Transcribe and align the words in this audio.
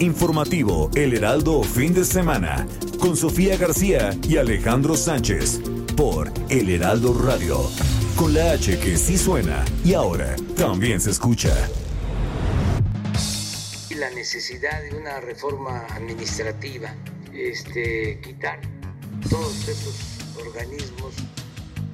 Informativo 0.00 0.90
El 0.94 1.14
Heraldo 1.14 1.60
Fin 1.64 1.92
de 1.92 2.04
Semana 2.04 2.68
con 3.00 3.16
Sofía 3.16 3.56
García 3.56 4.16
y 4.28 4.36
Alejandro 4.36 4.96
Sánchez 4.96 5.60
por 5.96 6.30
El 6.48 6.70
Heraldo 6.70 7.14
Radio. 7.20 7.58
Con 8.14 8.32
la 8.32 8.52
H 8.52 8.78
que 8.78 8.96
sí 8.96 9.18
suena 9.18 9.64
y 9.84 9.94
ahora 9.94 10.36
también 10.56 11.00
se 11.00 11.10
escucha. 11.10 11.52
La 13.96 14.10
necesidad 14.10 14.82
de 14.82 14.96
una 14.96 15.18
reforma 15.20 15.86
administrativa, 15.90 16.94
este, 17.32 18.20
quitar 18.20 18.60
todos 19.28 19.68
esos 19.68 19.96
organismos 20.38 21.14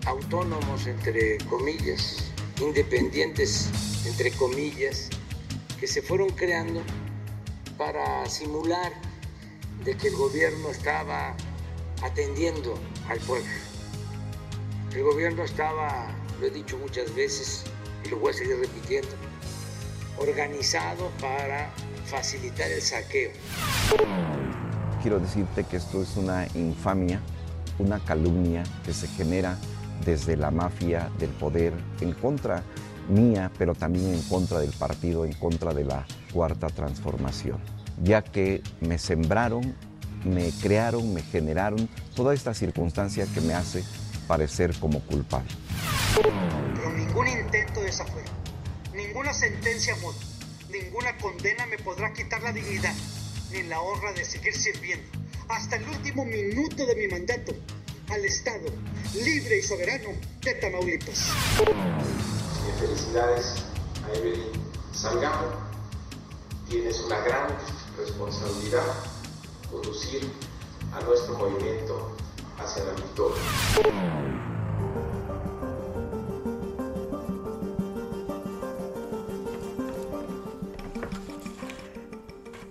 autónomos, 0.05 0.87
entre 0.87 1.39
comillas, 1.49 2.31
independientes, 2.61 3.71
entre 4.05 4.31
comillas, 4.33 5.09
que 5.81 5.87
se 5.87 6.03
fueron 6.03 6.29
creando 6.29 6.83
para 7.77 8.27
simular 8.29 8.93
de 9.85 9.97
que 9.97 10.09
el 10.09 10.17
gobierno 10.17 10.71
estaba 10.71 11.35
atendiendo 12.03 12.79
al 13.09 13.19
pueblo. 13.21 13.51
El 14.95 15.03
gobierno 15.03 15.43
estaba, 15.43 16.15
lo 16.41 16.47
he 16.47 16.51
dicho 16.51 16.79
muchas 16.79 17.15
veces 17.15 17.65
y 18.05 18.09
lo 18.09 18.19
voy 18.19 18.31
a 18.31 18.35
seguir 18.35 18.59
repitiendo, 18.59 19.11
organizado 20.19 21.11
para 21.21 21.71
facilitar 22.07 22.71
el 22.71 22.81
saqueo. 22.81 23.31
Quiero 25.03 25.19
decirte 25.19 25.65
que 25.65 25.77
esto 25.77 26.03
es 26.03 26.17
una 26.17 26.47
infamia, 26.55 27.21
una 27.79 27.99
calumnia 28.05 28.63
que 28.85 28.93
se 28.93 29.09
genera 29.09 29.59
desde 30.05 30.37
la 30.37 30.51
mafia 30.51 31.11
del 31.19 31.31
poder 31.31 31.73
en 32.01 32.13
contra 32.13 32.63
mía, 33.09 33.51
pero 33.59 33.75
también 33.75 34.15
en 34.15 34.23
contra 34.23 34.61
del 34.61 34.73
partido, 34.73 35.25
en 35.25 35.33
contra 35.35 35.75
de 35.75 35.85
la 35.85 36.07
cuarta 36.35 36.67
transformación, 36.67 37.61
ya 38.03 38.23
que 38.23 38.61
me 38.81 38.99
sembraron, 38.99 39.75
me 40.25 40.51
crearon, 40.61 41.15
me 41.15 41.23
generaron 41.23 41.89
toda 42.17 42.35
esta 42.35 42.53
circunstancia 42.53 43.25
que 43.33 43.41
me 43.41 43.55
hace 43.55 43.85
parecer 44.27 44.75
como 44.81 44.99
culpable. 45.01 45.49
Pero 46.17 46.91
ningún 46.91 47.29
intento 47.29 47.79
de 47.81 47.87
desafuero, 47.87 48.29
ninguna 48.95 49.33
sentencia 49.33 49.95
muda, 50.03 50.17
ninguna 50.71 51.17
condena 51.19 51.67
me 51.67 51.79
podrá 51.79 52.13
quitar 52.13 52.43
la 52.43 52.53
dignidad 52.53 52.95
ni 53.53 53.63
la 53.63 53.81
honra 53.81 54.13
de 54.13 54.25
seguir 54.25 54.55
sirviendo 54.55 55.07
hasta 55.49 55.77
el 55.77 55.89
último 55.89 56.25
minuto 56.25 56.85
de 56.85 56.97
mi 56.97 57.07
mandato 57.07 57.53
al 58.11 58.25
Estado 58.25 58.67
libre 59.23 59.59
y 59.59 59.63
soberano 59.63 60.09
de 60.43 60.55
Tamaulipas. 60.55 61.29
Felicidades 62.81 63.65
a 64.05 64.17
Evelyn 64.17 64.51
Salgado. 64.93 65.74
Tienes 66.75 67.05
una 67.07 67.21
gran 67.21 67.57
responsabilidad 67.97 68.83
conducir 69.71 70.29
a 70.93 71.01
nuestro 71.03 71.39
movimiento 71.39 72.17
hacia 72.59 72.83
la 72.83 72.93
victoria. 72.95 73.43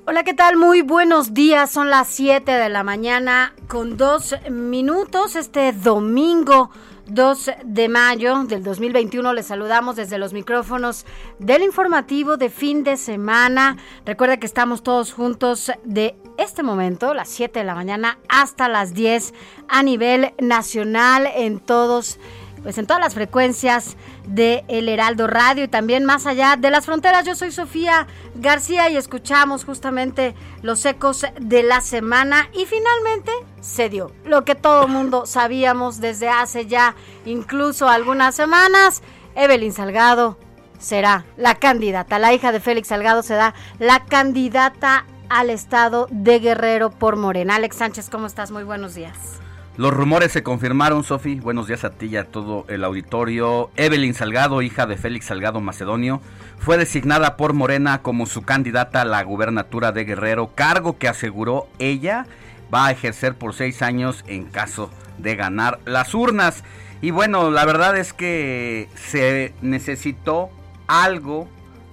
Hola, 0.05 0.25
¿qué 0.25 0.33
tal? 0.33 0.57
Muy 0.57 0.81
buenos 0.81 1.33
días. 1.33 1.71
Son 1.71 1.89
las 1.89 2.09
7 2.09 2.51
de 2.51 2.67
la 2.67 2.83
mañana 2.83 3.55
con 3.69 3.95
dos 3.95 4.35
minutos 4.49 5.37
este 5.37 5.71
domingo 5.71 6.71
2 7.13 7.51
de 7.63 7.89
mayo 7.89 8.43
del 8.45 8.63
2021. 8.63 9.33
Les 9.33 9.45
saludamos 9.45 9.95
desde 9.95 10.17
los 10.17 10.33
micrófonos 10.33 11.05
del 11.37 11.61
informativo 11.61 12.37
de 12.37 12.49
fin 12.49 12.83
de 12.83 12.97
semana. 12.97 13.77
Recuerda 14.05 14.37
que 14.37 14.47
estamos 14.47 14.81
todos 14.81 15.13
juntos 15.13 15.71
de 15.83 16.15
este 16.37 16.63
momento, 16.63 17.13
las 17.13 17.29
7 17.29 17.59
de 17.59 17.65
la 17.65 17.75
mañana, 17.75 18.17
hasta 18.29 18.67
las 18.67 18.93
10 18.95 19.33
a 19.67 19.83
nivel 19.83 20.33
nacional 20.39 21.27
en 21.35 21.59
todos 21.59 22.17
pues 22.63 22.77
en 22.77 22.87
todas 22.87 23.01
las 23.01 23.13
frecuencias 23.13 23.97
de 24.25 24.63
El 24.67 24.89
Heraldo 24.89 25.27
Radio 25.27 25.65
y 25.65 25.67
también 25.67 26.05
más 26.05 26.25
allá 26.25 26.55
de 26.57 26.71
las 26.71 26.85
fronteras. 26.85 27.25
Yo 27.25 27.35
soy 27.35 27.51
Sofía 27.51 28.07
García 28.35 28.89
y 28.89 28.97
escuchamos 28.97 29.65
justamente 29.65 30.33
los 30.61 30.83
ecos 30.85 31.25
de 31.39 31.63
la 31.63 31.81
semana 31.81 32.49
y 32.53 32.65
finalmente 32.65 33.31
se 33.61 33.89
dio 33.89 34.11
lo 34.25 34.45
que 34.45 34.55
todo 34.55 34.87
mundo 34.87 35.25
sabíamos 35.25 35.99
desde 35.99 36.29
hace 36.29 36.65
ya 36.65 36.95
incluso 37.25 37.89
algunas 37.89 38.33
semanas. 38.33 39.03
Evelyn 39.35 39.73
Salgado 39.73 40.37
será 40.79 41.25
la 41.37 41.55
candidata, 41.55 42.19
la 42.19 42.33
hija 42.33 42.51
de 42.51 42.59
Félix 42.59 42.87
Salgado 42.87 43.23
será 43.23 43.53
la 43.79 44.05
candidata 44.05 45.05
al 45.29 45.49
estado 45.49 46.07
de 46.11 46.39
Guerrero 46.39 46.91
por 46.91 47.15
Morena. 47.15 47.55
Alex 47.55 47.77
Sánchez, 47.77 48.09
¿cómo 48.09 48.27
estás? 48.27 48.51
Muy 48.51 48.63
buenos 48.63 48.93
días. 48.93 49.42
Los 49.75 49.91
rumores 49.91 50.31
se 50.31 50.43
confirmaron, 50.43 51.03
Sofi. 51.03 51.39
Buenos 51.39 51.65
días 51.65 51.83
a 51.83 51.89
ti 51.89 52.05
y 52.05 52.17
a 52.17 52.25
todo 52.25 52.63
el 52.67 52.83
auditorio. 52.83 53.71
Evelyn 53.75 54.13
Salgado, 54.13 54.61
hija 54.61 54.85
de 54.85 54.97
Félix 54.97 55.25
Salgado 55.25 55.61
Macedonio, 55.61 56.21
fue 56.59 56.77
designada 56.77 57.37
por 57.37 57.53
Morena 57.53 58.03
como 58.03 58.27
su 58.27 58.43
candidata 58.43 59.01
a 59.01 59.05
la 59.05 59.23
gubernatura 59.23 59.91
de 59.91 60.05
Guerrero, 60.05 60.51
cargo 60.53 60.99
que 60.99 61.07
aseguró 61.07 61.67
ella 61.79 62.27
va 62.71 62.85
a 62.85 62.91
ejercer 62.91 63.33
por 63.33 63.55
seis 63.55 63.81
años 63.81 64.23
en 64.27 64.45
caso 64.45 64.91
de 65.17 65.35
ganar 65.35 65.79
las 65.85 66.13
urnas. 66.13 66.63
Y 67.01 67.09
bueno, 67.09 67.49
la 67.49 67.65
verdad 67.65 67.97
es 67.97 68.13
que 68.13 68.89
se 68.93 69.55
necesitó 69.63 70.51
algo 70.85 71.47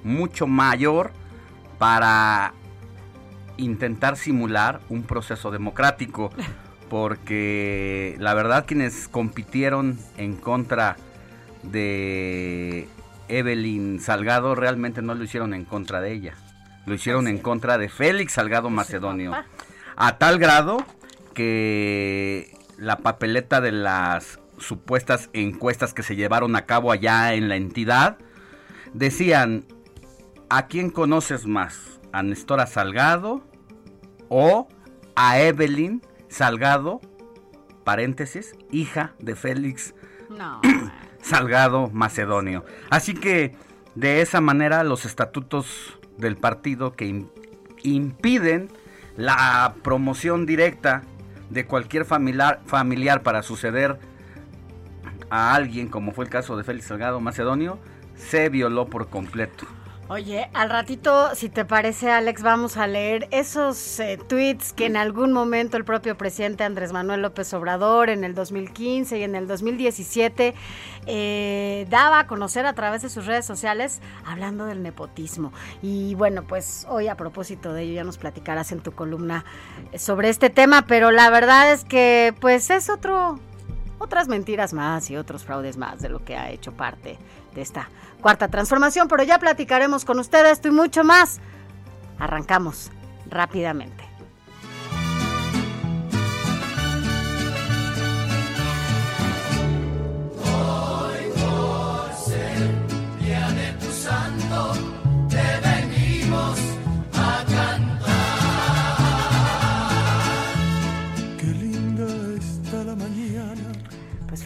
mucho 0.05 0.47
mayor 0.47 1.13
para 1.79 2.53
intentar 3.57 4.19
simular 4.19 4.81
un 4.91 5.03
proceso 5.03 5.51
democrático 5.51 6.31
porque 6.91 8.17
la 8.19 8.35
verdad 8.35 8.67
quienes 8.67 9.09
compitieron 9.09 9.99
en 10.19 10.37
contra 10.37 10.97
de 11.63 12.89
Evelyn 13.29 14.01
Salgado 14.01 14.55
realmente 14.55 15.01
no 15.01 15.15
lo 15.15 15.25
hicieron 15.25 15.55
en 15.55 15.65
contra 15.65 16.01
de 16.03 16.13
ella, 16.13 16.35
lo 16.85 16.93
hicieron 16.95 17.29
en 17.29 17.39
contra 17.39 17.79
de 17.79 17.89
Félix 17.89 18.33
Salgado 18.33 18.69
Macedonio, 18.69 19.33
a 19.97 20.19
tal 20.19 20.39
grado 20.39 20.85
que 21.33 22.53
la 22.77 22.99
papeleta 22.99 23.61
de 23.61 23.73
las 23.73 24.41
supuestas 24.59 25.31
encuestas 25.33 25.95
que 25.95 26.03
se 26.03 26.17
llevaron 26.17 26.57
a 26.57 26.67
cabo 26.67 26.91
allá 26.91 27.35
en 27.35 27.49
la 27.49 27.57
entidad 27.57 28.19
decían, 28.93 29.65
¿a 30.49 30.67
quién 30.67 30.91
conoces 30.91 31.47
más? 31.47 32.01
¿A 32.13 32.25
Nestora 32.25 32.67
Salgado 32.67 33.47
o 34.29 34.69
a 35.15 35.41
Evelyn 35.41 36.03
Salgado, 36.31 37.01
paréntesis, 37.85 38.55
hija 38.71 39.13
de 39.19 39.37
Félix 39.37 39.95
No. 40.31 40.61
Salgado 41.21 41.91
Macedonio. 41.93 42.65
Así 42.89 43.13
que 43.15 43.55
de 43.95 44.23
esa 44.23 44.41
manera 44.41 44.85
los 44.85 45.05
estatutos 45.05 45.99
del 46.17 46.37
partido 46.37 46.95
que 46.95 47.07
im- 47.11 47.29
impiden 47.83 48.71
la 49.17 49.75
promoción 49.83 50.47
directa 50.47 51.03
de 51.51 51.67
cualquier 51.67 52.05
familiar, 52.05 52.61
familiar 52.65 53.23
para 53.23 53.43
suceder 53.43 53.99
a 55.31 55.55
alguien, 55.55 55.89
como 55.89 56.13
fue 56.13 56.25
el 56.25 56.31
caso 56.31 56.57
de 56.57 56.65
Félix 56.65 56.87
Salgado 56.87 57.21
Macedonio, 57.21 57.79
se 58.17 58.49
violó 58.49 58.87
por 58.87 59.09
completo. 59.09 59.67
Oye, 60.13 60.51
al 60.55 60.71
ratito, 60.71 61.37
si 61.37 61.49
te 61.49 61.65
parece, 61.65 62.11
Alex, 62.11 62.43
vamos 62.43 62.77
a 62.77 62.89
leer 62.89 63.29
esos 63.31 64.01
eh, 64.01 64.19
tweets 64.29 64.73
que 64.73 64.87
en 64.87 64.97
algún 64.97 65.33
momento 65.33 65.77
el 65.77 65.85
propio 65.85 66.19
presidente 66.19 66.65
Andrés 66.65 66.93
Manuel 66.93 67.23
López 67.23 67.55
Obrador 67.55 68.11
en 68.11 68.25
el 68.25 68.35
2015 68.35 69.21
y 69.21 69.23
en 69.23 69.37
el 69.37 69.47
2017 69.47 70.53
eh, 71.07 71.87
daba 71.91 72.19
a 72.19 72.27
conocer 72.27 72.67
a 72.67 72.73
través 72.73 73.03
de 73.03 73.09
sus 73.09 73.27
redes 73.27 73.47
sociales 73.47 74.01
hablando 74.27 74.67
del 74.67 74.83
nepotismo. 74.83 75.53
Y 75.81 76.17
bueno, 76.17 76.43
pues 76.43 76.89
hoy 76.91 77.07
a 77.07 77.17
propósito 77.17 77.73
de 77.73 77.83
ello 77.83 77.95
ya 77.95 78.03
nos 78.03 78.19
platicarás 78.19 78.73
en 78.73 78.81
tu 78.81 78.91
columna 78.91 79.45
sobre 79.97 80.29
este 80.29 80.51
tema, 80.51 80.87
pero 80.89 81.13
la 81.13 81.31
verdad 81.31 81.71
es 81.71 81.85
que 81.85 82.35
pues 82.41 82.71
es 82.71 82.91
otro 82.91 83.39
otras 84.01 84.27
mentiras 84.27 84.73
más 84.73 85.09
y 85.11 85.17
otros 85.17 85.45
fraudes 85.45 85.77
más 85.77 86.01
de 86.01 86.09
lo 86.09 86.25
que 86.25 86.35
ha 86.35 86.51
hecho 86.51 86.73
parte 86.73 87.17
de 87.55 87.63
esta 87.63 87.89
cuarta 88.21 88.49
transformación, 88.49 89.09
pero 89.09 89.23
ya 89.23 89.39
platicaremos 89.39 90.05
con 90.05 90.19
ustedes 90.19 90.53
esto 90.53 90.69
y 90.69 90.73
mucho 90.73 91.05
más. 91.05 91.41
Arrancamos 92.19 92.91
rápidamente. 93.29 94.00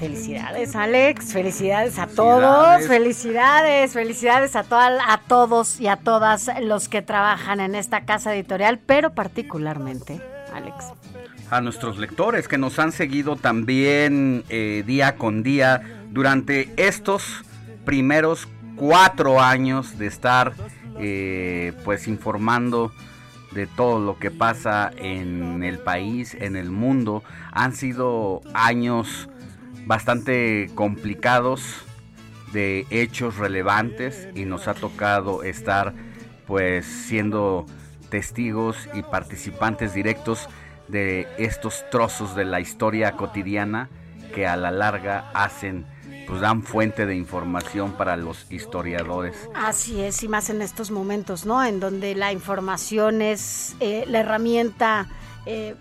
Felicidades, 0.08 0.76
Alex. 0.76 1.32
Felicidades 1.32 1.98
a 1.98 2.06
todos. 2.06 2.86
Felicidades, 2.86 3.92
felicidades 3.92 4.56
a, 4.56 4.62
toda, 4.62 5.12
a 5.12 5.18
todos 5.18 5.80
y 5.80 5.88
a 5.88 5.96
todas 5.96 6.50
los 6.62 6.88
que 6.88 7.02
trabajan 7.02 7.60
en 7.60 7.74
esta 7.74 8.04
casa 8.04 8.34
editorial, 8.34 8.78
pero 8.84 9.14
particularmente, 9.14 10.20
Alex. 10.52 10.92
A 11.50 11.60
nuestros 11.60 11.98
lectores 11.98 12.48
que 12.48 12.58
nos 12.58 12.78
han 12.78 12.92
seguido 12.92 13.36
también 13.36 14.44
eh, 14.48 14.82
día 14.86 15.16
con 15.16 15.42
día 15.42 15.82
durante 16.10 16.72
estos 16.76 17.44
primeros 17.84 18.48
cuatro 18.76 19.40
años 19.40 19.98
de 19.98 20.06
estar 20.06 20.54
eh, 20.98 21.72
pues 21.84 22.08
informando 22.08 22.92
de 23.52 23.66
todo 23.66 24.00
lo 24.00 24.18
que 24.18 24.30
pasa 24.30 24.90
en 24.96 25.62
el 25.62 25.78
país, 25.78 26.34
en 26.34 26.56
el 26.56 26.70
mundo. 26.70 27.22
Han 27.52 27.74
sido 27.74 28.40
años 28.52 29.28
bastante 29.86 30.70
complicados 30.74 31.62
de 32.52 32.86
hechos 32.90 33.36
relevantes 33.36 34.28
y 34.34 34.44
nos 34.44 34.68
ha 34.68 34.74
tocado 34.74 35.42
estar 35.42 35.92
pues 36.46 36.86
siendo 36.86 37.66
testigos 38.10 38.88
y 38.94 39.02
participantes 39.02 39.92
directos 39.92 40.48
de 40.88 41.26
estos 41.38 41.84
trozos 41.90 42.36
de 42.36 42.44
la 42.44 42.60
historia 42.60 43.12
cotidiana 43.12 43.88
que 44.34 44.46
a 44.46 44.56
la 44.56 44.70
larga 44.70 45.30
hacen 45.34 45.86
pues 46.26 46.40
dan 46.40 46.62
fuente 46.62 47.06
de 47.06 47.16
información 47.16 47.92
para 47.92 48.16
los 48.16 48.50
historiadores. 48.50 49.36
Así 49.54 50.00
es, 50.00 50.22
y 50.22 50.28
más 50.28 50.48
en 50.48 50.62
estos 50.62 50.90
momentos, 50.90 51.44
¿no? 51.44 51.62
En 51.62 51.80
donde 51.80 52.14
la 52.14 52.32
información 52.32 53.20
es 53.20 53.76
eh, 53.80 54.04
la 54.06 54.20
herramienta, 54.20 55.08
eh, 55.44 55.74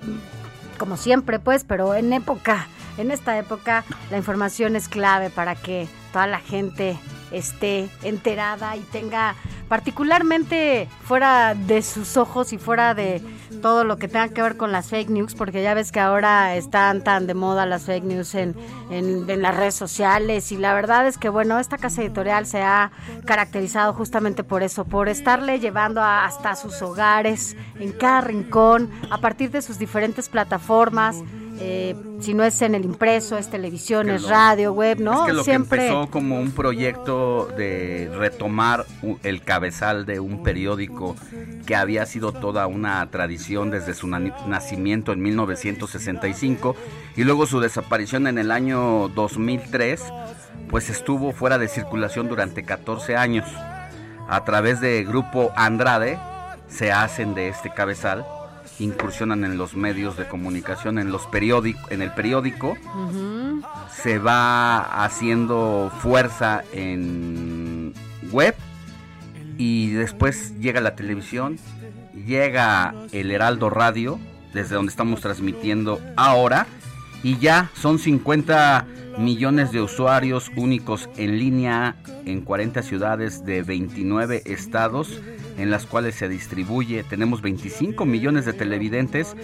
como 0.78 0.98
siempre, 0.98 1.40
pues, 1.40 1.64
pero 1.64 1.96
en 1.96 2.12
época 2.12 2.68
en 2.98 3.12
esta 3.12 3.38
época 3.38 3.84
la 4.12 4.18
información 4.18 4.76
es 4.76 4.88
clave 4.88 5.30
para 5.30 5.56
que 5.56 5.88
toda 6.12 6.28
la 6.28 6.40
gente 6.40 6.98
esté 7.32 7.90
enterada 8.04 8.78
y 8.78 8.82
tenga 8.82 9.36
particularmente 9.68 10.88
fuera 11.04 11.56
de 11.56 11.82
sus 11.82 12.16
ojos 12.16 12.54
y 12.54 12.60
fuera 12.60 12.94
de 12.94 13.22
todo 13.62 13.84
lo 13.84 13.98
que 13.98 14.08
tenga 14.08 14.30
que 14.30 14.42
ver 14.42 14.58
con 14.58 14.72
las 14.72 14.90
fake 14.90 15.10
news, 15.10 15.36
porque 15.36 15.64
ya 15.64 15.74
ves 15.74 15.92
que 15.92 16.00
ahora 16.00 16.56
están 16.56 17.04
tan 17.04 17.26
de 17.26 17.34
moda 17.34 17.66
las 17.66 17.84
fake 17.84 18.04
news 18.04 18.36
en, 18.36 18.56
en, 18.92 19.42
las 19.42 19.56
redes 19.56 19.74
sociales 19.74 20.52
y 20.52 20.58
la 20.58 20.74
verdad 20.74 21.08
es 21.08 21.18
que 21.18 21.30
bueno, 21.30 21.60
esta 21.60 21.78
casa 21.78 22.04
editorial 22.04 22.46
se 22.46 22.62
ha 22.62 22.92
caracterizado 23.26 23.94
justamente 23.94 24.44
por 24.44 24.64
eso, 24.64 24.86
por 24.86 25.10
estarle 25.10 25.60
llevando 25.60 26.04
hasta 26.04 26.56
sus 26.56 26.82
hogares, 26.82 27.56
en 27.80 27.94
cada 27.94 28.22
rincón, 28.22 28.92
a 29.10 29.18
partir 29.20 29.50
de 29.50 29.62
sus 29.62 29.80
diferentes 29.80 30.30
plataformas. 30.30 31.24
Eh, 31.60 31.96
si 32.20 32.34
no 32.34 32.44
es 32.44 32.62
en 32.62 32.74
el 32.74 32.84
impreso, 32.84 33.38
es 33.38 33.50
televisión, 33.50 34.10
es, 34.10 34.24
radio, 34.24 34.74
web, 34.74 35.00
¿no? 35.00 35.22
Es 35.22 35.28
que 35.28 35.34
lo 35.34 35.44
Siempre... 35.44 35.80
que 35.80 35.86
empezó 35.88 36.10
como 36.10 36.40
un 36.40 36.52
proyecto 36.52 37.48
de 37.58 38.10
retomar 38.16 38.86
el 39.24 39.42
cabezal 39.42 40.06
de 40.06 40.20
un 40.20 40.42
periódico 40.42 41.16
que 41.66 41.76
había 41.76 42.06
sido 42.06 42.32
toda 42.32 42.68
una 42.68 43.06
tradición 43.12 43.72
desde 43.72 43.94
su 43.94 44.08
nacimiento 44.08 45.12
en 45.12 45.22
1965 45.22 46.76
y 47.16 47.24
luego 47.24 47.46
su 47.46 47.60
desaparición 47.60 48.28
en 48.28 48.38
el 48.38 48.52
año 48.52 49.10
2003, 49.10 50.02
pues 50.70 50.90
estuvo 50.90 51.34
fuera 51.34 51.58
de 51.58 51.68
circulación 51.68 52.30
durante 52.30 52.64
14 52.64 53.16
años. 53.16 53.46
A 54.28 54.44
través 54.46 54.82
de 54.82 55.04
Grupo 55.04 55.52
Andrade 55.56 56.18
se 56.68 56.92
hacen 56.92 57.36
de 57.36 57.50
este 57.50 57.70
cabezal 57.70 58.26
incursionan 58.80 59.44
en 59.44 59.58
los 59.58 59.76
medios 59.76 60.18
de 60.18 60.28
comunicación, 60.28 61.00
en 61.00 61.12
los 61.12 61.26
periódicos, 61.28 61.92
en 61.92 62.02
el 62.02 62.12
periódico, 62.14 62.76
se 63.92 64.20
va 64.20 65.04
haciendo 65.04 65.92
fuerza 66.00 66.64
en 66.74 67.94
web 68.32 68.56
y 69.58 69.92
después 69.92 70.58
llega 70.60 70.82
la 70.82 70.96
televisión, 70.96 71.60
llega 72.26 72.94
el 73.12 73.32
Heraldo 73.32 73.70
Radio, 73.70 74.20
desde 74.54 74.76
donde 74.76 74.90
estamos 74.90 75.22
transmitiendo 75.22 76.00
ahora, 76.16 76.68
y 77.22 77.38
ya 77.38 77.70
son 77.76 78.00
50 78.00 78.86
millones 79.18 79.72
de 79.72 79.82
usuarios 79.82 80.52
únicos 80.56 81.10
en 81.18 81.38
línea 81.38 81.96
en 82.26 82.42
40 82.42 82.82
ciudades 82.82 83.46
de 83.46 83.62
29 83.62 84.42
estados 84.46 85.22
en 85.58 85.72
las 85.72 85.86
cuales 85.86 86.16
se 86.16 86.30
distribuye. 86.30 87.04
Tenemos 87.04 87.42
25 87.42 88.06
millones 88.06 88.46
de 88.46 88.54
televidentes 88.54 89.36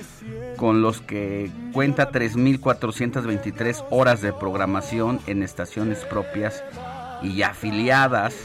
con 0.58 0.82
los 0.82 1.02
que 1.02 1.52
cuenta 1.74 2.12
3.423 2.12 3.86
horas 3.90 4.22
de 4.22 4.34
programación 4.34 5.20
en 5.28 5.44
estaciones 5.44 6.00
propias 6.06 6.64
y 7.22 7.42
afiliadas. 7.42 8.36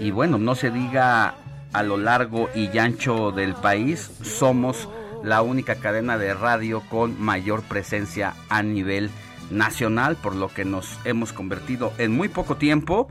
Y 0.00 0.10
bueno, 0.10 0.38
no 0.38 0.54
se 0.54 0.70
diga 0.70 1.34
a 1.72 1.82
lo 1.82 1.96
largo 1.96 2.48
y 2.54 2.76
ancho 2.78 3.30
del 3.32 3.54
país, 3.54 4.10
somos 4.22 4.88
la 5.22 5.42
única 5.42 5.76
cadena 5.76 6.16
de 6.16 6.34
radio 6.34 6.82
con 6.88 7.20
mayor 7.20 7.62
presencia 7.62 8.34
a 8.48 8.62
nivel 8.62 9.10
nacional, 9.50 10.16
por 10.16 10.34
lo 10.34 10.48
que 10.48 10.64
nos 10.64 10.98
hemos 11.04 11.32
convertido 11.32 11.92
en 11.98 12.12
muy 12.12 12.28
poco 12.28 12.56
tiempo, 12.56 13.08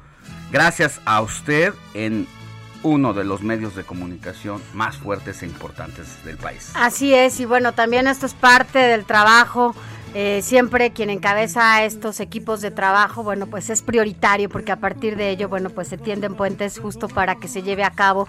gracias 0.52 1.02
a 1.06 1.22
usted, 1.22 1.74
en 1.94 2.28
uno 2.84 3.14
de 3.14 3.24
los 3.24 3.42
medios 3.42 3.76
de 3.76 3.84
comunicación 3.84 4.62
más 4.74 4.98
fuertes 4.98 5.44
e 5.44 5.46
importantes 5.46 6.24
del 6.24 6.38
país. 6.38 6.72
Así 6.76 7.14
es, 7.14 7.40
y 7.40 7.46
bueno, 7.46 7.74
también 7.74 8.08
esto 8.08 8.26
es 8.26 8.34
parte 8.34 8.80
del 8.80 9.06
trabajo. 9.06 9.76
Eh, 10.14 10.42
siempre 10.42 10.92
quien 10.92 11.10
encabeza 11.10 11.84
estos 11.84 12.20
equipos 12.20 12.62
de 12.62 12.72
trabajo, 12.72 13.24
bueno, 13.24 13.46
pues 13.46 13.70
es 13.70 13.82
prioritario 13.82 14.50
porque 14.50 14.72
a 14.72 14.78
partir 14.78 15.16
de 15.16 15.30
ello, 15.30 15.50
bueno, 15.50 15.70
pues 15.70 15.90
se 15.90 15.98
tienden 15.98 16.36
puentes 16.36 16.80
justo 16.80 17.08
para 17.08 17.36
que 17.36 17.48
se 17.48 17.62
lleve 17.62 17.84
a 17.84 17.92
cabo 17.92 18.28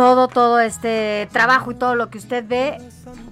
todo, 0.00 0.28
todo 0.28 0.60
este 0.60 1.28
trabajo 1.30 1.72
y 1.72 1.74
todo 1.74 1.94
lo 1.94 2.08
que 2.08 2.16
usted 2.16 2.42
ve, 2.48 2.78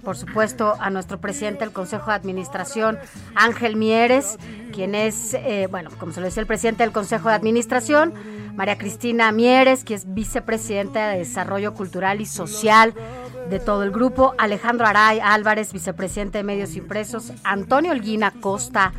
por 0.04 0.18
supuesto, 0.18 0.76
a 0.78 0.90
nuestro 0.90 1.18
presidente 1.18 1.60
del 1.60 1.72
Consejo 1.72 2.10
de 2.10 2.16
Administración, 2.16 2.98
Ángel 3.34 3.75
Mieres, 3.75 4.37
quien 4.75 4.94
es, 4.94 5.32
eh, 5.32 5.66
bueno, 5.70 5.88
como 5.98 6.12
se 6.12 6.20
lo 6.20 6.26
dice 6.26 6.40
el 6.40 6.46
presidente 6.46 6.82
del 6.82 6.92
Consejo 6.92 7.30
de 7.30 7.37
Administración, 7.37 8.12
María 8.54 8.76
Cristina 8.76 9.32
Mieres, 9.32 9.82
que 9.82 9.94
es 9.94 10.12
vicepresidenta 10.12 11.08
de 11.08 11.20
Desarrollo 11.20 11.72
Cultural 11.72 12.20
y 12.20 12.26
Social 12.26 12.92
de 13.48 13.60
todo 13.60 13.82
el 13.82 13.90
grupo, 13.90 14.34
Alejandro 14.37 14.87
Aray 14.87 15.20
Álvarez, 15.20 15.72
vicepresidente 15.72 16.37
de 16.37 16.44
Medios 16.44 16.76
Impresos, 16.76 17.32
Antonio 17.44 17.92
Olguina 17.92 18.30
Costa, 18.30 18.92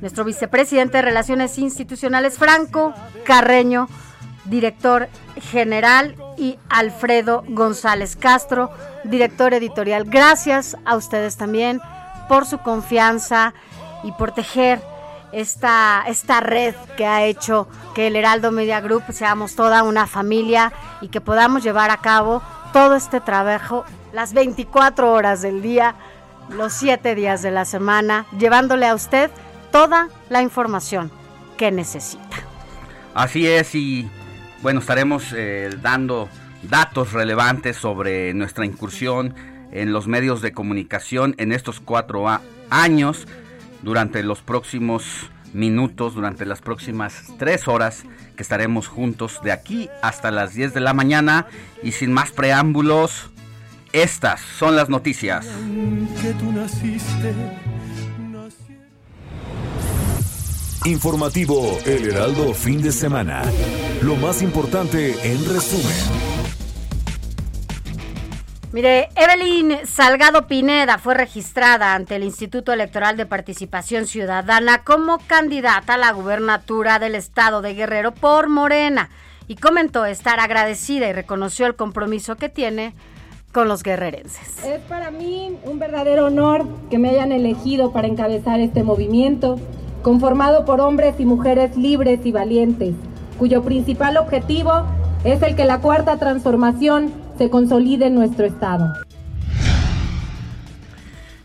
nuestro 0.00 0.24
vicepresidente 0.24 0.96
de 0.96 1.02
Relaciones 1.02 1.58
Institucionales, 1.58 2.38
Franco 2.38 2.94
Carreño, 3.26 3.88
director 4.50 5.08
general, 5.40 6.16
y 6.40 6.58
Alfredo 6.70 7.44
González 7.48 8.16
Castro, 8.16 8.70
director 9.04 9.52
editorial. 9.52 10.04
Gracias 10.06 10.76
a 10.86 10.96
ustedes 10.96 11.36
también 11.36 11.80
por 12.28 12.46
su 12.46 12.58
confianza 12.58 13.52
y 14.02 14.12
por 14.12 14.32
tejer 14.32 14.80
esta, 15.32 16.02
esta 16.08 16.40
red 16.40 16.74
que 16.96 17.06
ha 17.06 17.24
hecho 17.24 17.68
que 17.94 18.06
el 18.06 18.16
Heraldo 18.16 18.50
Media 18.52 18.80
Group 18.80 19.04
seamos 19.12 19.54
toda 19.54 19.82
una 19.82 20.06
familia 20.06 20.72
y 21.02 21.08
que 21.08 21.20
podamos 21.20 21.62
llevar 21.62 21.90
a 21.90 21.98
cabo 21.98 22.42
todo 22.72 22.96
este 22.96 23.20
trabajo 23.20 23.84
las 24.12 24.32
24 24.32 25.12
horas 25.12 25.42
del 25.42 25.60
día, 25.60 25.94
los 26.48 26.72
7 26.72 27.14
días 27.14 27.42
de 27.42 27.50
la 27.50 27.66
semana, 27.66 28.24
llevándole 28.38 28.86
a 28.86 28.94
usted 28.94 29.30
toda 29.70 30.08
la 30.30 30.40
información 30.40 31.10
que 31.58 31.70
necesita. 31.70 32.38
Así 33.14 33.46
es 33.46 33.74
y 33.74 34.10
bueno, 34.62 34.80
estaremos 34.80 35.32
eh, 35.34 35.70
dando 35.82 36.28
datos 36.62 37.12
relevantes 37.12 37.76
sobre 37.76 38.34
nuestra 38.34 38.66
incursión 38.66 39.34
en 39.72 39.92
los 39.92 40.06
medios 40.06 40.42
de 40.42 40.52
comunicación 40.52 41.34
en 41.38 41.52
estos 41.52 41.80
cuatro 41.80 42.26
años 42.70 43.26
durante 43.82 44.22
los 44.22 44.42
próximos 44.42 45.30
minutos, 45.52 46.14
durante 46.14 46.44
las 46.46 46.60
próximas 46.60 47.24
tres 47.38 47.68
horas 47.68 48.04
que 48.36 48.42
estaremos 48.42 48.88
juntos 48.88 49.40
de 49.42 49.52
aquí 49.52 49.88
hasta 50.02 50.30
las 50.30 50.54
10 50.54 50.74
de 50.74 50.80
la 50.80 50.94
mañana 50.94 51.46
y 51.82 51.92
sin 51.92 52.12
más 52.12 52.30
preámbulos, 52.30 53.30
estas 53.92 54.40
son 54.40 54.76
las 54.76 54.88
noticias. 54.88 55.46
Informativo 60.86 61.78
El 61.84 62.08
Heraldo 62.08 62.54
fin 62.54 62.80
de 62.80 62.90
semana. 62.90 63.42
Lo 64.00 64.16
más 64.16 64.40
importante 64.40 65.10
en 65.30 65.44
resumen. 65.44 65.94
Mire, 68.72 69.10
Evelyn 69.14 69.86
Salgado 69.86 70.46
Pineda 70.46 70.96
fue 70.96 71.12
registrada 71.12 71.94
ante 71.94 72.16
el 72.16 72.24
Instituto 72.24 72.72
Electoral 72.72 73.18
de 73.18 73.26
Participación 73.26 74.06
Ciudadana 74.06 74.82
como 74.82 75.18
candidata 75.18 75.94
a 75.94 75.98
la 75.98 76.12
gubernatura 76.12 76.98
del 76.98 77.14
estado 77.14 77.60
de 77.60 77.74
Guerrero 77.74 78.12
por 78.14 78.48
Morena 78.48 79.10
y 79.48 79.56
comentó 79.56 80.06
estar 80.06 80.40
agradecida 80.40 81.08
y 81.08 81.12
reconoció 81.12 81.66
el 81.66 81.76
compromiso 81.76 82.36
que 82.36 82.48
tiene 82.48 82.94
con 83.52 83.68
los 83.68 83.82
guerrerenses. 83.82 84.64
Es 84.64 84.80
para 84.88 85.10
mí 85.10 85.58
un 85.64 85.78
verdadero 85.78 86.26
honor 86.26 86.66
que 86.88 86.98
me 86.98 87.10
hayan 87.10 87.32
elegido 87.32 87.92
para 87.92 88.08
encabezar 88.08 88.60
este 88.60 88.82
movimiento, 88.82 89.58
conformado 90.02 90.64
por 90.64 90.80
hombres 90.80 91.14
y 91.18 91.24
mujeres 91.24 91.76
libres 91.76 92.20
y 92.24 92.32
valientes, 92.32 92.94
cuyo 93.38 93.62
principal 93.62 94.16
objetivo 94.16 94.86
es 95.24 95.42
el 95.42 95.56
que 95.56 95.64
la 95.64 95.80
cuarta 95.80 96.18
transformación 96.18 97.12
se 97.36 97.50
consolide 97.50 98.06
en 98.06 98.14
nuestro 98.14 98.46
Estado. 98.46 98.92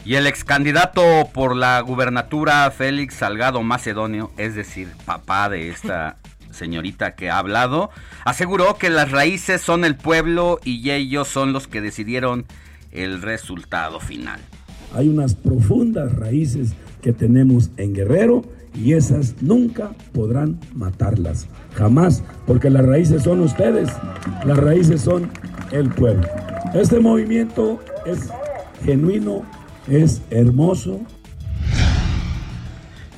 Y 0.06 0.16
el 0.16 0.28
ex 0.28 0.44
candidato 0.44 1.02
por 1.34 1.56
la 1.56 1.80
gubernatura, 1.82 2.70
Félix 2.70 3.16
Salgado 3.16 3.64
Macedonio, 3.64 4.32
es 4.38 4.54
decir, 4.54 4.90
papá 5.04 5.50
de 5.50 5.70
esta 5.70 6.18
señorita 6.52 7.16
que 7.16 7.30
ha 7.30 7.40
hablado, 7.40 7.90
aseguró 8.24 8.76
que 8.76 8.90
las 8.90 9.12
raíces 9.12 9.62
son 9.62 9.84
el 9.84 9.96
pueblo 9.96 10.60
y 10.64 10.92
ellos 10.92 11.28
son 11.28 11.54
los 11.54 11.68
que 11.68 11.82
decidieron 11.82 12.46
el 12.92 13.22
resultado 13.22 14.00
final. 14.00 14.40
Hay 14.94 15.10
unas 15.10 15.34
profundas 15.36 16.14
raíces 16.14 16.74
que 17.06 17.14
tenemos 17.14 17.70
en 17.78 17.94
Guerrero 17.94 18.42
y 18.74 18.94
esas 18.94 19.36
nunca 19.40 19.92
podrán 20.12 20.60
matarlas. 20.74 21.48
Jamás, 21.76 22.24
porque 22.48 22.72
las 22.72 22.84
raíces 22.84 23.22
son 23.22 23.42
ustedes, 23.42 23.92
las 24.44 24.58
raíces 24.58 25.02
son 25.02 25.30
el 25.72 25.88
pueblo. 25.92 26.28
Este 26.74 27.00
movimiento 27.00 27.80
es 28.08 28.32
genuino, 28.84 29.44
es 29.88 30.24
hermoso. 30.32 31.00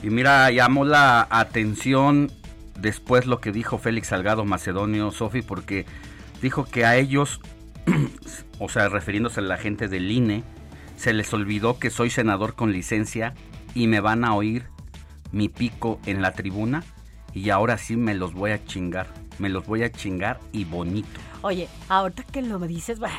Y 0.04 0.10
mira, 0.10 0.52
llamó 0.52 0.84
la 0.84 1.26
atención 1.30 2.30
después 2.82 3.26
lo 3.26 3.40
que 3.40 3.54
dijo 3.54 3.78
Félix 3.78 4.08
Salgado 4.08 4.44
Macedonio, 4.44 5.12
Sofi, 5.12 5.42
porque 5.42 5.86
dijo 6.42 6.66
que 6.66 6.84
a 6.84 6.98
ellos, 6.98 7.40
o 8.60 8.68
sea, 8.68 8.90
refiriéndose 8.90 9.40
a 9.40 9.44
la 9.44 9.56
gente 9.56 9.88
del 9.88 10.12
INE, 10.12 10.44
se 10.98 11.14
les 11.14 11.34
olvidó 11.34 11.80
que 11.80 11.90
soy 11.90 12.10
senador 12.10 12.54
con 12.54 12.74
licencia 12.74 13.34
y 13.78 13.86
me 13.86 14.00
van 14.00 14.26
a 14.26 14.34
oír 14.34 14.66
mi 15.32 15.50
pico 15.50 16.00
en 16.08 16.24
la 16.24 16.32
tribuna 16.32 16.84
y 17.32 17.52
ahora 17.52 17.78
sí 17.78 17.96
me 17.96 18.16
los 18.16 18.34
voy 18.34 18.50
a 18.50 18.66
chingar. 18.66 19.06
Me 19.38 19.50
los 19.50 19.68
voy 19.68 19.84
a 19.84 19.92
chingar 19.92 20.40
y 20.52 20.66
bonito. 20.66 21.20
Oye, 21.44 21.70
ahorita 21.88 22.24
que 22.24 22.42
lo 22.42 22.58
dices, 22.58 22.98
bueno, 22.98 23.16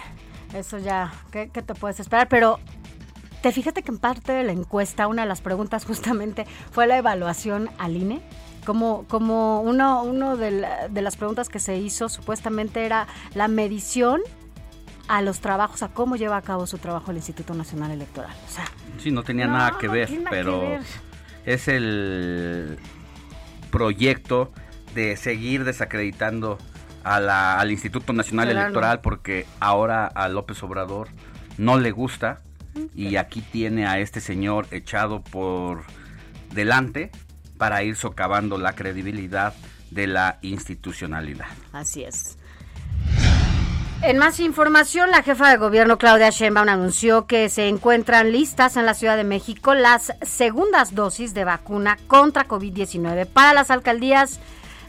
eso 0.52 0.78
ya, 0.78 1.12
¿qué, 1.30 1.46
te 1.46 1.74
puedes 1.74 2.00
esperar? 2.00 2.28
Pero 2.28 2.58
te 3.40 3.52
fíjate 3.52 3.84
que 3.84 3.92
en 3.92 3.98
parte 3.98 4.32
de 4.32 4.42
la 4.42 4.50
encuesta, 4.50 5.06
una 5.06 5.22
de 5.22 5.28
las 5.28 5.42
preguntas 5.42 5.84
justamente 5.86 6.44
fue 6.72 6.88
la 6.88 6.96
evaluación 6.96 7.70
al 7.78 7.96
INE. 7.96 8.20
Como, 8.66 9.04
como 9.06 9.60
uno, 9.60 10.02
uno 10.02 10.36
de, 10.36 10.66
de 10.90 11.02
las 11.02 11.16
preguntas 11.16 11.48
que 11.48 11.60
se 11.60 11.78
hizo 11.78 12.08
supuestamente 12.08 12.84
era 12.84 13.06
la 13.34 13.46
medición 13.46 14.22
a 15.08 15.22
los 15.22 15.40
trabajos, 15.40 15.82
a 15.82 15.88
cómo 15.88 16.16
lleva 16.16 16.36
a 16.36 16.42
cabo 16.42 16.66
su 16.66 16.78
trabajo 16.78 17.10
el 17.10 17.16
Instituto 17.16 17.54
Nacional 17.54 17.90
Electoral. 17.90 18.34
O 18.46 18.50
sea, 18.50 18.64
sí, 18.98 19.10
no 19.10 19.22
tenía 19.22 19.46
nada 19.46 19.78
que 19.78 19.88
ver, 19.88 20.08
pero 20.30 20.78
es 21.44 21.68
el 21.68 22.78
proyecto 23.70 24.52
de 24.94 25.16
seguir 25.16 25.64
desacreditando 25.64 26.58
al 27.04 27.70
Instituto 27.70 28.12
Nacional 28.12 28.50
Electoral 28.50 29.00
porque 29.00 29.46
ahora 29.60 30.06
a 30.06 30.28
López 30.28 30.62
Obrador 30.62 31.08
no 31.56 31.78
le 31.78 31.90
gusta 31.90 32.42
y 32.94 33.16
aquí 33.16 33.40
tiene 33.40 33.86
a 33.86 33.98
este 33.98 34.20
señor 34.20 34.66
echado 34.70 35.22
por 35.22 35.84
delante 36.52 37.10
para 37.56 37.82
ir 37.82 37.96
socavando 37.96 38.58
la 38.58 38.74
credibilidad 38.74 39.54
de 39.90 40.06
la 40.06 40.38
institucionalidad. 40.42 41.46
Así 41.72 42.04
es. 42.04 42.36
En 44.00 44.16
más 44.16 44.38
información, 44.38 45.10
la 45.10 45.24
jefa 45.24 45.50
de 45.50 45.56
gobierno 45.56 45.98
Claudia 45.98 46.30
Sheinbaum 46.30 46.68
anunció 46.68 47.26
que 47.26 47.48
se 47.48 47.66
encuentran 47.66 48.30
listas 48.30 48.76
en 48.76 48.86
la 48.86 48.94
Ciudad 48.94 49.16
de 49.16 49.24
México 49.24 49.74
las 49.74 50.12
segundas 50.22 50.94
dosis 50.94 51.34
de 51.34 51.44
vacuna 51.44 51.98
contra 52.06 52.46
COVID-19 52.46 53.26
para 53.26 53.52
las 53.52 53.72
alcaldías 53.72 54.38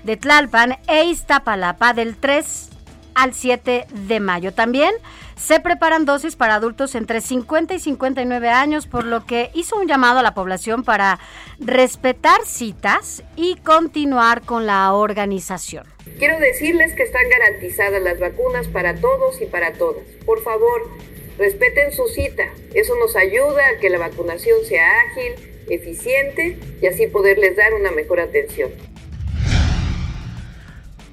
de 0.04 0.16
Tlalpan 0.16 0.78
e 0.88 1.06
Iztapalapa 1.06 1.94
del 1.94 2.18
3 2.18 2.70
al 3.16 3.34
7 3.34 3.86
de 3.89 4.20
mayo. 4.20 4.54
También 4.54 4.94
se 5.36 5.60
preparan 5.60 6.06
dosis 6.06 6.36
para 6.36 6.56
adultos 6.56 6.96
entre 6.96 7.22
50 7.22 7.74
y 7.74 7.80
59 7.80 8.50
años, 8.50 8.88
por 8.88 9.06
lo 9.06 9.25
que 9.25 9.51
hizo 9.54 9.78
un 9.78 9.88
llamado 9.88 10.20
a 10.20 10.24
la 10.24 10.34
población 10.34 10.84
para 10.84 11.20
respetar 11.60 12.42
citas 12.46 13.24
y 13.36 13.56
continuar 13.58 14.42
con 14.42 14.66
la 14.66 14.94
organización. 14.94 15.86
Quiero 16.18 16.39
decirles 16.39 16.94
que 16.94 17.04
están 17.04 17.30
garantizadas 17.30 18.01
las 18.01 18.20
vacunas 18.20 18.68
para 18.68 18.96
todos 18.96 19.42
y 19.42 19.46
para 19.46 19.74
todas. 19.74 20.04
Por 20.25 20.42
favor, 20.44 20.89
respeten 21.38 21.94
su 21.94 22.08
cita. 22.08 22.50
Eso 22.74 22.96
nos 22.96 23.16
ayuda 23.16 23.62
a 23.70 23.80
que 23.80 23.89
la 23.89 23.98
vacunación 23.98 24.58
sea 24.66 25.01
ágil, 25.01 25.36
eficiente 25.70 26.60
y 26.82 26.88
así 26.88 27.08
poderles 27.08 27.56
dar 27.56 27.74
una 27.74 27.92
mejor 27.92 28.20
atención. 28.20 28.72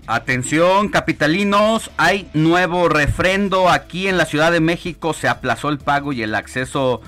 Atención, 0.08 0.88
capitalinos, 0.88 1.90
hay 1.96 2.30
nuevo 2.32 2.88
refrendo 2.88 3.68
aquí 3.68 4.06
en 4.06 4.16
la 4.16 4.24
Ciudad 4.24 4.52
de 4.52 4.60
México. 4.60 5.12
Se 5.12 5.26
aplazó 5.26 5.68
el 5.68 5.78
pago 5.78 6.12
y 6.12 6.22
el 6.22 6.36
acceso 6.36 7.00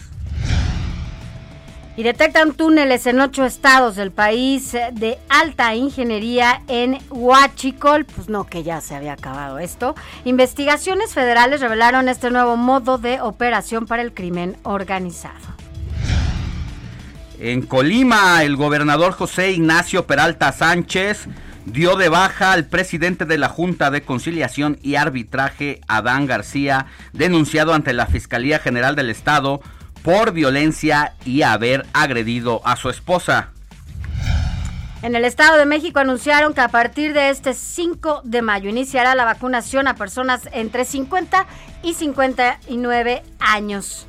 Y 1.96 2.02
detectan 2.02 2.52
túneles 2.52 3.06
en 3.06 3.20
ocho 3.20 3.44
estados 3.44 3.96
del 3.96 4.10
país 4.10 4.72
de 4.72 5.18
alta 5.28 5.74
ingeniería 5.74 6.62
en 6.68 6.98
Huachicol. 7.10 8.04
Pues 8.04 8.28
no, 8.28 8.46
que 8.46 8.62
ya 8.62 8.80
se 8.80 8.94
había 8.94 9.14
acabado 9.14 9.58
esto. 9.58 9.94
Investigaciones 10.24 11.12
federales 11.12 11.60
revelaron 11.60 12.08
este 12.08 12.30
nuevo 12.30 12.56
modo 12.56 12.96
de 12.96 13.20
operación 13.20 13.86
para 13.86 14.02
el 14.02 14.14
crimen 14.14 14.56
organizado. 14.62 15.60
En 17.38 17.62
Colima, 17.62 18.44
el 18.44 18.56
gobernador 18.56 19.12
José 19.12 19.52
Ignacio 19.52 20.06
Peralta 20.06 20.52
Sánchez 20.52 21.26
dio 21.64 21.96
de 21.96 22.08
baja 22.08 22.52
al 22.52 22.66
presidente 22.66 23.24
de 23.24 23.38
la 23.38 23.48
Junta 23.48 23.90
de 23.90 24.02
Conciliación 24.02 24.78
y 24.82 24.96
Arbitraje, 24.96 25.80
Adán 25.88 26.26
García, 26.26 26.86
denunciado 27.12 27.74
ante 27.74 27.92
la 27.92 28.06
Fiscalía 28.06 28.58
General 28.58 28.94
del 28.96 29.10
Estado 29.10 29.60
por 30.02 30.32
violencia 30.32 31.14
y 31.24 31.42
haber 31.42 31.86
agredido 31.92 32.60
a 32.64 32.76
su 32.76 32.90
esposa. 32.90 33.50
En 35.02 35.14
el 35.14 35.24
Estado 35.24 35.56
de 35.56 35.64
México 35.64 35.98
anunciaron 35.98 36.52
que 36.52 36.60
a 36.60 36.68
partir 36.68 37.14
de 37.14 37.30
este 37.30 37.54
5 37.54 38.20
de 38.24 38.42
mayo 38.42 38.68
iniciará 38.68 39.14
la 39.14 39.24
vacunación 39.24 39.88
a 39.88 39.94
personas 39.94 40.48
entre 40.52 40.84
50 40.84 41.46
y 41.82 41.94
59 41.94 43.22
años. 43.38 44.06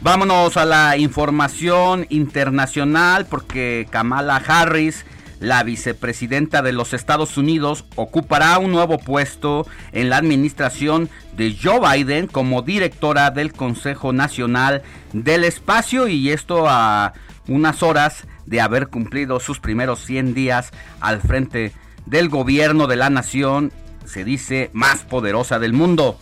Vámonos 0.00 0.56
a 0.56 0.64
la 0.64 0.96
información 0.96 2.06
internacional 2.08 3.26
porque 3.26 3.86
Kamala 3.90 4.36
Harris, 4.36 5.04
la 5.40 5.62
vicepresidenta 5.62 6.62
de 6.62 6.72
los 6.72 6.94
Estados 6.94 7.36
Unidos, 7.36 7.84
ocupará 7.96 8.58
un 8.58 8.72
nuevo 8.72 8.98
puesto 8.98 9.66
en 9.92 10.10
la 10.10 10.16
administración 10.16 11.08
de 11.36 11.56
Joe 11.60 11.80
Biden 11.80 12.26
como 12.26 12.62
directora 12.62 13.30
del 13.30 13.52
Consejo 13.52 14.12
Nacional 14.12 14.82
del 15.12 15.44
Espacio 15.44 16.08
y 16.08 16.30
esto 16.30 16.68
a 16.68 17.12
unas 17.46 17.82
horas 17.82 18.26
de 18.46 18.60
haber 18.60 18.88
cumplido 18.88 19.40
sus 19.40 19.60
primeros 19.60 20.00
100 20.04 20.34
días 20.34 20.70
al 21.00 21.20
frente 21.20 21.72
del 22.06 22.28
gobierno 22.28 22.86
de 22.86 22.96
la 22.96 23.10
nación, 23.10 23.72
se 24.06 24.24
dice 24.24 24.70
más 24.72 25.02
poderosa 25.02 25.58
del 25.58 25.72
mundo. 25.72 26.18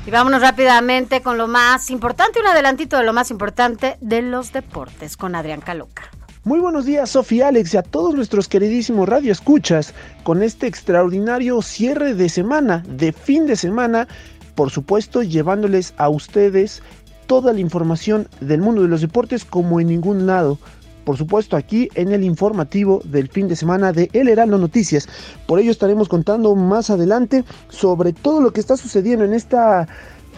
Y 0.06 0.12
vámonos 0.12 0.42
rápidamente 0.42 1.22
con 1.22 1.38
lo 1.38 1.48
más 1.48 1.90
importante, 1.90 2.40
un 2.40 2.48
adelantito 2.48 2.98
de 2.98 3.04
lo 3.04 3.14
más 3.14 3.32
importante 3.32 3.98
de 4.02 4.22
los 4.22 4.54
deportes 4.54 5.18
con 5.18 5.36
Adrián 5.36 5.62
Caloca. 5.62 6.10
Muy 6.46 6.60
buenos 6.60 6.86
días, 6.86 7.10
Sofía 7.10 7.50
Alex, 7.50 7.74
y 7.74 7.78
a 7.78 7.84
todos 7.84 8.16
nuestros 8.16 8.48
queridísimos 8.48 9.10
radioescuchas 9.10 9.94
con 10.24 10.42
este 10.42 10.68
extraordinario 10.68 11.62
cierre 11.62 12.14
de 12.14 12.30
semana, 12.30 12.82
de 12.88 13.12
fin 13.12 13.46
de 13.46 13.56
semana, 13.56 14.08
por 14.56 14.72
supuesto 14.72 15.22
llevándoles 15.22 15.94
a 15.98 16.10
ustedes 16.10 16.82
toda 17.28 17.54
la 17.54 17.60
información 17.60 18.28
del 18.40 18.62
mundo 18.62 18.82
de 18.82 18.88
los 18.88 19.02
deportes 19.02 19.46
como 19.46 19.80
en 19.80 19.88
ningún 19.90 20.26
lado. 20.26 20.58
Por 21.06 21.18
supuesto 21.18 21.56
aquí 21.56 21.90
en 21.96 22.12
el 22.12 22.24
informativo 22.24 23.02
del 23.06 23.28
fin 23.30 23.48
de 23.48 23.56
semana 23.56 23.92
de 23.92 24.10
El 24.14 24.30
Heraldo 24.30 24.58
Noticias. 24.58 25.08
Por 25.48 25.60
ello 25.60 25.72
estaremos 25.72 26.08
contando 26.08 26.56
más 26.56 26.90
adelante 26.90 27.44
sobre 27.70 28.14
todo 28.14 28.42
lo 28.42 28.52
que 28.52 28.60
está 28.60 28.78
sucediendo 28.78 29.26
en 29.26 29.34
esta 29.34 29.88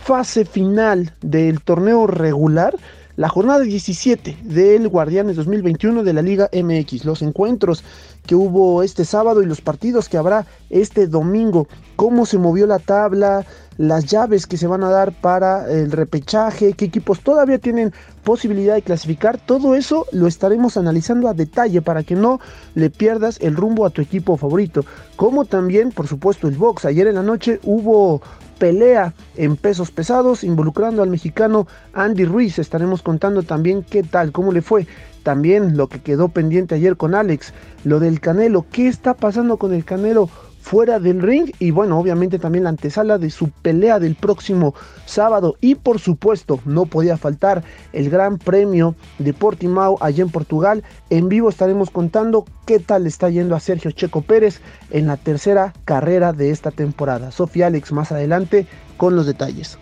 fase 0.03 0.45
final 0.45 1.13
del 1.21 1.61
torneo 1.61 2.07
regular 2.07 2.75
la 3.17 3.29
jornada 3.29 3.59
17 3.59 4.37
del 4.43 4.87
Guardianes 4.87 5.35
2021 5.35 6.03
de 6.03 6.13
la 6.13 6.21
Liga 6.21 6.49
MX, 6.53 7.05
los 7.05 7.21
encuentros 7.21 7.83
que 8.25 8.35
hubo 8.35 8.83
este 8.83 9.03
sábado 9.05 9.43
y 9.43 9.45
los 9.45 9.61
partidos 9.61 10.07
que 10.07 10.17
habrá 10.17 10.47
este 10.69 11.07
domingo, 11.07 11.67
cómo 11.97 12.25
se 12.25 12.37
movió 12.37 12.65
la 12.67 12.79
tabla, 12.79 13.45
las 13.77 14.05
llaves 14.05 14.47
que 14.47 14.57
se 14.57 14.67
van 14.67 14.83
a 14.83 14.89
dar 14.89 15.11
para 15.11 15.69
el 15.69 15.91
repechaje, 15.91 16.73
qué 16.73 16.85
equipos 16.85 17.19
todavía 17.19 17.59
tienen 17.59 17.93
posibilidad 18.23 18.75
de 18.75 18.81
clasificar, 18.81 19.37
todo 19.37 19.75
eso 19.75 20.05
lo 20.11 20.27
estaremos 20.27 20.77
analizando 20.77 21.27
a 21.27 21.33
detalle 21.33 21.81
para 21.81 22.03
que 22.03 22.15
no 22.15 22.39
le 22.75 22.89
pierdas 22.89 23.39
el 23.41 23.55
rumbo 23.55 23.85
a 23.85 23.89
tu 23.89 24.01
equipo 24.01 24.37
favorito, 24.37 24.85
como 25.15 25.45
también 25.45 25.91
por 25.91 26.07
supuesto 26.07 26.47
el 26.47 26.57
box, 26.57 26.85
ayer 26.85 27.07
en 27.07 27.15
la 27.15 27.23
noche 27.23 27.59
hubo 27.63 28.21
pelea 28.61 29.15
en 29.37 29.57
pesos 29.57 29.89
pesados 29.89 30.43
involucrando 30.43 31.01
al 31.01 31.09
mexicano 31.09 31.65
Andy 31.93 32.25
Ruiz. 32.25 32.59
Estaremos 32.59 33.01
contando 33.01 33.41
también 33.41 33.81
qué 33.81 34.03
tal, 34.03 34.31
cómo 34.31 34.51
le 34.51 34.61
fue. 34.61 34.85
También 35.23 35.77
lo 35.77 35.87
que 35.87 35.99
quedó 35.99 36.29
pendiente 36.29 36.75
ayer 36.75 36.95
con 36.95 37.15
Alex, 37.15 37.53
lo 37.83 37.99
del 37.99 38.19
Canelo. 38.19 38.67
¿Qué 38.71 38.87
está 38.87 39.15
pasando 39.15 39.57
con 39.57 39.73
el 39.73 39.83
Canelo? 39.83 40.29
Fuera 40.61 40.99
del 40.99 41.21
ring 41.21 41.51
y 41.59 41.71
bueno, 41.71 41.99
obviamente 41.99 42.39
también 42.39 42.63
la 42.63 42.69
antesala 42.69 43.17
de 43.17 43.29
su 43.29 43.49
pelea 43.49 43.99
del 43.99 44.15
próximo 44.15 44.73
sábado 45.05 45.55
y 45.59 45.75
por 45.75 45.99
supuesto 45.99 46.59
no 46.65 46.85
podía 46.85 47.17
faltar 47.17 47.63
el 47.93 48.09
Gran 48.09 48.37
Premio 48.37 48.95
de 49.19 49.33
Portimao 49.33 49.97
allá 50.01 50.23
en 50.23 50.29
Portugal. 50.29 50.83
En 51.09 51.29
vivo 51.29 51.49
estaremos 51.49 51.89
contando 51.89 52.45
qué 52.65 52.79
tal 52.79 53.07
está 53.07 53.29
yendo 53.29 53.55
a 53.55 53.59
Sergio 53.59 53.91
Checo 53.91 54.21
Pérez 54.21 54.61
en 54.91 55.07
la 55.07 55.17
tercera 55.17 55.73
carrera 55.83 56.31
de 56.31 56.51
esta 56.51 56.71
temporada. 56.71 57.31
Sofía 57.31 57.67
Alex 57.67 57.91
más 57.91 58.11
adelante 58.11 58.67
con 58.97 59.15
los 59.15 59.25
detalles. 59.25 59.77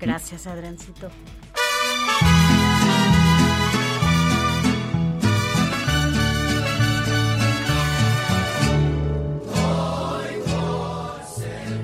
Gracias, 0.00 0.46
Adriancito. 0.46 1.08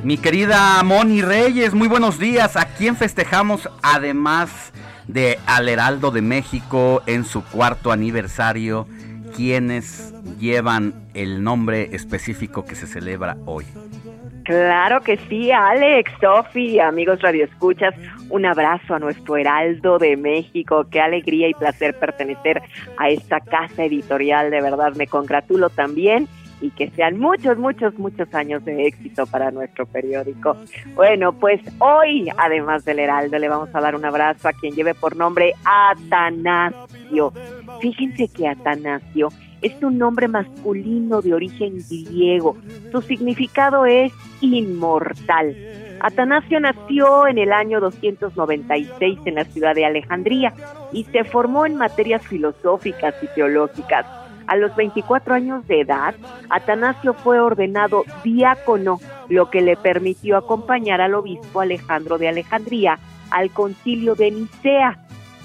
Mi 0.05 0.19
querida 0.19 0.83
Moni 0.85 1.23
Reyes, 1.23 1.73
muy 1.73 1.89
buenos 1.89 2.19
días. 2.19 2.59
¿A 2.59 2.67
quién 2.67 2.95
festejamos 2.95 3.71
además 3.83 4.75
de 5.09 5.39
al 5.47 5.67
Heraldo 5.67 6.11
de 6.11 6.21
México 6.21 7.03
en 7.07 7.25
su 7.25 7.43
cuarto 7.43 7.91
aniversario? 7.91 8.87
¿Quiénes 9.35 10.13
llevan 10.39 10.93
el 11.15 11.43
nombre 11.43 11.89
específico 11.93 12.67
que 12.67 12.75
se 12.75 12.87
celebra 12.87 13.39
hoy? 13.47 13.65
Claro 14.45 15.01
que 15.01 15.17
sí, 15.17 15.51
Alex, 15.51 16.13
Sofi, 16.21 16.79
amigos 16.81 17.23
radioescuchas, 17.23 17.95
un 18.29 18.45
abrazo 18.45 18.97
a 18.97 18.99
nuestro 18.99 19.39
Heraldo 19.39 19.99
de 19.99 20.19
México. 20.19 20.87
Qué 20.91 21.01
alegría 21.01 21.49
y 21.49 21.55
placer 21.55 21.99
pertenecer 21.99 22.61
a 22.99 23.09
esta 23.09 23.41
casa 23.41 23.85
editorial, 23.85 24.51
de 24.51 24.61
verdad 24.61 24.95
me 24.97 25.07
congratulo 25.07 25.71
también 25.71 26.29
y 26.65 26.71
que 26.71 26.89
sean 26.91 27.19
muchos, 27.19 27.59
muchos, 27.59 27.99
muchos 27.99 28.35
años 28.35 28.65
de 28.65 28.87
éxito 28.87 29.27
para 29.27 29.51
nuestro 29.51 29.85
periódico. 29.85 30.57
Bueno, 30.95 31.35
pues 31.35 31.61
hoy, 31.79 32.31
además 32.39 32.87
del 32.87 33.01
Heraldo, 33.01 33.39
le 33.39 33.51
vamos 33.51 33.69
a 33.75 33.81
dar 33.83 33.95
un 33.95 34.05
abrazo 34.07 34.49
a 34.49 34.55
quien 34.55 34.75
lleve 34.75 34.95
por 34.95 35.15
nombre 35.15 35.53
Atanasio. 35.63 37.35
Fíjense 37.83 38.29
que 38.29 38.49
Atanasio 38.49 39.29
es 39.61 39.75
un 39.83 39.99
nombre 39.99 40.27
masculino 40.27 41.21
de 41.21 41.35
origen 41.35 41.85
griego. 41.87 42.57
Su 42.91 43.03
significado 43.03 43.85
es 43.85 44.11
inmortal. 44.41 45.55
Atanasio 46.01 46.61
nació 46.61 47.27
en 47.27 47.37
el 47.37 47.53
año 47.53 47.79
296 47.81 49.19
en 49.27 49.35
la 49.35 49.45
ciudad 49.45 49.75
de 49.75 49.85
Alejandría 49.85 50.55
y 50.93 51.05
se 51.05 51.25
formó 51.25 51.67
en 51.67 51.77
materias 51.77 52.27
filosóficas 52.27 53.15
y 53.23 53.27
teológicas. 53.35 54.24
A 54.47 54.57
los 54.57 54.75
24 54.77 55.35
años 55.35 55.67
de 55.67 55.81
edad, 55.81 56.15
Atanasio 56.51 57.15
fue 57.15 57.41
ordenado 57.41 58.05
diácono, 58.23 59.01
lo 59.29 59.51
que 59.51 59.63
le 59.63 59.77
permitió 59.77 60.37
acompañar 60.37 61.01
al 61.01 61.15
obispo 61.15 61.61
Alejandro 61.61 62.19
de 62.19 62.29
Alejandría 62.29 62.99
al 63.31 63.51
concilio 63.51 64.15
de 64.15 64.31
Nicea. 64.31 64.99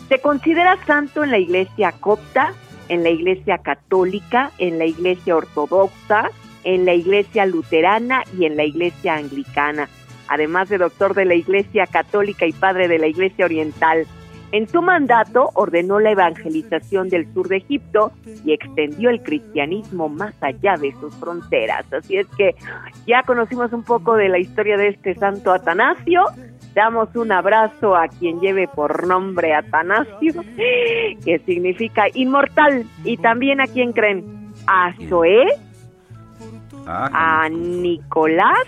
Se 0.09 0.19
considera 0.19 0.77
santo 0.85 1.23
en 1.23 1.31
la 1.31 1.37
iglesia 1.37 1.93
copta, 1.93 2.53
en 2.87 3.03
la 3.03 3.09
iglesia 3.09 3.59
católica, 3.59 4.51
en 4.57 4.79
la 4.79 4.85
iglesia 4.85 5.35
ortodoxa, 5.35 6.29
en 6.63 6.85
la 6.85 6.93
iglesia 6.93 7.45
luterana 7.45 8.23
y 8.37 8.45
en 8.45 8.57
la 8.57 8.63
iglesia 8.63 9.15
anglicana, 9.15 9.87
además 10.27 10.69
de 10.69 10.77
doctor 10.77 11.13
de 11.13 11.25
la 11.25 11.35
iglesia 11.35 11.87
católica 11.87 12.45
y 12.45 12.51
padre 12.51 12.87
de 12.87 12.99
la 12.99 13.07
iglesia 13.07 13.45
oriental. 13.45 14.05
En 14.51 14.67
su 14.67 14.81
mandato 14.81 15.51
ordenó 15.53 15.99
la 15.99 16.11
evangelización 16.11 17.09
del 17.09 17.31
sur 17.33 17.47
de 17.47 17.57
Egipto 17.57 18.11
y 18.43 18.53
extendió 18.53 19.09
el 19.09 19.21
cristianismo 19.21 20.09
más 20.09 20.33
allá 20.41 20.75
de 20.75 20.91
sus 20.99 21.13
fronteras. 21.15 21.85
Así 21.93 22.17
es 22.17 22.27
que 22.37 22.55
ya 23.05 23.23
conocimos 23.23 23.71
un 23.73 23.83
poco 23.83 24.15
de 24.15 24.29
la 24.29 24.39
historia 24.39 24.77
de 24.77 24.89
este 24.89 25.15
santo 25.15 25.51
Atanasio. 25.51 26.23
Damos 26.73 27.15
un 27.15 27.31
abrazo 27.31 27.95
a 27.95 28.07
quien 28.07 28.39
lleve 28.39 28.67
por 28.67 29.05
nombre 29.07 29.53
Atanasio, 29.53 30.33
que 31.25 31.41
significa 31.45 32.05
inmortal, 32.13 32.85
y 33.03 33.17
también 33.17 33.61
a 33.61 33.67
quien 33.67 33.91
creen, 33.93 34.51
a 34.67 34.93
Zoé, 35.09 35.45
Ah, 36.91 37.43
a 37.43 37.49
Nicolás, 37.49 38.65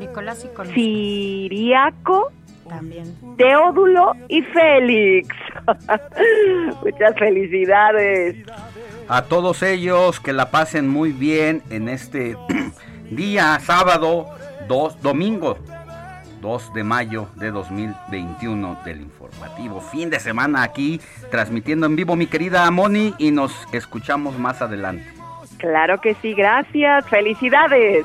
Nicolás 0.00 0.44
y 0.44 0.48
con 0.48 0.66
Siriaco, 0.66 2.32
también. 2.68 3.14
Teodulo 3.36 4.12
y 4.28 4.42
Félix. 4.42 5.34
Muchas 6.82 7.14
felicidades. 7.18 8.36
A 9.08 9.22
todos 9.22 9.62
ellos 9.62 10.20
que 10.20 10.32
la 10.32 10.50
pasen 10.50 10.88
muy 10.88 11.12
bien 11.12 11.62
en 11.70 11.88
este 11.88 12.36
día 13.10 13.58
sábado, 13.60 14.26
dos, 14.68 15.00
domingo 15.02 15.58
2 16.44 16.74
de 16.74 16.84
mayo 16.84 17.28
de 17.36 17.50
2021 17.50 18.78
del 18.84 19.00
informativo. 19.00 19.80
Fin 19.80 20.10
de 20.10 20.20
semana 20.20 20.62
aquí 20.62 21.00
transmitiendo 21.30 21.86
en 21.86 21.96
vivo 21.96 22.16
mi 22.16 22.26
querida 22.26 22.70
Moni 22.70 23.14
y 23.16 23.30
nos 23.30 23.52
escuchamos 23.72 24.38
más 24.38 24.60
adelante. 24.60 25.06
Claro 25.56 25.98
que 26.02 26.14
sí, 26.16 26.34
gracias. 26.34 27.08
Felicidades. 27.08 28.04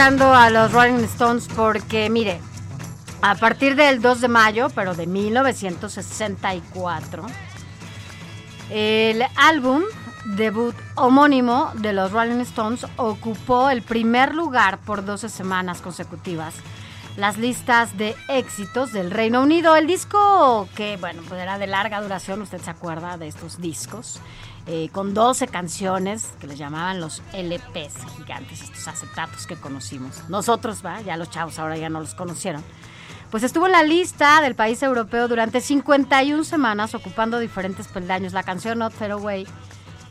A 0.00 0.50
los 0.50 0.70
Rolling 0.70 1.02
Stones 1.06 1.48
porque, 1.56 2.08
mire, 2.08 2.40
a 3.20 3.34
partir 3.34 3.74
del 3.74 4.00
2 4.00 4.20
de 4.20 4.28
mayo, 4.28 4.68
pero 4.72 4.94
de 4.94 5.08
1964, 5.08 7.26
el 8.70 9.24
álbum 9.34 9.82
debut 10.36 10.76
homónimo 10.94 11.72
de 11.74 11.92
los 11.92 12.12
Rolling 12.12 12.42
Stones 12.42 12.86
ocupó 12.96 13.70
el 13.70 13.82
primer 13.82 14.36
lugar 14.36 14.78
por 14.78 15.04
12 15.04 15.28
semanas 15.28 15.80
consecutivas. 15.80 16.54
Las 17.16 17.36
listas 17.36 17.98
de 17.98 18.14
éxitos 18.28 18.92
del 18.92 19.10
Reino 19.10 19.42
Unido. 19.42 19.74
El 19.74 19.88
disco 19.88 20.68
que, 20.76 20.96
bueno, 20.96 21.22
pues 21.28 21.40
era 21.40 21.58
de 21.58 21.66
larga 21.66 22.00
duración, 22.00 22.40
usted 22.40 22.60
se 22.60 22.70
acuerda 22.70 23.18
de 23.18 23.26
estos 23.26 23.60
discos, 23.60 24.20
eh, 24.70 24.90
con 24.92 25.14
12 25.14 25.48
canciones 25.48 26.28
que 26.40 26.46
les 26.46 26.58
llamaban 26.58 27.00
los 27.00 27.22
LPs 27.32 27.94
gigantes, 28.18 28.60
estos 28.60 28.86
acetatos 28.86 29.46
que 29.46 29.56
conocimos. 29.56 30.28
Nosotros, 30.28 30.84
va, 30.84 31.00
ya 31.00 31.16
los 31.16 31.30
chavos 31.30 31.58
ahora 31.58 31.78
ya 31.78 31.88
no 31.88 32.00
los 32.00 32.14
conocieron. 32.14 32.62
Pues 33.30 33.44
estuvo 33.44 33.64
en 33.64 33.72
la 33.72 33.82
lista 33.82 34.42
del 34.42 34.54
país 34.54 34.82
europeo 34.82 35.26
durante 35.26 35.62
51 35.62 36.44
semanas, 36.44 36.94
ocupando 36.94 37.38
diferentes 37.38 37.88
peldaños. 37.88 38.34
La 38.34 38.42
canción 38.42 38.78
Not 38.78 38.92
Fair 38.92 39.12
Away 39.12 39.46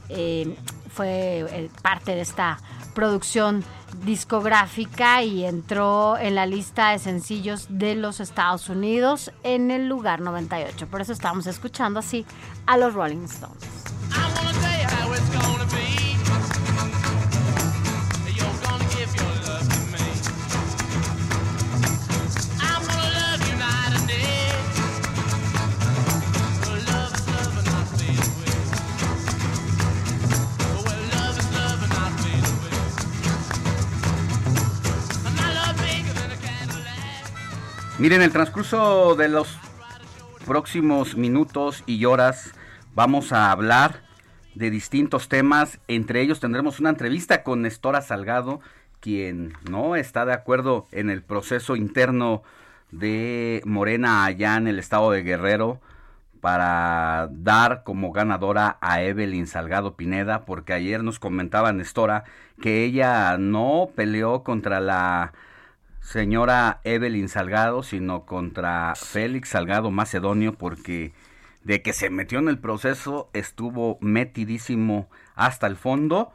eh, 0.10 0.58
fue 0.91 1.46
eh, 1.50 1.70
parte 1.84 2.15
de 2.15 2.22
esta 2.22 2.58
producción 2.96 3.63
discográfica 4.06 5.22
y 5.22 5.46
entró 5.46 6.17
en 6.17 6.34
la 6.34 6.48
lista 6.48 6.91
de 6.91 7.00
sencillos 7.00 7.67
de 7.70 7.93
los 7.93 8.20
Estados 8.20 8.70
Unidos 8.70 9.32
en 9.43 9.70
el 9.70 9.88
lugar 9.88 10.20
98. 10.20 10.88
Por 10.88 11.02
eso 11.02 11.13
estamos 11.13 11.46
escuchando 11.46 12.00
así 12.00 12.26
a 12.65 12.76
los 12.78 12.96
Rolling 12.96 13.26
Stones. 13.26 14.27
Miren, 38.08 38.21
el 38.21 38.32
transcurso 38.32 39.15
de 39.15 39.27
los 39.27 39.49
próximos 40.45 41.17
minutos 41.17 41.84
y 41.88 42.06
horas 42.06 42.53
vamos 42.95 43.34
a 43.34 43.51
hablar 43.51 44.07
de 44.58 44.72
distintos 44.72 45.30
temas. 45.30 45.80
Entre 45.88 46.22
ellos 46.22 46.39
tendremos 46.39 46.80
una 46.80 46.89
entrevista 46.89 47.43
con 47.43 47.62
Nestora 47.62 48.02
Salgado, 48.02 48.60
quien 49.00 49.54
no 49.70 49.96
está 49.96 50.26
de 50.26 50.34
acuerdo 50.34 50.88
en 50.91 51.10
el 51.10 51.22
proceso 51.22 51.76
interno 51.76 52.43
de 52.91 53.62
Morena 53.65 54.26
allá 54.26 54.58
en 54.58 54.67
el 54.67 54.80
estado 54.80 55.12
de 55.12 55.22
Guerrero 55.22 55.80
para 56.41 57.30
dar 57.32 57.84
como 57.84 58.12
ganadora 58.12 58.78
a 58.82 59.02
Evelyn 59.02 59.48
Salgado 59.48 59.96
Pineda, 59.96 60.46
porque 60.46 60.74
ayer 60.74 61.04
nos 61.04 61.20
comentaba 61.20 61.74
Nestora 61.74 62.24
que 62.62 62.84
ella 62.84 63.38
no 63.38 63.89
peleó 63.96 64.43
contra 64.43 64.80
la 64.80 65.34
señora 66.02 66.80
Evelyn 66.84 67.30
Salgado, 67.30 67.84
sino 67.84 68.26
contra 68.26 68.93
Félix 68.96 69.50
Salgado 69.50 69.91
Macedonio, 69.91 70.54
porque 70.54 71.13
de 71.67 71.82
que 71.82 71.91
se 71.91 72.10
metió 72.10 72.39
en 72.39 72.47
el 72.47 72.60
proceso 72.60 73.30
estuvo 73.34 73.97
metidísimo 73.99 75.10
hasta 75.36 75.67
el 75.67 75.75
fondo 75.75 76.32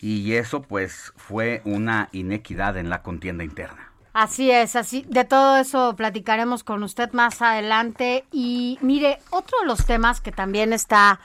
y 0.00 0.32
eso 0.32 0.62
pues 0.62 1.12
fue 1.16 1.62
una 1.64 2.08
inequidad 2.10 2.76
en 2.76 2.90
la 2.90 3.02
contienda 3.02 3.44
interna. 3.44 3.92
Así 4.12 4.50
es, 4.50 4.74
así 4.74 5.06
de 5.08 5.24
todo 5.24 5.56
eso 5.56 5.94
platicaremos 5.94 6.64
con 6.64 6.82
usted 6.82 7.12
más 7.12 7.40
adelante 7.42 8.24
y 8.32 8.76
mire 8.82 9.20
otro 9.30 9.56
de 9.60 9.66
los 9.66 9.86
temas 9.86 10.20
que 10.20 10.32
también 10.32 10.72
está, 10.72 11.20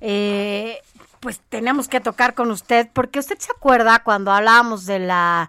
eh, 0.00 0.80
pues 1.20 1.40
tenemos 1.48 1.86
que 1.86 2.00
tocar 2.00 2.34
con 2.34 2.50
usted 2.50 2.88
porque 2.92 3.20
usted 3.20 3.38
se 3.38 3.52
acuerda 3.52 4.02
cuando 4.02 4.32
hablábamos 4.32 4.84
de 4.84 4.98
la 4.98 5.48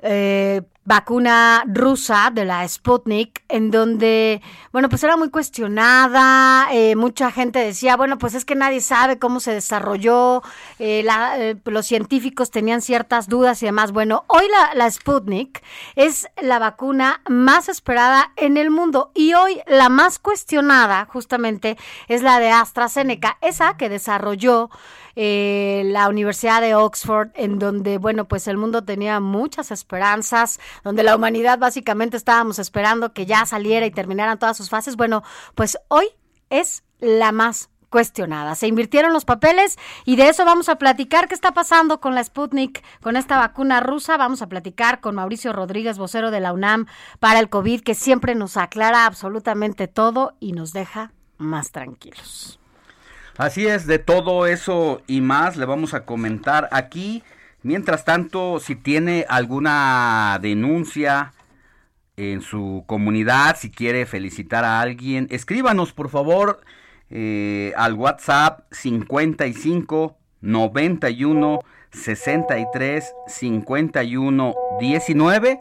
eh, 0.00 0.62
vacuna 0.84 1.64
rusa 1.66 2.30
de 2.32 2.44
la 2.44 2.66
Sputnik, 2.68 3.42
en 3.48 3.70
donde, 3.70 4.42
bueno, 4.72 4.88
pues 4.88 5.02
era 5.02 5.16
muy 5.16 5.30
cuestionada, 5.30 6.68
eh, 6.72 6.94
mucha 6.96 7.30
gente 7.30 7.58
decía, 7.58 7.96
bueno, 7.96 8.18
pues 8.18 8.34
es 8.34 8.44
que 8.44 8.54
nadie 8.54 8.80
sabe 8.80 9.18
cómo 9.18 9.40
se 9.40 9.52
desarrolló, 9.52 10.42
eh, 10.78 11.02
la- 11.04 11.38
eh, 11.38 11.56
los 11.64 11.86
científicos 11.86 12.50
tenían 12.50 12.82
ciertas 12.82 13.28
dudas 13.28 13.62
y 13.62 13.66
demás. 13.66 13.92
Bueno, 13.92 14.24
hoy 14.28 14.44
la, 14.50 14.74
la 14.74 14.90
Sputnik 14.90 15.62
es 15.96 16.28
la 16.40 16.58
vacuna 16.58 17.22
más 17.28 17.68
esperada 17.68 18.32
en 18.36 18.56
el 18.56 18.70
mundo 18.70 19.10
y 19.14 19.34
hoy 19.34 19.60
la 19.66 19.88
más 19.88 20.18
cuestionada 20.18 21.06
justamente 21.06 21.78
es 22.08 22.22
la 22.22 22.38
de 22.40 22.50
AstraZeneca, 22.50 23.38
esa 23.40 23.76
que 23.76 23.88
desarrolló 23.88 24.70
eh, 25.16 25.82
la 25.86 26.08
Universidad 26.08 26.60
de 26.60 26.74
Oxford, 26.74 27.28
en 27.34 27.60
donde, 27.60 27.98
bueno, 27.98 28.24
pues 28.26 28.48
el 28.48 28.56
mundo 28.56 28.82
tenía 28.82 29.20
muchas 29.20 29.70
esperanzas, 29.70 30.58
donde 30.82 31.02
la 31.02 31.16
humanidad 31.16 31.58
básicamente 31.58 32.16
estábamos 32.16 32.58
esperando 32.58 33.12
que 33.12 33.26
ya 33.26 33.46
saliera 33.46 33.86
y 33.86 33.90
terminaran 33.90 34.38
todas 34.38 34.56
sus 34.56 34.70
fases. 34.70 34.96
Bueno, 34.96 35.22
pues 35.54 35.78
hoy 35.88 36.06
es 36.50 36.82
la 37.00 37.32
más 37.32 37.70
cuestionada. 37.94 38.56
Se 38.56 38.66
invirtieron 38.66 39.12
los 39.12 39.24
papeles 39.24 39.78
y 40.04 40.16
de 40.16 40.28
eso 40.28 40.44
vamos 40.44 40.68
a 40.68 40.78
platicar. 40.78 41.28
¿Qué 41.28 41.34
está 41.34 41.52
pasando 41.52 42.00
con 42.00 42.16
la 42.16 42.24
Sputnik, 42.24 42.82
con 43.00 43.16
esta 43.16 43.38
vacuna 43.38 43.78
rusa? 43.78 44.16
Vamos 44.16 44.42
a 44.42 44.48
platicar 44.48 45.00
con 45.00 45.14
Mauricio 45.14 45.52
Rodríguez, 45.52 45.96
vocero 45.96 46.32
de 46.32 46.40
la 46.40 46.52
UNAM 46.52 46.86
para 47.20 47.38
el 47.38 47.48
COVID, 47.48 47.82
que 47.82 47.94
siempre 47.94 48.34
nos 48.34 48.56
aclara 48.56 49.06
absolutamente 49.06 49.86
todo 49.86 50.34
y 50.40 50.54
nos 50.54 50.72
deja 50.72 51.12
más 51.38 51.70
tranquilos. 51.70 52.58
Así 53.36 53.68
es, 53.68 53.86
de 53.86 54.00
todo 54.00 54.46
eso 54.46 55.00
y 55.06 55.20
más 55.20 55.56
le 55.56 55.64
vamos 55.64 55.94
a 55.94 56.04
comentar 56.04 56.68
aquí. 56.72 57.22
Mientras 57.64 58.04
tanto, 58.04 58.60
si 58.60 58.76
tiene 58.76 59.24
alguna 59.26 60.38
denuncia 60.42 61.32
en 62.14 62.42
su 62.42 62.84
comunidad, 62.86 63.56
si 63.58 63.70
quiere 63.70 64.04
felicitar 64.04 64.66
a 64.66 64.82
alguien, 64.82 65.28
escríbanos 65.30 65.94
por 65.94 66.10
favor 66.10 66.60
eh, 67.08 67.72
al 67.78 67.94
WhatsApp 67.94 68.70
55 68.70 70.14
91 70.42 71.60
63 71.90 73.14
51 73.28 74.54
19 74.78 75.60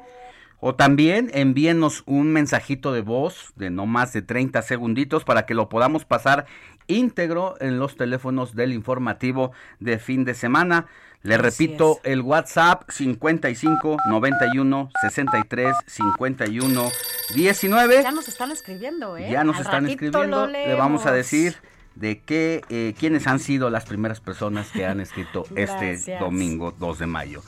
o 0.60 0.76
también 0.76 1.32
envíenos 1.34 2.04
un 2.06 2.34
mensajito 2.34 2.92
de 2.92 3.02
voz 3.02 3.54
de 3.56 3.70
no 3.70 3.86
más 3.86 4.12
de 4.12 4.22
30 4.22 4.62
segunditos 4.62 5.24
para 5.24 5.46
que 5.46 5.54
lo 5.54 5.70
podamos 5.70 6.04
pasar 6.04 6.48
íntegro 6.88 7.56
en 7.62 7.80
los 7.80 7.96
teléfonos 7.96 8.56
del 8.56 8.74
informativo 8.74 9.54
de 9.80 10.00
fin 10.00 10.26
de 10.26 10.34
semana. 10.34 10.88
Le 11.24 11.36
Así 11.36 11.44
repito, 11.44 12.02
el 12.04 12.20
WhatsApp 12.22 12.84
55 12.90 13.98
91 14.10 14.90
63 15.02 15.76
51 15.88 16.92
19. 17.34 18.04
Ya 18.04 18.12
nos 18.12 18.28
están 18.28 18.52
escribiendo, 18.52 19.18
¿eh? 19.18 19.30
Ya 19.32 19.46
nos 19.46 19.56
Al 19.56 19.62
están 19.62 19.90
escribiendo. 19.90 20.48
lo 20.48 20.52
Le 20.52 20.76
vamos 20.76 21.06
a 21.06 21.14
decir 21.14 21.56
de 21.96 22.20
qué, 22.20 22.62
eh, 22.68 22.94
quiénes 23.00 23.26
han 23.28 23.40
sido 23.40 23.70
las 23.70 23.86
primeras 23.86 24.20
personas 24.20 24.70
que 24.72 24.86
han 24.86 25.00
escrito 25.00 25.46
este 25.56 26.18
domingo 26.20 26.74
2 26.78 27.00
de 27.00 27.08
mayo. 27.08 27.42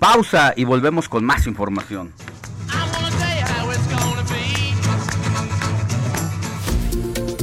Pausa 0.00 0.52
y 0.56 0.64
volvemos 0.64 1.08
con 1.08 1.24
más 1.24 1.46
información. 1.46 2.12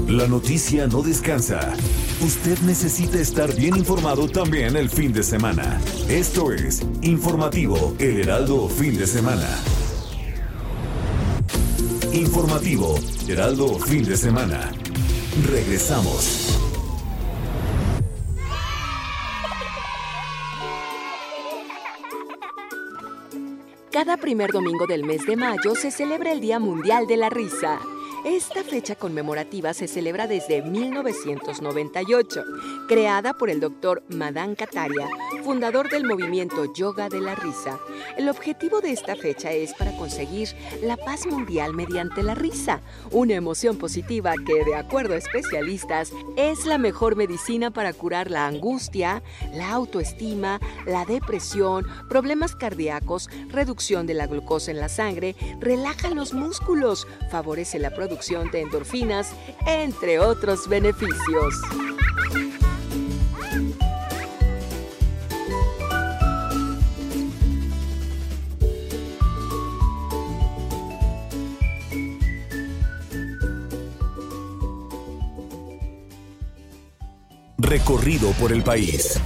La 0.10 0.28
noticia 0.28 0.88
no 0.88 1.02
descansa. 1.02 1.74
Usted 2.20 2.58
necesita 2.62 3.20
estar 3.20 3.54
bien 3.54 3.78
informado 3.78 4.28
también 4.28 4.76
el 4.76 4.90
fin 4.90 5.14
de 5.14 5.22
semana. 5.22 5.80
Esto 6.10 6.52
es 6.52 6.82
Informativo 7.04 7.94
El 8.00 8.22
Heraldo 8.22 8.68
Fin 8.70 8.98
de 8.98 9.06
Semana. 9.06 9.48
Informativo 12.12 12.96
Heraldo 13.28 13.78
Fin 13.78 14.04
de 14.04 14.18
Semana. 14.18 14.72
Regresamos. 15.48 16.58
Cada 23.92 24.18
primer 24.18 24.52
domingo 24.52 24.88
del 24.88 25.04
mes 25.04 25.24
de 25.28 25.36
mayo 25.36 25.76
se 25.76 25.92
celebra 25.92 26.32
el 26.32 26.42
Día 26.42 26.58
Mundial 26.58 27.06
de 27.06 27.18
la 27.18 27.30
Risa. 27.30 27.80
Esta 28.30 28.62
fecha 28.62 28.96
conmemorativa 28.96 29.74
se 29.74 29.88
celebra 29.88 30.28
desde 30.28 30.62
1998, 30.62 32.44
creada 32.90 33.34
por 33.34 33.50
el 33.50 33.62
doctor 33.62 34.04
Madan 34.10 34.56
Kataria, 34.56 35.08
fundador 35.46 35.90
del 35.90 36.04
movimiento 36.04 36.74
Yoga 36.74 37.08
de 37.08 37.22
la 37.22 37.36
Risa. 37.36 37.80
El 38.18 38.28
objetivo 38.28 38.82
de 38.82 38.92
esta 38.92 39.16
fecha 39.16 39.54
es 39.54 39.74
para 39.74 39.96
conseguir 39.96 40.50
la 40.84 40.98
paz 40.98 41.26
mundial 41.26 41.74
mediante 41.74 42.22
la 42.22 42.36
risa, 42.36 42.82
una 43.12 43.34
emoción 43.34 43.78
positiva 43.78 44.34
que, 44.46 44.66
de 44.66 44.76
acuerdo 44.76 45.14
a 45.14 45.18
especialistas, 45.18 46.12
es 46.36 46.66
la 46.66 46.78
mejor 46.78 47.16
medicina 47.16 47.72
para 47.72 47.94
curar 47.94 48.30
la 48.30 48.46
angustia, 48.46 49.24
la 49.54 49.72
autoestima, 49.72 50.60
la 50.86 51.06
depresión, 51.06 51.86
problemas 52.10 52.58
cardíacos, 52.58 53.30
reducción 53.48 54.06
de 54.06 54.16
la 54.16 54.28
glucosa 54.28 54.72
en 54.72 54.82
la 54.82 54.90
sangre, 54.90 55.34
relaja 55.62 56.10
los 56.10 56.34
músculos, 56.34 57.08
favorece 57.32 57.80
la 57.80 57.92
producción 57.92 58.17
de 58.52 58.62
endorfinas, 58.62 59.32
entre 59.68 60.20
otros 60.20 60.68
beneficios. 60.68 61.54
Recorrido 77.60 78.32
por 78.40 78.52
el 78.52 78.64
país. 78.64 79.22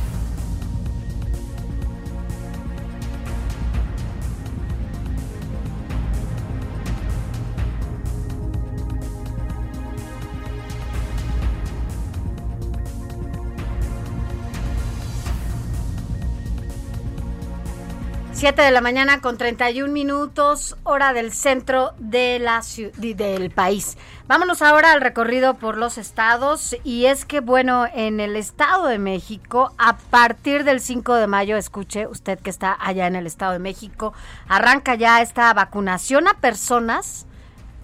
Siete 18.42 18.64
de 18.64 18.72
la 18.72 18.82
mañana 18.82 19.22
con 19.22 19.38
31 19.38 19.94
minutos, 19.94 20.76
hora 20.82 21.14
del 21.14 21.32
centro 21.32 21.94
de 22.00 22.40
la 22.40 22.64
del 22.98 23.52
país. 23.52 24.00
Vámonos 24.28 24.64
ahora 24.64 24.94
al 24.94 25.02
recorrido 25.02 25.54
por 25.54 25.78
los 25.78 26.00
estados 26.00 26.76
y 26.84 27.06
es 27.06 27.24
que 27.24 27.40
bueno, 27.40 27.86
en 27.94 28.20
el 28.20 28.36
Estado 28.36 28.88
de 28.88 28.98
México, 28.98 29.76
a 29.78 29.96
partir 29.96 30.64
del 30.64 30.80
5 30.80 31.14
de 31.14 31.28
mayo, 31.28 31.56
escuche 31.56 32.08
usted 32.08 32.40
que 32.40 32.50
está 32.50 32.76
allá 32.80 33.06
en 33.06 33.16
el 33.16 33.28
Estado 33.28 33.52
de 33.52 33.60
México, 33.60 34.12
arranca 34.48 34.96
ya 34.96 35.22
esta 35.22 35.54
vacunación 35.54 36.28
a 36.28 36.34
personas 36.34 37.28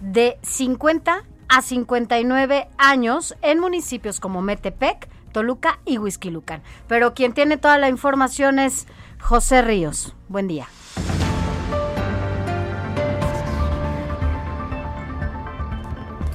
de 0.00 0.40
50 0.42 1.22
a 1.48 1.62
59 1.62 2.66
años 2.78 3.36
en 3.42 3.60
municipios 3.60 4.18
como 4.18 4.42
Metepec, 4.42 5.08
Toluca 5.30 5.78
y 5.84 5.98
Huizquilucan. 5.98 6.62
Pero 6.88 7.14
quien 7.14 7.32
tiene 7.32 7.58
toda 7.58 7.78
la 7.78 7.88
información 7.88 8.58
es 8.58 8.88
José 9.20 9.62
Ríos. 9.62 10.14
Buen 10.28 10.48
día. 10.48 10.68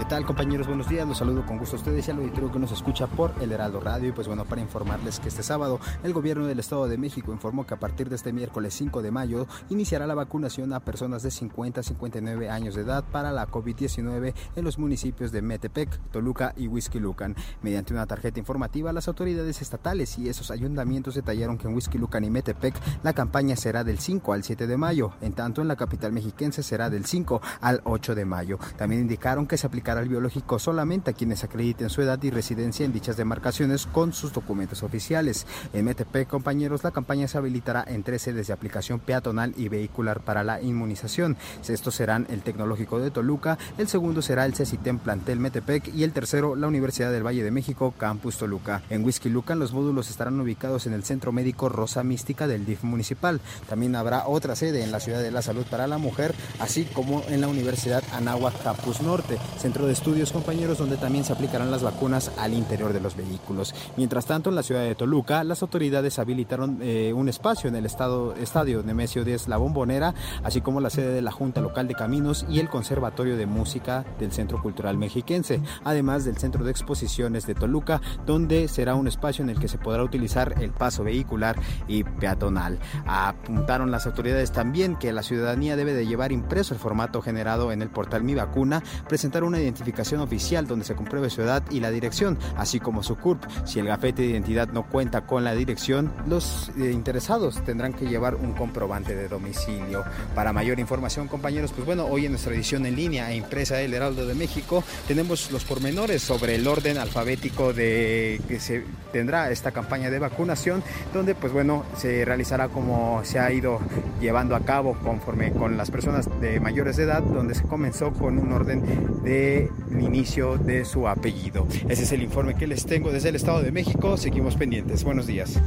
¿Qué 0.04 0.10
tal 0.10 0.26
compañeros? 0.26 0.68
Buenos 0.68 0.90
días, 0.90 1.08
los 1.08 1.20
saludo 1.20 1.46
con 1.46 1.58
gusto 1.58 1.78
a 1.78 1.80
ustedes 1.80 2.06
y 2.06 2.12
al 2.12 2.18
auditorio 2.18 2.52
que 2.52 2.60
nos 2.60 2.74
escucha 2.74 3.08
por 3.08 3.34
El 3.40 3.54
Heraldo 3.54 3.80
Radio 3.80 4.10
y 4.10 4.12
pues 4.12 4.28
bueno, 4.28 4.44
para 4.44 4.60
informarles 4.60 5.22
que 5.22 5.30
este 5.30 5.44
sábado 5.44 5.80
el 6.04 6.12
gobierno 6.12 6.46
del 6.46 6.60
Estado 6.60 6.90
de 6.90 6.98
México 6.98 7.32
informó 7.32 7.66
que 7.66 7.74
a 7.74 7.80
partir 7.80 8.10
de 8.10 8.18
este 8.18 8.34
miércoles 8.34 8.74
5 8.74 9.02
de 9.02 9.12
mayo 9.12 9.48
iniciará 9.70 10.06
la 10.06 10.14
vacunación 10.14 10.74
a 10.74 10.82
personas 10.82 11.24
de 11.24 11.32
50 11.32 11.80
a 11.80 11.84
59 11.84 12.50
años 12.50 12.76
de 12.76 12.82
edad 12.82 13.06
para 13.14 13.32
la 13.32 13.48
COVID-19 13.48 14.34
en 14.58 14.66
los 14.66 14.78
municipios 14.78 15.32
de 15.32 15.42
Metepec, 15.42 15.98
Toluca 16.12 16.54
y 16.58 16.68
Huizquilucan. 16.68 17.38
Mediante 17.62 17.94
una 17.94 18.06
tarjeta 18.06 18.40
informativa, 18.40 18.92
las 18.92 19.08
autoridades 19.08 19.62
estatales 19.62 20.20
y 20.20 20.28
esos 20.28 20.52
ayuntamientos 20.52 21.16
detallaron 21.16 21.58
que 21.58 21.70
en 21.70 21.76
Huizquilucan 21.76 22.26
y 22.26 22.30
Metepec 22.30 22.76
la 23.04 23.14
campaña 23.14 23.56
será 23.56 23.86
del 23.86 24.00
5 24.00 24.34
al 24.34 24.44
7 24.44 24.68
de 24.68 24.76
mayo, 24.76 25.14
en 25.22 25.32
tanto 25.32 25.62
en 25.62 25.70
la 25.70 25.78
capital 25.78 26.12
mexiquense 26.12 26.62
será 26.62 26.90
del 26.90 27.06
5 27.06 27.42
al 27.62 27.80
8 27.86 28.16
de 28.16 28.26
mayo. 28.26 28.60
También 28.76 29.02
indicaron 29.02 29.48
que 29.48 29.58
se 29.58 29.66
aplicará 29.66 29.93
el 30.02 30.10
biológico 30.10 30.60
solamente 30.60 31.12
a 31.12 31.14
quienes 31.14 31.44
acrediten 31.44 31.90
su 31.90 32.02
edad 32.02 32.22
y 32.24 32.32
residencia 32.32 32.86
en 32.86 32.94
dichas 32.94 33.18
demarcaciones 33.18 33.86
con 33.86 34.14
sus 34.14 34.34
documentos 34.34 34.84
oficiales. 34.84 35.46
En 35.74 35.86
Metepec, 35.86 36.28
compañeros, 36.28 36.84
la 36.84 36.92
campaña 36.92 37.28
se 37.28 37.38
habilitará 37.38 37.84
en 37.88 38.04
tres 38.04 38.24
sedes 38.24 38.48
de 38.48 38.54
aplicación 38.54 39.00
peatonal 39.00 39.54
y 39.58 39.70
vehicular 39.70 40.22
para 40.22 40.44
la 40.44 40.62
inmunización. 40.62 41.38
Estos 41.68 41.96
serán 41.96 42.28
el 42.30 42.42
Tecnológico 42.44 43.00
de 43.00 43.12
Toluca, 43.12 43.58
el 43.78 43.88
segundo 43.88 44.22
será 44.22 44.46
el 44.46 44.56
CECITEM 44.56 45.00
Plantel 45.00 45.40
Metepec 45.40 45.94
y 45.94 46.04
el 46.04 46.14
tercero 46.14 46.56
la 46.56 46.68
Universidad 46.68 47.12
del 47.12 47.26
Valle 47.26 47.44
de 47.44 47.52
México 47.52 47.94
Campus 47.98 48.38
Toluca. 48.38 48.82
En 48.90 49.04
Whisky 49.04 49.30
Lucan 49.30 49.60
los 49.60 49.74
módulos 49.74 50.10
estarán 50.10 50.40
ubicados 50.40 50.88
en 50.88 50.94
el 50.94 51.04
Centro 51.04 51.32
Médico 51.32 51.70
Rosa 51.70 52.04
Mística 52.04 52.48
del 52.48 52.66
DIF 52.66 52.84
municipal. 52.84 53.42
También 53.68 53.96
habrá 53.96 54.28
otra 54.28 54.56
sede 54.56 54.84
en 54.84 54.92
la 54.92 55.00
Ciudad 55.00 55.22
de 55.22 55.32
la 55.32 55.42
Salud 55.42 55.66
para 55.70 55.88
la 55.88 55.98
Mujer, 55.98 56.34
así 56.60 56.86
como 56.86 57.24
en 57.28 57.42
la 57.42 57.48
Universidad 57.48 58.04
Anáhuac 58.14 58.62
Campus 58.64 59.02
Norte, 59.02 59.38
centro 59.58 59.83
de 59.86 59.94
estudios 59.94 60.32
compañeros 60.32 60.78
donde 60.78 60.98
también 60.98 61.24
se 61.24 61.34
aplicarán 61.34 61.72
las 61.72 61.84
vacunas 61.84 62.32
al 62.38 62.54
interior 62.54 62.94
de 62.94 63.00
los 63.00 63.16
vehículos. 63.16 63.74
Mientras 63.98 64.26
tanto, 64.26 64.50
en 64.50 64.56
la 64.56 64.64
ciudad 64.64 64.84
de 64.84 64.96
Toluca, 64.96 65.44
las 65.44 65.62
autoridades 65.62 66.20
habilitaron 66.20 66.80
eh, 66.82 67.14
un 67.14 67.30
espacio 67.30 67.68
en 67.68 67.76
el 67.76 67.86
estado, 67.86 68.34
estadio 68.36 68.84
Nemesio 68.84 69.24
Díaz 69.24 69.48
La 69.48 69.58
Bombonera, 69.58 70.14
así 70.44 70.62
como 70.62 70.82
la 70.82 70.90
sede 70.90 71.14
de 71.14 71.22
la 71.22 71.32
Junta 71.32 71.62
Local 71.62 71.88
de 71.88 71.96
Caminos 71.96 72.46
y 72.50 72.60
el 72.60 72.70
Conservatorio 72.70 73.38
de 73.38 73.46
Música 73.46 74.06
del 74.20 74.32
Centro 74.32 74.62
Cultural 74.62 74.98
Mexiquense, 74.98 75.62
además 75.84 76.26
del 76.26 76.38
Centro 76.38 76.64
de 76.64 76.72
Exposiciones 76.72 77.46
de 77.46 77.56
Toluca, 77.56 78.02
donde 78.26 78.68
será 78.68 78.96
un 78.96 79.08
espacio 79.08 79.44
en 79.44 79.50
el 79.50 79.60
que 79.60 79.68
se 79.68 79.78
podrá 79.78 80.04
utilizar 80.04 80.56
el 80.62 80.72
paso 80.72 81.04
vehicular 81.04 81.56
y 81.88 82.04
peatonal. 82.04 82.80
Apuntaron 83.06 83.92
las 83.92 84.06
autoridades 84.06 84.52
también 84.52 84.96
que 84.96 85.14
la 85.14 85.24
ciudadanía 85.24 85.76
debe 85.76 85.94
de 85.94 86.08
llevar 86.08 86.32
impreso 86.32 86.74
el 86.74 86.80
formato 86.80 87.22
generado 87.22 87.72
en 87.72 87.82
el 87.82 87.90
portal 87.90 88.24
Mi 88.24 88.36
Vacuna, 88.36 88.84
presentar 89.08 89.44
una 89.44 89.60
identificación 89.60 89.73
identificación 89.74 90.22
oficial 90.22 90.68
donde 90.68 90.86
se 90.86 90.96
compruebe 90.96 91.30
su 91.30 91.42
edad 91.42 91.64
y 91.72 91.80
la 91.80 91.90
dirección, 91.90 92.38
así 92.58 92.80
como 92.80 93.02
su 93.02 93.18
CURP. 93.18 93.44
Si 93.66 93.80
el 93.80 93.88
gafete 93.88 94.22
de 94.22 94.30
identidad 94.30 94.70
no 94.70 94.84
cuenta 94.84 95.26
con 95.26 95.44
la 95.44 95.56
dirección, 95.56 96.14
los 96.28 96.72
eh, 96.78 96.92
interesados 96.92 97.64
tendrán 97.64 97.94
que 97.94 98.06
llevar 98.06 98.36
un 98.36 98.54
comprobante 98.54 99.16
de 99.16 99.28
domicilio. 99.28 100.04
Para 100.36 100.54
mayor 100.54 100.80
información, 100.80 101.28
compañeros, 101.28 101.72
pues 101.74 101.86
bueno, 101.86 102.06
hoy 102.06 102.26
en 102.26 102.34
nuestra 102.34 102.54
edición 102.54 102.86
en 102.86 102.96
línea 102.96 103.32
e 103.32 103.36
impresa 103.36 103.76
del 103.76 103.94
Heraldo 103.94 104.26
de 104.28 104.36
México 104.36 104.84
tenemos 105.08 105.52
los 105.52 105.66
pormenores 105.66 106.22
sobre 106.22 106.56
el 106.56 106.68
orden 106.68 106.98
alfabético 106.98 107.74
de 107.74 108.40
que 108.48 108.60
se 108.60 108.84
tendrá 109.12 109.50
esta 109.52 109.72
campaña 109.72 110.10
de 110.10 110.20
vacunación, 110.20 110.84
donde 111.14 111.36
pues 111.36 111.52
bueno, 111.52 111.84
se 111.98 112.26
realizará 112.26 112.70
como 112.70 113.22
se 113.24 113.40
ha 113.40 113.52
ido 113.52 113.80
llevando 114.22 114.56
a 114.56 114.62
cabo 114.62 114.96
conforme 115.04 115.52
con 115.52 115.78
las 115.78 115.90
personas 115.90 116.30
de 116.40 116.60
mayores 116.60 116.98
de 116.98 117.04
edad, 117.04 117.24
donde 117.24 117.56
se 117.56 117.64
comenzó 117.64 118.12
con 118.12 118.38
un 118.38 118.52
orden 118.52 119.24
de 119.24 119.63
inicio 119.92 120.58
de 120.58 120.86
su 120.86 121.08
apellido. 121.08 121.68
Ese 121.90 122.04
es 122.04 122.12
el 122.12 122.24
informe 122.24 122.56
que 122.56 122.68
les 122.68 122.86
tengo 122.86 123.12
desde 123.12 123.30
el 123.30 123.36
Estado 123.36 123.62
de 123.62 123.72
México. 123.72 124.18
Seguimos 124.18 124.56
pendientes. 124.56 125.04
Buenos 125.04 125.28
días. 125.28 125.60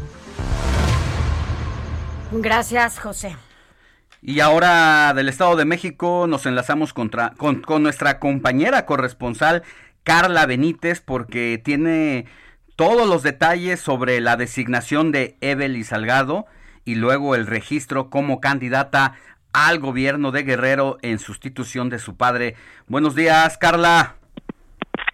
Gracias, 2.33 2.99
José. 2.99 3.37
Y 4.23 4.41
ahora 4.41 5.13
del 5.15 5.29
Estado 5.29 5.57
de 5.57 5.65
México 5.65 6.27
nos 6.29 6.47
enlazamos 6.47 6.93
contra, 6.93 7.35
con, 7.37 7.61
con 7.63 7.83
nuestra 7.83 8.19
compañera 8.19 8.87
corresponsal 8.87 9.63
Carla 10.03 10.47
Benítez 10.47 11.01
porque 11.01 11.61
tiene 11.63 12.27
todos 12.77 13.09
los 13.09 13.23
detalles 13.23 13.81
sobre 13.81 14.21
la 14.21 14.37
designación 14.37 15.13
de 15.13 15.37
Evelyn 15.41 15.85
Salgado 15.85 16.47
y 16.85 16.95
luego 16.95 17.35
el 17.35 17.47
registro 17.47 18.11
como 18.11 18.41
candidata 18.41 19.15
al 19.57 19.79
gobierno 19.79 20.33
de 20.33 20.43
Guerrero 20.43 20.99
en 21.01 21.19
sustitución 21.19 21.89
de 21.89 21.99
su 21.99 22.19
padre. 22.19 22.57
Buenos 22.89 23.15
días, 23.15 23.57
Carla. 23.57 24.17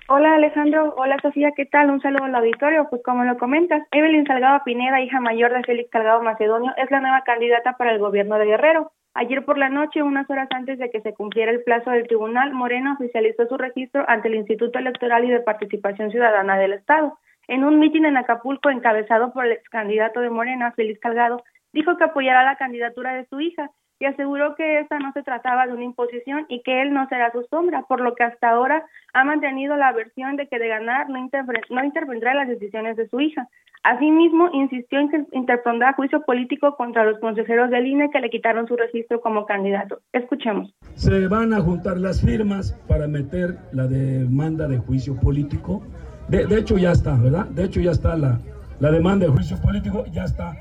Hola 0.08 0.34
Alejandro, 0.34 0.94
hola 0.96 1.16
Sofía, 1.22 1.52
¿qué 1.56 1.64
tal? 1.64 1.90
Un 1.90 2.00
saludo 2.00 2.24
al 2.24 2.34
auditorio. 2.34 2.88
Pues 2.90 3.02
como 3.04 3.22
lo 3.22 3.38
comentas, 3.38 3.86
Evelyn 3.92 4.26
Salgado 4.26 4.60
Pineda, 4.64 5.00
hija 5.00 5.20
mayor 5.20 5.52
de 5.52 5.62
Félix 5.62 5.90
Salgado 5.92 6.24
Macedonio, 6.24 6.72
es 6.76 6.90
la 6.90 6.98
nueva 6.98 7.22
candidata 7.22 7.76
para 7.76 7.92
el 7.92 8.00
gobierno 8.00 8.36
de 8.36 8.46
Guerrero. 8.46 8.90
Ayer 9.14 9.44
por 9.44 9.58
la 9.58 9.68
noche, 9.68 10.02
unas 10.02 10.28
horas 10.28 10.48
antes 10.50 10.76
de 10.80 10.90
que 10.90 11.02
se 11.02 11.14
cumpliera 11.14 11.52
el 11.52 11.62
plazo 11.62 11.90
del 11.90 12.08
tribunal, 12.08 12.52
Morena 12.52 12.94
oficializó 12.94 13.46
su 13.46 13.56
registro 13.56 14.04
ante 14.08 14.26
el 14.26 14.34
Instituto 14.34 14.76
Electoral 14.76 15.24
y 15.24 15.30
de 15.30 15.38
Participación 15.38 16.10
Ciudadana 16.10 16.58
del 16.58 16.72
Estado. 16.72 17.16
En 17.46 17.62
un 17.62 17.78
mitin 17.78 18.06
en 18.06 18.16
Acapulco 18.16 18.70
encabezado 18.70 19.32
por 19.32 19.46
el 19.46 19.52
ex 19.52 19.68
candidato 19.68 20.18
de 20.18 20.30
Morena, 20.30 20.72
Félix 20.72 20.98
Salgado, 21.00 21.44
dijo 21.72 21.96
que 21.96 22.04
apoyará 22.04 22.42
la 22.42 22.56
candidatura 22.56 23.14
de 23.14 23.26
su 23.26 23.40
hija 23.40 23.70
y 24.02 24.04
aseguró 24.04 24.56
que 24.56 24.80
esta 24.80 24.98
no 24.98 25.12
se 25.12 25.22
trataba 25.22 25.64
de 25.64 25.74
una 25.74 25.84
imposición 25.84 26.44
y 26.48 26.62
que 26.62 26.82
él 26.82 26.92
no 26.92 27.08
será 27.08 27.30
su 27.30 27.44
sombra, 27.48 27.82
por 27.82 28.00
lo 28.00 28.16
que 28.16 28.24
hasta 28.24 28.50
ahora 28.50 28.84
ha 29.14 29.22
mantenido 29.22 29.76
la 29.76 29.92
versión 29.92 30.34
de 30.34 30.48
que 30.48 30.58
de 30.58 30.66
ganar 30.66 31.08
no, 31.08 31.24
no 31.70 31.84
intervendrá 31.84 32.32
en 32.32 32.36
las 32.38 32.48
decisiones 32.48 32.96
de 32.96 33.08
su 33.08 33.20
hija. 33.20 33.46
Asimismo, 33.84 34.48
insistió 34.54 34.98
en 34.98 35.08
que 35.08 35.24
interpondrá 35.30 35.92
juicio 35.92 36.20
político 36.22 36.74
contra 36.74 37.04
los 37.04 37.20
consejeros 37.20 37.70
del 37.70 37.86
INE 37.86 38.10
que 38.10 38.18
le 38.18 38.28
quitaron 38.28 38.66
su 38.66 38.74
registro 38.74 39.20
como 39.20 39.46
candidato. 39.46 40.00
Escuchemos. 40.12 40.74
Se 40.94 41.28
van 41.28 41.52
a 41.52 41.60
juntar 41.60 41.96
las 41.98 42.22
firmas 42.22 42.72
para 42.88 43.06
meter 43.06 43.56
la 43.70 43.86
demanda 43.86 44.66
de 44.66 44.78
juicio 44.78 45.14
político. 45.14 45.80
De, 46.26 46.44
de 46.46 46.58
hecho, 46.58 46.76
ya 46.76 46.90
está, 46.90 47.14
¿verdad? 47.14 47.46
De 47.46 47.66
hecho, 47.66 47.78
ya 47.78 47.92
está 47.92 48.16
la, 48.16 48.40
la 48.80 48.90
demanda 48.90 49.26
de 49.26 49.32
juicio 49.32 49.56
político, 49.62 50.04
ya 50.06 50.24
está 50.24 50.56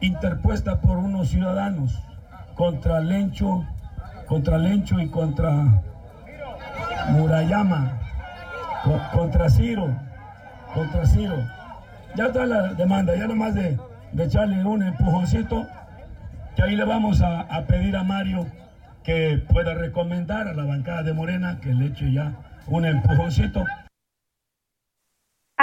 interpuesta 0.00 0.80
por 0.80 0.96
unos 0.96 1.28
ciudadanos 1.28 2.11
contra 2.62 3.00
Lencho, 3.00 3.66
contra 4.28 4.56
Lencho 4.56 5.00
y 5.00 5.08
contra 5.08 5.50
Murayama, 7.10 7.98
co- 8.84 9.00
contra 9.18 9.50
Ciro, 9.50 9.88
contra 10.72 11.04
Ciro. 11.04 11.34
Ya 12.14 12.26
está 12.26 12.46
la 12.46 12.74
demanda, 12.74 13.16
ya 13.16 13.26
nomás 13.26 13.56
de, 13.56 13.76
de 14.12 14.24
echarle 14.24 14.64
un 14.64 14.80
empujoncito, 14.84 15.66
que 16.54 16.62
ahí 16.62 16.76
le 16.76 16.84
vamos 16.84 17.20
a, 17.20 17.40
a 17.40 17.62
pedir 17.62 17.96
a 17.96 18.04
Mario 18.04 18.46
que 19.02 19.42
pueda 19.52 19.74
recomendar 19.74 20.46
a 20.46 20.52
la 20.54 20.62
bancada 20.64 21.02
de 21.02 21.12
Morena 21.14 21.58
que 21.60 21.74
le 21.74 21.86
eche 21.86 22.12
ya 22.12 22.32
un 22.68 22.84
empujoncito. 22.84 23.64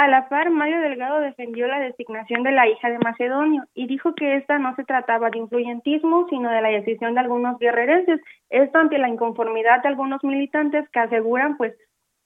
A 0.00 0.08
la 0.08 0.30
par, 0.30 0.48
Mario 0.48 0.80
Delgado 0.80 1.20
defendió 1.20 1.66
la 1.66 1.78
designación 1.78 2.42
de 2.42 2.52
la 2.52 2.66
hija 2.66 2.88
de 2.88 2.98
Macedonio 3.00 3.64
y 3.74 3.86
dijo 3.86 4.14
que 4.14 4.36
esta 4.36 4.58
no 4.58 4.74
se 4.74 4.84
trataba 4.84 5.28
de 5.28 5.36
influyentismo, 5.36 6.26
sino 6.30 6.48
de 6.48 6.62
la 6.62 6.70
decisión 6.70 7.12
de 7.12 7.20
algunos 7.20 7.58
guerrerenses. 7.58 8.18
Esto 8.48 8.78
ante 8.78 8.96
la 8.96 9.10
inconformidad 9.10 9.82
de 9.82 9.88
algunos 9.88 10.24
militantes 10.24 10.88
que 10.88 11.00
aseguran, 11.00 11.58
pues, 11.58 11.74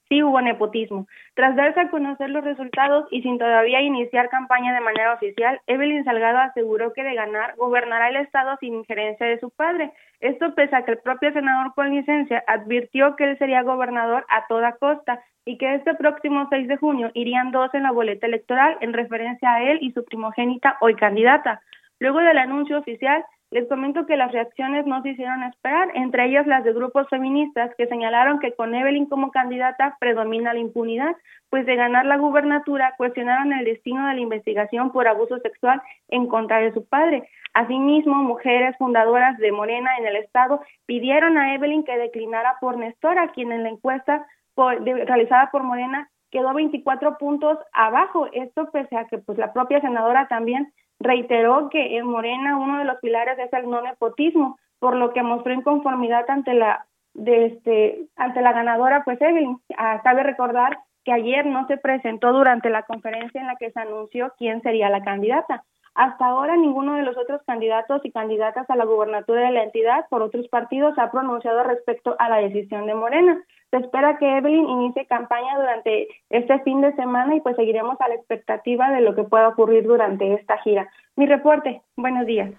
sí 0.09 0.23
hubo 0.23 0.41
nepotismo. 0.41 1.07
Tras 1.35 1.57
darse 1.57 1.81
a 1.81 1.91
conocer 1.91 2.31
los 2.31 2.45
resultados 2.45 3.07
y 3.11 3.23
sin 3.23 3.39
todavía 3.39 3.81
iniciar 3.81 4.29
campaña 4.29 4.75
de 4.75 4.81
manera 4.81 5.15
oficial, 5.15 5.61
Evelyn 5.67 6.05
Salgado 6.05 6.39
aseguró 6.39 6.93
que 6.93 7.03
de 7.03 7.15
ganar 7.15 7.55
gobernará 7.57 8.09
el 8.09 8.17
Estado 8.17 8.57
sin 8.61 8.75
injerencia 8.75 9.27
de 9.27 9.41
su 9.41 9.51
padre. 9.51 9.93
Esto 10.21 10.55
pese 10.55 10.77
a 10.77 10.85
que 10.85 10.93
el 10.93 10.99
propio 10.99 11.33
senador 11.33 11.75
con 11.75 11.91
licencia 11.91 12.45
advirtió 12.47 13.17
que 13.17 13.25
él 13.25 13.39
sería 13.39 13.63
gobernador 13.63 14.25
a 14.29 14.47
toda 14.47 14.77
costa 14.77 15.23
y 15.45 15.59
que 15.59 15.75
este 15.75 15.95
próximo 15.95 16.47
6 16.51 16.69
de 16.69 16.77
junio 16.77 17.11
irían 17.15 17.51
dos 17.51 17.73
en 17.75 17.83
la 17.83 17.93
boleta 17.93 18.27
electoral 18.27 18.77
en 18.81 18.93
referencia 18.93 19.55
a 19.55 19.63
él 19.63 19.79
y 19.83 19.93
su 19.93 20.05
primogénita 20.05 20.79
hoy 20.81 20.95
candidata. 20.95 21.61
Luego 21.99 22.21
del 22.21 22.39
anuncio 22.39 22.79
oficial, 22.79 23.25
les 23.55 23.69
comento 23.69 24.05
que 24.05 24.17
las 24.17 24.33
reacciones 24.33 24.85
no 24.85 25.01
se 25.03 25.11
hicieron 25.11 25.45
esperar, 25.45 25.89
entre 25.95 26.27
ellas 26.27 26.45
las 26.47 26.65
de 26.65 26.73
grupos 26.73 27.09
feministas 27.09 27.71
que 27.79 27.87
señalaron 27.87 28.41
que 28.41 28.53
con 28.55 28.75
Evelyn 28.75 29.07
como 29.07 29.31
candidata 29.31 29.97
predomina 30.01 30.53
la 30.53 30.59
impunidad, 30.59 31.15
pues 31.51 31.65
de 31.65 31.77
ganar 31.77 32.05
la 32.05 32.17
gubernatura 32.17 32.95
cuestionaron 32.97 33.53
el 33.53 33.65
destino 33.65 34.09
de 34.09 34.15
la 34.15 34.21
investigación 34.21 34.91
por 34.91 35.07
abuso 35.07 35.39
sexual 35.39 35.81
en 36.09 36.27
contra 36.27 36.59
de 36.59 36.73
su 36.73 36.85
padre. 36.89 37.29
Asimismo, 37.55 38.17
mujeres 38.17 38.77
fundadoras 38.77 39.39
de 39.39 39.53
Morena 39.53 39.97
en 39.99 40.07
el 40.09 40.17
estado 40.17 40.61
pidieron 40.87 41.39
a 41.39 41.55
Evelyn 41.55 41.85
que 41.85 41.97
declinara 41.97 42.57
por 42.61 42.77
Néstor, 42.77 43.21
a 43.21 43.29
quien 43.29 43.53
en 43.53 43.63
la 43.63 43.69
encuesta 43.69 44.27
por- 44.57 44.83
de- 44.83 45.05
realizada 45.05 45.51
por 45.53 45.63
Morena 45.63 46.09
quedó 46.33 46.53
24 46.55 47.19
puntos 47.19 47.57
abajo. 47.73 48.27
Esto 48.33 48.69
pese 48.73 48.97
a 48.97 49.05
que 49.07 49.19
pues 49.19 49.39
la 49.39 49.53
propia 49.53 49.81
senadora 49.81 50.27
también 50.27 50.73
reiteró 51.05 51.69
que 51.69 51.97
en 51.97 52.07
Morena 52.07 52.57
uno 52.57 52.79
de 52.79 52.85
los 52.85 52.99
pilares 52.99 53.39
es 53.39 53.53
el 53.53 53.69
no 53.69 53.81
nepotismo, 53.83 54.59
por 54.81 54.97
lo 54.97 55.13
que 55.13 55.23
mostró 55.23 55.53
inconformidad 55.53 56.29
ante 56.29 56.55
la 56.55 56.87
de 57.13 57.47
este 57.47 58.07
ante 58.17 58.43
la 58.43 58.53
ganadora 58.53 59.05
pues 59.05 59.21
Evelyn. 59.21 59.59
Ah, 59.79 60.01
cabe 60.03 60.25
recordar 60.25 60.79
que 61.05 61.13
ayer 61.13 61.47
no 61.47 61.67
se 61.69 61.77
presentó 61.77 62.33
durante 62.33 62.71
la 62.71 62.83
conferencia 62.83 63.41
en 63.41 63.47
la 63.47 63.57
que 63.57 63.71
se 63.71 63.81
anunció 63.81 64.33
quién 64.39 64.63
sería 64.63 64.89
la 64.89 65.03
candidata. 65.03 65.63
Hasta 65.95 66.27
ahora 66.27 66.57
ninguno 66.57 66.95
de 66.95 67.03
los 67.03 67.17
otros 67.17 67.41
candidatos 67.47 68.01
y 68.05 68.11
candidatas 68.11 68.69
a 68.69 68.75
la 68.75 68.85
gubernatura 68.85 69.43
de 69.43 69.53
la 69.53 69.63
entidad 69.63 70.07
por 70.11 70.23
otros 70.23 70.49
partidos 70.49 70.99
ha 70.99 71.13
pronunciado 71.13 71.63
respecto 71.63 72.17
a 72.19 72.29
la 72.29 72.39
decisión 72.39 72.87
de 72.87 72.95
Morena. 72.95 73.41
Se 73.71 73.77
espera 73.77 74.19
que 74.19 74.39
Evelyn 74.39 74.69
inicie 74.69 75.07
campaña 75.07 75.57
durante 75.57 76.09
este 76.31 76.59
fin 76.61 76.81
de 76.81 76.95
semana 76.97 77.37
y 77.37 77.41
pues 77.41 77.55
seguiremos 77.55 78.01
a 78.01 78.09
la 78.09 78.17
expectativa 78.17 78.91
de 78.91 79.03
lo 79.03 79.15
que 79.15 79.23
pueda 79.23 79.49
ocurrir 79.49 79.85
durante 79.85 80.35
esta 80.35 80.59
gira. 80.59 80.89
Mi 81.15 81.27
reporte. 81.27 81.81
Buenos 81.97 82.27
días. 82.27 82.51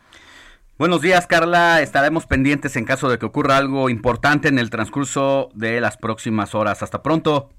Buenos 0.78 1.02
días, 1.02 1.28
Carla. 1.28 1.82
Estaremos 1.82 2.26
pendientes 2.28 2.76
en 2.76 2.86
caso 2.86 3.10
de 3.10 3.18
que 3.18 3.26
ocurra 3.26 3.58
algo 3.58 3.90
importante 3.90 4.48
en 4.48 4.60
el 4.60 4.70
transcurso 4.70 5.50
de 5.54 5.82
las 5.82 5.98
próximas 5.98 6.56
horas. 6.56 6.84
Hasta 6.84 7.02
pronto. 7.02 7.50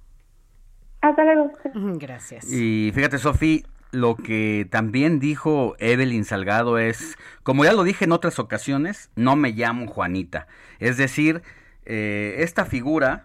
Hasta 1.02 1.24
luego. 1.24 1.50
Gracias. 1.98 2.50
Y 2.50 2.92
fíjate, 2.92 3.18
Sofi, 3.18 3.62
lo 3.96 4.16
que 4.16 4.66
también 4.70 5.18
dijo 5.18 5.74
Evelyn 5.78 6.24
Salgado 6.24 6.78
es, 6.78 7.16
como 7.42 7.64
ya 7.64 7.72
lo 7.72 7.82
dije 7.82 8.04
en 8.04 8.12
otras 8.12 8.38
ocasiones, 8.38 9.10
no 9.16 9.36
me 9.36 9.50
llamo 9.50 9.86
Juanita. 9.86 10.46
Es 10.78 10.96
decir, 10.96 11.42
eh, 11.84 12.36
esta 12.38 12.64
figura 12.64 13.24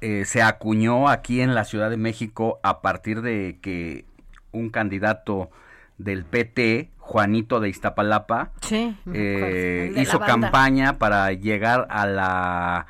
eh, 0.00 0.24
se 0.24 0.42
acuñó 0.42 1.08
aquí 1.08 1.40
en 1.40 1.54
la 1.54 1.64
Ciudad 1.64 1.90
de 1.90 1.96
México 1.96 2.60
a 2.62 2.82
partir 2.82 3.22
de 3.22 3.58
que 3.62 4.04
un 4.52 4.70
candidato 4.70 5.50
del 5.96 6.24
PT, 6.24 6.90
Juanito 6.98 7.60
de 7.60 7.68
Iztapalapa, 7.68 8.50
Sí, 8.60 8.96
eh, 9.12 9.92
de 9.94 10.02
hizo 10.02 10.20
campaña 10.20 10.98
para 10.98 11.32
llegar 11.32 11.86
a 11.90 12.06
la 12.06 12.86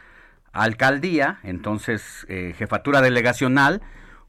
alcaldía, 0.53 1.39
entonces 1.43 2.27
eh, 2.29 2.55
jefatura 2.57 3.01
delegacional, 3.01 3.81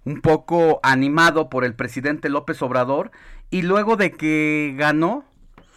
un 0.05 0.21
poco 0.21 0.79
animado 0.83 1.49
por 1.49 1.65
el 1.65 1.75
presidente 1.75 2.29
López 2.29 2.62
Obrador, 2.62 3.12
y 3.49 3.63
luego 3.63 3.95
de 3.95 4.12
que 4.12 4.75
ganó, 4.77 5.25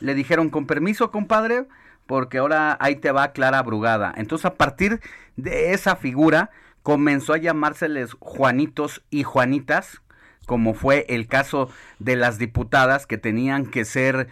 le 0.00 0.14
dijeron 0.14 0.50
con 0.50 0.66
permiso, 0.66 1.10
compadre, 1.10 1.66
porque 2.06 2.38
ahora 2.38 2.76
ahí 2.80 2.96
te 2.96 3.12
va 3.12 3.32
Clara 3.32 3.62
Brugada. 3.62 4.12
Entonces 4.16 4.46
a 4.46 4.54
partir 4.54 5.00
de 5.36 5.72
esa 5.72 5.96
figura 5.96 6.50
comenzó 6.82 7.32
a 7.32 7.38
llamárseles 7.38 8.16
Juanitos 8.18 9.02
y 9.10 9.22
Juanitas, 9.22 10.02
como 10.46 10.74
fue 10.74 11.06
el 11.08 11.28
caso 11.28 11.70
de 11.98 12.16
las 12.16 12.38
diputadas 12.38 13.06
que 13.06 13.18
tenían 13.18 13.66
que 13.66 13.84
ser 13.84 14.28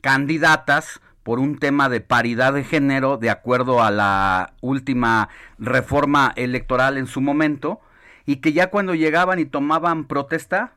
candidatas 0.00 1.00
por 1.22 1.38
un 1.38 1.58
tema 1.58 1.88
de 1.88 2.00
paridad 2.00 2.52
de 2.52 2.64
género 2.64 3.16
de 3.16 3.30
acuerdo 3.30 3.82
a 3.82 3.90
la 3.90 4.52
última 4.60 5.28
reforma 5.58 6.32
electoral 6.36 6.98
en 6.98 7.06
su 7.06 7.20
momento 7.20 7.80
y 8.26 8.36
que 8.36 8.52
ya 8.52 8.70
cuando 8.70 8.94
llegaban 8.94 9.38
y 9.38 9.44
tomaban 9.44 10.06
protesta 10.06 10.74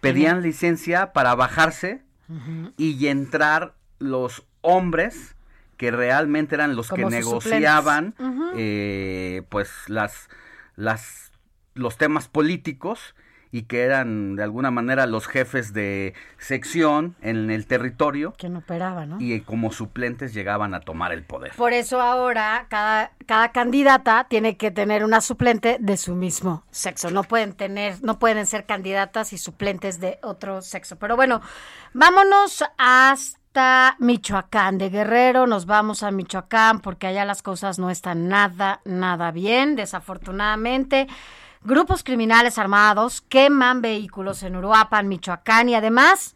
pedían 0.00 0.42
licencia 0.42 1.12
para 1.12 1.34
bajarse 1.34 2.02
y 2.76 3.06
entrar 3.06 3.74
los 3.98 4.44
hombres 4.62 5.36
que 5.76 5.90
realmente 5.90 6.54
eran 6.54 6.76
los 6.76 6.88
Como 6.88 7.08
que 7.08 7.16
negociaban 7.16 8.14
eh, 8.56 9.42
pues 9.48 9.70
las 9.88 10.28
las 10.76 11.32
los 11.74 11.96
temas 11.98 12.28
políticos 12.28 13.14
y 13.52 13.64
que 13.64 13.82
eran 13.82 14.34
de 14.34 14.42
alguna 14.42 14.70
manera 14.70 15.06
los 15.06 15.28
jefes 15.28 15.74
de 15.74 16.14
sección 16.38 17.14
en 17.20 17.50
el 17.50 17.66
territorio 17.66 18.32
¿Quién 18.38 18.56
operaba, 18.56 19.04
no? 19.04 19.18
y 19.20 19.42
como 19.42 19.70
suplentes 19.70 20.32
llegaban 20.32 20.74
a 20.74 20.80
tomar 20.80 21.12
el 21.12 21.22
poder. 21.22 21.52
Por 21.54 21.74
eso 21.74 22.00
ahora 22.00 22.66
cada, 22.70 23.12
cada 23.26 23.52
candidata 23.52 24.26
tiene 24.28 24.56
que 24.56 24.70
tener 24.70 25.04
una 25.04 25.20
suplente 25.20 25.76
de 25.78 25.98
su 25.98 26.14
mismo 26.14 26.64
sexo. 26.70 27.10
No 27.10 27.24
pueden 27.24 27.52
tener, 27.52 28.02
no 28.02 28.18
pueden 28.18 28.46
ser 28.46 28.64
candidatas 28.64 29.34
y 29.34 29.38
suplentes 29.38 30.00
de 30.00 30.18
otro 30.22 30.62
sexo. 30.62 30.96
Pero 30.96 31.14
bueno, 31.16 31.42
vámonos 31.92 32.64
hasta 32.78 33.96
Michoacán. 33.98 34.78
De 34.78 34.88
Guerrero 34.88 35.46
nos 35.46 35.66
vamos 35.66 36.02
a 36.02 36.10
Michoacán 36.10 36.80
porque 36.80 37.06
allá 37.06 37.26
las 37.26 37.42
cosas 37.42 37.78
no 37.78 37.90
están 37.90 38.28
nada, 38.28 38.80
nada 38.86 39.30
bien, 39.30 39.76
desafortunadamente. 39.76 41.06
Grupos 41.64 42.02
criminales 42.02 42.58
armados 42.58 43.20
queman 43.20 43.82
vehículos 43.82 44.42
en 44.42 44.56
Uruapan, 44.56 45.06
Michoacán 45.06 45.68
y 45.68 45.76
además 45.76 46.34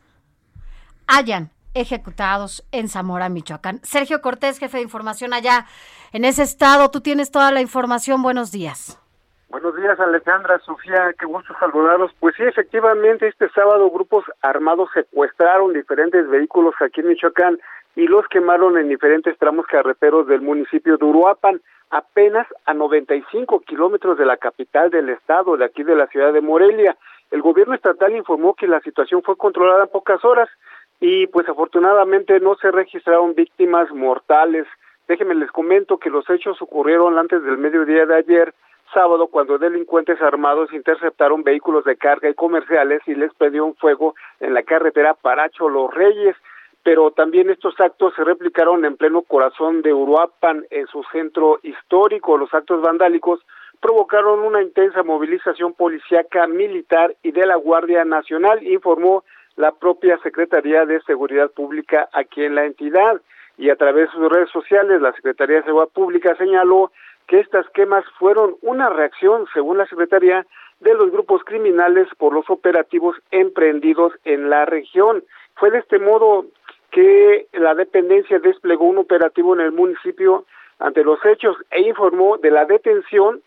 hayan 1.08 1.50
ejecutados 1.74 2.64
en 2.70 2.88
Zamora, 2.88 3.28
Michoacán. 3.28 3.80
Sergio 3.82 4.20
Cortés, 4.20 4.60
jefe 4.60 4.76
de 4.76 4.84
información 4.84 5.32
allá 5.34 5.66
en 6.12 6.24
ese 6.24 6.44
estado. 6.44 6.92
Tú 6.92 7.00
tienes 7.00 7.32
toda 7.32 7.50
la 7.50 7.60
información. 7.60 8.22
Buenos 8.22 8.52
días. 8.52 9.00
Buenos 9.48 9.74
días, 9.74 9.98
Alejandra, 9.98 10.60
Sofía, 10.60 11.12
qué 11.18 11.26
gusto 11.26 11.54
saludarlos. 11.58 12.12
Pues 12.20 12.36
sí, 12.36 12.44
efectivamente, 12.44 13.26
este 13.26 13.48
sábado 13.50 13.90
grupos 13.90 14.24
armados 14.42 14.90
secuestraron 14.94 15.72
diferentes 15.72 16.28
vehículos 16.28 16.74
aquí 16.80 17.00
en 17.00 17.08
Michoacán 17.08 17.58
y 17.96 18.06
los 18.06 18.28
quemaron 18.28 18.76
en 18.76 18.88
diferentes 18.88 19.36
tramos 19.38 19.66
carreteros 19.66 20.26
del 20.26 20.42
municipio 20.42 20.98
de 20.98 21.04
Uruapan, 21.04 21.60
apenas 21.90 22.46
a 22.66 22.74
95 22.74 23.60
kilómetros 23.60 24.18
de 24.18 24.26
la 24.26 24.36
capital 24.36 24.90
del 24.90 25.08
estado, 25.08 25.56
de 25.56 25.64
aquí 25.64 25.82
de 25.82 25.96
la 25.96 26.06
ciudad 26.08 26.32
de 26.32 26.42
Morelia. 26.42 26.96
El 27.30 27.40
gobierno 27.40 27.74
estatal 27.74 28.14
informó 28.14 28.54
que 28.54 28.68
la 28.68 28.80
situación 28.80 29.22
fue 29.22 29.36
controlada 29.36 29.84
en 29.84 29.90
pocas 29.90 30.24
horas 30.24 30.48
y 31.00 31.26
pues 31.28 31.48
afortunadamente 31.48 32.38
no 32.40 32.56
se 32.56 32.70
registraron 32.70 33.34
víctimas 33.34 33.90
mortales. 33.90 34.66
Déjenme 35.08 35.34
les 35.34 35.50
comento 35.50 35.98
que 35.98 36.10
los 36.10 36.28
hechos 36.28 36.60
ocurrieron 36.60 37.18
antes 37.18 37.42
del 37.42 37.58
mediodía 37.58 38.04
de 38.04 38.16
ayer, 38.16 38.54
sábado, 38.92 39.28
cuando 39.28 39.58
delincuentes 39.58 40.20
armados 40.20 40.72
interceptaron 40.72 41.42
vehículos 41.42 41.84
de 41.84 41.96
carga 41.96 42.28
y 42.28 42.34
comerciales 42.34 43.00
y 43.06 43.14
les 43.14 43.32
prendieron 43.34 43.74
fuego 43.76 44.14
en 44.40 44.54
la 44.54 44.62
carretera 44.62 45.14
Paracho 45.14 45.68
Los 45.68 45.92
Reyes. 45.94 46.36
Pero 46.86 47.10
también 47.10 47.50
estos 47.50 47.74
actos 47.80 48.14
se 48.14 48.22
replicaron 48.22 48.84
en 48.84 48.96
pleno 48.96 49.22
corazón 49.22 49.82
de 49.82 49.92
Uruapan, 49.92 50.66
en 50.70 50.86
su 50.86 51.02
centro 51.10 51.58
histórico. 51.64 52.38
Los 52.38 52.54
actos 52.54 52.80
vandálicos 52.80 53.40
provocaron 53.80 54.38
una 54.38 54.62
intensa 54.62 55.02
movilización 55.02 55.72
policíaca, 55.72 56.46
militar 56.46 57.16
y 57.24 57.32
de 57.32 57.44
la 57.44 57.56
Guardia 57.56 58.04
Nacional, 58.04 58.64
informó 58.64 59.24
la 59.56 59.72
propia 59.72 60.16
Secretaría 60.18 60.86
de 60.86 61.00
Seguridad 61.00 61.50
Pública 61.50 62.08
aquí 62.12 62.44
en 62.44 62.54
la 62.54 62.66
entidad. 62.66 63.20
Y 63.58 63.70
a 63.70 63.74
través 63.74 64.06
de 64.06 64.12
sus 64.12 64.28
redes 64.28 64.50
sociales, 64.50 65.02
la 65.02 65.12
Secretaría 65.14 65.56
de 65.56 65.64
Seguridad 65.64 65.92
Pública 65.92 66.36
señaló 66.36 66.92
que 67.26 67.40
estas 67.40 67.68
quemas 67.70 68.04
fueron 68.16 68.54
una 68.62 68.90
reacción, 68.90 69.46
según 69.52 69.78
la 69.78 69.86
Secretaría, 69.86 70.46
de 70.78 70.94
los 70.94 71.10
grupos 71.10 71.42
criminales 71.42 72.06
por 72.16 72.32
los 72.32 72.48
operativos 72.48 73.16
emprendidos 73.32 74.12
en 74.24 74.50
la 74.50 74.66
región. 74.66 75.24
Fue 75.56 75.70
de 75.70 75.78
este 75.78 75.98
modo 75.98 76.44
que 76.90 77.46
la 77.52 77.74
dependencia 77.74 78.38
desplegó 78.38 78.84
un 78.84 78.98
operativo 78.98 79.54
en 79.54 79.60
el 79.60 79.72
municipio 79.72 80.44
ante 80.78 81.04
los 81.04 81.24
hechos 81.24 81.56
e 81.70 81.82
informó 81.82 82.38
de 82.38 82.50
la 82.50 82.64
detención 82.64 83.42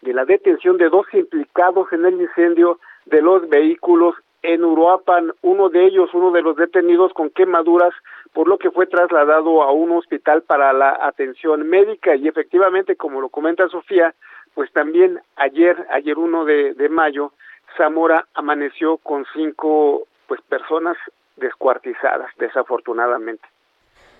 de 0.00 0.12
la 0.12 0.24
detención 0.24 0.78
de 0.78 0.88
dos 0.88 1.06
implicados 1.12 1.92
en 1.92 2.04
el 2.04 2.20
incendio 2.20 2.80
de 3.06 3.22
los 3.22 3.48
vehículos 3.48 4.16
en 4.42 4.64
Uruapan, 4.64 5.32
uno 5.42 5.68
de 5.68 5.84
ellos, 5.84 6.10
uno 6.12 6.32
de 6.32 6.42
los 6.42 6.56
detenidos 6.56 7.12
con 7.12 7.30
quemaduras, 7.30 7.94
por 8.32 8.48
lo 8.48 8.58
que 8.58 8.72
fue 8.72 8.86
trasladado 8.86 9.62
a 9.62 9.70
un 9.70 9.92
hospital 9.92 10.42
para 10.42 10.72
la 10.72 10.98
atención 11.00 11.68
médica. 11.68 12.16
Y 12.16 12.26
efectivamente, 12.26 12.96
como 12.96 13.20
lo 13.20 13.28
comenta 13.28 13.68
Sofía, 13.68 14.14
pues 14.54 14.72
también 14.72 15.20
ayer, 15.36 15.86
ayer 15.90 16.18
1 16.18 16.44
de, 16.44 16.74
de 16.74 16.88
mayo, 16.88 17.32
Zamora 17.76 18.26
amaneció 18.34 18.96
con 18.96 19.24
cinco 19.32 20.08
pues 20.26 20.40
personas 20.42 20.96
descuartizadas, 21.42 22.30
desafortunadamente. 22.38 23.46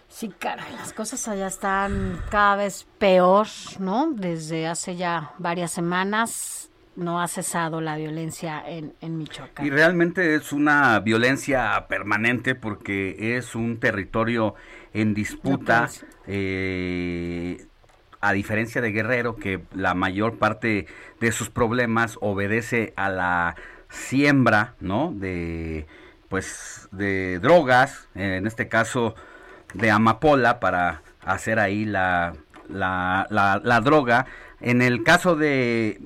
Sí, 0.08 0.28
caray, 0.38 0.70
las 0.72 0.92
cosas 0.92 1.26
allá 1.26 1.46
están 1.46 2.20
cada 2.30 2.56
vez 2.56 2.86
peor, 2.98 3.46
¿no? 3.78 4.10
Desde 4.12 4.66
hace 4.66 4.94
ya 4.94 5.32
varias 5.38 5.72
semanas 5.72 6.70
no 6.96 7.22
ha 7.22 7.28
cesado 7.28 7.80
la 7.80 7.96
violencia 7.96 8.62
en, 8.66 8.92
en 9.00 9.16
Michoacán. 9.16 9.64
Y 9.64 9.70
realmente 9.70 10.34
es 10.34 10.52
una 10.52 11.00
violencia 11.00 11.86
permanente 11.88 12.54
porque 12.54 13.36
es 13.38 13.54
un 13.54 13.80
territorio 13.80 14.54
en 14.92 15.14
disputa, 15.14 15.88
eh, 16.26 17.64
a 18.20 18.32
diferencia 18.34 18.82
de 18.82 18.92
Guerrero, 18.92 19.36
que 19.36 19.62
la 19.74 19.94
mayor 19.94 20.36
parte 20.38 20.86
de 21.20 21.32
sus 21.32 21.48
problemas 21.48 22.18
obedece 22.20 22.92
a 22.96 23.08
la 23.08 23.56
siembra, 23.88 24.74
¿no? 24.80 25.12
De, 25.14 25.86
pues, 26.32 26.88
de 26.92 27.40
drogas, 27.40 28.08
en 28.14 28.46
este 28.46 28.66
caso 28.66 29.14
de 29.74 29.90
amapola, 29.90 30.60
para 30.60 31.02
hacer 31.26 31.58
ahí 31.58 31.84
la, 31.84 32.32
la, 32.70 33.26
la, 33.28 33.60
la 33.62 33.80
droga. 33.82 34.24
En 34.58 34.80
el 34.80 35.02
caso 35.04 35.36
de 35.36 36.00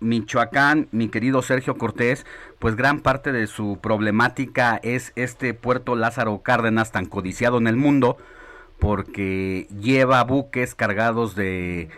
Michoacán, 0.00 0.88
mi 0.92 1.08
querido 1.08 1.40
Sergio 1.40 1.78
Cortés, 1.78 2.26
pues 2.58 2.76
gran 2.76 3.00
parte 3.00 3.32
de 3.32 3.46
su 3.46 3.78
problemática 3.80 4.78
es 4.82 5.14
este 5.16 5.54
puerto 5.54 5.96
Lázaro 5.96 6.42
Cárdenas 6.42 6.92
tan 6.92 7.06
codiciado 7.06 7.56
en 7.56 7.66
el 7.66 7.76
mundo 7.76 8.18
porque 8.78 9.68
lleva 9.80 10.22
buques 10.24 10.74
cargados 10.74 11.34
de 11.34 11.88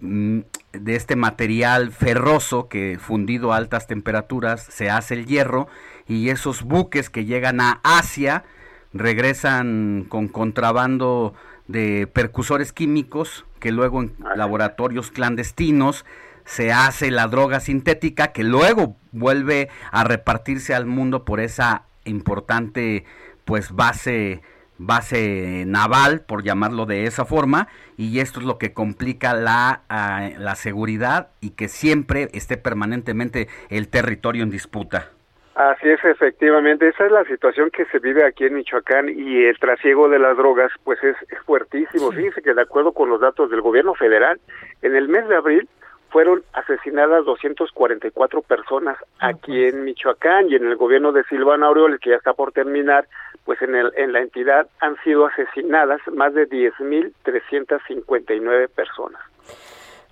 mm, 0.00 0.38
de 0.72 0.96
este 0.96 1.16
material 1.16 1.92
ferroso 1.92 2.68
que 2.68 2.98
fundido 2.98 3.52
a 3.52 3.58
altas 3.58 3.86
temperaturas 3.86 4.62
se 4.62 4.88
hace 4.88 5.12
el 5.12 5.26
hierro 5.26 5.68
y 6.08 6.30
esos 6.30 6.62
buques 6.62 7.10
que 7.10 7.24
llegan 7.24 7.60
a 7.60 7.80
Asia 7.82 8.44
regresan 8.92 10.06
con 10.08 10.28
contrabando 10.28 11.34
de 11.68 12.06
percusores 12.06 12.72
químicos 12.72 13.46
que 13.60 13.72
luego 13.72 14.02
en 14.02 14.14
laboratorios 14.36 15.10
clandestinos 15.10 16.04
se 16.44 16.72
hace 16.72 17.10
la 17.10 17.28
droga 17.28 17.60
sintética 17.60 18.32
que 18.32 18.42
luego 18.42 18.96
vuelve 19.12 19.70
a 19.90 20.04
repartirse 20.04 20.74
al 20.74 20.86
mundo 20.86 21.24
por 21.24 21.40
esa 21.40 21.84
importante 22.04 23.04
pues 23.44 23.70
base 23.72 24.42
base 24.78 25.64
naval 25.66 26.22
por 26.22 26.42
llamarlo 26.42 26.86
de 26.86 27.06
esa 27.06 27.24
forma 27.24 27.68
y 27.96 28.18
esto 28.18 28.40
es 28.40 28.46
lo 28.46 28.58
que 28.58 28.72
complica 28.72 29.32
la, 29.34 29.82
ah, 29.88 30.30
la 30.36 30.56
seguridad 30.56 31.28
y 31.40 31.50
que 31.50 31.68
siempre 31.68 32.28
esté 32.32 32.56
permanentemente 32.56 33.48
el 33.68 33.88
territorio 33.88 34.42
en 34.42 34.50
disputa. 34.50 35.12
Así 35.54 35.88
es, 35.88 36.02
efectivamente, 36.02 36.88
esa 36.88 37.04
es 37.04 37.12
la 37.12 37.24
situación 37.24 37.70
que 37.70 37.84
se 37.86 37.98
vive 37.98 38.24
aquí 38.24 38.44
en 38.44 38.54
Michoacán 38.54 39.10
y 39.10 39.44
el 39.44 39.58
trasiego 39.58 40.08
de 40.08 40.18
las 40.18 40.34
drogas 40.36 40.72
pues 40.82 40.98
es, 41.04 41.14
es 41.30 41.38
fuertísimo. 41.44 42.10
Fíjense 42.10 42.40
que 42.40 42.54
de 42.54 42.62
acuerdo 42.62 42.92
con 42.92 43.10
los 43.10 43.20
datos 43.20 43.50
del 43.50 43.60
gobierno 43.60 43.92
federal, 43.94 44.40
en 44.80 44.96
el 44.96 45.08
mes 45.08 45.28
de 45.28 45.36
abril 45.36 45.68
fueron 46.08 46.42
asesinadas 46.54 47.26
244 47.26 48.40
personas 48.42 48.96
aquí 49.18 49.64
en 49.64 49.84
Michoacán 49.84 50.48
y 50.50 50.54
en 50.54 50.66
el 50.66 50.76
gobierno 50.76 51.12
de 51.12 51.24
Silvano 51.24 51.66
Aureoles, 51.66 52.00
que 52.00 52.08
ya 52.10 52.16
está 52.16 52.34
por 52.34 52.52
terminar, 52.52 53.08
pues 53.44 53.60
en, 53.62 53.74
el, 53.74 53.92
en 53.96 54.12
la 54.12 54.20
entidad 54.20 54.68
han 54.80 54.96
sido 55.04 55.26
asesinadas 55.26 56.00
más 56.12 56.34
de 56.34 56.48
10.359 56.48 58.68
personas. 58.68 59.20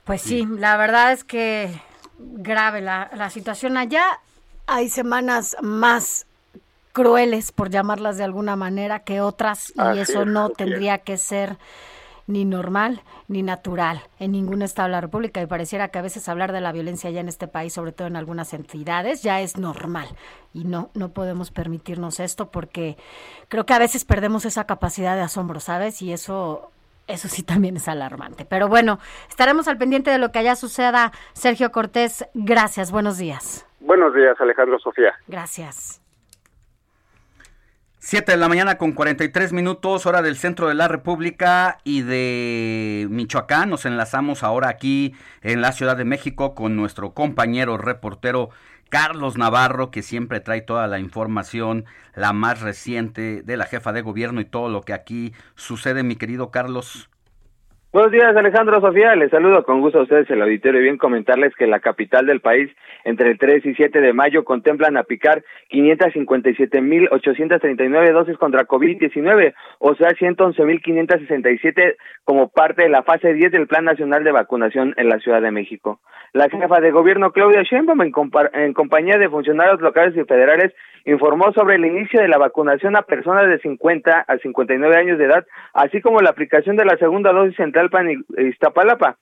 Pues 0.04 0.22
sí, 0.22 0.46
la 0.58 0.76
verdad 0.76 1.12
es 1.12 1.22
que 1.24 1.68
grave 2.18 2.80
la, 2.80 3.10
la 3.14 3.30
situación 3.30 3.76
allá. 3.76 4.18
Hay 4.72 4.88
semanas 4.88 5.56
más 5.62 6.26
crueles, 6.92 7.50
por 7.50 7.70
llamarlas 7.70 8.18
de 8.18 8.22
alguna 8.22 8.54
manera, 8.54 9.00
que 9.00 9.20
otras, 9.20 9.72
y 9.74 9.80
Así 9.80 9.98
eso 9.98 10.22
es, 10.22 10.28
no 10.28 10.50
tendría 10.50 10.98
que 10.98 11.16
ser 11.16 11.58
ni 12.28 12.44
normal, 12.44 13.02
ni 13.26 13.42
natural 13.42 14.00
en 14.20 14.30
ningún 14.30 14.62
estado 14.62 14.86
de 14.86 14.92
la 14.92 15.00
República 15.00 15.42
y 15.42 15.46
pareciera 15.46 15.88
que 15.88 15.98
a 15.98 16.02
veces 16.02 16.28
hablar 16.28 16.52
de 16.52 16.60
la 16.60 16.70
violencia 16.70 17.10
ya 17.10 17.18
en 17.18 17.28
este 17.28 17.48
país, 17.48 17.72
sobre 17.72 17.90
todo 17.90 18.06
en 18.06 18.14
algunas 18.14 18.54
entidades, 18.54 19.24
ya 19.24 19.40
es 19.40 19.56
normal 19.56 20.06
y 20.54 20.62
no, 20.62 20.90
no 20.94 21.08
podemos 21.08 21.50
permitirnos 21.50 22.20
esto 22.20 22.52
porque 22.52 22.96
creo 23.48 23.66
que 23.66 23.74
a 23.74 23.80
veces 23.80 24.04
perdemos 24.04 24.44
esa 24.44 24.66
capacidad 24.66 25.16
de 25.16 25.22
asombro, 25.22 25.58
¿sabes? 25.58 26.00
Y 26.00 26.12
eso 26.12 26.70
eso 27.08 27.26
sí 27.26 27.42
también 27.42 27.76
es 27.76 27.88
alarmante. 27.88 28.44
Pero 28.44 28.68
bueno, 28.68 29.00
estaremos 29.28 29.66
al 29.66 29.78
pendiente 29.78 30.12
de 30.12 30.18
lo 30.18 30.30
que 30.30 30.38
allá 30.38 30.54
suceda. 30.54 31.10
Sergio 31.32 31.72
Cortés, 31.72 32.24
gracias. 32.34 32.92
Buenos 32.92 33.18
días. 33.18 33.66
Buenos 33.80 34.14
días, 34.14 34.40
Alejandro 34.40 34.78
Sofía. 34.78 35.14
Gracias. 35.26 36.00
7 38.02 38.32
de 38.32 38.38
la 38.38 38.48
mañana 38.48 38.78
con 38.78 38.92
43 38.92 39.52
minutos, 39.52 40.06
hora 40.06 40.22
del 40.22 40.36
centro 40.36 40.68
de 40.68 40.74
la 40.74 40.88
República 40.88 41.78
y 41.84 42.00
de 42.00 43.06
Michoacán. 43.10 43.68
Nos 43.68 43.84
enlazamos 43.84 44.42
ahora 44.42 44.68
aquí 44.68 45.14
en 45.42 45.60
la 45.60 45.72
Ciudad 45.72 45.98
de 45.98 46.06
México 46.06 46.54
con 46.54 46.76
nuestro 46.76 47.12
compañero 47.12 47.76
reportero 47.76 48.48
Carlos 48.88 49.36
Navarro, 49.36 49.90
que 49.90 50.02
siempre 50.02 50.40
trae 50.40 50.62
toda 50.62 50.86
la 50.86 50.98
información, 50.98 51.84
la 52.14 52.32
más 52.32 52.60
reciente 52.60 53.42
de 53.42 53.56
la 53.56 53.66
jefa 53.66 53.92
de 53.92 54.02
gobierno 54.02 54.40
y 54.40 54.46
todo 54.46 54.70
lo 54.70 54.80
que 54.80 54.94
aquí 54.94 55.34
sucede, 55.54 56.02
mi 56.02 56.16
querido 56.16 56.50
Carlos. 56.50 57.10
Buenos 57.92 58.12
días, 58.12 58.36
Alejandro 58.36 58.80
Sofía. 58.80 59.16
Les 59.16 59.32
saludo 59.32 59.64
con 59.64 59.80
gusto 59.80 59.98
a 59.98 60.02
ustedes 60.02 60.30
el 60.30 60.40
auditorio 60.40 60.78
y 60.78 60.84
bien 60.84 60.96
comentarles 60.96 61.52
que 61.56 61.66
la 61.66 61.80
capital 61.80 62.24
del 62.24 62.40
país 62.40 62.70
entre 63.02 63.32
el 63.32 63.38
3 63.38 63.66
y 63.66 63.74
7 63.74 64.00
de 64.00 64.12
mayo 64.12 64.44
contemplan 64.44 64.96
aplicar 64.96 65.42
557.839 65.72 68.12
dosis 68.12 68.38
contra 68.38 68.68
COVID-19, 68.68 69.54
o 69.80 69.96
sea, 69.96 70.10
111.567 70.10 71.96
como 72.22 72.50
parte 72.50 72.84
de 72.84 72.90
la 72.90 73.02
fase 73.02 73.34
10 73.34 73.50
del 73.50 73.66
Plan 73.66 73.86
Nacional 73.86 74.22
de 74.22 74.30
Vacunación 74.30 74.94
en 74.96 75.08
la 75.08 75.18
Ciudad 75.18 75.42
de 75.42 75.50
México. 75.50 75.98
La 76.32 76.48
jefa 76.48 76.80
de 76.80 76.92
gobierno 76.92 77.32
Claudia 77.32 77.64
Sheinbaum 77.64 78.02
en, 78.02 78.12
en 78.52 78.72
compañía 78.72 79.18
de 79.18 79.28
funcionarios 79.28 79.80
locales 79.80 80.16
y 80.16 80.22
federales 80.22 80.72
informó 81.04 81.52
sobre 81.52 81.76
el 81.76 81.84
inicio 81.84 82.20
de 82.20 82.28
la 82.28 82.38
vacunación 82.38 82.96
a 82.96 83.02
personas 83.02 83.48
de 83.48 83.58
50 83.58 84.24
a 84.26 84.38
59 84.38 84.96
años 84.96 85.18
de 85.18 85.24
edad, 85.24 85.46
así 85.72 86.00
como 86.00 86.20
la 86.20 86.30
aplicación 86.30 86.76
de 86.76 86.84
la 86.84 86.96
segunda 86.98 87.32
dosis 87.32 87.58
en 87.58 87.72
Tlalpan 87.80 88.10
y 88.10 88.16
Iztapalapa. 88.48 89.16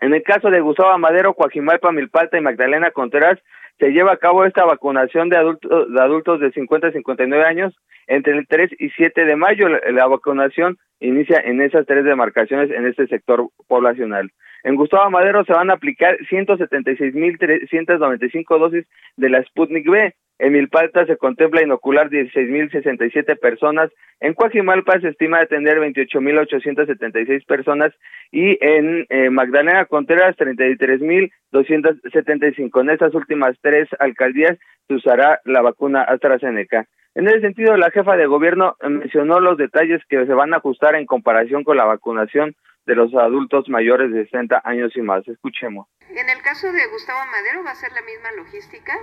En 0.00 0.14
el 0.14 0.22
caso 0.22 0.50
de 0.50 0.60
Gustavo 0.60 0.96
Madero, 0.98 1.34
Coajimalpa, 1.34 1.92
Milpalta 1.92 2.38
y 2.38 2.40
Magdalena 2.40 2.90
Contreras, 2.90 3.38
se 3.78 3.90
lleva 3.90 4.12
a 4.12 4.16
cabo 4.16 4.44
esta 4.44 4.64
vacunación 4.64 5.28
de 5.28 5.36
adultos 5.36 5.92
de, 5.92 6.00
adultos 6.00 6.40
de 6.40 6.50
50 6.52 6.88
a 6.88 6.92
59 6.92 7.44
años 7.44 7.76
entre 8.06 8.36
el 8.36 8.46
3 8.46 8.70
y 8.78 8.90
7 8.90 9.24
de 9.24 9.36
mayo. 9.36 9.68
La, 9.68 9.80
la 9.90 10.06
vacunación 10.06 10.78
inicia 11.00 11.40
en 11.44 11.60
esas 11.62 11.86
tres 11.86 12.04
demarcaciones 12.04 12.70
en 12.70 12.86
este 12.86 13.06
sector 13.06 13.48
poblacional. 13.68 14.30
En 14.64 14.76
Gustavo 14.76 15.10
Madero 15.10 15.44
se 15.44 15.52
van 15.52 15.70
a 15.70 15.74
aplicar 15.74 16.16
176.395 16.30 18.58
dosis 18.58 18.86
de 19.16 19.30
la 19.30 19.42
Sputnik 19.44 19.88
B. 19.88 20.14
En 20.40 20.52
Milpalta 20.54 21.04
se 21.04 21.18
contempla 21.18 21.62
inocular 21.62 22.08
16.067 22.08 23.38
personas. 23.38 23.90
En 24.20 24.32
Coajimalpa 24.32 24.98
se 24.98 25.08
estima 25.08 25.38
atender 25.38 25.78
28.876 25.78 27.44
personas. 27.44 27.92
Y 28.32 28.56
en 28.64 29.04
eh, 29.10 29.28
Magdalena 29.28 29.84
Contreras, 29.84 30.34
33.275. 30.38 32.80
En 32.80 32.88
estas 32.88 33.14
últimas 33.14 33.54
tres 33.60 33.86
alcaldías 33.98 34.56
se 34.88 34.94
usará 34.94 35.42
la 35.44 35.60
vacuna 35.60 36.04
AstraZeneca. 36.04 36.86
En 37.14 37.28
ese 37.28 37.42
sentido, 37.42 37.76
la 37.76 37.90
jefa 37.90 38.16
de 38.16 38.24
gobierno 38.24 38.78
mencionó 38.80 39.40
los 39.40 39.58
detalles 39.58 40.00
que 40.08 40.24
se 40.24 40.32
van 40.32 40.54
a 40.54 40.56
ajustar 40.56 40.94
en 40.94 41.04
comparación 41.04 41.64
con 41.64 41.76
la 41.76 41.84
vacunación 41.84 42.56
de 42.86 42.94
los 42.94 43.14
adultos 43.14 43.68
mayores 43.68 44.10
de 44.10 44.24
60 44.24 44.62
años 44.64 44.96
y 44.96 45.02
más. 45.02 45.28
Escuchemos. 45.28 45.86
En 46.08 46.30
el 46.30 46.40
caso 46.42 46.72
de 46.72 46.86
Gustavo 46.90 47.20
Madero 47.30 47.62
va 47.62 47.72
a 47.72 47.74
ser 47.74 47.92
la 47.92 48.00
misma 48.00 48.32
logística. 48.42 48.94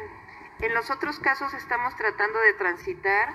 En 0.60 0.74
los 0.74 0.90
otros 0.90 1.20
casos 1.20 1.54
estamos 1.54 1.96
tratando 1.96 2.40
de 2.40 2.54
transitar 2.54 3.30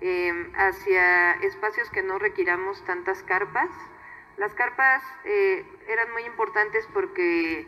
eh, 0.00 0.50
hacia 0.56 1.32
espacios 1.34 1.88
que 1.90 2.02
no 2.02 2.18
requiramos 2.18 2.84
tantas 2.84 3.22
carpas. 3.22 3.68
Las 4.36 4.54
carpas 4.54 5.04
eh, 5.24 5.64
eran 5.86 6.10
muy 6.12 6.24
importantes 6.24 6.84
porque, 6.92 7.64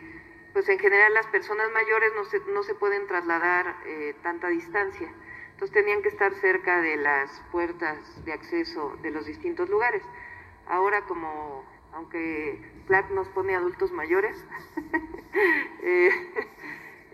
pues 0.51 0.67
en 0.67 0.77
general, 0.77 1.13
las 1.13 1.25
personas 1.27 1.71
mayores 1.71 2.11
no 2.15 2.25
se, 2.25 2.39
no 2.53 2.63
se 2.63 2.75
pueden 2.75 3.07
trasladar 3.07 3.77
eh, 3.85 4.13
tanta 4.23 4.49
distancia. 4.49 5.07
Entonces 5.51 5.73
tenían 5.73 6.01
que 6.01 6.09
estar 6.09 6.33
cerca 6.35 6.81
de 6.81 6.97
las 6.97 7.31
puertas 7.49 7.97
de 8.25 8.33
acceso 8.33 8.97
de 9.01 9.11
los 9.11 9.25
distintos 9.25 9.69
lugares. 9.69 10.03
Ahora 10.67 11.03
como, 11.03 11.63
aunque 11.93 12.61
PLAC 12.87 13.09
nos 13.11 13.29
pone 13.29 13.55
adultos 13.55 13.93
mayores, 13.93 14.35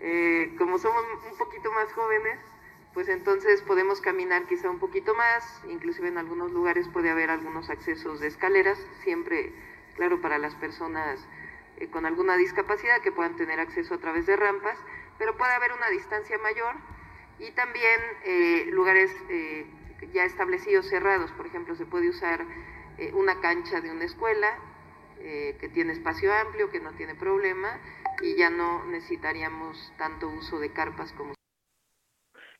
eh, 0.00 0.54
como 0.58 0.78
somos 0.78 1.02
un 1.30 1.36
poquito 1.36 1.72
más 1.72 1.92
jóvenes, 1.92 2.38
pues 2.94 3.08
entonces 3.08 3.62
podemos 3.62 4.00
caminar 4.00 4.46
quizá 4.46 4.70
un 4.70 4.78
poquito 4.78 5.14
más, 5.14 5.62
inclusive 5.68 6.08
en 6.08 6.18
algunos 6.18 6.52
lugares 6.52 6.88
puede 6.88 7.10
haber 7.10 7.30
algunos 7.30 7.68
accesos 7.68 8.20
de 8.20 8.28
escaleras, 8.28 8.78
siempre, 9.02 9.52
claro, 9.96 10.20
para 10.20 10.38
las 10.38 10.54
personas 10.54 11.20
eh, 11.78 11.88
con 11.88 12.06
alguna 12.06 12.36
discapacidad 12.36 13.00
que 13.02 13.12
puedan 13.12 13.36
tener 13.36 13.60
acceso 13.60 13.94
a 13.94 13.98
través 13.98 14.26
de 14.26 14.36
rampas, 14.36 14.78
pero 15.18 15.36
puede 15.36 15.52
haber 15.52 15.72
una 15.72 15.90
distancia 15.90 16.38
mayor 16.38 16.74
y 17.40 17.50
también 17.52 18.00
eh, 18.24 18.66
lugares 18.70 19.14
ya 20.12 20.24
establecidos 20.24 20.88
cerrados, 20.88 21.32
por 21.32 21.46
ejemplo, 21.46 21.74
se 21.74 21.86
puede 21.86 22.08
usar 22.08 22.44
una 23.12 23.40
cancha 23.40 23.80
de 23.80 23.90
una 23.90 24.04
escuela 24.04 24.58
que 25.18 25.70
tiene 25.72 25.92
espacio 25.92 26.32
amplio, 26.32 26.70
que 26.70 26.80
no 26.80 26.92
tiene 26.92 27.14
problema 27.14 27.80
y 28.22 28.36
ya 28.36 28.50
no 28.50 28.84
necesitaríamos 28.86 29.92
tanto 29.98 30.28
uso 30.28 30.58
de 30.58 30.72
carpas 30.72 31.12
como 31.12 31.34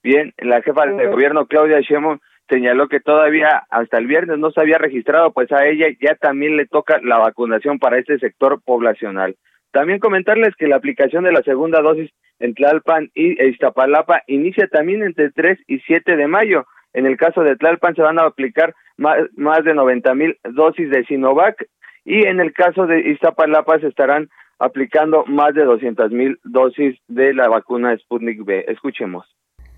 Bien, 0.02 0.32
la 0.38 0.62
jefa 0.62 0.86
de 0.86 1.09
gobierno 1.09 1.46
Claudia 1.46 1.80
Sheinbaum 1.80 2.20
señaló 2.48 2.88
que 2.88 3.00
todavía 3.00 3.64
hasta 3.68 3.98
el 3.98 4.06
viernes 4.06 4.38
no 4.38 4.50
se 4.50 4.61
había 4.61 4.78
registrado, 4.78 5.32
pues 5.32 5.50
a 5.52 5.66
ella 5.66 5.86
ya 6.00 6.14
también 6.14 6.56
le 6.56 6.66
toca 6.66 6.98
la 7.02 7.18
vacunación 7.18 7.78
para 7.78 7.98
este 7.98 8.18
sector 8.18 8.62
poblacional. 8.64 9.36
También 9.70 9.98
comentarles 9.98 10.54
que 10.56 10.68
la 10.68 10.76
aplicación 10.76 11.24
de 11.24 11.32
la 11.32 11.42
segunda 11.42 11.82
dosis 11.82 12.11
en 12.38 12.54
Tlalpan 12.54 13.11
y 13.14 13.42
Iztapalapa 13.42 14.22
inicia 14.26 14.66
también 14.68 15.02
entre 15.02 15.26
el 15.26 15.34
3 15.34 15.59
y 15.66 15.80
7 15.80 16.16
de 16.16 16.26
mayo. 16.26 16.66
En 16.94 17.04
el 17.04 17.16
caso 17.16 17.42
de 17.42 17.56
Tlalpan 17.56 17.94
se 17.94 18.02
van 18.02 18.18
a 18.18 18.24
aplicar 18.24 18.74
más, 18.96 19.18
más 19.36 19.62
de 19.64 19.74
90 19.74 20.14
mil 20.14 20.38
dosis 20.44 20.88
de 20.90 21.04
Sinovac 21.04 21.66
y 22.04 22.26
en 22.26 22.40
el 22.40 22.54
caso 22.54 22.86
de 22.86 23.00
Iztapalapa 23.11 23.78
se 23.80 23.88
estarán 23.88 24.30
aplicando 24.59 25.24
más 25.26 25.54
de 25.54 25.64
200 25.64 26.11
mil 26.11 26.38
dosis 26.44 26.98
de 27.09 27.32
la 27.32 27.48
vacuna 27.48 27.96
Sputnik 27.96 28.44
B. 28.44 28.64
Escuchemos. 28.68 29.26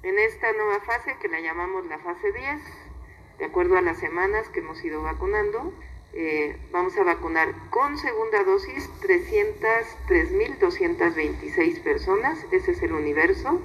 En 0.03 0.19
esta 0.19 0.53
nueva 0.53 0.81
fase, 0.81 1.17
que 1.21 1.29
la 1.29 1.41
llamamos 1.41 1.87
la 1.87 1.99
fase 1.99 2.33
10, 2.33 3.39
de 3.39 3.45
acuerdo 3.45 3.77
a 3.77 3.83
las 3.83 3.99
semanas 3.99 4.49
que 4.49 4.61
hemos 4.61 4.83
ido 4.83 5.03
vacunando, 5.03 5.75
eh, 6.13 6.57
vamos 6.73 6.97
a 6.97 7.05
vacunar 7.05 7.55
con 7.71 7.97
segunda 7.99 8.43
dosis 8.45 8.91
303.226 9.01 11.83
personas, 11.83 12.45
ese 12.51 12.73
es 12.73 12.83
el 12.83 12.93
universo, 12.93 13.61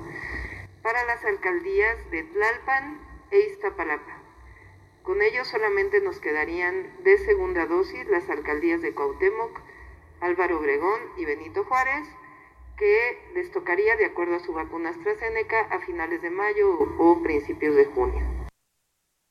para 0.84 1.04
las 1.06 1.26
alcaldías 1.26 1.98
de 2.12 2.24
Tlalpan 2.24 3.00
e 3.32 3.40
Iztapalapa. 3.40 4.22
Con 5.04 5.22
ello 5.22 5.46
solamente 5.46 6.02
nos 6.02 6.20
quedarían 6.20 6.86
de 7.04 7.18
segunda 7.20 7.66
dosis 7.66 8.06
las 8.08 8.30
alcaldías 8.30 8.82
de 8.82 8.94
Cuauhtémoc, 8.94 9.62
Álvaro 10.26 10.58
Obregón 10.58 11.00
y 11.18 11.26
Benito 11.26 11.64
Juárez, 11.66 12.08
que 12.78 13.18
les 13.36 13.52
tocaría, 13.52 13.96
de 13.96 14.06
acuerdo 14.06 14.36
a 14.36 14.40
su 14.40 14.54
vacuna 14.54 14.90
AstraZeneca, 14.90 15.62
a 15.72 15.80
finales 15.86 16.22
de 16.22 16.32
mayo 16.32 16.68
o 16.98 17.22
principios 17.22 17.76
de 17.76 17.86
junio. 17.86 18.22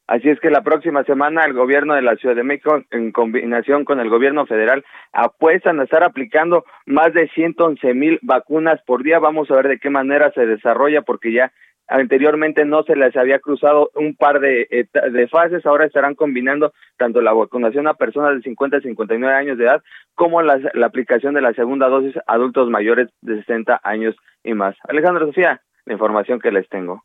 Así 0.07 0.29
es 0.29 0.39
que 0.39 0.51
la 0.51 0.63
próxima 0.63 1.03
semana 1.05 1.45
el 1.45 1.55
gobierno 1.55 1.95
de 1.95 2.03
la 2.03 2.15
Ciudad 2.17 2.37
de 2.37 2.45
México, 2.45 2.83
en 2.91 3.11
combinación 3.11 3.85
con 3.85 4.01
el 4.01 4.11
gobierno 4.11 4.47
federal, 4.47 4.85
apuestan 5.13 5.81
a 5.81 5.85
estar 5.85 6.05
aplicando 6.05 6.65
más 6.87 7.13
de 7.13 7.29
111 7.31 7.95
mil 7.95 8.19
vacunas 8.23 8.81
por 8.87 9.03
día. 9.03 9.19
Vamos 9.19 9.51
a 9.51 9.57
ver 9.57 9.69
de 9.69 9.79
qué 9.79 9.91
manera 9.91 10.31
se 10.33 10.47
desarrolla, 10.47 11.03
porque 11.03 11.33
ya 11.33 11.53
anteriormente 11.89 12.65
no 12.65 12.83
se 12.85 12.97
les 12.97 13.17
había 13.17 13.39
cruzado 13.39 13.91
un 13.95 14.15
par 14.17 14.41
de, 14.41 14.89
de 15.13 15.29
fases, 15.29 15.65
ahora 15.67 15.87
estarán 15.87 16.15
combinando 16.15 16.73
tanto 16.97 17.21
la 17.21 17.33
vacunación 17.33 17.87
a 17.89 17.95
personas 17.95 18.35
de 18.37 18.43
50 18.43 18.79
a 18.79 18.81
59 18.81 19.35
años 19.35 19.59
de 19.59 19.65
edad 19.65 19.83
como 20.15 20.43
la, 20.43 20.59
la 20.75 20.87
aplicación 20.87 21.35
de 21.35 21.41
la 21.43 21.53
segunda 21.55 21.89
dosis 21.89 22.17
a 22.27 22.33
adultos 22.35 22.71
mayores 22.71 23.09
de 23.21 23.37
60 23.41 23.81
años 23.85 24.15
y 24.43 24.55
más. 24.55 24.77
Alejandro 24.89 25.27
Sofía, 25.27 25.61
la 25.85 25.93
información 25.93 26.41
que 26.41 26.51
les 26.53 26.69
tengo. 26.69 27.03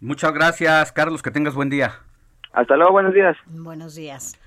Muchas 0.00 0.32
gracias, 0.32 0.92
Carlos, 0.92 1.22
que 1.22 1.30
tengas 1.30 1.54
buen 1.54 1.70
día. 1.70 1.92
Hasta 2.52 2.76
luego, 2.76 2.92
buenos 2.92 3.14
días. 3.14 3.36
Buenos 3.46 3.94
días. 3.94 4.38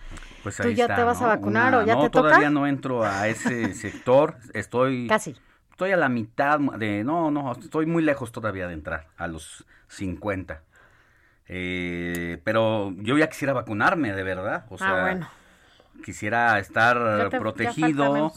Pues 0.43 0.57
¿Tú 0.57 0.69
ya 0.69 0.83
está, 0.83 0.95
te 0.97 1.03
vas 1.03 1.19
¿no? 1.21 1.25
a 1.27 1.35
vacunar 1.37 1.69
Una- 1.73 1.79
o 1.79 1.85
ya 1.85 1.95
no, 1.95 2.01
te 2.03 2.09
toca? 2.11 2.27
todavía 2.29 2.49
no 2.51 2.67
entro 2.67 3.03
a 3.03 3.27
ese 3.27 3.73
sector. 3.73 4.35
Estoy 4.53 5.07
Casi. 5.07 5.35
Estoy 5.75 5.91
a 5.91 5.97
la 5.97 6.07
mitad 6.07 6.57
de 6.57 7.03
no, 7.03 7.31
no, 7.31 7.51
estoy 7.51 7.85
muy 7.85 8.01
lejos 8.01 8.31
todavía 8.31 8.65
de 8.69 8.73
entrar 8.73 9.07
a 9.17 9.27
los 9.27 9.65
50. 9.89 10.61
Eh, 11.49 12.39
pero 12.45 12.93
yo 12.99 13.17
ya 13.17 13.27
quisiera 13.27 13.51
vacunarme, 13.51 14.13
de 14.13 14.23
verdad. 14.23 14.67
O 14.69 14.75
Ah, 14.75 14.77
sea, 14.77 15.01
bueno. 15.01 15.27
quisiera 16.05 16.59
estar 16.59 17.27
te- 17.29 17.37
protegido, 17.37 18.31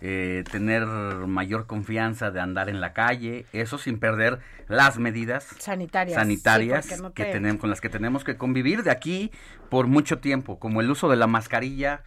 eh, 0.00 0.44
tener 0.50 0.86
mayor 0.86 1.66
confianza 1.66 2.30
de 2.30 2.40
andar 2.40 2.70
en 2.70 2.80
la 2.80 2.94
calle, 2.94 3.44
eso 3.52 3.76
sin 3.76 3.98
perder 4.00 4.38
las 4.68 4.98
medidas 4.98 5.44
Sanitarias. 5.58 6.14
sanitarias 6.18 6.86
Sí, 6.86 6.94
que 7.14 7.24
te- 7.26 7.32
tenemos 7.32 7.60
con 7.60 7.68
las 7.68 7.82
que 7.82 7.90
tenemos 7.90 8.24
que 8.24 8.38
convivir 8.38 8.82
de 8.82 8.92
aquí 8.92 9.30
por 9.68 9.88
mucho 9.88 10.20
tiempo, 10.20 10.58
como 10.58 10.80
el 10.80 10.90
uso 10.90 11.10
de 11.10 11.16
la 11.16 11.26
mascarilla. 11.26 12.00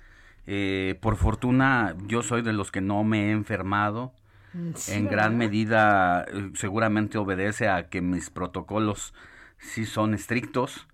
eh, 0.47 0.97
por 1.01 1.17
fortuna, 1.17 1.95
yo 2.07 2.23
soy 2.23 2.41
de 2.41 2.51
los 2.51 2.71
que 2.71 2.81
no 2.81 3.03
me 3.03 3.27
he 3.27 3.31
enfermado. 3.31 4.11
Sí, 4.75 4.93
en 4.93 5.05
¿verdad? 5.05 5.17
gran 5.17 5.37
medida, 5.37 6.25
eh, 6.27 6.51
seguramente 6.55 7.17
obedece 7.17 7.69
a 7.69 7.89
que 7.89 8.01
mis 8.01 8.29
protocolos 8.29 9.13
sí 9.57 9.85
son 9.85 10.13
estrictos. 10.13 10.87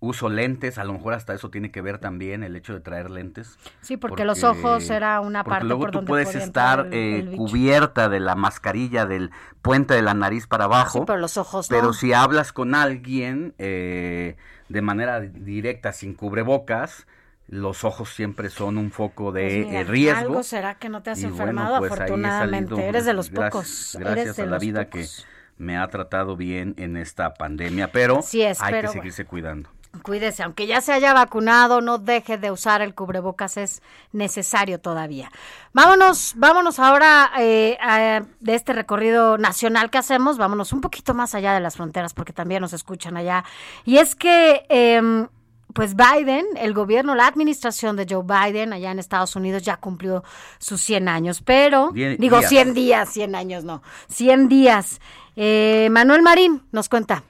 Uso 0.00 0.28
lentes, 0.28 0.76
a 0.76 0.84
lo 0.84 0.92
mejor 0.92 1.14
hasta 1.14 1.32
eso 1.32 1.48
tiene 1.50 1.70
que 1.70 1.80
ver 1.80 1.98
también 1.98 2.42
el 2.42 2.56
hecho 2.56 2.74
de 2.74 2.80
traer 2.80 3.10
lentes. 3.10 3.58
Sí, 3.80 3.96
porque 3.96 4.26
los 4.26 4.44
ojos 4.44 4.90
era 4.90 5.20
una 5.20 5.44
porque 5.44 5.54
parte 5.54 5.66
luego 5.66 5.82
por 5.84 5.90
tú 5.92 5.98
donde 5.98 6.10
puedes 6.10 6.34
estar 6.34 6.80
el- 6.80 6.92
eh, 6.92 7.18
el 7.20 7.36
cubierta 7.36 8.10
de 8.10 8.20
la 8.20 8.34
mascarilla 8.34 9.06
del 9.06 9.30
puente 9.62 9.94
de 9.94 10.02
la 10.02 10.12
nariz 10.12 10.46
para 10.46 10.64
abajo. 10.64 11.00
Sí, 11.00 11.04
pero 11.06 11.18
los 11.18 11.38
ojos 11.38 11.68
Pero 11.68 11.84
no. 11.88 11.92
si 11.94 12.12
hablas 12.12 12.52
con 12.52 12.74
alguien 12.74 13.54
eh, 13.56 14.36
de 14.68 14.82
manera 14.82 15.20
directa, 15.20 15.92
sin 15.92 16.12
cubrebocas, 16.12 17.06
los 17.48 17.84
ojos 17.84 18.08
siempre 18.10 18.48
son 18.50 18.78
un 18.78 18.90
foco 18.90 19.32
de 19.32 19.42
Pues 19.62 19.66
mira, 19.66 19.80
eh, 19.80 19.84
riesgo. 19.84 20.18
Algo 20.20 20.42
será 20.42 20.74
que 20.76 20.88
no 20.88 21.02
te 21.02 21.10
has 21.10 21.18
Y 21.18 21.22
bueno, 21.26 21.36
enfermado, 21.36 21.78
pues 21.78 21.92
afortunadamente. 21.92 22.70
salido, 22.74 22.88
Eres 22.88 23.04
de 23.04 23.12
los 23.14 23.30
gracias- 23.30 23.50
pocos. 23.52 23.96
Gracias 23.98 24.24
Eres 24.26 24.36
de 24.36 24.42
a 24.42 24.46
la 24.46 24.58
vida 24.58 24.84
pocos. 24.84 25.26
que 25.26 25.62
me 25.62 25.76
ha 25.78 25.86
tratado 25.88 26.36
bien 26.36 26.74
en 26.78 26.96
esta 26.96 27.34
pandemia, 27.34 27.92
pero 27.92 28.20
es, 28.20 28.34
hay 28.34 28.72
pero 28.72 28.90
que 28.90 28.98
seguirse 28.98 29.24
cuidando. 29.26 29.68
Cuídese, 30.02 30.42
aunque 30.42 30.66
ya 30.66 30.80
se 30.80 30.90
haya 30.94 31.12
vacunado, 31.12 31.82
no 31.82 31.98
deje 31.98 32.38
de 32.38 32.50
usar 32.50 32.80
el 32.80 32.94
cubrebocas, 32.94 33.58
es 33.58 33.82
necesario 34.10 34.80
todavía. 34.80 35.30
Vámonos, 35.74 36.32
vámonos 36.36 36.78
ahora 36.78 37.30
eh, 37.38 37.76
a- 37.78 38.22
de 38.40 38.54
este 38.54 38.72
recorrido 38.72 39.36
nacional 39.36 39.90
que 39.90 39.98
hacemos, 39.98 40.38
vámonos 40.38 40.72
un 40.72 40.80
poquito 40.80 41.12
más 41.12 41.34
allá 41.34 41.52
de 41.52 41.60
las 41.60 41.76
fronteras, 41.76 42.14
porque 42.14 42.32
también 42.32 42.62
nos 42.62 42.72
escuchan 42.72 43.18
allá. 43.18 43.44
Y 43.84 43.98
es 43.98 44.14
que, 44.14 44.64
em, 44.70 45.28
pues 45.74 45.94
Biden, 45.94 46.46
el 46.56 46.74
gobierno, 46.74 47.14
la 47.14 47.26
administración 47.26 47.96
de 47.96 48.06
Joe 48.08 48.22
Biden 48.24 48.72
allá 48.72 48.90
en 48.90 48.98
Estados 48.98 49.36
Unidos 49.36 49.62
ya 49.62 49.76
cumplió 49.76 50.22
sus 50.58 50.80
100 50.82 51.08
años, 51.08 51.42
pero, 51.42 51.92
digo 51.92 52.38
días. 52.38 52.48
100 52.48 52.74
días, 52.74 53.08
100 53.12 53.34
años 53.34 53.64
no, 53.64 53.82
100 54.08 54.48
días. 54.48 55.00
Eh, 55.36 55.88
Manuel 55.90 56.22
Marín 56.22 56.62
nos 56.72 56.88
cuenta. 56.88 57.24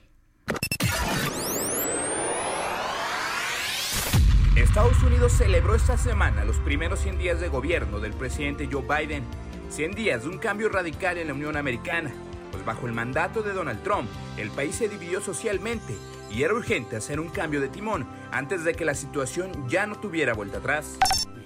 Estados 4.57 5.03
Unidos 5.03 5.33
celebró 5.33 5.75
esta 5.75 5.97
semana 5.97 6.45
los 6.45 6.57
primeros 6.59 7.01
100 7.01 7.19
días 7.19 7.41
de 7.41 7.49
gobierno 7.49 8.01
del 8.01 8.13
presidente 8.13 8.69
Joe 8.71 8.83
Biden. 8.83 9.25
100 9.69 9.93
días 9.93 10.23
de 10.23 10.29
un 10.29 10.39
cambio 10.39 10.69
radical 10.69 11.19
en 11.19 11.29
la 11.29 11.35
Unión 11.35 11.57
Americana, 11.57 12.13
pues 12.51 12.65
bajo 12.65 12.87
el 12.87 12.93
mandato 12.93 13.43
de 13.43 13.53
Donald 13.53 13.83
Trump, 13.83 14.09
el 14.37 14.51
país 14.51 14.75
se 14.75 14.89
dividió 14.89 15.21
socialmente 15.21 15.95
y 16.35 16.43
era 16.43 16.55
urgente 16.55 16.97
hacer 16.97 17.21
un 17.21 17.29
cambio 17.29 17.61
de 17.61 17.69
timón 17.69 18.07
antes 18.31 18.65
de 18.65 18.75
que 18.75 18.85
la 18.85 18.95
situación 18.95 19.69
ya 19.69 19.87
no 19.87 19.99
tuviera 19.99 20.35
vuelta 20.35 20.59
atrás. 20.59 20.99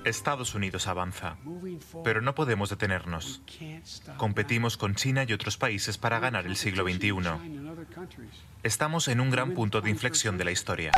Estados 0.04 0.54
Unidos 0.54 0.86
avanza, 0.86 1.36
pero 2.04 2.20
no 2.20 2.36
podemos 2.36 2.70
detenernos. 2.70 3.42
Competimos 4.16 4.76
con 4.76 4.94
China 4.94 5.24
y 5.26 5.32
otros 5.32 5.56
países 5.56 5.98
para 5.98 6.20
ganar 6.20 6.46
el 6.46 6.54
siglo 6.54 6.84
XXI. 6.84 7.12
Estamos 8.62 9.08
en 9.08 9.20
un 9.20 9.30
gran 9.30 9.52
punto 9.52 9.80
de 9.80 9.90
inflexión 9.90 10.38
de 10.38 10.44
la 10.44 10.52
historia. 10.52 10.92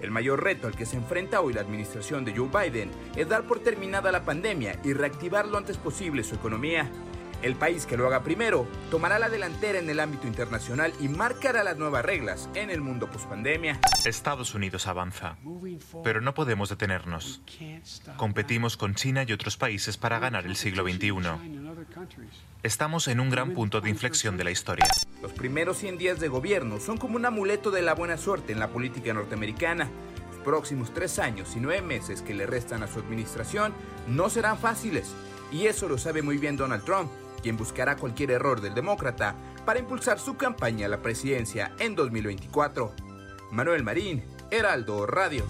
El 0.00 0.12
mayor 0.12 0.42
reto 0.42 0.68
al 0.68 0.76
que 0.76 0.86
se 0.86 0.96
enfrenta 0.96 1.40
hoy 1.40 1.52
la 1.52 1.60
administración 1.60 2.24
de 2.24 2.36
Joe 2.36 2.48
Biden 2.48 2.90
es 3.16 3.28
dar 3.28 3.44
por 3.44 3.60
terminada 3.60 4.12
la 4.12 4.24
pandemia 4.24 4.78
y 4.84 4.92
reactivar 4.92 5.46
lo 5.46 5.58
antes 5.58 5.76
posible 5.76 6.22
su 6.22 6.36
economía. 6.36 6.88
El 7.42 7.56
país 7.56 7.86
que 7.86 7.96
lo 7.96 8.06
haga 8.06 8.22
primero 8.22 8.68
tomará 8.88 9.18
la 9.18 9.28
delantera 9.28 9.80
en 9.80 9.90
el 9.90 9.98
ámbito 9.98 10.28
internacional 10.28 10.92
y 11.00 11.08
marcará 11.08 11.64
las 11.64 11.76
nuevas 11.76 12.04
reglas 12.04 12.48
en 12.54 12.70
el 12.70 12.80
mundo 12.80 13.10
pospandemia. 13.10 13.80
Estados 14.04 14.54
Unidos 14.54 14.86
avanza, 14.86 15.36
pero 16.04 16.20
no 16.20 16.34
podemos 16.34 16.68
detenernos. 16.68 17.42
Competimos 18.16 18.76
con 18.76 18.94
China 18.94 19.24
y 19.26 19.32
otros 19.32 19.56
países 19.56 19.96
para 19.96 20.20
ganar 20.20 20.46
el 20.46 20.54
siglo 20.54 20.84
XXI. 20.84 21.12
Estamos 22.62 23.08
en 23.08 23.18
un 23.18 23.28
gran 23.28 23.54
punto 23.54 23.80
de 23.80 23.90
inflexión 23.90 24.36
de 24.36 24.44
la 24.44 24.52
historia. 24.52 24.86
Los 25.20 25.32
primeros 25.32 25.78
100 25.78 25.98
días 25.98 26.20
de 26.20 26.28
gobierno 26.28 26.78
son 26.78 26.96
como 26.96 27.16
un 27.16 27.26
amuleto 27.26 27.72
de 27.72 27.82
la 27.82 27.94
buena 27.94 28.18
suerte 28.18 28.52
en 28.52 28.60
la 28.60 28.68
política 28.68 29.12
norteamericana. 29.12 29.88
Los 30.30 30.44
próximos 30.44 30.94
tres 30.94 31.18
años 31.18 31.56
y 31.56 31.60
nueve 31.60 31.82
meses 31.82 32.22
que 32.22 32.34
le 32.34 32.46
restan 32.46 32.84
a 32.84 32.86
su 32.86 33.00
administración 33.00 33.74
no 34.06 34.30
serán 34.30 34.58
fáciles. 34.58 35.12
Y 35.50 35.66
eso 35.66 35.88
lo 35.88 35.98
sabe 35.98 36.22
muy 36.22 36.38
bien 36.38 36.56
Donald 36.56 36.84
Trump, 36.84 37.10
quien 37.42 37.56
buscará 37.56 37.96
cualquier 37.96 38.30
error 38.30 38.60
del 38.60 38.74
demócrata 38.74 39.34
para 39.66 39.78
impulsar 39.78 40.18
su 40.18 40.36
campaña 40.36 40.86
a 40.86 40.88
la 40.88 41.02
presidencia 41.02 41.72
en 41.78 41.94
2024. 41.94 42.94
Manuel 43.50 43.82
Marín, 43.82 44.24
Heraldo 44.50 45.06
Radio. 45.06 45.44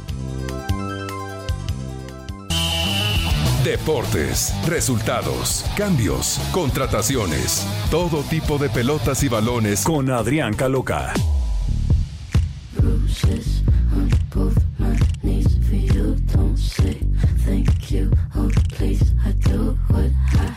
Deportes, 3.64 4.52
resultados, 4.66 5.64
cambios, 5.76 6.40
contrataciones, 6.50 7.64
todo 7.92 8.24
tipo 8.24 8.58
de 8.58 8.68
pelotas 8.68 9.22
y 9.22 9.28
balones 9.28 9.84
con 9.84 10.10
Adrián 10.10 10.54
Caloca. 10.54 11.14
Bruises 12.82 13.62
on 13.94 14.10
both 14.34 14.58
my 14.78 14.98
knees 15.22 15.46
for 15.68 15.76
you. 15.76 16.16
Don't 16.34 16.56
say 16.58 16.98
thank 17.46 17.90
you. 17.92 18.10
Oh, 18.34 18.50
please, 18.74 19.14
I 19.24 19.30
do 19.48 19.78
what 19.88 20.10
I 20.34 20.50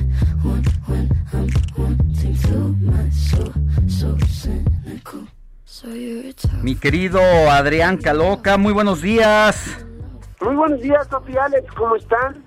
want 0.43 0.67
when 0.87 1.05
I'm 1.33 1.49
wanting 1.77 2.35
to. 2.45 2.57
My 2.81 3.09
soul, 3.09 3.53
so 3.87 4.17
cynical. 4.27 5.27
So 5.65 5.89
you're 5.89 6.29
a 6.29 6.63
Mi 6.63 6.75
querido 6.75 7.19
Adrián 7.51 7.97
Caloca, 7.97 8.57
muy 8.57 8.73
buenos 8.73 9.01
días. 9.01 9.77
Muy 10.41 10.55
buenos 10.55 10.81
días, 10.81 11.07
Sofía 11.07 11.45
Alex, 11.45 11.71
¿cómo 11.73 11.95
están? 11.95 12.43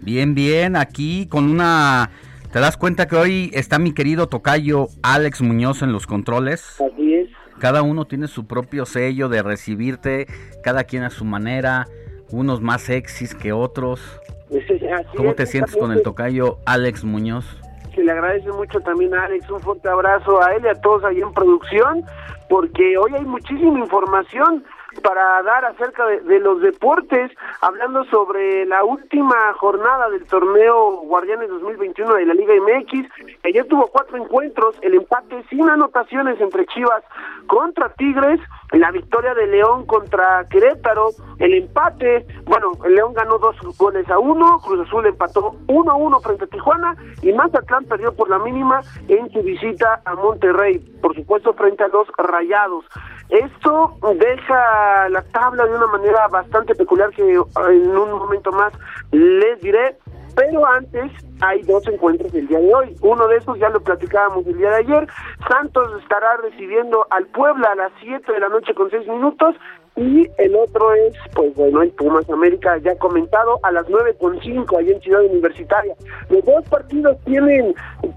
Bien, 0.00 0.34
bien, 0.34 0.76
aquí 0.76 1.26
con 1.28 1.48
una... 1.50 2.10
¿Te 2.52 2.60
das 2.60 2.76
cuenta 2.76 3.08
que 3.08 3.16
hoy 3.16 3.50
está 3.54 3.78
mi 3.78 3.92
querido 3.92 4.28
tocayo 4.28 4.88
Alex 5.02 5.40
Muñoz 5.40 5.80
en 5.80 5.92
los 5.92 6.06
controles? 6.06 6.76
Así 6.78 7.14
es. 7.14 7.41
Cada 7.62 7.82
uno 7.82 8.06
tiene 8.06 8.26
su 8.26 8.48
propio 8.48 8.84
sello 8.86 9.28
de 9.28 9.40
recibirte, 9.40 10.26
cada 10.64 10.82
quien 10.82 11.04
a 11.04 11.10
su 11.10 11.24
manera, 11.24 11.86
unos 12.32 12.60
más 12.60 12.82
sexys 12.82 13.36
que 13.36 13.52
otros. 13.52 14.20
Así 14.48 14.80
¿Cómo 15.16 15.30
es, 15.30 15.36
te 15.36 15.46
sientes 15.46 15.76
con 15.76 15.92
el 15.92 16.02
tocayo 16.02 16.58
Alex 16.66 17.04
Muñoz? 17.04 17.46
Que 17.94 18.02
le 18.02 18.10
agradece 18.10 18.50
mucho 18.50 18.80
también 18.80 19.14
a 19.14 19.26
Alex, 19.26 19.48
un 19.48 19.60
fuerte 19.60 19.88
abrazo 19.88 20.42
a 20.42 20.56
él 20.56 20.64
y 20.64 20.70
a 20.70 20.74
todos 20.74 21.04
ahí 21.04 21.20
en 21.20 21.32
producción, 21.32 22.04
porque 22.48 22.98
hoy 22.98 23.14
hay 23.14 23.24
muchísima 23.24 23.78
información 23.78 24.64
para 25.00 25.42
dar 25.42 25.64
acerca 25.64 26.06
de, 26.06 26.40
los 26.40 26.60
deportes, 26.60 27.30
hablando 27.60 28.04
sobre 28.06 28.66
la 28.66 28.84
última 28.84 29.36
jornada 29.54 30.10
del 30.10 30.24
torneo 30.26 31.02
Guardianes 31.02 31.48
2021 31.48 32.14
de 32.14 32.26
la 32.26 32.34
Liga 32.34 32.54
MX. 32.54 33.08
Ayer 33.44 33.66
tuvo 33.66 33.86
cuatro 33.88 34.16
encuentros, 34.16 34.76
el 34.82 34.94
empate 34.94 35.42
sin 35.48 35.68
anotaciones 35.68 36.40
entre 36.40 36.66
Chivas 36.66 37.02
contra 37.46 37.92
Tigres, 37.94 38.40
la 38.72 38.90
victoria 38.90 39.34
de 39.34 39.46
León 39.46 39.86
contra 39.86 40.46
Querétaro, 40.48 41.10
el 41.38 41.54
empate, 41.54 42.26
bueno, 42.44 42.72
el 42.84 42.94
León 42.94 43.12
ganó 43.14 43.38
dos 43.38 43.56
goles 43.76 44.08
a 44.10 44.18
uno, 44.18 44.58
Cruz 44.64 44.86
Azul 44.86 45.06
empató 45.06 45.56
uno 45.68 45.92
a 45.92 45.96
uno 45.96 46.20
frente 46.20 46.44
a 46.44 46.48
Tijuana 46.48 46.96
y 47.22 47.32
Mazatlán 47.32 47.84
perdió 47.84 48.14
por 48.14 48.30
la 48.30 48.38
mínima 48.38 48.80
en 49.08 49.30
su 49.30 49.42
visita 49.42 50.00
a 50.04 50.14
Monterrey, 50.14 50.78
por 51.00 51.14
supuesto 51.14 51.52
frente 51.54 51.84
a 51.84 51.88
los 51.88 52.08
Rayados. 52.16 52.84
Esto 53.28 53.96
deja 54.18 54.81
la 55.08 55.22
tabla 55.32 55.66
de 55.66 55.74
una 55.74 55.86
manera 55.86 56.28
bastante 56.28 56.74
peculiar 56.74 57.10
que 57.10 57.34
eh, 57.34 57.42
en 57.70 57.96
un 57.96 58.12
momento 58.12 58.50
más 58.52 58.72
les 59.10 59.60
diré, 59.60 59.96
pero 60.34 60.66
antes 60.66 61.10
hay 61.40 61.62
dos 61.62 61.86
encuentros 61.88 62.32
el 62.34 62.46
día 62.48 62.58
de 62.58 62.74
hoy. 62.74 62.96
Uno 63.02 63.26
de 63.28 63.36
esos 63.36 63.58
ya 63.58 63.68
lo 63.68 63.80
platicábamos 63.80 64.46
el 64.46 64.56
día 64.56 64.70
de 64.70 64.76
ayer. 64.76 65.08
Santos 65.48 66.00
estará 66.02 66.36
recibiendo 66.38 67.06
al 67.10 67.26
Puebla 67.26 67.70
a 67.72 67.74
las 67.74 67.92
7 68.00 68.32
de 68.32 68.40
la 68.40 68.48
noche 68.48 68.74
con 68.74 68.90
6 68.90 69.06
minutos. 69.08 69.56
Y 69.96 70.26
el 70.38 70.56
otro 70.56 70.94
es, 70.94 71.14
pues 71.34 71.54
bueno, 71.54 71.82
el 71.82 71.90
Pumas 71.90 72.28
América 72.30 72.78
ya 72.78 72.96
comentado 72.96 73.60
a 73.62 73.72
las 73.72 73.86
9 73.90 74.16
con 74.18 74.40
5 74.40 74.78
allá 74.78 74.92
en 74.92 75.00
Ciudad 75.02 75.24
Universitaria. 75.24 75.94
Los 76.30 76.44
dos 76.44 76.64
partidos 76.70 77.18
tienen 77.24 77.74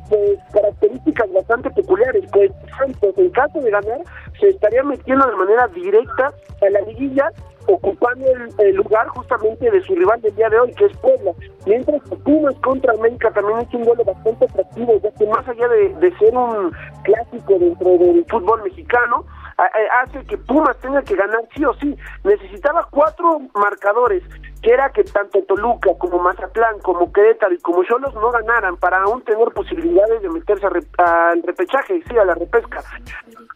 pues, 0.09 0.39
características 0.53 1.33
bastante 1.33 1.69
peculiares. 1.71 2.23
Pues 2.31 2.51
Santos, 2.77 3.13
en 3.17 3.29
caso 3.31 3.59
de 3.59 3.71
ganar, 3.71 3.99
se 4.39 4.49
estaría 4.49 4.83
metiendo 4.83 5.27
de 5.27 5.35
manera 5.35 5.67
directa 5.67 6.33
a 6.61 6.69
la 6.69 6.81
liguilla 6.81 7.29
ocupando 7.67 8.25
el, 8.27 8.49
el 8.59 8.75
lugar 8.75 9.07
justamente 9.07 9.69
de 9.69 9.81
su 9.81 9.95
rival 9.95 10.21
del 10.21 10.35
día 10.35 10.49
de 10.49 10.59
hoy, 10.59 10.71
que 10.73 10.85
es 10.85 10.97
Puebla. 10.97 11.31
Mientras 11.65 12.01
que 12.03 12.15
Pumas 12.17 12.55
contra 12.59 12.93
América 12.93 13.31
también 13.31 13.59
es 13.59 13.73
un 13.73 13.83
duelo 13.83 14.03
bastante 14.03 14.45
atractivo, 14.45 14.99
ya 15.01 15.11
que 15.11 15.25
más 15.25 15.47
allá 15.47 15.67
de, 15.67 15.89
de 15.95 16.17
ser 16.17 16.35
un 16.35 16.71
clásico 17.03 17.59
dentro 17.59 17.89
del 17.97 18.25
fútbol 18.29 18.63
mexicano, 18.63 19.25
hace 19.57 20.25
que 20.25 20.37
Pumas 20.37 20.77
tenga 20.79 21.01
que 21.03 21.15
ganar 21.15 21.41
sí 21.55 21.63
o 21.65 21.73
sí. 21.75 21.95
Necesitaba 22.23 22.87
cuatro 22.89 23.41
marcadores 23.53 24.23
que 24.61 24.71
era 24.71 24.89
que 24.89 25.03
tanto 25.03 25.43
Toluca 25.43 25.91
como 25.99 26.17
Mazatlán, 26.19 26.79
como 26.79 27.13
Querétaro 27.13 27.53
y 27.53 27.59
como 27.59 27.83
Cholos 27.83 28.15
no 28.15 28.31
ganaran 28.31 28.77
para 28.77 28.97
aún 29.03 29.21
tener 29.21 29.49
posibilidades 29.49 30.23
de 30.23 30.29
meterse 30.29 30.65
al 30.65 31.43
repechaje, 31.43 32.01
sí, 32.09 32.17
a 32.17 32.25
la 32.25 32.33
repesca. 32.33 32.81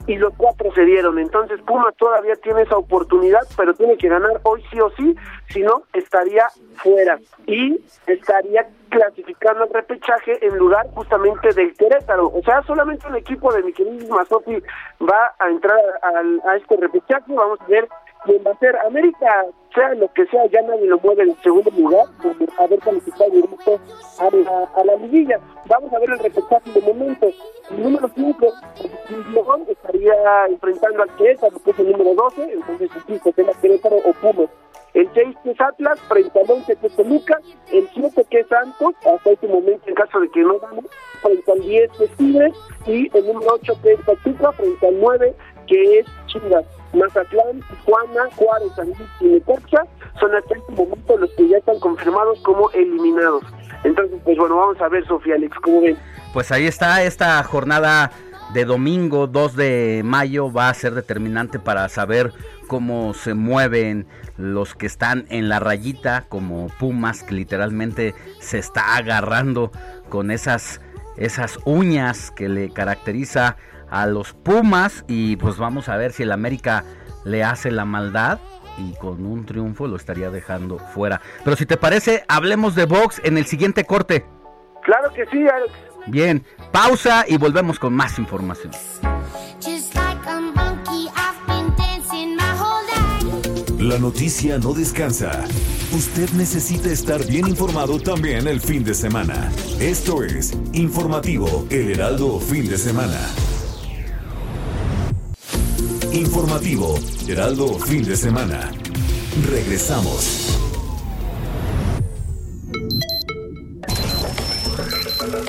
Y 0.08 0.16
los 0.16 0.34
cuatro 0.36 0.74
se 0.74 0.86
dieron. 0.86 1.20
Entonces 1.20 1.62
Puma 1.62 1.92
todavía 1.98 2.36
tiene 2.38 2.64
esa 2.64 2.78
oportunidad, 2.78 3.42
pero 3.56 3.74
tiene 3.74 3.98
que 3.98 4.10
ganar 4.10 4.40
hoy 4.44 4.64
sí 4.72 4.80
o 4.80 4.90
sí, 4.92 5.16
si 5.50 5.62
no 5.62 5.84
estaría 5.94 6.48
fuera 6.78 7.20
y 7.46 7.80
estaría 8.08 8.68
clasificando 8.90 9.64
al 9.64 9.70
repechaje 9.70 10.44
en 10.46 10.58
lugar 10.58 10.88
justamente 10.96 11.54
del 11.54 11.76
Querétaro. 11.76 12.28
O 12.28 12.42
sea, 12.44 12.64
solamente 12.64 13.08
el 13.08 13.18
equipo 13.18 13.54
de 13.54 13.64
mi 13.64 13.74
querido 13.74 14.16
Mazotti 14.16 14.62
va 15.02 15.36
a 15.38 15.50
entrar 15.50 15.80
al, 16.02 16.42
a 16.46 16.56
este 16.56 16.76
repechaje. 16.78 17.34
Vamos 17.34 17.60
a 17.62 17.68
ver 17.68 17.88
quién 18.26 18.44
va 18.46 18.52
a 18.52 18.58
ser. 18.58 18.76
América, 18.86 19.46
sea 19.74 19.94
lo 19.96 20.12
que 20.14 20.26
sea, 20.28 20.46
ya 20.48 20.62
nadie 20.62 20.88
lo 20.88 21.00
mueve 21.00 21.24
en 21.24 21.36
segundo 21.42 21.72
lugar, 21.72 22.06
por 22.22 22.36
haber 22.58 22.80
calificado 22.80 23.30
directo 23.32 23.80
a 24.20 24.36
la, 24.36 24.70
a 24.76 24.84
la 24.86 24.96
liguilla. 24.96 25.40
Vamos 25.68 25.94
a 25.94 26.00
ver 26.00 26.10
el 26.12 26.20
repechaje 26.20 26.72
de 26.72 26.82
momento. 26.82 27.28
El 27.72 27.84
número 27.84 28.10
5, 28.16 28.48
León, 29.34 29.66
estaría 29.68 30.46
enfrentando 30.48 31.04
al 31.04 31.16
Querétaro, 31.16 31.60
que 31.64 31.72
es 31.72 31.80
el 31.80 31.92
número 31.92 32.14
12, 32.16 32.54
entonces, 32.54 32.90
insisto, 32.96 33.32
sea 33.34 33.54
Querétaro 33.62 33.98
o 33.98 34.14
Pumas 34.14 34.50
el 34.94 35.10
6 35.14 35.36
que 35.44 35.52
es 35.52 35.62
Atlas, 35.62 36.00
frente 36.08 36.40
al 36.40 36.50
11 36.50 36.76
que 36.76 36.88
es 36.88 36.96
Toluca, 36.96 37.40
el 37.72 37.88
7 37.94 38.26
que 38.30 38.40
es 38.40 38.48
Santos, 38.48 38.96
hasta 39.06 39.32
este 39.32 39.48
momento 39.48 39.84
en 39.88 39.96
caso 39.96 40.20
de 40.20 40.30
que 40.30 40.42
no 40.42 40.60
gane, 40.60 40.82
frente 41.22 41.52
al 41.52 41.62
10 41.62 41.92
que 41.98 42.04
es 42.06 42.12
Tigres, 42.18 42.54
y 42.88 43.18
el 43.18 43.28
número 43.28 43.52
8 43.62 43.74
que 43.84 43.94
es 43.94 44.00
Pachuca, 44.02 44.52
frente 44.54 44.88
al 44.88 45.00
9 45.00 45.36
que 45.70 46.00
es 46.00 46.06
Chivas. 46.28 46.66
Mazatlán, 46.94 47.62
Tijuana, 47.70 48.30
Juárez, 48.36 48.72
San 48.76 48.88
Luis 48.88 48.98
y 49.22 49.26
Necaxa 49.26 49.86
son 50.20 50.36
hasta 50.36 50.56
este 50.56 50.72
momento 50.72 51.18
los 51.18 51.30
que 51.34 51.48
ya 51.48 51.58
están 51.58 51.80
confirmados 51.80 52.40
como 52.42 52.72
eliminados. 52.72 53.44
Entonces, 53.84 54.20
pues 54.26 54.38
bueno, 54.38 54.58
vamos 54.58 54.82
a 54.82 54.90
ver, 54.90 55.06
Sofía 55.08 55.36
Alex, 55.36 55.56
¿cómo 55.62 55.82
ven? 55.82 55.98
Pues 56.34 56.52
ahí 56.52 56.66
está 56.66 57.04
esta 57.04 57.42
jornada 57.44 58.12
de 58.54 58.66
domingo 58.66 59.28
2 59.28 59.56
de 59.56 60.02
mayo 60.04 60.52
va 60.52 60.70
a 60.70 60.74
ser 60.74 60.96
determinante 60.96 61.60
para 61.60 61.88
saber 61.88 62.34
cómo 62.68 63.14
se 63.14 63.36
mueven 63.36 64.08
los 64.38 64.74
que 64.74 64.88
están 64.88 65.26
en 65.30 65.50
la 65.50 65.60
rayita 65.60 66.26
como 66.30 66.68
Pumas 66.80 67.22
que 67.22 67.36
literalmente 67.36 68.16
se 68.40 68.58
está 68.58 68.96
agarrando 68.96 69.72
con 70.10 70.32
esas 70.32 70.82
esas 71.18 71.60
uñas 71.66 72.32
que 72.32 72.50
le 72.50 72.72
caracteriza 72.72 73.58
a 73.92 74.06
los 74.06 74.34
Pumas 74.34 75.06
y 75.08 75.36
pues 75.38 75.58
vamos 75.58 75.90
a 75.90 75.98
ver 75.98 76.12
si 76.12 76.24
el 76.24 76.32
América 76.32 76.84
le 77.24 77.44
hace 77.44 77.72
la 77.72 77.86
maldad 77.86 78.40
y 78.78 78.94
con 78.94 79.26
un 79.26 79.46
triunfo 79.46 79.88
lo 79.88 79.96
estaría 79.96 80.30
dejando 80.30 80.80
fuera. 80.80 81.22
Pero 81.44 81.56
si 81.56 81.66
te 81.66 81.78
parece, 81.78 82.24
hablemos 82.28 82.76
de 82.76 82.86
box 82.86 83.22
en 83.24 83.38
el 83.38 83.46
siguiente 83.46 83.84
corte. 83.84 84.26
Claro 84.84 85.14
que 85.14 85.26
sí, 85.26 85.48
Alex. 85.48 85.74
Bien, 86.08 86.44
pausa 86.72 87.26
y 87.28 87.38
volvemos 87.38 87.78
con 87.78 87.94
más 87.94 88.18
información. 88.18 88.72
La 93.80 93.98
noticia 93.98 94.58
no 94.58 94.74
descansa. 94.74 95.46
Usted 95.94 96.30
necesita 96.32 96.90
estar 96.90 97.26
bien 97.26 97.48
informado 97.48 98.00
también 98.00 98.48
el 98.48 98.60
fin 98.60 98.84
de 98.84 98.94
semana. 98.94 99.52
Esto 99.80 100.24
es 100.24 100.54
Informativo 100.74 101.66
El 101.70 101.92
Heraldo 101.92 102.40
Fin 102.40 102.68
de 102.68 102.78
Semana. 102.78 103.20
Informativo 106.14 106.96
Heraldo 107.28 107.78
Fin 107.78 108.04
de 108.04 108.18
Semana. 108.18 108.72
Regresamos. 109.48 110.58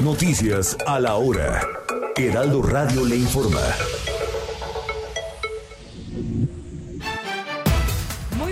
Noticias 0.02 0.76
a 0.86 1.00
la 1.00 1.14
hora. 1.14 1.62
Heraldo 2.16 2.60
Radio 2.62 3.06
le 3.06 3.16
informa. 3.16 3.60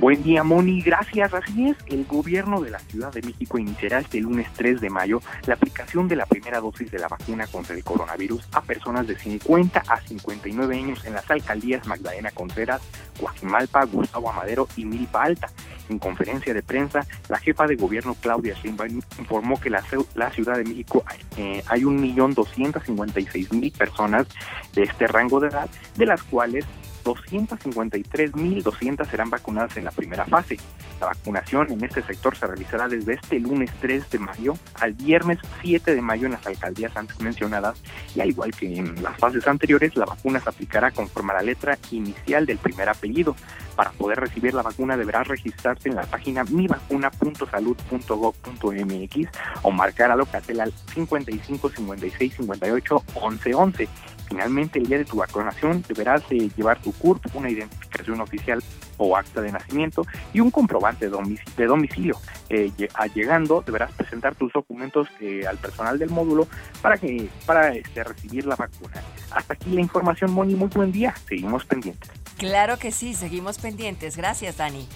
Buen 0.00 0.22
día, 0.22 0.42
Moni. 0.42 0.80
Gracias. 0.80 1.34
Así 1.34 1.68
es, 1.68 1.76
el 1.88 2.06
gobierno 2.06 2.62
de 2.62 2.70
la 2.70 2.78
Ciudad 2.78 3.12
de 3.12 3.20
México 3.20 3.58
iniciará 3.58 3.98
este 3.98 4.18
lunes 4.18 4.48
3 4.56 4.80
de 4.80 4.88
mayo 4.88 5.20
la 5.46 5.52
aplicación 5.52 6.08
de 6.08 6.16
la 6.16 6.24
primera 6.24 6.58
dosis 6.58 6.90
de 6.90 6.98
la 6.98 7.06
vacuna 7.06 7.46
contra 7.46 7.76
el 7.76 7.84
coronavirus 7.84 8.48
a 8.52 8.62
personas 8.62 9.06
de 9.06 9.18
50 9.18 9.78
a 9.86 10.00
59 10.00 10.74
años 10.74 11.04
en 11.04 11.12
las 11.12 11.30
alcaldías 11.30 11.86
Magdalena 11.86 12.30
Contreras, 12.30 12.80
Guajimalpa, 13.20 13.84
Gustavo 13.84 14.30
Amadero 14.30 14.68
y 14.74 14.86
Milpa 14.86 15.22
Alta. 15.22 15.50
En 15.90 15.98
conferencia 15.98 16.54
de 16.54 16.62
prensa, 16.62 17.04
la 17.28 17.38
jefa 17.38 17.66
de 17.66 17.74
gobierno 17.74 18.14
Claudia 18.14 18.54
Sheinbaum 18.54 19.00
informó 19.18 19.60
que 19.60 19.70
la, 19.70 19.82
la 20.14 20.30
Ciudad 20.30 20.56
de 20.56 20.64
México 20.64 21.04
eh, 21.36 21.64
hay 21.66 21.82
1.256.000 21.82 23.76
personas 23.76 24.28
de 24.72 24.84
este 24.84 25.08
rango 25.08 25.40
de 25.40 25.48
edad, 25.48 25.68
de 25.96 26.06
las 26.06 26.22
cuales 26.22 26.64
253.200 27.04 29.10
serán 29.10 29.30
vacunadas 29.30 29.76
en 29.76 29.84
la 29.84 29.90
primera 29.90 30.24
fase. 30.26 30.58
La 31.00 31.06
vacunación 31.06 31.72
en 31.72 31.82
este 31.82 32.02
sector 32.02 32.36
se 32.36 32.46
realizará 32.46 32.86
desde 32.88 33.14
este 33.14 33.40
lunes 33.40 33.70
3 33.80 34.10
de 34.10 34.18
mayo 34.18 34.52
al 34.74 34.92
viernes 34.92 35.38
7 35.62 35.94
de 35.94 36.02
mayo 36.02 36.26
en 36.26 36.32
las 36.32 36.46
alcaldías 36.46 36.94
antes 36.96 37.18
mencionadas 37.20 37.80
y 38.14 38.20
al 38.20 38.28
igual 38.28 38.50
que 38.52 38.76
en 38.76 39.02
las 39.02 39.16
fases 39.18 39.48
anteriores, 39.48 39.96
la 39.96 40.04
vacuna 40.04 40.40
se 40.40 40.50
aplicará 40.50 40.90
conforme 40.90 41.32
a 41.32 41.36
la 41.36 41.42
letra 41.42 41.78
inicial 41.90 42.44
del 42.46 42.58
primer 42.58 42.88
apellido. 42.88 43.34
Para 43.76 43.92
poder 43.92 44.18
recibir 44.20 44.54
la 44.54 44.62
vacuna 44.62 44.96
deberás 44.96 45.28
registrarse 45.28 45.88
en 45.88 45.94
la 45.96 46.02
página 46.02 46.44
mivacuna.salud.gov.mx 46.44 49.28
o 49.62 49.70
marcar 49.70 50.10
a 50.10 50.16
Locatel 50.16 50.60
al 50.60 50.72
55 50.94 51.70
56 51.70 52.34
58 52.36 53.04
11 53.14 53.54
11. 53.54 53.88
Finalmente, 54.28 54.78
el 54.78 54.86
día 54.86 54.98
de 54.98 55.04
tu 55.04 55.16
vacunación 55.16 55.82
deberás 55.88 56.22
llevar 56.28 56.80
tu 56.80 56.92
CURP, 56.92 57.34
una 57.34 57.50
identificación 57.50 58.20
oficial 58.20 58.62
o 58.96 59.16
acta 59.16 59.40
de 59.40 59.50
nacimiento 59.50 60.06
y 60.32 60.38
un 60.38 60.52
comprobante 60.52 61.10
de 61.10 61.66
domicilio. 61.66 62.16
Eh, 62.48 62.70
llegando, 63.12 63.64
deberás 63.66 63.90
presentar 63.92 64.36
tus 64.36 64.52
documentos 64.52 65.08
eh, 65.20 65.44
al 65.48 65.58
personal 65.58 65.98
del 65.98 66.10
módulo 66.10 66.46
para 66.80 66.96
que 66.96 67.28
para 67.44 67.74
este, 67.74 68.04
recibir 68.04 68.46
la 68.46 68.54
vacuna. 68.54 69.02
Hasta 69.32 69.54
aquí 69.54 69.70
la 69.70 69.80
información, 69.80 70.32
Moni. 70.32 70.54
Muy 70.54 70.68
buen 70.68 70.92
día. 70.92 71.12
Seguimos 71.26 71.64
pendientes. 71.64 72.19
Claro 72.38 72.78
que 72.78 72.92
sí, 72.92 73.14
seguimos 73.14 73.58
pendientes. 73.58 74.16
Gracias, 74.16 74.56
Dani. 74.56 74.86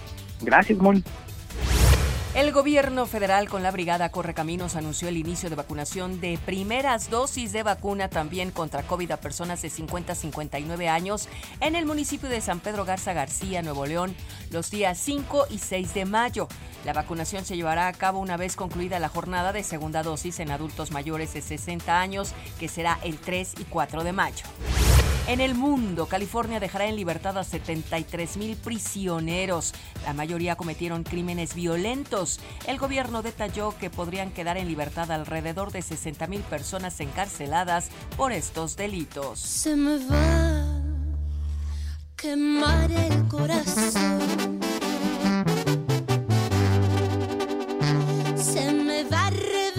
Gracias, 0.41 0.77
Moni. 0.77 1.03
El 2.35 2.51
gobierno 2.51 3.05
federal 3.05 3.47
con 3.47 3.63
la 3.63 3.71
brigada 3.71 4.09
Correcaminos 4.09 4.75
anunció 4.75 5.07
el 5.07 5.15
inicio 5.15 5.49
de 5.49 5.55
vacunación 5.55 6.19
de 6.19 6.37
primeras 6.45 7.09
dosis 7.09 7.53
de 7.53 7.63
vacuna 7.63 8.09
también 8.09 8.51
contra 8.51 8.83
COVID 8.83 9.11
a 9.11 9.17
personas 9.21 9.61
de 9.61 9.69
50 9.69 10.11
a 10.11 10.15
59 10.15 10.89
años 10.89 11.29
en 11.61 11.77
el 11.77 11.85
municipio 11.85 12.27
de 12.27 12.41
San 12.41 12.59
Pedro 12.59 12.83
Garza 12.83 13.13
García, 13.13 13.61
Nuevo 13.61 13.85
León, 13.85 14.13
los 14.51 14.69
días 14.69 14.97
5 14.97 15.47
y 15.49 15.59
6 15.59 15.93
de 15.93 16.03
mayo. 16.03 16.49
La 16.83 16.91
vacunación 16.91 17.45
se 17.45 17.55
llevará 17.55 17.87
a 17.87 17.93
cabo 17.93 18.19
una 18.19 18.35
vez 18.35 18.57
concluida 18.57 18.99
la 18.99 19.07
jornada 19.07 19.53
de 19.53 19.63
segunda 19.63 20.03
dosis 20.03 20.41
en 20.41 20.51
adultos 20.51 20.91
mayores 20.91 21.33
de 21.33 21.41
60 21.41 22.01
años, 22.01 22.33
que 22.59 22.67
será 22.67 22.99
el 23.01 23.17
3 23.17 23.53
y 23.59 23.63
4 23.63 24.03
de 24.03 24.11
mayo. 24.11 24.45
En 25.27 25.41
el 25.41 25.55
mundo, 25.55 26.05
California 26.05 26.59
dejará 26.59 26.85
en 26.85 26.95
libertad 26.95 27.35
a 27.39 27.43
73 27.43 28.37
mil 28.37 28.55
prisioneros. 28.57 29.73
La 30.03 30.13
mayoría 30.13 30.55
cometieron 30.55 31.03
crímenes 31.03 31.55
violentos. 31.55 32.24
El 32.67 32.77
gobierno 32.77 33.21
detalló 33.21 33.73
que 33.79 33.89
podrían 33.89 34.31
quedar 34.31 34.57
en 34.57 34.67
libertad 34.67 35.11
alrededor 35.11 35.71
de 35.71 35.81
60 35.81 36.27
mil 36.27 36.41
personas 36.41 36.99
encarceladas 36.99 37.89
por 38.17 38.31
estos 38.31 38.75
delitos. 38.75 39.39
Se 39.39 39.75
me 39.75 39.97
va 40.07 40.61
a 40.61 40.65
quemar 42.15 42.91
el 42.91 43.27
corazón. 43.27 44.59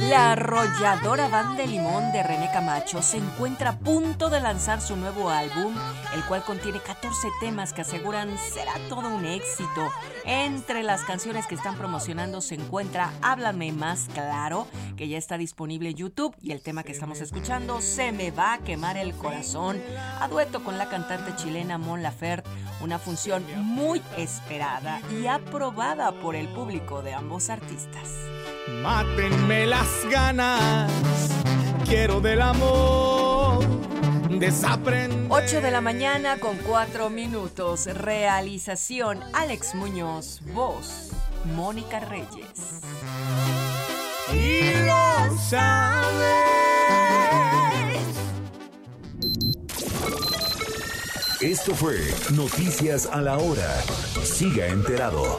La 0.08 0.32
arrolladora 0.32 1.26
banda 1.28 1.62
de 1.62 1.66
Limón 1.66 2.12
de 2.12 2.22
René 2.22 2.48
Camacho 2.52 3.02
se 3.02 3.16
encuentra 3.16 3.70
a 3.70 3.78
punto 3.78 4.30
de 4.30 4.40
lanzar 4.40 4.80
su 4.80 4.94
nuevo 4.94 5.30
álbum, 5.30 5.74
el 6.14 6.24
cual 6.26 6.44
contiene 6.44 6.80
14 6.80 7.28
temas 7.40 7.72
que 7.72 7.80
aseguran 7.80 8.38
será 8.38 8.74
todo 8.88 9.08
un 9.08 9.24
éxito. 9.24 9.90
Entre 10.24 10.84
las 10.84 11.02
canciones 11.02 11.48
que 11.48 11.56
están 11.56 11.76
promocionando 11.76 12.40
se 12.40 12.54
encuentra 12.54 13.12
Háblame 13.20 13.72
más 13.72 14.08
claro, 14.14 14.68
que 14.96 15.08
ya 15.08 15.18
está 15.18 15.38
disponible 15.38 15.90
en 15.90 15.96
YouTube, 15.96 16.36
y 16.40 16.52
el 16.52 16.62
tema 16.62 16.84
que 16.84 16.92
estamos 16.92 17.20
escuchando, 17.20 17.80
Se 17.80 18.12
me 18.12 18.30
va 18.30 18.54
a 18.54 18.58
quemar 18.58 18.96
el 18.96 19.12
corazón, 19.14 19.82
a 20.20 20.28
dueto 20.28 20.62
con 20.62 20.78
la 20.78 20.88
cantante 20.88 21.34
chilena 21.34 21.78
Mon 21.78 22.04
Laferte, 22.04 22.48
una 22.80 23.00
función 23.00 23.44
muy 23.56 24.00
esperada 24.16 25.00
y 25.10 25.26
aprobada 25.26 26.12
por 26.12 26.36
el 26.36 26.46
público 26.48 27.02
de 27.02 27.14
ambos 27.14 27.50
artistas. 27.50 28.10
Mátenme 28.68 29.66
las 29.66 29.95
ganas, 30.10 30.90
quiero 31.86 32.20
del 32.20 32.42
amor, 32.42 33.64
desaprender. 34.38 35.26
8 35.28 35.60
de 35.60 35.70
la 35.70 35.80
mañana 35.80 36.38
con 36.38 36.56
4 36.58 37.10
minutos. 37.10 37.86
Realización 37.86 39.20
Alex 39.32 39.74
Muñoz. 39.74 40.40
Voz 40.52 41.10
Mónica 41.44 42.00
Reyes. 42.00 42.80
Y 44.32 44.86
lo 44.86 45.38
sabes. 45.38 46.56
Esto 51.40 51.74
fue 51.74 51.98
Noticias 52.32 53.06
a 53.06 53.20
la 53.20 53.38
Hora. 53.38 53.70
Siga 54.24 54.66
enterado. 54.66 55.38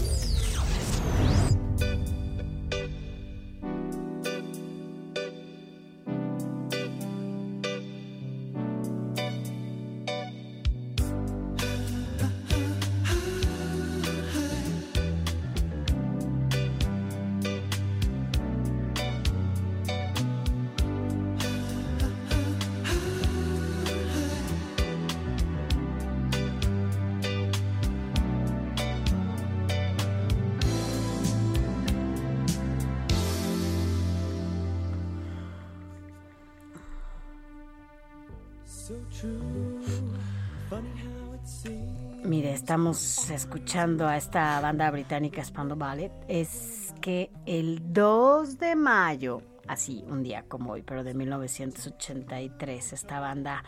Estamos 42.71 43.29
escuchando 43.29 44.07
a 44.07 44.15
esta 44.15 44.61
banda 44.61 44.89
británica 44.91 45.43
Spandau 45.43 45.77
Ballet. 45.77 46.09
Es 46.29 46.93
que 47.01 47.29
el 47.45 47.91
2 47.91 48.59
de 48.59 48.77
mayo, 48.77 49.41
así 49.67 50.05
un 50.07 50.23
día 50.23 50.45
como 50.47 50.71
hoy, 50.71 50.81
pero 50.81 51.03
de 51.03 51.13
1983, 51.13 52.93
esta 52.93 53.19
banda 53.19 53.61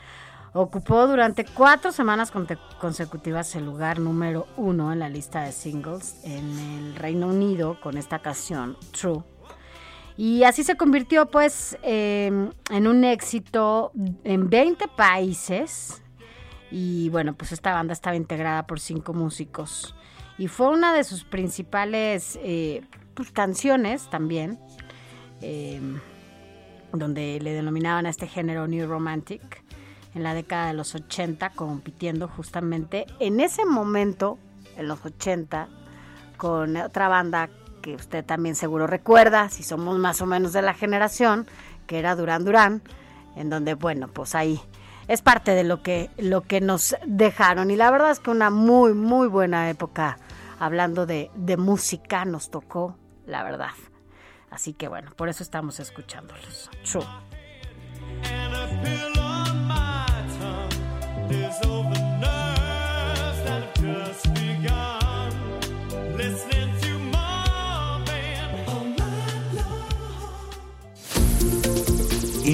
ocupó 0.54 1.06
durante 1.06 1.44
cuatro 1.44 1.92
semanas 1.92 2.32
consecutivas 2.80 3.54
el 3.58 3.66
lugar 3.66 4.00
número 4.00 4.48
uno 4.56 4.94
en 4.94 5.00
la 5.00 5.10
lista 5.10 5.42
de 5.42 5.52
singles 5.52 6.22
en 6.24 6.58
el 6.58 6.96
Reino 6.96 7.28
Unido 7.28 7.82
con 7.82 7.98
esta 7.98 8.20
canción 8.20 8.78
True. 8.98 9.22
Y 10.16 10.46
así 10.46 10.64
se 10.64 10.78
convirtió 10.78 11.26
pues 11.26 11.78
eh, 11.84 12.32
en 12.70 12.88
un 12.88 13.04
éxito 13.04 13.92
en 14.24 14.50
20 14.50 14.88
países. 14.96 16.03
Y 16.76 17.10
bueno, 17.10 17.36
pues 17.36 17.52
esta 17.52 17.72
banda 17.72 17.94
estaba 17.94 18.16
integrada 18.16 18.66
por 18.66 18.80
cinco 18.80 19.14
músicos. 19.14 19.94
Y 20.40 20.48
fue 20.48 20.70
una 20.70 20.92
de 20.92 21.04
sus 21.04 21.24
principales 21.24 22.40
eh, 22.42 22.82
pues, 23.14 23.30
canciones 23.30 24.10
también, 24.10 24.58
eh, 25.42 25.80
donde 26.92 27.40
le 27.40 27.54
denominaban 27.54 28.08
a 28.08 28.10
este 28.10 28.26
género 28.26 28.68
New 28.68 28.88
Romantic 28.88 29.64
en 30.16 30.24
la 30.24 30.34
década 30.34 30.66
de 30.66 30.74
los 30.74 30.96
80, 30.96 31.52
compitiendo 31.52 32.28
justamente 32.28 33.06
en 33.20 33.40
ese 33.40 33.66
momento, 33.66 34.40
en 34.76 34.88
los 34.88 35.06
80, 35.06 35.68
con 36.38 36.76
otra 36.78 37.08
banda 37.08 37.52
que 37.84 37.94
usted 37.94 38.26
también 38.26 38.56
seguro 38.56 38.88
recuerda, 38.88 39.48
si 39.50 39.62
somos 39.62 40.00
más 40.00 40.22
o 40.22 40.26
menos 40.26 40.54
de 40.54 40.64
la 40.64 40.74
generación, 40.74 41.46
que 41.86 42.00
era 42.00 42.16
Duran 42.16 42.44
Duran, 42.44 42.82
en 43.36 43.52
donde, 43.52 43.76
bueno, 43.76 44.08
pues 44.08 44.34
ahí 44.34 44.60
es 45.08 45.22
parte 45.22 45.52
de 45.52 45.64
lo 45.64 45.82
que, 45.82 46.10
lo 46.18 46.42
que 46.42 46.62
nos 46.62 46.96
dejaron. 47.06 47.72
Y 47.72 47.76
la 47.76 47.92
verdad 47.92 48.12
es 48.12 48.20
que 48.20 48.32
una 48.32 48.50
muy, 48.50 48.94
muy 48.94 49.28
buena 49.28 49.70
época, 49.70 50.18
hablando 50.60 51.06
de, 51.06 51.32
de 51.36 51.58
música, 51.58 52.26
nos 52.26 52.50
tocó, 52.50 52.98
la 53.26 53.44
verdad. 53.44 53.72
Así 54.50 54.74
que 54.74 54.88
bueno, 54.88 55.12
por 55.16 55.30
eso 55.30 55.44
estamos 55.44 55.80
escuchándolos. 55.80 56.70
Over 61.66 62.13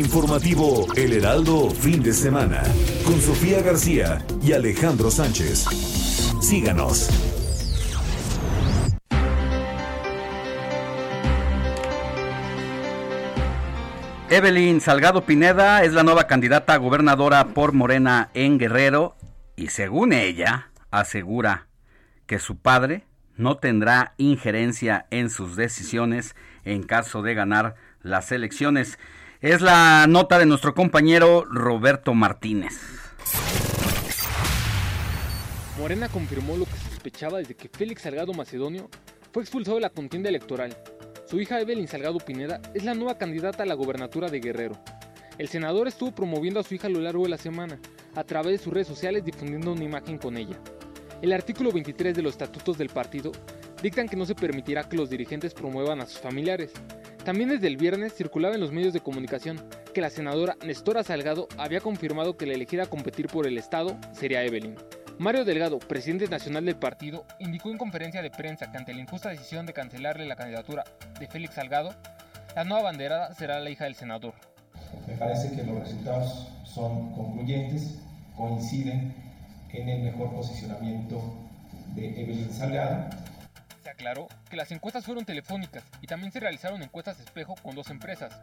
Informativo 0.10 0.88
El 0.96 1.14
Heraldo 1.14 1.70
Fin 1.70 2.02
de 2.02 2.14
Semana 2.14 2.64
con 3.06 3.22
Sofía 3.22 3.62
García 3.62 4.26
y 4.42 4.54
Alejandro 4.54 5.12
Sánchez. 5.12 5.66
Síganos. 6.42 7.12
Evelyn 14.32 14.82
Salgado 14.82 15.28
Pineda 15.28 15.84
es 15.84 15.94
la 15.94 16.02
nueva 16.02 16.26
candidata 16.26 16.74
a 16.74 16.78
gobernadora 16.78 17.50
por 17.50 17.74
Morena 17.74 18.32
en 18.34 18.58
Guerrero 18.58 19.16
y 19.56 19.68
según 19.68 20.14
ella 20.14 20.72
asegura 20.90 21.68
que 22.26 22.40
su 22.40 22.58
padre 22.58 23.06
no 23.38 23.58
tendrá 23.58 24.16
injerencia 24.18 25.06
en 25.12 25.30
sus 25.30 25.56
decisiones 25.56 26.36
en 26.66 26.82
caso 26.82 27.22
de 27.22 27.36
ganar 27.36 27.76
las 28.02 28.32
elecciones. 28.32 28.98
Es 29.42 29.62
la 29.62 30.06
nota 30.06 30.38
de 30.38 30.46
nuestro 30.46 30.76
compañero 30.76 31.46
Roberto 31.46 32.14
Martínez. 32.14 32.74
Morena 35.78 36.10
confirmó 36.10 36.58
lo 36.58 36.66
que 36.66 36.76
sospechaba 36.92 37.38
desde 37.38 37.56
que 37.56 37.70
Félix 37.70 38.02
Salgado 38.02 38.34
Macedonio 38.34 38.90
fue 39.32 39.42
expulsado 39.44 39.78
de 39.78 39.84
la 39.84 39.92
contienda 39.92 40.28
electoral. 40.28 40.76
Su 41.26 41.40
hija 41.40 41.62
Evelyn 41.62 41.88
Salgado 41.88 42.18
Pineda 42.18 42.62
es 42.74 42.84
la 42.84 42.96
nueva 42.96 43.18
candidata 43.18 43.64
a 43.64 43.66
la 43.66 43.76
gobernatura 43.76 44.28
de 44.28 44.42
Guerrero. 44.42 44.78
El 45.38 45.48
senador 45.48 45.88
estuvo 45.88 46.12
promoviendo 46.12 46.60
a 46.60 46.64
su 46.64 46.76
hija 46.76 46.88
a 46.88 46.92
lo 46.92 47.00
largo 47.00 47.24
de 47.24 47.30
la 47.30 47.38
semana, 47.38 47.80
a 48.16 48.26
través 48.26 48.52
de 48.52 48.64
sus 48.66 48.74
redes 48.74 48.88
sociales 48.88 49.24
difundiendo 49.24 49.72
una 49.72 49.86
imagen 49.86 50.18
con 50.18 50.36
ella. 50.36 50.60
El 51.22 51.32
artículo 51.32 51.72
23 51.72 52.14
de 52.14 52.24
los 52.24 52.34
estatutos 52.34 52.78
del 52.78 52.90
partido 52.90 53.32
dictan 53.82 54.10
que 54.10 54.18
no 54.18 54.26
se 54.26 54.36
permitirá 54.36 54.90
que 54.90 54.98
los 54.98 55.10
dirigentes 55.10 55.54
promuevan 55.54 56.02
a 56.02 56.08
sus 56.08 56.20
familiares. 56.20 56.74
También 57.24 57.50
desde 57.50 57.68
el 57.68 57.78
viernes 57.78 58.14
circulaba 58.14 58.56
en 58.56 58.62
los 58.62 58.72
medios 58.72 58.94
de 58.94 59.02
comunicación 59.02 59.62
que 59.94 60.02
la 60.02 60.10
senadora 60.10 60.56
Nestora 60.66 61.04
Salgado 61.04 61.48
había 61.58 61.82
confirmado 61.82 62.38
que 62.38 62.46
la 62.46 62.54
elegida 62.54 62.84
a 62.84 62.90
competir 62.90 63.28
por 63.28 63.46
el 63.46 63.58
Estado 63.58 63.98
sería 64.14 64.44
Evelyn. 64.44 64.76
Mario 65.18 65.44
Delgado, 65.44 65.80
presidente 65.80 66.30
nacional 66.30 66.64
del 66.64 66.78
partido, 66.78 67.26
indicó 67.40 67.70
en 67.70 67.78
conferencia 67.78 68.22
de 68.22 68.32
prensa 68.32 68.72
que 68.72 68.78
ante 68.78 68.94
la 68.94 69.02
injusta 69.02 69.30
decisión 69.30 69.66
de 69.66 69.74
cancelarle 69.74 70.26
la 70.26 70.38
candidatura 70.38 70.86
de 71.20 71.28
Félix 71.28 71.56
Salgado, 71.56 71.94
la 72.56 72.64
nueva 72.64 72.84
banderada 72.84 73.34
será 73.34 73.60
la 73.60 73.70
hija 73.70 73.84
del 73.84 73.96
senador. 73.96 74.34
Me 75.08 75.16
parece 75.16 75.54
que 75.54 75.64
los 75.64 75.78
resultados 75.80 76.48
son 76.64 77.14
concluyentes, 77.14 78.00
coinciden 78.38 79.14
en 79.74 79.90
el 79.90 80.04
mejor 80.04 80.34
posicionamiento 80.34 81.22
de 81.96 82.22
Evelyn 82.22 82.52
Salgado. 82.52 83.10
Se 83.90 83.94
aclaró 83.94 84.28
que 84.48 84.56
las 84.56 84.72
encuestas 84.72 85.04
fueron 85.04 85.26
telefónicas 85.26 85.84
y 86.00 86.06
también 86.06 86.32
se 86.32 86.40
realizaron 86.40 86.84
encuestas 86.84 87.20
espejo 87.20 87.56
con 87.56 87.74
dos 87.74 87.90
empresas, 87.90 88.40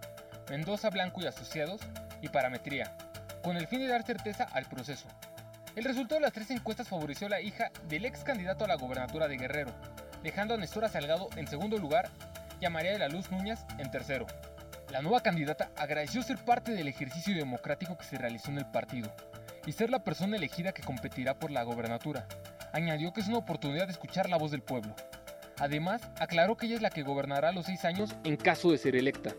Mendoza 0.50 0.90
Blanco 0.90 1.20
y 1.22 1.26
Asociados 1.26 1.80
y 2.20 2.28
Parametría, 2.28 2.96
con 3.44 3.56
el 3.56 3.68
fin 3.68 3.78
de 3.78 3.86
dar 3.86 4.02
certeza 4.02 4.48
al 4.50 4.64
proceso. 4.64 5.06
El 5.76 5.84
resultado 5.84 6.16
de 6.16 6.22
las 6.22 6.32
tres 6.32 6.50
encuestas 6.50 6.88
favoreció 6.88 7.28
a 7.28 7.30
la 7.30 7.40
hija 7.40 7.70
del 7.88 8.06
ex 8.06 8.24
candidato 8.24 8.64
a 8.64 8.66
la 8.66 8.74
gobernatura 8.74 9.28
de 9.28 9.36
Guerrero, 9.36 9.72
dejando 10.24 10.54
a 10.54 10.56
Nestora 10.56 10.88
Salgado 10.88 11.28
en 11.36 11.46
segundo 11.46 11.78
lugar 11.78 12.10
y 12.60 12.64
a 12.64 12.70
María 12.70 12.90
de 12.90 12.98
la 12.98 13.08
Luz 13.08 13.30
Núñez 13.30 13.60
en 13.78 13.88
tercero. 13.92 14.26
La 14.90 15.00
nueva 15.00 15.22
candidata 15.22 15.70
agradeció 15.76 16.24
ser 16.24 16.38
parte 16.38 16.72
del 16.72 16.88
ejercicio 16.88 17.36
democrático 17.36 17.96
que 17.96 18.04
se 18.04 18.18
realizó 18.18 18.50
en 18.50 18.58
el 18.58 18.66
partido 18.66 19.14
y 19.64 19.70
ser 19.70 19.90
la 19.90 20.02
persona 20.02 20.38
elegida 20.38 20.72
que 20.72 20.82
competirá 20.82 21.38
por 21.38 21.52
la 21.52 21.62
gobernatura. 21.62 22.26
Añadió 22.72 23.12
que 23.12 23.20
es 23.20 23.28
una 23.28 23.38
oportunidad 23.38 23.86
de 23.86 23.92
escuchar 23.92 24.28
la 24.28 24.38
voz 24.38 24.50
del 24.50 24.62
pueblo. 24.62 24.92
Además, 25.58 26.02
aclaró 26.20 26.56
que 26.56 26.66
ella 26.66 26.76
es 26.76 26.82
la 26.82 26.90
que 26.90 27.02
gobernará 27.02 27.52
los 27.52 27.66
seis 27.66 27.84
años 27.84 28.14
en 28.24 28.36
caso 28.36 28.70
de 28.70 28.78
ser 28.78 28.94
electa, 28.94 29.34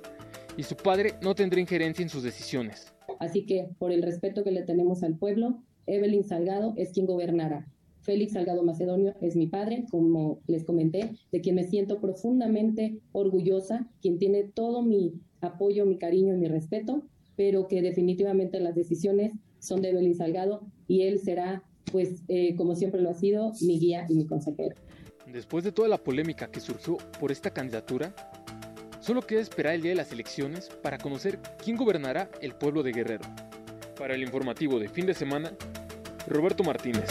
y 0.57 0.63
su 0.63 0.75
padre 0.75 1.13
no 1.21 1.35
tendrá 1.35 1.59
injerencia 1.59 2.03
en 2.03 2.09
sus 2.09 2.23
decisiones. 2.23 2.93
Así 3.19 3.45
que, 3.45 3.69
por 3.77 3.91
el 3.91 4.01
respeto 4.01 4.43
que 4.43 4.51
le 4.51 4.63
tenemos 4.63 5.03
al 5.03 5.15
pueblo, 5.15 5.61
Evelyn 5.85 6.23
Salgado 6.23 6.73
es 6.75 6.91
quien 6.91 7.05
gobernará. 7.05 7.67
Félix 8.01 8.33
Salgado 8.33 8.63
Macedonio 8.63 9.15
es 9.21 9.35
mi 9.35 9.47
padre, 9.47 9.85
como 9.91 10.39
les 10.47 10.63
comenté, 10.63 11.11
de 11.31 11.41
quien 11.41 11.55
me 11.55 11.65
siento 11.65 11.99
profundamente 11.99 12.99
orgullosa, 13.11 13.87
quien 14.01 14.17
tiene 14.17 14.43
todo 14.43 14.81
mi 14.81 15.13
apoyo, 15.41 15.85
mi 15.85 15.97
cariño 15.97 16.33
y 16.33 16.37
mi 16.37 16.47
respeto, 16.47 17.03
pero 17.35 17.67
que 17.67 17.81
definitivamente 17.81 18.59
las 18.59 18.75
decisiones 18.75 19.33
son 19.59 19.81
de 19.81 19.89
Evelyn 19.89 20.15
Salgado 20.15 20.61
y 20.87 21.03
él 21.03 21.19
será, 21.19 21.63
pues, 21.91 22.23
eh, 22.27 22.55
como 22.55 22.75
siempre 22.75 23.01
lo 23.01 23.09
ha 23.09 23.13
sido, 23.13 23.51
mi 23.61 23.77
guía 23.77 24.05
y 24.09 24.15
mi 24.15 24.25
consejero. 24.25 24.75
Después 25.31 25.65
de 25.65 25.73
toda 25.73 25.89
la 25.89 25.97
polémica 25.97 26.47
que 26.47 26.61
surgió 26.61 26.97
por 27.19 27.33
esta 27.33 27.51
candidatura, 27.51 28.13
solo 29.01 29.21
queda 29.21 29.41
esperar 29.41 29.75
el 29.75 29.81
día 29.81 29.91
de 29.91 29.97
las 29.97 30.11
elecciones 30.13 30.69
para 30.81 30.97
conocer 30.97 31.39
quién 31.61 31.75
gobernará 31.75 32.29
el 32.41 32.55
pueblo 32.55 32.81
de 32.81 32.93
Guerrero. 32.93 33.25
Para 33.97 34.15
el 34.15 34.23
informativo 34.23 34.79
de 34.79 34.87
fin 34.87 35.05
de 35.05 35.13
semana, 35.13 35.51
Roberto 36.27 36.63
Martínez. 36.63 37.09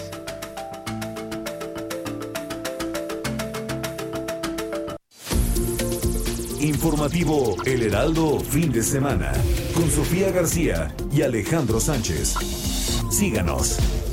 Informativo 6.60 7.62
El 7.64 7.82
Heraldo 7.82 8.40
fin 8.40 8.72
de 8.72 8.82
semana 8.82 9.32
con 9.74 9.90
Sofía 9.90 10.30
García 10.30 10.94
y 11.12 11.20
Alejandro 11.20 11.80
Sánchez. 11.80 12.34
Síganos. 13.10 14.05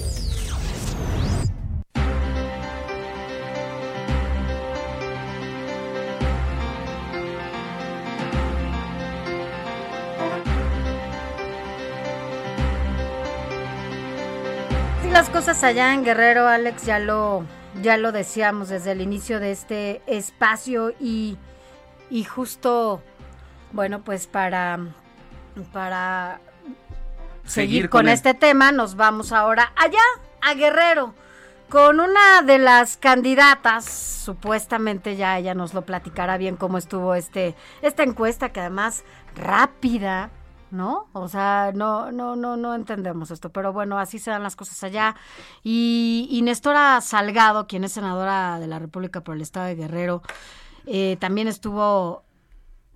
Allá 15.64 15.94
en 15.94 16.04
Guerrero, 16.04 16.48
Alex, 16.48 16.86
ya 16.86 17.00
lo, 17.00 17.46
ya 17.82 17.98
lo 17.98 18.12
decíamos 18.12 18.70
desde 18.70 18.92
el 18.92 19.02
inicio 19.02 19.40
de 19.40 19.52
este 19.52 20.02
espacio 20.08 20.94
y, 21.00 21.38
y 22.10 22.24
justo, 22.26 23.02
bueno, 23.72 24.04
pues 24.04 24.28
para, 24.28 24.80
para 25.72 26.40
seguir, 27.46 27.70
Seguir 27.70 27.90
con, 27.90 28.02
con 28.02 28.10
este 28.10 28.34
tema, 28.34 28.72
nos 28.72 28.96
vamos 28.96 29.32
ahora 29.32 29.72
allá, 29.76 30.04
a 30.42 30.54
Guerrero, 30.54 31.14
con 31.70 32.00
una 32.00 32.42
de 32.42 32.58
las 32.58 32.98
candidatas, 32.98 33.86
supuestamente 33.86 35.16
ya 35.16 35.38
ella 35.38 35.54
nos 35.54 35.74
lo 35.74 35.84
platicará 35.84 36.38
bien 36.38 36.58
cómo 36.58 36.78
estuvo 36.78 37.16
este, 37.16 37.56
esta 37.82 38.04
encuesta, 38.04 38.50
que 38.50 38.60
además 38.60 39.04
rápida, 39.36 40.30
¿no? 40.74 41.08
O 41.14 41.28
sea, 41.28 41.72
no, 41.74 42.12
no, 42.12 42.36
no, 42.36 42.58
no 42.58 42.76
entendemos 42.76 43.32
esto, 43.32 43.52
pero 43.52 43.72
bueno, 43.72 44.00
así 44.00 44.20
se 44.20 44.32
dan 44.32 44.44
las 44.44 44.56
cosas 44.56 44.84
allá. 44.84 45.16
Y, 45.64 46.28
y 46.30 46.42
Nestora 46.42 47.00
Salgado, 47.02 47.68
quien 47.68 47.84
es 47.84 47.94
senadora 47.94 48.60
de 48.60 48.68
la 48.68 48.80
República 48.80 49.22
por 49.22 49.36
el 49.36 49.42
Estado 49.42 49.68
de 49.68 49.76
Guerrero, 49.76 50.22
eh, 50.86 51.18
también 51.20 51.48
estuvo 51.48 52.24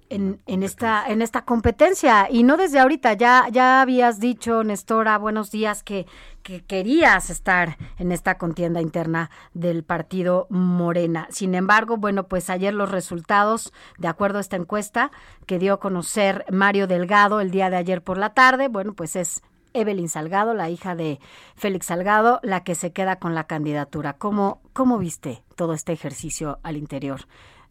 en, 0.10 0.39
en 0.45 0.64
esta 0.64 1.05
en 1.08 1.22
esta 1.22 1.43
competencia 1.43 2.28
y 2.30 2.43
no 2.43 2.58
desde 2.58 2.80
ahorita 2.80 3.14
ya 3.14 3.47
ya 3.51 3.82
habías 3.82 4.20
dicho 4.20 4.64
Nestora 4.64 5.18
buenos 5.18 5.51
días 5.51 5.84
que, 5.84 6.05
que 6.43 6.64
querías 6.64 7.30
estar 7.30 7.78
en 7.97 8.12
esta 8.12 8.38
contienda 8.38 8.82
interna 8.82 9.30
del 9.53 9.84
partido 9.84 10.47
Morena 10.49 11.28
sin 11.30 11.55
embargo 11.55 11.97
bueno 11.97 12.28
pues 12.28 12.49
ayer 12.49 12.74
los 12.74 12.91
resultados 12.91 13.74
de 13.97 14.08
acuerdo 14.08 14.38
a 14.38 14.41
esta 14.41 14.55
encuesta 14.55 15.12
que 15.45 15.60
dio 15.60 15.74
a 15.74 15.80
conocer 15.80 16.45
Mario 16.51 16.88
Delgado 16.88 17.41
el 17.41 17.51
día 17.51 17.70
de 17.70 17.78
ayer 17.78 18.03
por 18.03 18.18
la 18.18 18.34
tarde 18.34 18.68
bueno 18.68 18.93
pues 18.93 19.16
es 19.16 19.41
Evelyn 19.74 20.10
Salgado, 20.10 20.55
la 20.55 20.72
hija 20.72 20.95
de 20.95 21.20
Félix 21.55 21.88
Salgado, 21.88 22.39
la 22.41 22.64
que 22.64 22.74
se 22.74 22.93
queda 22.93 23.18
con 23.18 23.36
la 23.36 23.45
candidatura. 23.45 24.14
¿Cómo, 24.14 24.62
cómo 24.74 24.97
viste 24.97 25.43
todo 25.55 25.74
este 25.74 25.93
ejercicio 25.93 26.60
al 26.64 26.78
interior 26.78 27.22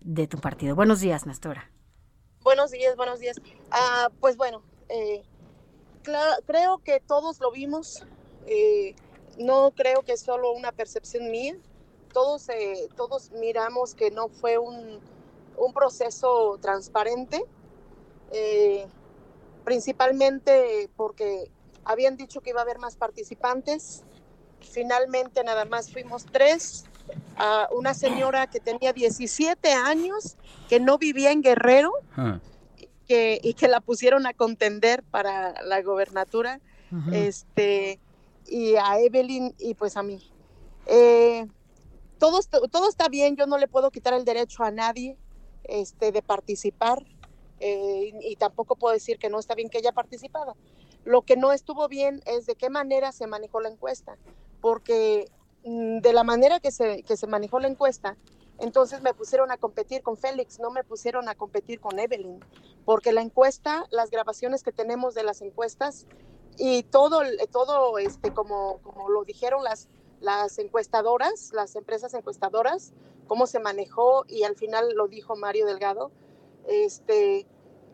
de 0.01 0.29
tu 0.29 0.39
partido? 0.39 0.77
Buenos 0.77 1.01
días, 1.01 1.27
Nestora. 1.27 1.71
Buenos 2.47 2.71
días, 2.71 2.95
buenos 2.95 3.19
días. 3.19 3.41
Ah, 3.73 4.09
pues 4.21 4.37
bueno, 4.37 4.63
eh, 4.89 5.25
creo 6.47 6.79
que 6.79 7.01
todos 7.01 7.41
lo 7.41 7.51
vimos. 7.51 8.07
eh, 8.47 8.95
no 9.37 9.73
creo 9.73 10.03
que 10.03 10.13
es 10.13 10.21
solo 10.21 10.53
una 10.53 10.71
percepción 10.71 11.29
mía. 11.29 11.57
Todos, 12.13 12.49
eh, 12.51 12.89
todos 12.97 13.33
miramos 13.33 13.97
que 13.97 14.13
no 14.13 14.29
fue 14.29 14.59
un, 14.59 15.01
un 15.57 15.73
proceso 15.73 16.57
transparente, 16.63 17.45
principalmente 19.65 20.89
porque 20.97 21.51
habían 21.85 22.17
dicho 22.17 22.43
que 22.43 22.51
iba 22.51 22.61
a 22.61 22.63
haber 22.63 22.79
más 22.79 22.95
participantes. 22.95 24.05
Finalmente 24.61 25.43
nada 25.43 25.65
más 25.65 25.91
fuimos 25.91 26.25
tres. 26.27 26.85
Ah, 27.39 27.69
una 27.73 27.93
señora 27.95 28.47
que 28.47 28.61
tenía 28.61 28.93
17 28.93 29.73
años, 29.73 30.37
que 30.69 30.81
no 30.81 30.97
vivía 30.99 31.31
en 31.33 31.43
Guerrero, 31.43 31.93
que, 33.07 33.39
y 33.43 33.55
que 33.55 33.69
la 33.69 33.81
pusieron 33.81 34.27
a 34.27 34.33
contender 34.35 35.03
para 35.05 35.61
la 35.63 35.83
gobernatura, 35.83 36.61
este, 37.13 38.01
y 38.47 38.75
a 38.77 38.99
Evelyn 39.01 39.55
y 39.59 39.75
pues 39.75 39.97
a 39.97 40.03
mí. 40.03 40.23
Eh, 40.87 41.47
todo, 42.19 42.41
est- 42.41 42.55
todo 42.71 42.89
está 42.89 43.09
bien, 43.09 43.37
yo 43.37 43.47
no 43.47 43.59
le 43.59 43.69
puedo 43.69 43.91
quitar 43.91 44.15
el 44.15 44.25
derecho 44.25 44.65
a 44.65 44.71
nadie 44.71 45.19
este, 45.65 46.11
de 46.13 46.23
participar 46.23 47.05
eh, 47.61 48.13
y, 48.21 48.33
y 48.33 48.37
tampoco 48.37 48.77
puedo 48.77 48.95
decir 48.95 49.19
que 49.19 49.29
no 49.29 49.39
está 49.39 49.55
bien 49.55 49.69
que 49.69 49.79
haya 49.79 49.93
participado. 49.93 50.57
Lo 51.05 51.23
que 51.23 51.37
no 51.37 51.53
estuvo 51.53 51.87
bien 51.89 52.23
es 52.27 52.47
de 52.47 52.55
qué 52.57 52.71
manera 52.71 53.13
se 53.13 53.27
manejó 53.27 53.61
la 53.61 53.69
encuesta, 53.69 54.17
porque 54.61 55.29
de 55.67 56.13
la 56.13 56.23
manera 56.23 56.61
que 56.61 56.71
se, 56.71 57.03
que 57.03 57.17
se 57.17 57.27
manejó 57.27 57.59
la 57.59 57.69
encuesta, 57.69 58.17
entonces 58.59 59.03
me 59.03 59.13
pusieron 59.13 59.51
a 59.51 59.57
competir 59.57 60.03
con 60.03 60.17
Félix, 60.17 60.61
no 60.61 60.71
me 60.71 60.85
pusieron 60.85 61.29
a 61.29 61.35
competir 61.35 61.81
con 61.81 61.99
Evelyn, 61.99 62.41
porque 62.85 63.13
la 63.13 63.21
encuesta, 63.21 63.85
las 63.91 64.11
grabaciones 64.11 64.63
que 64.63 64.73
tenemos 64.73 65.15
de 65.15 65.25
las 65.25 65.43
encuestas 65.43 66.07
y 66.57 66.85
todo, 66.85 67.21
todo 67.51 67.99
este, 67.99 68.33
como, 68.33 68.79
como 68.83 69.11
lo 69.11 69.25
dijeron 69.25 69.65
las, 69.65 69.89
las 70.21 70.59
encuestadoras, 70.59 71.51
las 71.53 71.75
empresas 71.77 72.15
encuestadoras, 72.15 72.93
cómo 73.27 73.47
se 73.47 73.59
manejó 73.59 74.25
y 74.29 74.45
al 74.45 74.57
final 74.57 74.95
lo 74.95 75.09
dijo 75.09 75.37
Mario 75.37 75.67
Delgado, 75.67 76.13
este, 76.67 77.47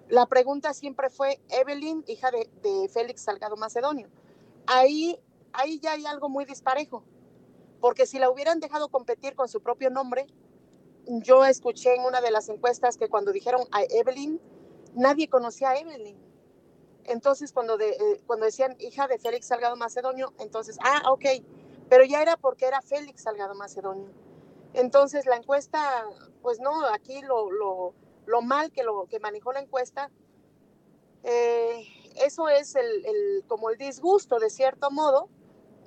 la 0.09 0.27
pregunta 0.27 0.75
siempre 0.75 1.11
fue 1.11 1.41
Evelyn, 1.49 2.05
hija 2.07 2.31
de, 2.31 2.49
de 2.63 2.89
Félix 2.89 3.23
Salgado 3.23 3.57
Macedonio. 3.57 4.09
Ahí, 4.67 5.19
ahí 5.53 5.81
ya 5.81 5.93
hay 5.93 6.07
algo 6.07 6.29
muy 6.29 6.45
disparejo, 6.45 7.03
porque 7.83 8.07
si 8.07 8.21
la 8.21 8.31
hubieran 8.31 8.61
dejado 8.61 8.89
competir 8.91 9.35
con 9.35 9.49
su 9.49 9.61
propio 9.61 9.91
nombre, 9.91 10.29
yo 11.07 11.45
escuché 11.45 11.97
en 11.97 12.05
una 12.05 12.21
de 12.21 12.31
las 12.31 12.49
encuestas 12.49 12.97
que 12.97 13.09
cuando 13.09 13.33
dijeron 13.33 13.63
a 13.73 13.83
Evelyn, 13.83 14.41
nadie 14.95 15.29
conocía 15.29 15.71
a 15.71 15.77
Evelyn. 15.79 16.17
Entonces, 17.05 17.53
cuando, 17.53 17.79
eh, 17.81 18.23
cuando 18.27 18.47
decían 18.47 18.77
hija 18.79 19.09
de 19.09 19.19
Félix 19.19 19.47
Salgado 19.49 19.77
Macedonio, 19.77 20.33
entonces, 20.39 20.79
ah, 20.85 21.03
ok, 21.11 21.25
pero 21.89 22.05
ya 22.05 22.23
era 22.23 22.37
porque 22.37 22.67
era 22.67 22.81
Félix 22.83 23.23
Salgado 23.23 23.57
Macedonio. 23.57 24.11
Entonces, 24.75 25.27
la 25.27 25.37
encuesta, 25.37 26.07
pues 26.43 26.61
no, 26.61 26.87
aquí 26.87 27.23
lo, 27.23 27.51
lo, 27.51 27.95
lo 28.27 28.43
mal 28.43 28.71
que, 28.71 28.85
lo, 28.85 29.07
que 29.07 29.21
manejó 29.21 29.53
la 29.53 29.61
encuesta, 29.61 30.11
eh, 31.25 31.85
eso 32.25 32.49
es 32.49 32.77
el, 32.77 33.07
el- 33.07 33.45
como 33.49 33.71
el 33.71 33.79
disgusto, 33.79 34.39
de 34.39 34.51
cierto 34.51 34.91
modo, 34.91 35.29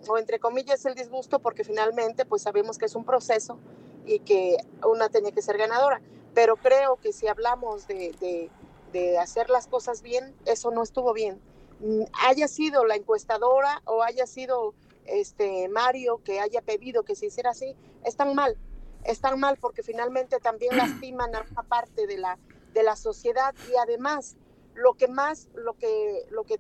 o 0.08 0.18
entre 0.18 0.40
comillas 0.40 0.86
el 0.86 0.96
disgusto, 0.96 1.40
porque 1.40 1.64
finalmente, 1.64 2.26
pues 2.26 2.42
sabemos 2.44 2.78
que 2.78 2.86
es 2.86 2.96
un 2.96 3.06
proceso 3.06 3.58
y 4.06 4.20
que 4.20 4.58
una 4.88 5.10
tenía 5.10 5.32
que 5.32 5.42
ser 5.42 5.58
ganadora. 5.58 6.02
Pero 6.34 6.58
creo 6.58 6.98
que 6.98 7.14
si 7.14 7.28
hablamos 7.28 7.88
de, 7.88 8.14
de- 8.20 8.52
de 8.92 9.18
hacer 9.18 9.50
las 9.50 9.68
cosas 9.68 10.02
bien, 10.02 10.36
eso 10.46 10.72
no 10.72 10.84
estuvo 10.84 11.12
bien. 11.14 11.42
Mm, 11.80 12.04
Haya 12.28 12.48
sido 12.48 12.86
la 12.86 12.96
encuestadora 12.96 13.82
o 13.86 14.04
haya 14.04 14.26
sido 14.28 14.74
este 15.06 15.68
Mario 15.70 16.22
que 16.24 16.40
haya 16.40 16.62
pedido 16.62 17.04
que 17.04 17.16
se 17.16 17.26
hiciera 17.28 17.50
así, 17.52 17.76
están 18.04 18.34
mal, 18.36 18.58
están 19.04 19.40
mal 19.40 19.58
porque 19.60 19.84
finalmente 19.84 20.40
también 20.40 20.76
lastiman 20.78 21.36
a 21.36 21.46
una 21.52 21.64
parte 21.64 22.08
de 22.08 22.18
la, 22.18 22.38
de 22.74 22.84
la 22.84 22.96
sociedad 22.96 23.54
y 23.72 23.76
además 23.78 24.36
lo 24.76 24.94
que 24.94 25.08
más, 25.08 25.50
lo 25.56 25.74
que, 25.74 26.26
lo 26.30 26.44
que 26.44 26.60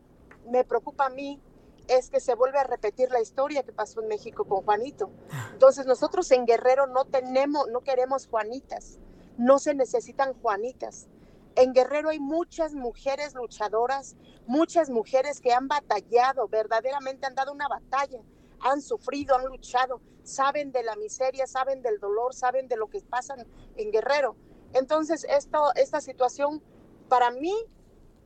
me 0.49 0.63
preocupa 0.63 1.05
a 1.07 1.09
mí 1.09 1.39
es 1.88 2.09
que 2.09 2.19
se 2.19 2.36
vuelve 2.36 2.59
a 2.59 2.63
repetir 2.63 3.11
la 3.11 3.21
historia 3.21 3.63
que 3.63 3.71
pasó 3.71 4.01
en 4.01 4.07
México 4.07 4.45
con 4.45 4.63
Juanito. 4.63 5.09
Entonces 5.53 5.86
nosotros 5.86 6.29
en 6.31 6.45
Guerrero 6.45 6.88
no 6.88 7.05
tenemos, 7.05 7.67
no 7.69 7.81
queremos 7.81 8.27
Juanitas, 8.27 8.99
no 9.38 9.59
se 9.59 9.73
necesitan 9.73 10.33
Juanitas. 10.41 11.07
En 11.55 11.73
Guerrero 11.73 12.09
hay 12.09 12.19
muchas 12.19 12.73
mujeres 12.73 13.33
luchadoras, 13.33 14.15
muchas 14.45 14.89
mujeres 14.89 15.39
que 15.39 15.53
han 15.53 15.67
batallado, 15.67 16.47
verdaderamente 16.47 17.25
han 17.25 17.36
dado 17.36 17.53
una 17.53 17.67
batalla, 17.67 18.21
han 18.59 18.81
sufrido, 18.81 19.36
han 19.36 19.45
luchado, 19.45 20.01
saben 20.23 20.71
de 20.71 20.83
la 20.83 20.95
miseria, 20.95 21.47
saben 21.47 21.81
del 21.81 21.99
dolor, 21.99 22.33
saben 22.33 22.67
de 22.67 22.75
lo 22.75 22.88
que 22.88 23.01
pasa 23.01 23.36
en 23.77 23.91
Guerrero. 23.91 24.36
Entonces, 24.73 25.25
esto, 25.29 25.73
esta 25.75 26.01
situación, 26.01 26.61
para 27.07 27.31
mí, 27.31 27.55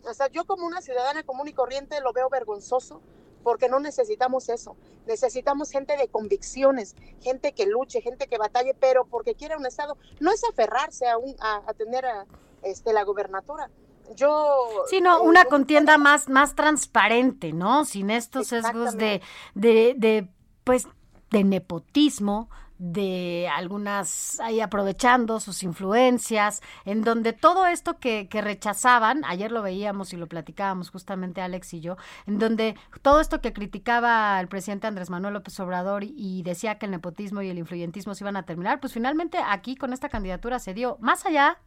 o 0.04 0.14
sea, 0.14 0.28
yo 0.30 0.46
como 0.46 0.66
una 0.66 0.82
ciudadana 0.82 1.22
común 1.24 1.48
y 1.48 1.54
corriente 1.54 2.02
lo 2.02 2.14
veo 2.14 2.30
vergonzoso, 2.30 3.02
porque 3.44 3.70
no 3.70 3.80
necesitamos 3.80 4.50
eso. 4.50 4.76
Necesitamos 5.08 5.72
gente 5.72 5.98
de 5.98 6.08
convicciones, 6.08 6.96
gente 7.22 7.54
que 7.54 7.66
luche, 7.66 8.02
gente 8.02 8.28
que 8.28 8.38
batalle, 8.38 8.76
pero 8.80 9.06
porque 9.06 9.36
quiere 9.36 9.58
un 9.58 9.66
Estado. 9.66 9.98
No 10.20 10.32
es 10.32 10.44
aferrarse 10.44 11.08
a, 11.08 11.18
un, 11.18 11.36
a, 11.40 11.64
a 11.66 11.74
tener 11.74 12.06
a, 12.06 12.26
este, 12.64 12.94
la 12.94 13.04
gobernatura. 13.04 13.70
Yo... 14.16 14.86
Sino 14.90 15.18
eh, 15.18 15.22
una 15.22 15.44
yo- 15.44 15.50
contienda 15.50 15.98
más, 15.98 16.30
más 16.30 16.56
transparente, 16.56 17.54
¿no? 17.54 17.86
Sin 17.86 18.10
estos 18.10 18.48
sesgos 18.48 18.98
de, 18.98 19.22
de, 19.56 19.94
de, 19.98 20.28
pues, 20.64 20.88
de 21.32 21.44
nepotismo, 21.44 22.50
de 22.80 23.50
algunas 23.54 24.40
ahí 24.40 24.62
aprovechando 24.62 25.42
sus 25.42 25.64
influencias, 25.64 26.62
en 26.86 27.04
donde 27.04 27.34
todo 27.34 27.68
esto 27.68 28.00
que, 28.00 28.30
que 28.30 28.42
rechazaban, 28.42 29.24
ayer 29.26 29.52
lo 29.52 29.62
veíamos 29.62 30.14
y 30.14 30.18
lo 30.18 30.28
platicábamos 30.28 30.90
justamente 30.90 31.42
Alex 31.42 31.74
y 31.74 31.82
yo, 31.82 31.98
en 32.26 32.40
donde 32.40 32.78
todo 33.02 33.20
esto 33.20 33.42
que 33.42 33.52
criticaba 33.52 34.40
el 34.40 34.48
presidente 34.48 34.88
Andrés 34.88 35.10
Manuel 35.10 35.34
López 35.34 35.60
Obrador 35.60 36.06
y, 36.06 36.42
decía 36.44 36.80
que 36.80 36.86
el 36.86 36.92
nepotismo 36.94 37.42
y 37.42 37.50
el 37.50 37.58
influyentismo 37.58 38.16
se 38.16 38.24
iban 38.24 38.38
a 38.38 38.44
terminar, 38.44 38.80
pues 38.80 38.94
finalmente 38.94 39.38
aquí 39.46 39.76
con 39.76 39.92
esta 39.92 40.08
candidatura 40.08 40.58
se 40.58 40.74
dio 40.74 40.98
más 41.02 41.26
allá 41.26 41.60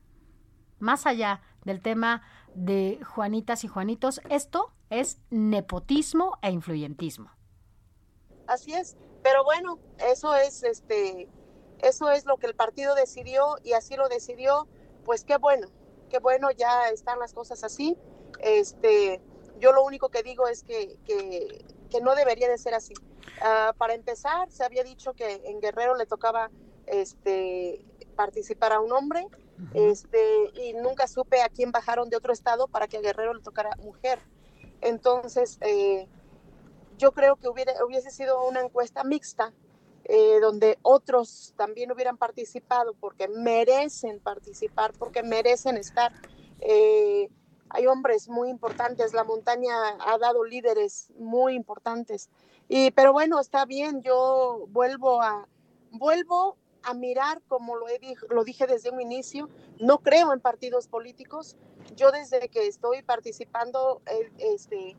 más 0.79 1.07
allá 1.07 1.43
del 1.65 1.81
tema 1.81 2.23
de 2.55 2.99
Juanitas 3.07 3.63
y 3.63 3.69
Juanitos, 3.69 4.21
esto 4.31 4.73
es 4.91 5.21
nepotismo 5.31 6.39
e 6.43 6.51
influyentismo. 6.51 7.31
Así 8.49 8.73
es, 8.73 8.97
pero 9.23 9.45
bueno, 9.45 9.79
eso 9.99 10.35
es 10.35 10.63
este 10.63 11.29
eso 11.83 12.11
es 12.11 12.25
lo 12.25 12.37
que 12.37 12.47
el 12.47 12.55
partido 12.55 12.95
decidió 12.95 13.57
y 13.65 13.73
así 13.73 13.97
lo 13.97 14.09
decidió, 14.09 14.69
pues 15.05 15.25
qué 15.25 15.37
bueno, 15.37 15.69
qué 16.11 16.21
bueno 16.21 16.51
ya 16.53 16.89
están 16.91 17.19
las 17.19 17.35
cosas 17.35 17.65
así. 17.65 17.97
Este, 18.39 19.21
yo 19.59 19.73
lo 19.73 19.85
único 19.85 20.09
que 20.09 20.23
digo 20.23 20.47
es 20.47 20.63
que, 20.63 20.97
que, 21.05 21.65
que 21.91 22.01
no 22.01 22.15
debería 22.15 22.49
de 22.49 22.57
ser 22.57 22.75
así. 22.75 22.95
Ah, 23.41 23.75
para 23.77 23.95
empezar, 23.95 24.49
se 24.51 24.65
había 24.65 24.85
dicho 24.85 25.13
que 25.15 25.43
en 25.45 25.61
Guerrero 25.61 25.97
le 25.97 26.07
tocaba 26.07 26.51
este 26.87 27.85
participar 28.15 28.73
a 28.73 28.81
un 28.81 28.93
hombre, 28.93 29.27
este, 29.75 30.51
y 30.55 30.75
nunca 30.75 31.07
supe 31.09 31.43
a 31.43 31.49
quién 31.49 31.73
bajaron 31.73 32.11
de 32.11 32.17
otro 32.17 32.33
estado 32.33 32.69
para 32.69 32.87
que 32.87 32.99
a 32.99 33.01
Guerrero 33.01 33.35
le 33.35 33.43
tocara 33.43 33.71
mujer. 33.83 34.21
Entonces, 34.81 35.59
eh, 35.63 36.09
yo 37.03 37.11
creo 37.11 37.35
que 37.35 37.49
hubiera, 37.49 37.73
hubiese 37.85 38.13
sido 38.13 38.47
una 38.47 38.61
encuesta 38.61 39.03
mixta, 39.03 39.53
eh, 40.05 40.39
donde 40.41 40.79
otros 40.83 41.53
también 41.57 41.91
hubieran 41.91 42.17
participado 42.17 42.95
porque 42.95 43.27
merecen 43.27 44.21
participar, 44.21 44.93
porque 44.97 45.25
merecen 45.25 45.77
estar. 45.77 46.13
Eh, 46.61 47.29
hay 47.71 47.87
hombres 47.89 48.29
muy 48.29 48.51
importantes, 48.51 49.15
la 49.15 49.25
montaña 49.25 49.73
ha 49.99 50.17
dado 50.19 50.45
líderes 50.45 51.09
muy 51.19 51.55
importantes. 51.55 52.31
Y, 52.69 52.93
pero 52.93 53.13
bueno, 53.13 53.41
está 53.41 53.65
bien, 53.65 54.01
yo 54.03 54.67
vuelvo 54.69 55.21
a, 55.23 55.49
vuelvo 55.91 56.57
a 56.85 56.95
mirar, 56.95 57.43
como 57.49 57.75
lo, 57.75 57.89
he, 57.89 57.99
lo 58.31 58.45
dije 58.45 58.69
desde 58.69 58.91
un 58.91 59.01
inicio, 59.01 59.49
no 59.81 59.99
creo 59.99 60.33
en 60.33 60.41
partidos 60.41 60.87
políticos. 60.87 61.57
Yo 61.97 62.13
desde 62.13 62.49
que 62.49 62.69
estoy 62.69 63.03
participando, 63.03 64.03
eh, 64.07 64.31
este, 64.39 64.97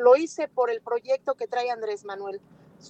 lo 0.00 0.16
hice 0.16 0.48
por 0.48 0.70
el 0.70 0.80
proyecto 0.80 1.34
que 1.34 1.46
trae 1.46 1.70
Andrés 1.70 2.04
Manuel. 2.04 2.40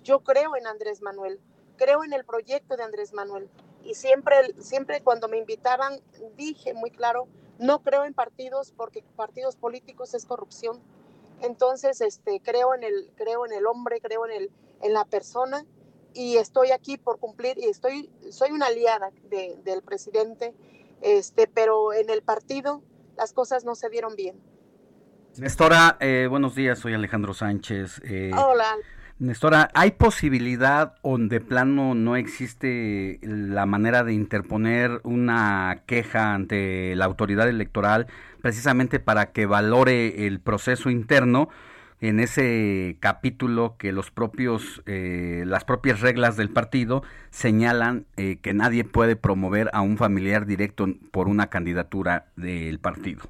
Yo 0.04 0.20
creo 0.20 0.56
en 0.56 0.66
Andrés 0.66 1.02
Manuel, 1.02 1.40
creo 1.76 2.04
en 2.04 2.12
el 2.12 2.24
proyecto 2.24 2.76
de 2.76 2.84
Andrés 2.84 3.12
Manuel. 3.12 3.48
Y 3.84 3.94
siempre, 3.94 4.54
siempre 4.60 5.02
cuando 5.02 5.28
me 5.28 5.38
invitaban, 5.38 6.00
dije 6.36 6.72
muy 6.74 6.90
claro, 6.90 7.26
no 7.58 7.82
creo 7.82 8.04
en 8.04 8.14
partidos 8.14 8.72
porque 8.76 9.02
partidos 9.16 9.56
políticos 9.56 10.14
es 10.14 10.24
corrupción. 10.24 10.80
Entonces, 11.42 12.00
este, 12.00 12.40
creo 12.40 12.74
en 12.74 12.84
el, 12.84 13.10
creo 13.16 13.44
en 13.44 13.52
el 13.52 13.66
hombre, 13.66 14.00
creo 14.00 14.26
en 14.26 14.32
el, 14.32 14.50
en 14.82 14.92
la 14.92 15.04
persona 15.04 15.66
y 16.14 16.36
estoy 16.36 16.70
aquí 16.70 16.96
por 16.96 17.18
cumplir 17.18 17.58
y 17.58 17.64
estoy, 17.64 18.10
soy 18.30 18.50
una 18.52 18.66
aliada 18.66 19.10
de- 19.30 19.58
del 19.64 19.82
presidente, 19.82 20.54
este, 21.00 21.46
pero 21.48 21.92
en 21.92 22.10
el 22.10 22.22
partido 22.22 22.82
las 23.16 23.32
cosas 23.32 23.64
no 23.64 23.74
se 23.74 23.88
dieron 23.88 24.14
bien. 24.16 24.40
Nestora, 25.38 25.96
eh, 26.00 26.26
buenos 26.28 26.54
días, 26.54 26.78
soy 26.78 26.94
Alejandro 26.94 27.34
Sánchez. 27.34 28.00
eh, 28.04 28.30
Hola. 28.34 28.76
Nestora, 29.18 29.70
¿hay 29.74 29.92
posibilidad 29.92 30.94
o 31.02 31.18
de 31.18 31.40
plano 31.40 31.94
no 31.94 32.16
existe 32.16 33.18
la 33.22 33.66
manera 33.66 34.02
de 34.02 34.14
interponer 34.14 35.00
una 35.04 35.82
queja 35.86 36.34
ante 36.34 36.94
la 36.96 37.04
autoridad 37.04 37.48
electoral 37.48 38.06
precisamente 38.40 38.98
para 38.98 39.32
que 39.32 39.44
valore 39.44 40.26
el 40.26 40.40
proceso 40.40 40.88
interno 40.88 41.50
en 42.00 42.18
ese 42.18 42.96
capítulo 43.00 43.76
que 43.78 43.92
los 43.92 44.10
propios, 44.10 44.82
eh, 44.86 45.44
las 45.46 45.64
propias 45.64 46.00
reglas 46.00 46.38
del 46.38 46.48
partido 46.48 47.02
señalan 47.28 48.06
eh, 48.16 48.38
que 48.40 48.54
nadie 48.54 48.84
puede 48.84 49.16
promover 49.16 49.68
a 49.74 49.82
un 49.82 49.98
familiar 49.98 50.46
directo 50.46 50.86
por 51.10 51.28
una 51.28 51.48
candidatura 51.48 52.26
del 52.36 52.78
partido? 52.78 53.22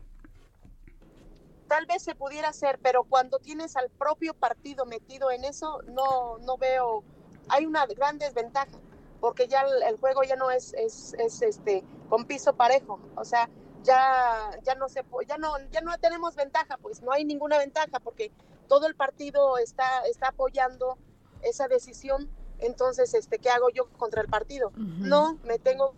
Tal 1.71 1.87
vez 1.87 2.03
se 2.03 2.17
pudiera 2.17 2.49
hacer, 2.49 2.81
pero 2.83 3.05
cuando 3.05 3.39
tienes 3.39 3.77
al 3.77 3.91
propio 3.91 4.35
partido 4.35 4.87
metido 4.87 5.31
en 5.31 5.45
eso, 5.45 5.81
no, 5.87 6.39
no 6.39 6.57
veo, 6.57 7.05
hay 7.49 7.65
una 7.65 7.87
gran 7.87 8.19
desventaja, 8.19 8.77
porque 9.21 9.47
ya 9.47 9.61
el, 9.61 9.85
el 9.85 9.97
juego 9.97 10.25
ya 10.25 10.35
no 10.35 10.51
es, 10.51 10.75
es, 10.75 11.15
es, 11.21 11.41
este 11.43 11.85
con 12.09 12.25
piso 12.25 12.55
parejo, 12.55 12.99
o 13.15 13.25
sea, 13.25 13.49
ya, 13.85 14.51
ya 14.65 14.75
no 14.75 14.89
se 14.89 15.05
ya 15.29 15.39
no, 15.39 15.53
ya 15.71 15.81
no 15.81 15.97
tenemos 15.99 16.35
ventaja, 16.35 16.77
pues 16.77 17.03
no 17.03 17.13
hay 17.13 17.25
ninguna 17.25 17.57
ventaja, 17.57 18.01
porque 18.01 18.33
todo 18.67 18.89
el 18.89 18.97
partido 18.97 19.57
está, 19.59 20.01
está 20.11 20.31
apoyando 20.31 20.99
esa 21.43 21.69
decisión. 21.69 22.29
Entonces, 22.59 23.15
este, 23.15 23.39
¿qué 23.39 23.49
hago 23.49 23.71
yo 23.71 23.89
contra 23.97 24.23
el 24.23 24.29
partido? 24.29 24.73
No, 24.77 25.39
me 25.45 25.61
tengo 25.61 25.95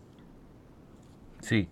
Sí. 1.41 1.71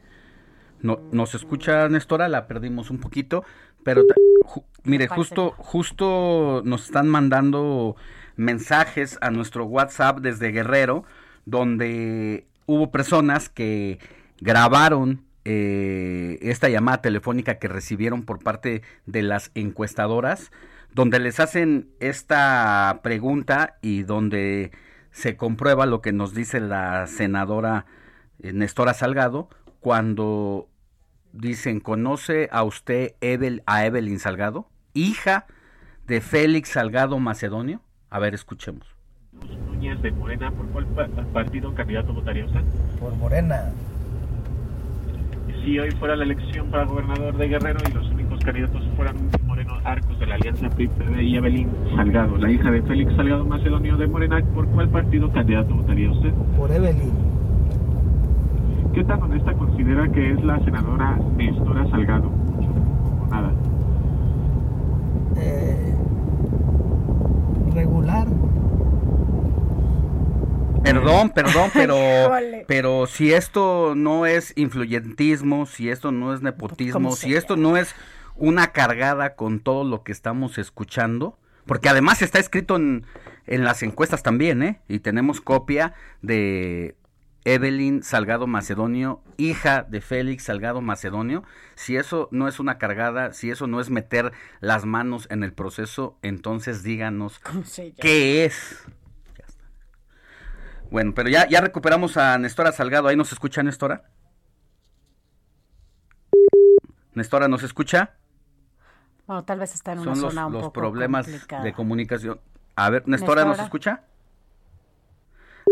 No, 0.83 0.99
nos 1.13 1.35
escucha 1.35 1.89
Nestora, 1.89 2.29
la 2.29 2.47
perdimos 2.47 2.91
un 2.91 3.01
poquito, 3.01 3.45
pero 3.85 4.07
ta- 4.07 4.15
ju- 4.45 4.65
mire, 4.85 5.07
justo, 5.09 5.55
justo 5.59 6.63
nos 6.65 6.85
están 6.87 7.09
mandando 7.09 7.97
mensajes 8.37 9.19
a 9.21 9.31
nuestro 9.31 9.65
WhatsApp 9.67 10.19
desde 10.21 10.51
Guerrero, 10.53 11.05
donde 11.47 12.47
hubo 12.67 12.91
personas 12.91 13.49
que 13.49 13.99
grabaron 14.41 15.23
eh, 15.45 16.39
esta 16.43 16.69
llamada 16.69 17.03
telefónica 17.03 17.59
que 17.59 17.69
recibieron 17.69 18.23
por 18.25 18.39
parte 18.43 18.83
de 19.07 19.23
las 19.23 19.51
encuestadoras, 19.55 20.51
donde 20.95 21.19
les 21.19 21.41
hacen 21.41 21.89
esta 22.01 23.01
pregunta 23.03 23.77
y 23.83 24.03
donde 24.03 24.71
se 25.13 25.37
comprueba 25.37 25.87
lo 25.87 26.01
que 26.01 26.13
nos 26.13 26.35
dice 26.35 26.61
la 26.61 27.07
senadora 27.07 27.85
eh, 28.43 28.53
Nestora 28.53 28.95
Salgado 28.95 29.49
cuando 29.81 30.69
dicen, 31.33 31.81
¿conoce 31.81 32.49
a 32.53 32.63
usted 32.65 33.15
Evel, 33.21 33.63
a 33.67 33.85
Evelyn 33.85 34.19
Salgado? 34.19 34.67
Hija 34.95 35.47
de 36.07 36.21
Félix 36.21 36.71
Salgado 36.71 37.19
Macedonio. 37.19 37.81
A 38.11 38.19
ver, 38.19 38.35
escuchemos. 38.35 38.87
Núñez 39.67 40.03
de 40.03 40.11
Morena, 40.11 40.51
¿por 40.51 40.67
cuál 40.69 40.87
pa- 40.87 41.09
partido 41.33 41.73
candidato 41.75 42.13
votaría 42.13 42.45
usted? 42.45 42.61
Por 42.99 43.15
Morena. 43.17 43.71
Si 45.65 45.79
hoy 45.79 45.91
fuera 45.93 46.17
la 46.17 46.25
elección 46.25 46.71
para 46.71 46.85
gobernador 46.85 47.37
de 47.37 47.49
Guerrero 47.49 47.79
y 47.89 47.93
los 47.93 48.09
únicos 48.11 48.41
candidatos 48.41 48.83
fueran 48.97 49.17
Moreno 49.45 49.79
Arcos 49.85 50.19
de 50.19 50.27
la 50.27 50.37
Alianza 50.37 50.71
PRI-PRD 50.71 51.23
y 51.23 51.37
Evelyn 51.37 51.71
Salgado, 51.95 52.39
la 52.39 52.51
hija 52.51 52.71
de 52.71 52.83
Félix 52.83 53.15
Salgado 53.15 53.45
Macedonio 53.45 53.97
de 53.99 54.07
Morena, 54.07 54.43
¿por 54.55 54.67
cuál 54.69 54.89
partido 54.89 55.31
candidato 55.31 55.75
votaría 55.75 56.11
usted? 56.11 56.33
Por 56.57 56.71
Evelyn. 56.73 57.13
¿Qué 58.93 59.05
tan 59.05 59.23
honesta 59.23 59.53
considera 59.55 60.11
que 60.11 60.33
es 60.33 60.43
la 60.43 60.59
senadora 60.65 61.17
Nestora 61.37 61.89
Salgado? 61.91 62.29
Mucho 62.29 62.69
o 63.23 63.27
nada. 63.29 63.53
Eh, 65.37 65.95
regular. 67.73 68.27
Perdón, 70.83 71.31
perdón, 71.31 71.71
pero, 71.75 71.97
pero 72.67 73.07
si 73.07 73.33
esto 73.33 73.95
no 73.95 74.27
es 74.27 74.53
influyentismo, 74.57 75.67
si 75.67 75.89
esto 75.89 76.11
no 76.11 76.35
es 76.35 76.43
nepotismo, 76.43 76.95
¿Cómo 76.95 77.13
si 77.13 77.35
esto 77.35 77.57
no 77.57 77.77
es 77.77 77.95
una 78.35 78.73
cargada 78.73 79.37
con 79.37 79.61
todo 79.61 79.85
lo 79.85 80.03
que 80.03 80.11
estamos 80.11 80.59
escuchando, 80.59 81.39
porque 81.65 81.89
además 81.89 82.23
está 82.23 82.41
escrito 82.41 82.75
en, 82.75 83.05
en 83.47 83.63
las 83.63 83.85
encuestas 83.85 84.25
también, 84.25 84.65
¿eh? 84.65 84.81
Y 84.89 84.99
tenemos 84.99 85.41
copia 85.41 85.95
de 86.23 86.97
Evelyn 87.45 88.03
Salgado 88.03 88.47
Macedonio, 88.47 89.23
hija 89.39 89.83
de 89.83 90.01
Félix 90.01 90.45
Salgado 90.45 90.81
Macedonio. 90.83 91.43
Si 91.75 91.97
eso 91.97 92.29
no 92.33 92.49
es 92.49 92.61
una 92.61 92.77
cargada, 92.79 93.33
si 93.33 93.51
eso 93.51 93.67
no 93.67 93.81
es 93.81 93.89
meter 93.91 94.33
las 94.61 94.85
manos 94.85 95.27
en 95.31 95.43
el 95.43 95.53
proceso, 95.53 96.19
entonces 96.23 96.83
díganos 96.83 97.41
qué 98.01 98.45
es. 98.45 98.85
Bueno, 100.91 101.13
pero 101.15 101.29
ya, 101.29 101.49
ya 101.49 101.61
recuperamos 101.61 102.17
a 102.17 102.37
Nestora 102.39 102.73
Salgado. 102.73 103.09
¿Ahí 103.09 103.17
nos 103.17 103.33
escucha 103.33 103.63
Nestora? 103.63 104.11
Nestora, 107.15 107.49
¿nos 107.49 107.63
escucha? 107.63 108.15
Bueno, 109.27 109.45
tal 109.45 109.59
vez 109.61 109.75
está 109.75 109.93
en 109.93 110.01
una 110.01 110.15
Son 110.15 110.23
los, 110.23 110.33
zona 110.35 110.47
un 110.47 110.53
los 110.53 110.63
poco 110.63 110.73
problemas 110.73 111.27
complicada. 111.27 111.63
de 111.65 111.73
comunicación. 111.73 112.41
A 112.77 112.91
ver, 112.91 113.07
Nestora, 113.07 113.45
¿nos 113.45 113.59
escucha? 113.61 114.03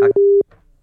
Ac- 0.01 0.13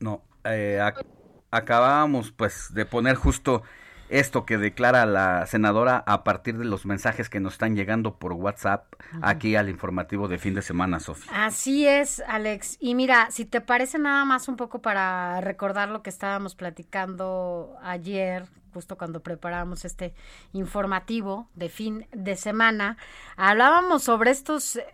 no, 0.01 0.23
eh, 0.55 0.79
ac- 0.81 1.05
acabábamos 1.51 2.33
pues 2.33 2.73
de 2.75 2.87
poner 2.87 3.17
justo 3.17 3.63
esto 4.09 4.45
que 4.47 4.57
declara 4.59 5.05
la 5.07 5.47
senadora 5.47 6.03
a 6.07 6.23
partir 6.25 6.59
de 6.59 6.65
los 6.65 6.87
mensajes 6.87 7.29
que 7.29 7.41
nos 7.41 7.55
están 7.55 7.75
llegando 7.77 8.19
por 8.19 8.33
WhatsApp 8.33 8.93
aquí 9.21 9.57
al 9.57 9.69
informativo 9.69 10.29
de 10.29 10.39
fin 10.39 10.55
de 10.55 10.63
semana, 10.63 11.01
Sofía. 11.01 11.33
Así 11.35 11.87
es, 11.87 12.21
Alex. 12.29 12.77
Y 12.81 12.95
mira, 12.95 13.31
si 13.31 13.45
te 13.45 13.61
parece 13.61 13.99
nada 13.99 14.25
más 14.25 14.49
un 14.49 14.57
poco 14.57 14.81
para 14.81 15.41
recordar 15.41 15.89
lo 15.89 16.03
que 16.03 16.11
estábamos 16.11 16.55
platicando 16.55 17.77
ayer, 17.83 18.47
justo 18.77 18.99
cuando 18.99 19.21
preparamos 19.21 19.87
este 19.87 20.13
informativo 20.53 21.49
de 21.55 21.71
fin 21.71 22.07
de 22.13 22.37
semana, 22.37 22.99
hablábamos 23.39 24.03
sobre 24.03 24.31
estos, 24.31 24.77
eh, 24.77 24.87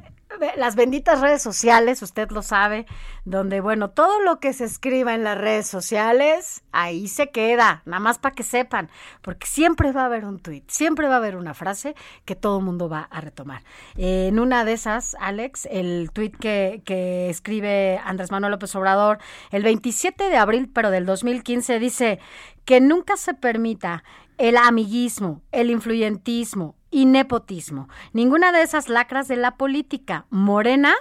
las 0.57 0.77
benditas 0.77 1.21
redes 1.21 1.43
sociales, 1.43 2.01
usted 2.01 2.31
lo 2.31 2.43
sabe, 2.43 2.87
donde, 3.25 3.61
bueno, 3.61 3.91
todo 3.91 4.21
lo 4.21 4.39
que 4.39 4.53
se 4.53 4.67
escriba 4.67 5.15
en 5.15 5.25
las 5.25 5.37
redes 5.37 5.67
sociales, 5.67 6.63
ahí 6.71 7.09
se 7.09 7.31
queda, 7.31 7.83
nada 7.85 7.99
más 7.99 8.21
para 8.21 8.37
que 8.37 8.45
sepan, 8.45 8.89
porque 9.21 9.49
siempre 9.49 9.91
va 9.91 10.03
a 10.03 10.07
haber 10.07 10.27
un 10.27 10.39
tweet, 10.39 10.63
siempre 10.69 11.09
va 11.09 11.15
a 11.15 11.19
haber 11.19 11.35
una 11.35 11.53
frase 11.53 11.97
que 12.25 12.37
todo 12.37 12.59
el 12.59 12.65
mundo 12.65 12.89
va 12.89 13.09
a 13.11 13.21
retomar. 13.21 13.65
En 13.97 14.39
una 14.39 14.65
de 14.65 14.75
esas, 14.75 15.17
Alex, 15.19 15.67
el 15.73 16.13
tweet 16.13 16.31
que, 16.39 16.83
que 16.85 17.31
escribe 17.31 18.01
Andrés 18.05 18.31
Manuel 18.31 18.53
López 18.53 18.73
Obrador 18.77 19.19
el 19.51 19.65
27 19.65 20.29
de 20.29 20.37
abril, 20.37 20.71
pero 20.73 20.93
del 20.93 21.05
2015, 21.05 21.81
dice 21.81 22.21
que 22.65 22.81
nunca 22.81 23.17
se 23.17 23.35
permita 23.35 24.05
el 24.39 24.57
amiguismo, 24.57 25.43
el 25.53 25.71
influyentismo 25.71 26.77
y 26.91 27.07
nepotismo. 27.07 27.89
Ninguna 28.13 28.53
de 28.53 28.63
esas 28.63 28.89
lacras 28.89 29.29
de 29.29 29.37
la 29.37 29.57
política 29.57 30.27
morena 30.31 30.93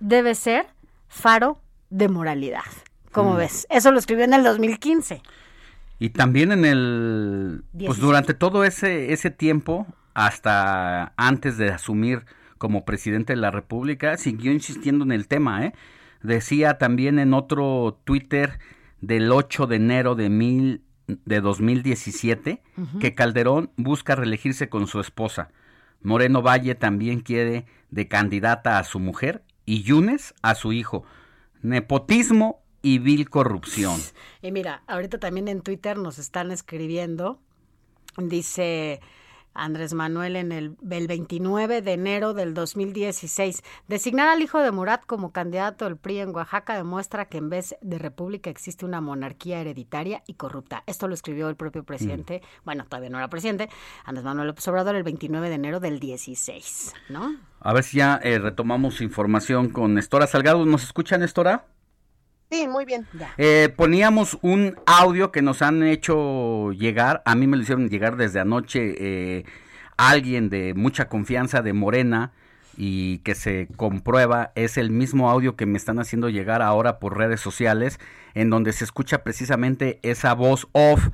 debe 0.00 0.34
ser 0.34 0.66
faro 1.08 1.60
de 1.90 2.08
moralidad. 2.08 2.64
¿Cómo 3.12 3.34
Mm. 3.34 3.36
ves? 3.38 3.66
Eso 3.70 3.90
lo 3.92 3.98
escribió 3.98 4.24
en 4.24 4.34
el 4.34 4.44
2015. 4.44 5.22
Y 5.98 6.10
también 6.10 6.52
en 6.52 6.64
el, 6.64 7.62
pues 7.72 7.78
17. 7.78 8.00
durante 8.06 8.34
todo 8.34 8.64
ese, 8.64 9.12
ese 9.12 9.30
tiempo, 9.30 9.86
hasta 10.14 11.12
antes 11.16 11.56
de 11.58 11.70
asumir 11.70 12.24
como 12.58 12.84
presidente 12.84 13.32
de 13.32 13.38
la 13.40 13.50
República, 13.50 14.16
siguió 14.16 14.52
insistiendo 14.52 15.04
en 15.04 15.12
el 15.12 15.26
tema, 15.28 15.64
¿eh? 15.64 15.72
Decía 16.22 16.78
también 16.78 17.18
en 17.18 17.32
otro 17.34 18.00
Twitter 18.04 18.58
del 19.00 19.30
8 19.30 19.66
de 19.68 19.76
enero 19.76 20.14
de 20.16 20.28
mil, 20.28 20.82
de 21.08 21.40
2017 21.40 22.62
Ujú. 22.76 22.98
que 22.98 23.14
Calderón 23.14 23.70
busca 23.76 24.14
reelegirse 24.14 24.68
con 24.68 24.86
su 24.86 25.00
esposa. 25.00 25.50
Moreno 26.02 26.42
Valle 26.42 26.74
también 26.74 27.20
quiere 27.20 27.66
de 27.90 28.06
candidata 28.06 28.78
a 28.78 28.84
su 28.84 29.00
mujer 29.00 29.42
y 29.64 29.82
Yunes 29.82 30.34
a 30.42 30.54
su 30.54 30.72
hijo. 30.72 31.04
Nepotismo 31.62 32.62
y 32.82 32.98
vil 32.98 33.28
corrupción. 33.28 34.00
Y 34.42 34.52
mira, 34.52 34.82
ahorita 34.86 35.18
también 35.18 35.48
en 35.48 35.62
Twitter 35.62 35.98
nos 35.98 36.18
están 36.18 36.52
escribiendo, 36.52 37.40
dice 38.16 39.00
Andrés 39.58 39.94
Manuel 39.94 40.36
en 40.36 40.52
el, 40.52 40.76
el 40.90 41.06
29 41.06 41.82
de 41.82 41.92
enero 41.92 42.34
del 42.34 42.54
2016, 42.54 43.62
designar 43.88 44.28
al 44.28 44.42
hijo 44.42 44.60
de 44.60 44.70
Murat 44.70 45.04
como 45.04 45.32
candidato 45.32 45.84
del 45.84 45.96
PRI 45.96 46.20
en 46.20 46.34
Oaxaca 46.34 46.76
demuestra 46.76 47.26
que 47.26 47.38
en 47.38 47.50
vez 47.50 47.76
de 47.80 47.98
república 47.98 48.50
existe 48.50 48.84
una 48.84 49.00
monarquía 49.00 49.60
hereditaria 49.60 50.22
y 50.26 50.34
corrupta. 50.34 50.82
Esto 50.86 51.08
lo 51.08 51.14
escribió 51.14 51.48
el 51.48 51.56
propio 51.56 51.84
presidente, 51.84 52.42
bueno, 52.64 52.84
todavía 52.84 53.10
no 53.10 53.18
era 53.18 53.28
presidente, 53.28 53.68
Andrés 54.04 54.24
Manuel 54.24 54.48
López 54.48 54.66
Obrador 54.68 54.94
el 54.96 55.02
29 55.02 55.48
de 55.48 55.54
enero 55.54 55.80
del 55.80 56.00
16, 56.00 56.94
¿no? 57.08 57.36
A 57.60 57.72
ver 57.72 57.84
si 57.84 57.98
ya 57.98 58.20
eh, 58.22 58.38
retomamos 58.38 59.00
información 59.00 59.68
con 59.68 59.94
Nestora 59.94 60.26
Salgado. 60.26 60.64
¿Nos 60.64 60.84
escucha, 60.84 61.18
Nestora? 61.18 61.66
Sí, 62.50 62.66
muy 62.66 62.84
bien. 62.86 63.06
Eh, 63.36 63.72
poníamos 63.76 64.38
un 64.40 64.76
audio 64.86 65.30
que 65.30 65.42
nos 65.42 65.60
han 65.60 65.82
hecho 65.82 66.72
llegar, 66.72 67.22
a 67.26 67.34
mí 67.34 67.46
me 67.46 67.56
lo 67.56 67.62
hicieron 67.62 67.90
llegar 67.90 68.16
desde 68.16 68.40
anoche 68.40 68.94
eh, 68.98 69.44
alguien 69.98 70.48
de 70.48 70.72
mucha 70.74 71.08
confianza 71.08 71.60
de 71.60 71.74
Morena 71.74 72.32
y 72.76 73.18
que 73.18 73.34
se 73.34 73.68
comprueba, 73.76 74.52
es 74.54 74.78
el 74.78 74.90
mismo 74.90 75.28
audio 75.28 75.56
que 75.56 75.66
me 75.66 75.76
están 75.76 75.98
haciendo 75.98 76.30
llegar 76.30 76.62
ahora 76.62 76.98
por 77.00 77.18
redes 77.18 77.40
sociales, 77.40 77.98
en 78.34 78.50
donde 78.50 78.72
se 78.72 78.84
escucha 78.84 79.24
precisamente 79.24 79.98
esa 80.02 80.32
voz 80.32 80.68
off 80.72 81.08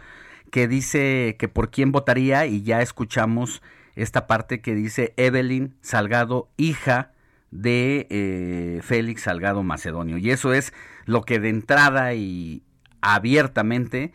que 0.53 0.69
dice 0.69 1.37
que 1.39 1.49
por 1.49 1.71
quién 1.71 1.91
votaría 1.91 2.47
y 2.47 2.63
ya 2.63 2.81
escuchamos 2.81 3.63
esta 3.97 4.27
parte 4.27 4.61
que 4.61 4.75
dice 4.75 5.15
Evelyn 5.17 5.75
Salgado, 5.81 6.49
hija 6.57 7.13
de 7.51 8.07
eh, 8.11 8.81
Félix 8.83 9.23
Salgado 9.23 9.63
Macedonio. 9.63 10.19
Y 10.19 10.31
eso 10.31 10.53
es 10.53 10.73
lo 11.05 11.23
que 11.23 11.41
de 11.41 11.49
entrada 11.51 12.15
y 12.15 12.63
abiertamente 13.01 14.13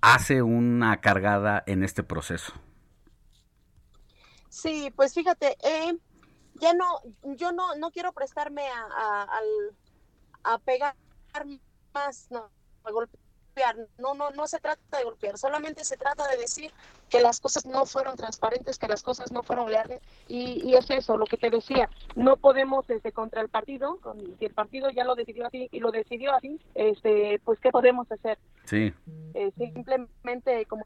hace 0.00 0.42
una 0.42 1.00
cargada 1.00 1.62
en 1.66 1.82
este 1.84 2.02
proceso. 2.02 2.52
Sí, 4.48 4.92
pues 4.96 5.14
fíjate, 5.14 5.56
eh, 5.62 5.96
ya 6.54 6.74
no, 6.74 7.02
yo 7.22 7.52
no, 7.52 7.74
no 7.76 7.90
quiero 7.90 8.12
prestarme 8.12 8.66
a, 8.68 9.22
a, 9.22 9.40
a 10.54 10.58
pegar 10.58 10.96
más, 11.94 12.28
no, 12.30 12.50
a 12.84 12.90
golpear. 13.60 13.88
No, 13.98 14.14
no, 14.14 14.30
no 14.30 14.46
se 14.46 14.58
trata 14.58 14.98
de 14.98 15.04
golpear, 15.04 15.38
solamente 15.38 15.84
se 15.84 15.96
trata 15.96 16.26
de 16.28 16.36
decir 16.36 16.70
que 17.08 17.20
las 17.20 17.40
cosas 17.40 17.66
no 17.66 17.86
fueron 17.86 18.16
transparentes, 18.16 18.78
que 18.78 18.88
las 18.88 19.02
cosas 19.02 19.32
no 19.32 19.42
fueron 19.42 19.70
leales 19.70 20.00
y, 20.28 20.62
y 20.64 20.74
es 20.74 20.88
eso 20.90 21.16
lo 21.16 21.26
que 21.26 21.36
te 21.36 21.50
decía. 21.50 21.88
No 22.14 22.36
podemos 22.36 22.88
este, 22.88 23.12
contra 23.12 23.40
el 23.40 23.48
partido, 23.48 23.98
si 24.38 24.44
el 24.44 24.54
partido 24.54 24.90
ya 24.90 25.04
lo 25.04 25.14
decidió 25.14 25.46
así 25.46 25.68
y 25.72 25.80
lo 25.80 25.90
decidió 25.90 26.32
así, 26.34 26.60
este, 26.74 27.40
pues 27.44 27.58
qué 27.60 27.70
podemos 27.70 28.10
hacer. 28.10 28.38
Sí. 28.64 28.92
Eh, 29.34 29.52
simplemente 29.56 30.64
como 30.66 30.84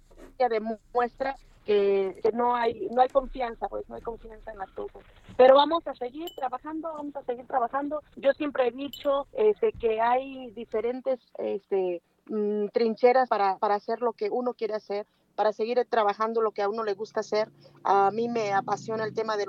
demuestra 0.50 1.36
que, 1.64 2.18
que 2.22 2.32
no 2.32 2.54
hay 2.54 2.88
no 2.90 3.00
hay 3.00 3.08
confianza 3.08 3.68
pues 3.68 3.88
no 3.88 3.94
hay 3.94 4.02
confianza 4.02 4.52
en 4.52 4.58
las 4.58 4.70
cosas 4.72 5.02
pero 5.36 5.54
vamos 5.54 5.86
a 5.86 5.94
seguir 5.94 6.28
trabajando 6.36 6.92
vamos 6.92 7.16
a 7.16 7.22
seguir 7.22 7.46
trabajando 7.46 8.02
yo 8.16 8.32
siempre 8.34 8.68
he 8.68 8.70
dicho 8.70 9.26
este 9.32 9.72
que 9.72 10.00
hay 10.00 10.50
diferentes 10.50 11.20
este 11.38 12.02
mm, 12.26 12.68
trincheras 12.72 13.28
para, 13.28 13.58
para 13.58 13.74
hacer 13.74 14.00
lo 14.00 14.12
que 14.12 14.30
uno 14.30 14.54
quiere 14.54 14.74
hacer 14.74 15.06
para 15.34 15.52
seguir 15.52 15.84
trabajando 15.90 16.40
lo 16.40 16.52
que 16.52 16.62
a 16.62 16.68
uno 16.68 16.84
le 16.84 16.94
gusta 16.94 17.20
hacer 17.20 17.50
a 17.82 18.10
mí 18.12 18.28
me 18.28 18.52
apasiona 18.52 19.04
el 19.04 19.14
tema 19.14 19.36
de 19.36 19.46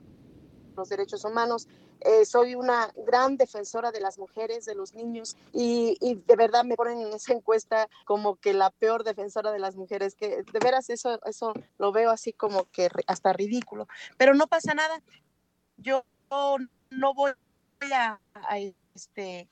los 0.75 0.89
derechos 0.89 1.23
humanos. 1.23 1.67
Eh, 2.01 2.25
soy 2.25 2.55
una 2.55 2.91
gran 3.07 3.37
defensora 3.37 3.91
de 3.91 4.01
las 4.01 4.19
mujeres, 4.19 4.65
de 4.65 4.75
los 4.75 4.93
niños 4.93 5.35
y, 5.53 5.97
de 6.27 6.35
verdad 6.35 6.63
me 6.63 6.75
ponen 6.75 6.99
en 7.01 7.13
esa 7.13 7.33
encuesta 7.33 7.87
como 8.03 8.35
que 8.35 8.53
la 8.53 8.69
peor 8.69 9.03
defensora 9.03 9.51
de 9.51 9.59
las 9.59 9.75
mujeres, 9.75 10.15
que 10.15 10.43
de 10.43 10.59
veras 10.59 10.89
eso, 10.89 11.19
eso 11.25 11.53
lo 11.77 11.91
veo 11.91 12.11
así 12.11 12.33
como 12.33 12.65
que 12.65 12.89
hasta 13.07 13.33
ridículo. 13.33 13.87
Pero 14.17 14.33
no 14.33 14.47
pasa 14.47 14.73
nada. 14.73 15.01
Yo 15.77 16.03
no 16.91 17.13
voy 17.13 17.31
a, 17.93 18.19
a, 18.33 18.57
este 18.93 19.49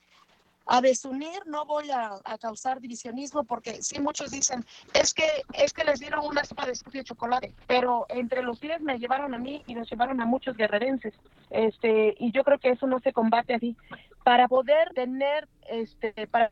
a 0.66 0.82
desunir, 0.82 1.46
no 1.46 1.66
voy 1.66 1.92
a, 1.92 2.12
a 2.24 2.38
causar 2.38 2.80
divisionismo 2.80 3.44
porque 3.44 3.82
sí 3.82 4.00
muchos 4.00 4.32
dicen, 4.32 4.66
es 4.94 5.14
que 5.14 5.26
es 5.54 5.74
que 5.74 5.84
les 5.84 6.00
dieron 6.00 6.26
una 6.26 6.44
sopa 6.44 6.66
de 6.66 6.74
de 6.92 7.04
chocolate, 7.04 7.54
pero 7.68 8.06
entre 8.10 8.44
los 8.44 8.60
pies 8.60 8.82
me 8.82 9.00
llevaron 9.00 9.34
a 9.34 9.38
mí 9.38 9.64
y 9.68 9.76
nos 9.76 9.90
llevaron 9.90 10.22
a 10.22 10.26
muchos 10.26 10.56
guerrerenses. 10.56 11.14
Este, 11.50 12.16
y 12.20 12.32
yo 12.32 12.44
creo 12.44 12.60
que 12.60 12.70
eso 12.70 12.88
no 12.88 13.00
se 13.00 13.14
combate 13.14 13.54
así. 13.56 13.76
Para 14.24 14.48
poder 14.48 14.94
tener 14.94 15.48
este 15.68 16.28
para, 16.28 16.52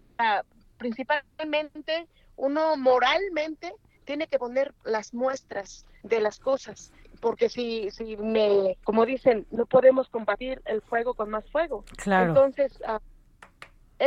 principalmente 0.77 2.07
uno 2.35 2.75
moralmente 2.75 3.73
tiene 4.05 4.27
que 4.27 4.39
poner 4.39 4.73
las 4.83 5.13
muestras 5.13 5.85
de 6.03 6.19
las 6.19 6.39
cosas, 6.39 6.91
porque 7.21 7.49
si, 7.49 7.91
si 7.91 8.17
me, 8.17 8.77
como 8.83 9.05
dicen, 9.05 9.45
no 9.51 9.65
podemos 9.67 10.09
combatir 10.09 10.61
el 10.65 10.81
fuego 10.81 11.13
con 11.13 11.29
más 11.29 11.49
fuego. 11.51 11.85
Claro. 11.97 12.29
Entonces, 12.29 12.81
ah, 12.85 12.99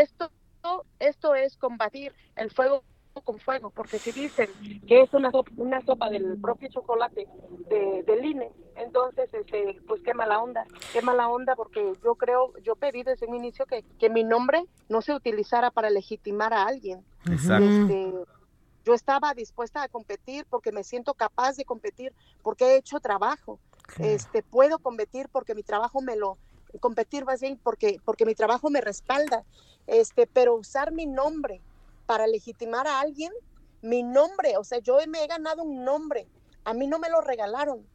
esto 0.00 0.30
esto 0.98 1.34
es 1.34 1.56
combatir 1.56 2.12
el 2.36 2.50
fuego 2.50 2.82
con 3.22 3.38
fuego, 3.38 3.70
porque 3.70 3.98
si 3.98 4.10
dicen 4.10 4.48
que 4.88 5.02
es 5.02 5.14
una 5.14 5.30
sopa, 5.30 5.52
una 5.56 5.80
sopa 5.82 6.10
del 6.10 6.36
propio 6.40 6.68
chocolate 6.68 7.28
de, 7.68 8.02
del 8.02 8.24
INE, 8.24 8.50
entonces, 8.74 9.32
este, 9.32 9.80
pues 9.86 10.02
qué 10.02 10.14
mala 10.14 10.40
onda, 10.42 10.66
qué 10.92 11.00
mala 11.00 11.28
onda, 11.28 11.54
porque 11.54 11.92
yo 12.02 12.16
creo, 12.16 12.52
yo 12.62 12.74
pedí 12.74 13.04
desde 13.04 13.26
un 13.26 13.36
inicio 13.36 13.66
que, 13.66 13.84
que 14.00 14.10
mi 14.10 14.24
nombre 14.24 14.64
no 14.88 15.00
se 15.00 15.14
utilizara 15.14 15.70
para 15.70 15.90
legitimar 15.90 16.52
a 16.52 16.64
alguien. 16.64 17.04
Exacto. 17.30 17.64
Este, 17.64 18.12
yo 18.84 18.94
estaba 18.94 19.32
dispuesta 19.32 19.84
a 19.84 19.88
competir 19.88 20.44
porque 20.50 20.72
me 20.72 20.82
siento 20.82 21.14
capaz 21.14 21.56
de 21.56 21.64
competir, 21.64 22.12
porque 22.42 22.64
he 22.64 22.76
hecho 22.76 22.98
trabajo. 22.98 23.60
Este, 23.98 24.42
puedo 24.42 24.78
competir 24.80 25.28
porque 25.30 25.54
mi 25.54 25.62
trabajo 25.62 26.00
me 26.00 26.16
lo 26.16 26.36
competir 26.78 27.24
más 27.24 27.40
bien 27.40 27.59
porque 27.62 27.98
porque 28.05 28.26
mi 28.26 28.34
trabajo 28.34 28.70
me 28.70 28.80
respalda. 28.80 29.44
Este, 29.86 30.26
pero 30.26 30.55
usar 30.55 30.92
mi 30.92 31.06
nombre 31.06 31.60
para 32.06 32.26
legitimar 32.26 32.86
a 32.86 33.01
alguien, 33.01 33.32
mi 33.82 34.02
nombre, 34.02 34.56
o 34.56 34.64
sea, 34.64 34.78
yo 34.78 34.98
me 35.09 35.22
he 35.24 35.26
ganado 35.26 35.62
un 35.62 35.84
nombre. 35.84 36.26
A 36.64 36.72
mí 36.74 36.86
no 36.86 36.98
me 36.98 37.10
lo 37.10 37.20
regalaron. 37.20 37.86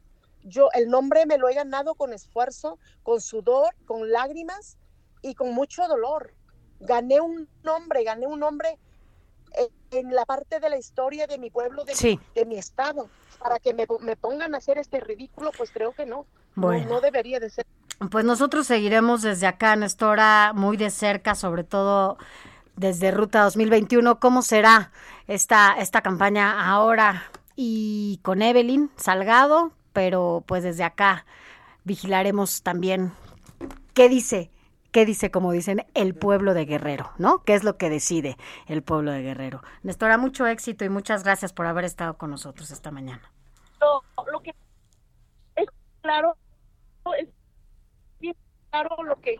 Yo 0.42 0.68
el 0.72 0.88
nombre 0.88 1.26
me 1.26 1.36
lo 1.38 1.48
he 1.48 1.54
ganado 1.54 1.94
con 1.94 2.12
esfuerzo, 2.12 2.78
con 3.02 3.20
sudor, 3.20 3.74
con 3.86 4.10
lágrimas 4.10 4.76
y 5.22 5.34
con 5.34 5.52
mucho 5.52 5.86
dolor. 5.88 6.32
Gané 6.80 7.20
un 7.20 7.48
nombre, 7.62 8.04
gané 8.04 8.26
un 8.26 8.40
nombre 8.40 8.78
en 9.90 10.14
la 10.14 10.24
parte 10.24 10.60
de 10.60 10.70
la 10.70 10.78
historia 10.78 11.26
de 11.26 11.36
mi 11.36 11.50
pueblo, 11.50 11.84
de, 11.84 11.94
Sí. 11.96 12.16
mi, 12.16 12.40
de 12.40 12.44
mi 12.46 12.56
estado, 12.56 13.10
para 13.40 13.58
que 13.58 13.74
me, 13.74 13.86
me 14.00 14.16
pongan 14.16 14.54
a 14.54 14.58
hacer 14.58 14.78
este 14.78 15.00
ridículo, 15.00 15.50
pues 15.56 15.72
creo 15.72 15.92
que 15.92 16.06
no. 16.06 16.26
No- 16.54 16.66
Bueno. 16.68 16.88
No, 16.88 17.00
debería 17.00 17.40
de 17.40 17.50
ser. 17.50 17.66
Pues 18.08 18.24
nosotros 18.24 18.66
seguiremos 18.66 19.20
desde 19.20 19.46
acá, 19.46 19.76
Nestora, 19.76 20.52
muy 20.54 20.78
de 20.78 20.88
cerca, 20.88 21.34
sobre 21.34 21.64
todo 21.64 22.16
desde 22.74 23.10
Ruta 23.10 23.42
2021, 23.42 24.18
cómo 24.20 24.40
será 24.40 24.90
esta, 25.26 25.74
esta 25.74 26.00
campaña 26.00 26.66
ahora 26.66 27.24
y 27.56 28.18
con 28.22 28.40
Evelyn 28.40 28.90
Salgado, 28.96 29.72
pero 29.92 30.42
pues 30.46 30.62
desde 30.62 30.82
acá 30.82 31.26
vigilaremos 31.84 32.62
también 32.62 33.12
qué 33.92 34.08
dice, 34.08 34.50
qué 34.92 35.04
dice, 35.04 35.30
como 35.30 35.52
dicen, 35.52 35.84
el 35.92 36.14
pueblo 36.14 36.54
de 36.54 36.64
Guerrero, 36.64 37.10
¿no? 37.18 37.42
¿Qué 37.42 37.52
es 37.52 37.64
lo 37.64 37.76
que 37.76 37.90
decide 37.90 38.38
el 38.66 38.82
pueblo 38.82 39.10
de 39.10 39.20
Guerrero? 39.20 39.62
Nestora, 39.82 40.16
mucho 40.16 40.46
éxito 40.46 40.86
y 40.86 40.88
muchas 40.88 41.22
gracias 41.22 41.52
por 41.52 41.66
haber 41.66 41.84
estado 41.84 42.16
con 42.16 42.30
nosotros 42.30 42.70
esta 42.70 42.90
mañana. 42.90 43.30
Lo, 43.78 44.02
lo 44.32 44.40
que 44.40 44.54
es 45.56 45.66
claro, 46.00 46.34
es 47.18 47.28
claro 48.70 49.02
lo 49.04 49.16
que... 49.20 49.36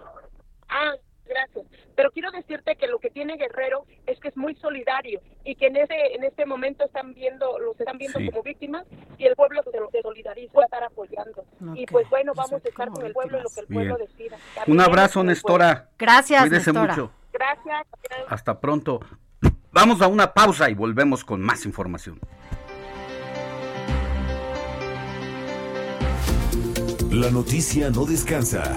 Ah, 0.69 0.93
gracias. 1.27 1.67
Pero 1.97 2.11
quiero 2.13 2.31
decirte 2.31 2.77
que 2.77 2.87
lo 2.87 2.99
que 2.99 3.11
tiene 3.11 3.37
Guerrero 3.37 3.85
es 4.07 4.19
que 4.21 4.29
es 4.29 4.37
muy 4.37 4.55
solidario 4.57 5.21
y 5.45 5.55
que 5.55 5.67
en 5.67 5.77
ese 5.77 6.15
en 6.15 6.25
este 6.25 6.47
momento 6.47 6.85
están 6.85 7.13
viendo 7.15 7.59
los 7.59 7.79
están 7.79 7.99
viendo 7.99 8.19
Sí. 8.19 8.27
como 8.31 8.43
víctimas 8.43 8.85
y 9.19 9.27
el 9.27 9.37
pueblo 9.37 9.63
se, 9.65 9.71
se 9.71 10.03
solidariza 10.03 10.53
va 10.57 10.63
a 10.63 10.65
estar 10.67 10.85
apoyando. 10.85 11.45
Y 11.75 11.87
pues 11.87 12.09
bueno, 12.11 12.33
vamos 12.35 12.53
a 12.65 12.69
estar 12.69 12.89
con 12.89 13.05
el 13.05 13.13
pueblo 13.13 13.39
y 13.39 13.43
lo 13.43 13.49
que 13.51 13.61
el 13.61 13.67
pueblo 13.67 13.97
Bien. 13.97 14.09
decida. 14.09 14.37
Un 14.37 14.55
También 14.55 14.81
abrazo, 14.81 15.21
con 15.21 15.27
el 15.29 15.35
Nestora. 15.35 15.89
Gracias, 15.99 16.41
Cuídese 16.43 16.73
Nestora. 16.73 16.95
mucho. 16.95 17.13
pueblo. 17.13 17.21
Gracias. 17.33 17.87
Hasta 18.29 18.61
pronto. 18.61 19.01
Vamos 19.73 20.03
a 20.03 20.09
una 20.09 20.33
pausa 20.35 20.69
y 20.71 20.75
volvemos 20.75 21.25
con 21.25 21.41
más 21.43 21.65
información. 21.65 22.19
La 27.11 27.31
noticia 27.31 27.91
no 27.91 28.05
descansa. 28.05 28.77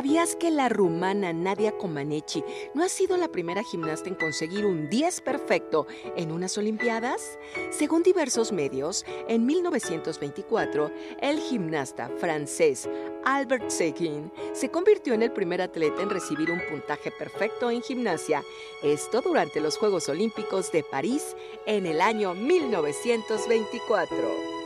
¿Sabías 0.00 0.34
que 0.34 0.50
la 0.50 0.70
rumana 0.70 1.34
Nadia 1.34 1.76
Comaneci 1.76 2.42
no 2.72 2.82
ha 2.82 2.88
sido 2.88 3.18
la 3.18 3.28
primera 3.28 3.62
gimnasta 3.62 4.08
en 4.08 4.14
conseguir 4.14 4.64
un 4.64 4.88
10 4.88 5.20
perfecto 5.20 5.86
en 6.16 6.32
unas 6.32 6.56
Olimpiadas? 6.56 7.38
Según 7.68 8.02
diversos 8.02 8.50
medios, 8.50 9.04
en 9.28 9.44
1924, 9.44 10.90
el 11.20 11.38
gimnasta 11.40 12.08
francés 12.16 12.88
Albert 13.26 13.68
Seguin 13.68 14.32
se 14.54 14.70
convirtió 14.70 15.12
en 15.12 15.22
el 15.22 15.32
primer 15.32 15.60
atleta 15.60 16.00
en 16.00 16.08
recibir 16.08 16.50
un 16.50 16.62
puntaje 16.70 17.10
perfecto 17.10 17.70
en 17.70 17.82
gimnasia, 17.82 18.42
esto 18.82 19.20
durante 19.20 19.60
los 19.60 19.76
Juegos 19.76 20.08
Olímpicos 20.08 20.72
de 20.72 20.82
París 20.82 21.36
en 21.66 21.84
el 21.84 22.00
año 22.00 22.32
1924. 22.32 24.59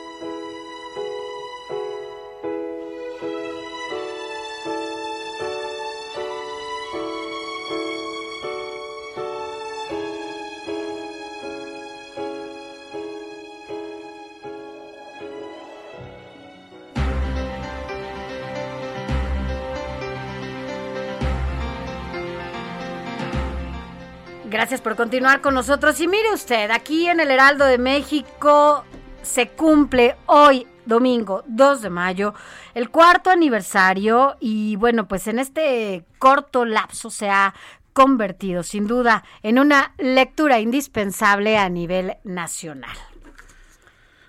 Gracias 24.65 24.81
por 24.81 24.97
continuar 24.97 25.43
con 25.43 25.53
nosotros. 25.53 26.01
Y 26.01 26.09
mire 26.09 26.32
usted, 26.32 26.70
aquí 26.70 27.07
en 27.07 27.20
el 27.20 27.31
Heraldo 27.31 27.66
de 27.66 27.77
México 27.77 28.82
se 29.20 29.49
cumple 29.49 30.16
hoy, 30.24 30.66
domingo 30.86 31.45
2 31.49 31.82
de 31.82 31.91
mayo, 31.91 32.32
el 32.73 32.89
cuarto 32.89 33.28
aniversario 33.28 34.39
y 34.41 34.77
bueno, 34.77 35.07
pues 35.07 35.27
en 35.27 35.39
este 35.39 36.07
corto 36.19 36.65
lapso 36.65 37.11
se 37.11 37.28
ha 37.28 37.53
convertido 37.93 38.62
sin 38.62 38.86
duda 38.86 39.23
en 39.43 39.59
una 39.59 39.93
lectura 39.99 40.61
indispensable 40.61 41.59
a 41.59 41.69
nivel 41.69 42.15
nacional. 42.24 42.97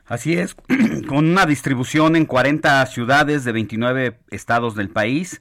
Así 0.05 0.33
es, 0.33 0.57
con 1.07 1.29
una 1.29 1.45
distribución 1.45 2.17
en 2.17 2.25
40 2.25 2.85
ciudades 2.87 3.45
de 3.45 3.53
29 3.53 4.19
estados 4.31 4.75
del 4.75 4.89
país, 4.89 5.39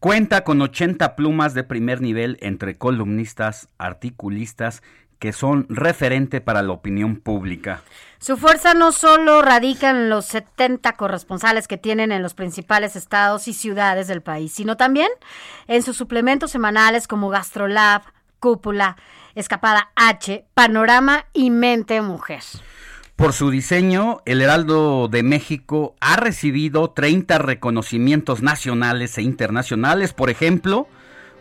cuenta 0.00 0.44
con 0.44 0.60
80 0.60 1.16
plumas 1.16 1.54
de 1.54 1.64
primer 1.64 2.00
nivel 2.00 2.38
entre 2.40 2.76
columnistas, 2.76 3.68
articulistas, 3.78 4.82
que 5.18 5.32
son 5.32 5.66
referente 5.68 6.40
para 6.40 6.62
la 6.62 6.72
opinión 6.72 7.16
pública. 7.16 7.82
Su 8.20 8.36
fuerza 8.36 8.74
no 8.74 8.92
solo 8.92 9.42
radica 9.42 9.90
en 9.90 10.10
los 10.10 10.26
70 10.26 10.92
corresponsales 10.92 11.66
que 11.68 11.76
tienen 11.76 12.12
en 12.12 12.22
los 12.22 12.34
principales 12.34 12.96
estados 12.96 13.48
y 13.48 13.52
ciudades 13.52 14.06
del 14.08 14.22
país, 14.22 14.52
sino 14.52 14.76
también 14.76 15.08
en 15.66 15.82
sus 15.82 15.96
suplementos 15.96 16.50
semanales 16.50 17.08
como 17.08 17.30
Gastrolab, 17.30 18.02
Cúpula, 18.38 18.96
Escapada 19.34 19.90
H, 19.96 20.46
Panorama 20.54 21.26
y 21.32 21.50
Mente 21.50 22.00
Mujer. 22.00 22.42
Por 23.18 23.32
su 23.32 23.50
diseño, 23.50 24.22
el 24.26 24.40
Heraldo 24.40 25.08
de 25.08 25.24
México 25.24 25.96
ha 26.00 26.14
recibido 26.14 26.90
30 26.90 27.38
reconocimientos 27.38 28.42
nacionales 28.42 29.18
e 29.18 29.22
internacionales. 29.22 30.12
Por 30.12 30.30
ejemplo, 30.30 30.86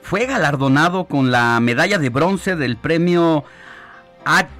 fue 0.01 0.25
galardonado 0.25 1.05
con 1.05 1.29
la 1.29 1.59
medalla 1.59 1.99
de 1.99 2.09
bronce 2.09 2.55
del 2.55 2.77
premio 2.77 3.43
ANH 4.25 4.55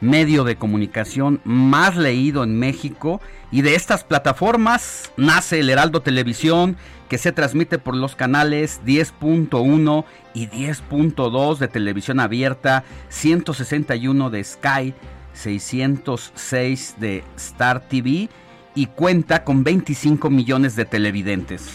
medio 0.00 0.44
de 0.44 0.56
comunicación 0.56 1.40
más 1.44 1.96
leído 1.96 2.44
en 2.44 2.58
México 2.58 3.22
y 3.52 3.60
de 3.60 3.74
estas 3.74 4.02
plataformas 4.02 5.12
nace 5.16 5.60
el 5.60 5.70
Heraldo 5.70 6.00
Televisión 6.00 6.76
que 7.08 7.18
se 7.18 7.30
transmite 7.30 7.78
por 7.78 7.94
los 7.94 8.16
canales 8.16 8.80
10.1 8.84 10.04
y 10.32 10.48
10.2 10.48 11.58
de 11.58 11.68
televisión 11.68 12.18
abierta, 12.18 12.84
161 13.10 14.30
de 14.30 14.42
Sky, 14.42 14.94
606 15.34 16.96
de 16.98 17.22
Star 17.36 17.80
TV 17.86 18.30
y 18.74 18.86
cuenta 18.86 19.44
con 19.44 19.62
25 19.62 20.30
millones 20.30 20.74
de 20.74 20.86
televidentes. 20.86 21.68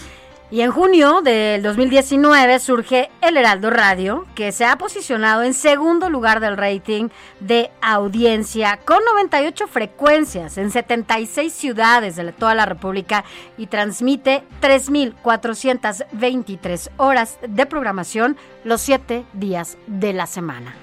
Y 0.50 0.62
en 0.62 0.72
junio 0.72 1.20
del 1.22 1.62
2019 1.62 2.60
surge 2.60 3.10
El 3.20 3.36
Heraldo 3.36 3.70
Radio, 3.70 4.26
que 4.34 4.54
se 4.54 4.64
ha 4.64 4.78
posicionado 4.78 5.44
en 5.44 5.54
segundo 5.54 6.10
lugar 6.10 6.40
del 6.40 6.56
rating 6.56 7.10
de 7.42 7.70
audiencia 7.82 8.80
con 8.86 9.04
98 9.04 9.68
frecuencias 9.68 10.58
en 10.58 10.72
76 10.72 11.52
ciudades 11.52 12.16
de 12.16 12.32
toda 12.32 12.56
la 12.56 12.66
República 12.66 13.26
y 13.58 13.68
transmite 13.68 14.46
3.423 14.62 16.92
horas 16.96 17.40
de 17.46 17.66
programación 17.66 18.38
los 18.64 18.80
7 18.80 19.26
días 19.34 19.78
de 19.88 20.14
la 20.14 20.28
semana. 20.28 20.74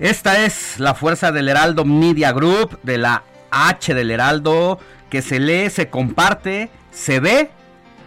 Esta 0.00 0.44
es 0.44 0.80
la 0.80 0.94
fuerza 0.94 1.30
del 1.30 1.48
Heraldo 1.48 1.84
Media 1.84 2.32
Group, 2.32 2.80
de 2.82 2.98
la 2.98 3.22
H 3.52 3.94
del 3.94 4.10
Heraldo, 4.10 4.80
que 5.08 5.22
se 5.22 5.38
lee, 5.38 5.70
se 5.70 5.90
comparte, 5.90 6.70
se 6.90 7.20
ve 7.20 7.52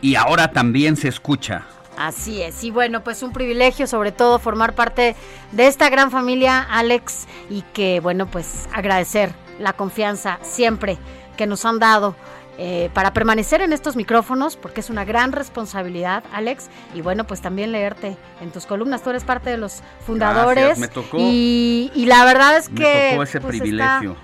y 0.02 0.16
ahora 0.16 0.52
también 0.52 0.96
se 0.96 1.08
escucha. 1.08 1.64
Así 1.98 2.42
es, 2.42 2.64
y 2.64 2.72
bueno, 2.72 3.04
pues 3.04 3.24
un 3.24 3.32
privilegio 3.32 3.88
sobre 3.88 4.12
todo 4.12 4.38
formar 4.38 4.74
parte 4.76 5.16
de 5.54 5.68
esta 5.68 5.90
gran 5.90 6.12
familia, 6.12 6.62
Alex, 6.62 7.26
y 7.50 7.62
que 7.74 8.02
bueno, 8.02 8.28
pues 8.28 8.68
agradecer 8.74 9.32
la 9.60 9.74
confianza 9.74 10.40
siempre 10.42 10.98
que 11.38 11.48
nos 11.48 11.64
han 11.64 11.80
dado 11.80 12.16
eh, 12.58 12.90
para 12.94 13.14
permanecer 13.14 13.62
en 13.62 13.74
estos 13.74 13.96
micrófonos, 13.96 14.56
porque 14.56 14.80
es 14.80 14.90
una 14.90 15.04
gran 15.04 15.32
responsabilidad, 15.34 16.24
Alex, 16.34 16.70
y 16.94 17.02
bueno, 17.02 17.26
pues 17.26 17.42
también 17.42 17.72
leerte 17.72 18.18
en 18.42 18.52
tus 18.52 18.66
columnas, 18.66 19.02
tú 19.02 19.10
eres 19.10 19.24
parte 19.24 19.50
de 19.50 19.58
los 19.58 19.82
fundadores. 20.06 20.66
Gracias, 20.66 20.80
me 20.80 20.88
tocó. 20.88 21.18
Y, 21.20 21.92
y 21.94 22.06
la 22.06 22.24
verdad 22.24 22.58
es 22.58 22.70
Me 22.72 22.80
que... 22.80 23.10
tocó 23.12 23.24
ese 23.24 23.42
pues, 23.42 23.58
privilegio. 23.58 24.18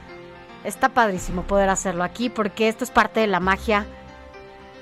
Está, 0.64 0.68
está 0.68 0.90
padrísimo 0.90 1.44
poder 1.44 1.70
hacerlo 1.70 2.04
aquí, 2.04 2.30
porque 2.30 2.70
esto 2.70 2.84
es 2.84 2.92
parte 2.92 3.20
de 3.20 3.28
la 3.28 3.40
magia 3.40 3.86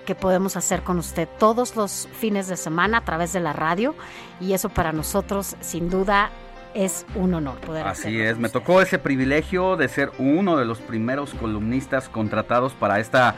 que 0.09 0.15
podemos 0.15 0.57
hacer 0.57 0.81
con 0.81 0.97
usted 0.97 1.29
todos 1.37 1.75
los 1.75 2.09
fines 2.13 2.47
de 2.47 2.57
semana 2.57 2.97
a 2.97 3.05
través 3.05 3.31
de 3.31 3.39
la 3.39 3.53
radio. 3.53 3.93
Y 4.41 4.53
eso 4.53 4.69
para 4.69 4.91
nosotros 4.91 5.55
sin 5.61 5.87
duda 5.87 6.31
es 6.73 7.05
un 7.13 7.35
honor 7.35 7.59
poder 7.59 7.85
Así 7.85 8.19
es, 8.19 8.39
me 8.39 8.49
tocó 8.49 8.81
ese 8.81 8.97
privilegio 8.97 9.77
de 9.77 9.87
ser 9.87 10.09
uno 10.17 10.57
de 10.57 10.65
los 10.65 10.79
primeros 10.79 11.35
columnistas 11.35 12.09
contratados 12.09 12.73
para 12.73 12.99
esta 12.99 13.35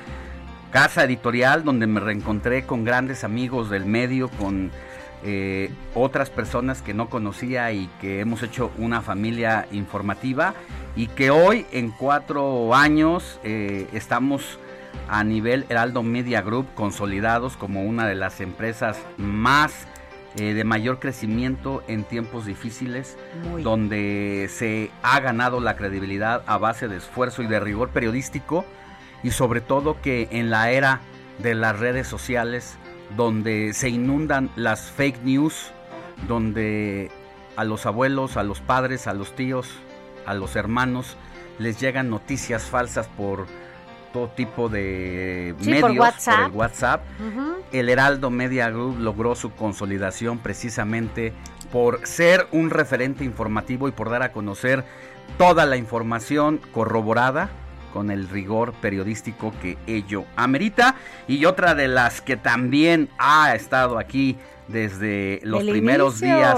casa 0.72 1.04
editorial 1.04 1.66
donde 1.66 1.88
me 1.88 2.00
reencontré 2.00 2.66
con 2.66 2.86
grandes 2.86 3.26
amigos 3.26 3.70
del 3.70 3.84
medio, 3.86 4.30
con 4.30 4.72
eh, 5.26 5.74
otras 5.94 6.30
personas 6.30 6.82
que 6.82 6.94
no 6.94 7.10
conocía 7.10 7.74
y 7.74 7.90
que 8.00 8.22
hemos 8.22 8.44
hecho 8.44 8.72
una 8.78 9.02
familia 9.02 9.68
informativa 9.74 10.54
y 10.96 11.08
que 11.08 11.32
hoy 11.32 11.66
en 11.74 11.92
cuatro 11.92 12.74
años 12.74 13.42
eh, 13.44 13.90
estamos 13.92 14.58
a 15.08 15.24
nivel 15.24 15.66
Heraldo 15.70 16.04
Media 16.04 16.42
Group 16.42 16.68
consolidados 16.74 17.58
como 17.58 17.84
una 17.84 18.08
de 18.08 18.16
las 18.16 18.42
empresas 18.42 19.00
más 19.18 19.88
eh, 20.38 20.54
de 20.54 20.64
mayor 20.64 21.00
crecimiento 21.00 21.84
en 21.88 22.06
tiempos 22.06 22.46
difíciles, 22.46 23.18
Muy. 23.44 23.64
donde 23.64 24.48
se 24.50 24.90
ha 25.04 25.20
ganado 25.20 25.60
la 25.60 25.76
credibilidad 25.76 26.44
a 26.48 26.58
base 26.58 26.88
de 26.88 26.98
esfuerzo 26.98 27.44
y 27.44 27.48
de 27.48 27.60
rigor 27.60 27.90
periodístico 27.90 28.66
y 29.24 29.32
sobre 29.32 29.60
todo 29.60 30.02
que 30.02 30.30
en 30.32 30.50
la 30.50 30.72
era 30.72 31.02
de 31.40 31.56
las 31.56 31.78
redes 31.78 32.08
sociales, 32.08 32.78
donde 33.18 33.74
se 33.74 33.90
inundan 33.90 34.50
las 34.56 34.92
fake 34.92 35.22
news, 35.24 35.72
donde 36.28 37.12
a 37.58 37.64
los 37.64 37.86
abuelos, 37.86 38.38
a 38.38 38.44
los 38.44 38.62
padres, 38.62 39.08
a 39.08 39.14
los 39.14 39.36
tíos, 39.36 39.70
a 40.26 40.34
los 40.34 40.56
hermanos 40.56 41.18
les 41.60 41.80
llegan 41.80 42.10
noticias 42.10 42.64
falsas 42.64 43.08
por 43.08 43.48
todo 44.14 44.28
tipo 44.30 44.70
de 44.70 45.56
Sí, 45.60 45.74
por 45.76 45.90
medios, 45.90 46.06
WhatsApp. 46.06 46.46
el 46.48 46.52
WhatsApp. 46.52 47.02
El 47.72 47.90
Heraldo 47.90 48.30
Media 48.30 48.70
Group 48.70 49.00
logró 49.00 49.36
su 49.36 49.52
consolidación 49.54 50.40
precisamente 50.40 51.34
por 51.72 52.06
ser 52.06 52.48
un 52.52 52.70
referente 52.70 53.24
informativo 53.24 53.88
y 53.88 53.92
por 53.92 54.10
dar 54.10 54.24
a 54.24 54.32
conocer 54.32 54.84
toda 55.38 55.66
la 55.66 55.78
información 55.78 56.60
corroborada 56.74 57.50
con 57.94 58.10
el 58.12 58.28
rigor 58.30 58.74
periodístico 58.74 59.54
que 59.62 59.78
ello 59.88 60.26
amerita. 60.36 60.96
Y 61.28 61.46
otra 61.46 61.76
de 61.76 61.88
las 61.88 62.22
que 62.22 62.38
también 62.38 63.10
ha 63.18 63.54
estado 63.56 63.98
aquí 63.98 64.38
desde 64.68 65.40
los 65.44 65.62
El 65.62 65.70
primeros 65.72 66.22
inicio. 66.22 66.38
días 66.38 66.58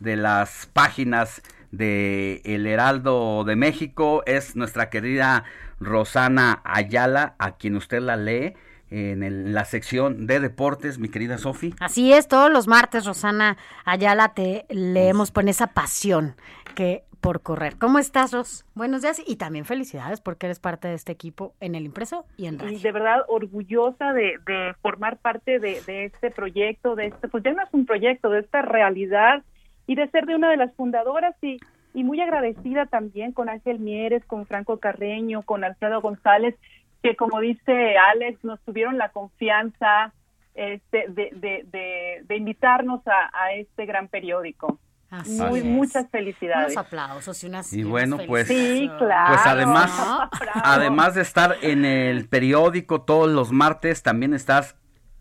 de 0.00 0.16
las 0.16 0.68
páginas 0.72 1.42
de 1.70 2.42
El 2.44 2.66
Heraldo 2.66 3.44
de 3.44 3.56
México 3.56 4.22
es 4.26 4.56
nuestra 4.56 4.90
querida 4.90 5.44
Rosana 5.84 6.60
Ayala, 6.64 7.34
a 7.38 7.52
quien 7.56 7.76
usted 7.76 8.00
la 8.00 8.16
lee 8.16 8.54
en 8.90 9.22
el- 9.22 9.54
la 9.54 9.64
sección 9.64 10.26
de 10.26 10.38
deportes, 10.40 10.98
mi 10.98 11.08
querida 11.08 11.38
Sofi. 11.38 11.74
Así 11.80 12.12
es, 12.12 12.28
todos 12.28 12.50
los 12.52 12.68
martes, 12.68 13.06
Rosana 13.06 13.56
Ayala, 13.84 14.34
te 14.34 14.66
leemos 14.68 15.30
con 15.30 15.48
esa 15.48 15.68
pasión 15.68 16.34
que 16.74 17.04
por 17.20 17.40
correr. 17.40 17.76
¿Cómo 17.78 18.00
estás, 18.00 18.32
Ros? 18.32 18.64
Buenos 18.74 19.02
días 19.02 19.22
y 19.24 19.36
también 19.36 19.64
felicidades 19.64 20.20
porque 20.20 20.46
eres 20.46 20.58
parte 20.58 20.88
de 20.88 20.94
este 20.94 21.12
equipo 21.12 21.54
en 21.60 21.76
el 21.76 21.84
impreso 21.84 22.26
y 22.36 22.46
en 22.46 22.58
radio. 22.58 22.76
y 22.76 22.82
de 22.82 22.90
verdad 22.92 23.20
orgullosa 23.28 24.12
de, 24.12 24.38
de 24.44 24.74
formar 24.82 25.18
parte 25.18 25.60
de, 25.60 25.80
de 25.86 26.06
este 26.06 26.32
proyecto, 26.32 26.96
de 26.96 27.06
este, 27.06 27.28
pues 27.28 27.44
ya 27.44 27.52
no 27.52 27.62
es 27.62 27.68
un 27.72 27.86
proyecto, 27.86 28.28
de 28.28 28.40
esta 28.40 28.62
realidad 28.62 29.44
y 29.86 29.94
de 29.94 30.08
ser 30.10 30.26
de 30.26 30.34
una 30.34 30.50
de 30.50 30.56
las 30.56 30.74
fundadoras 30.74 31.36
y, 31.42 31.58
y 31.94 32.04
muy 32.04 32.20
agradecida 32.20 32.86
también 32.86 33.32
con 33.32 33.48
Ángel 33.48 33.78
Mieres, 33.78 34.24
con 34.26 34.46
Franco 34.46 34.78
Carreño, 34.78 35.42
con 35.42 35.64
Alfredo 35.64 36.00
González, 36.00 36.54
que 37.02 37.16
como 37.16 37.40
dice 37.40 37.96
Alex, 37.98 38.42
nos 38.44 38.60
tuvieron 38.60 38.98
la 38.98 39.10
confianza 39.10 40.12
este, 40.54 41.06
de, 41.08 41.30
de, 41.34 41.64
de, 41.70 42.22
de 42.24 42.36
invitarnos 42.36 43.00
a, 43.06 43.30
a 43.32 43.52
este 43.54 43.86
gran 43.86 44.08
periódico. 44.08 44.78
Así 45.10 45.32
Muy, 45.42 45.58
es. 45.58 45.64
muchas 45.66 46.08
felicidades. 46.10 46.72
Unos 46.72 46.86
aplausos 46.86 47.44
y 47.44 47.46
unas 47.46 47.70
Y 47.72 47.84
bueno, 47.84 48.16
pues, 48.26 48.48
Sí, 48.48 48.90
claro. 48.98 49.34
pues 49.34 49.46
además, 49.46 50.28
además 50.54 51.14
de 51.14 51.20
estar 51.20 51.56
en 51.60 51.84
el 51.84 52.28
periódico 52.28 53.02
todos 53.02 53.30
los 53.30 53.52
martes, 53.52 54.02
también 54.02 54.32
estás 54.32 54.74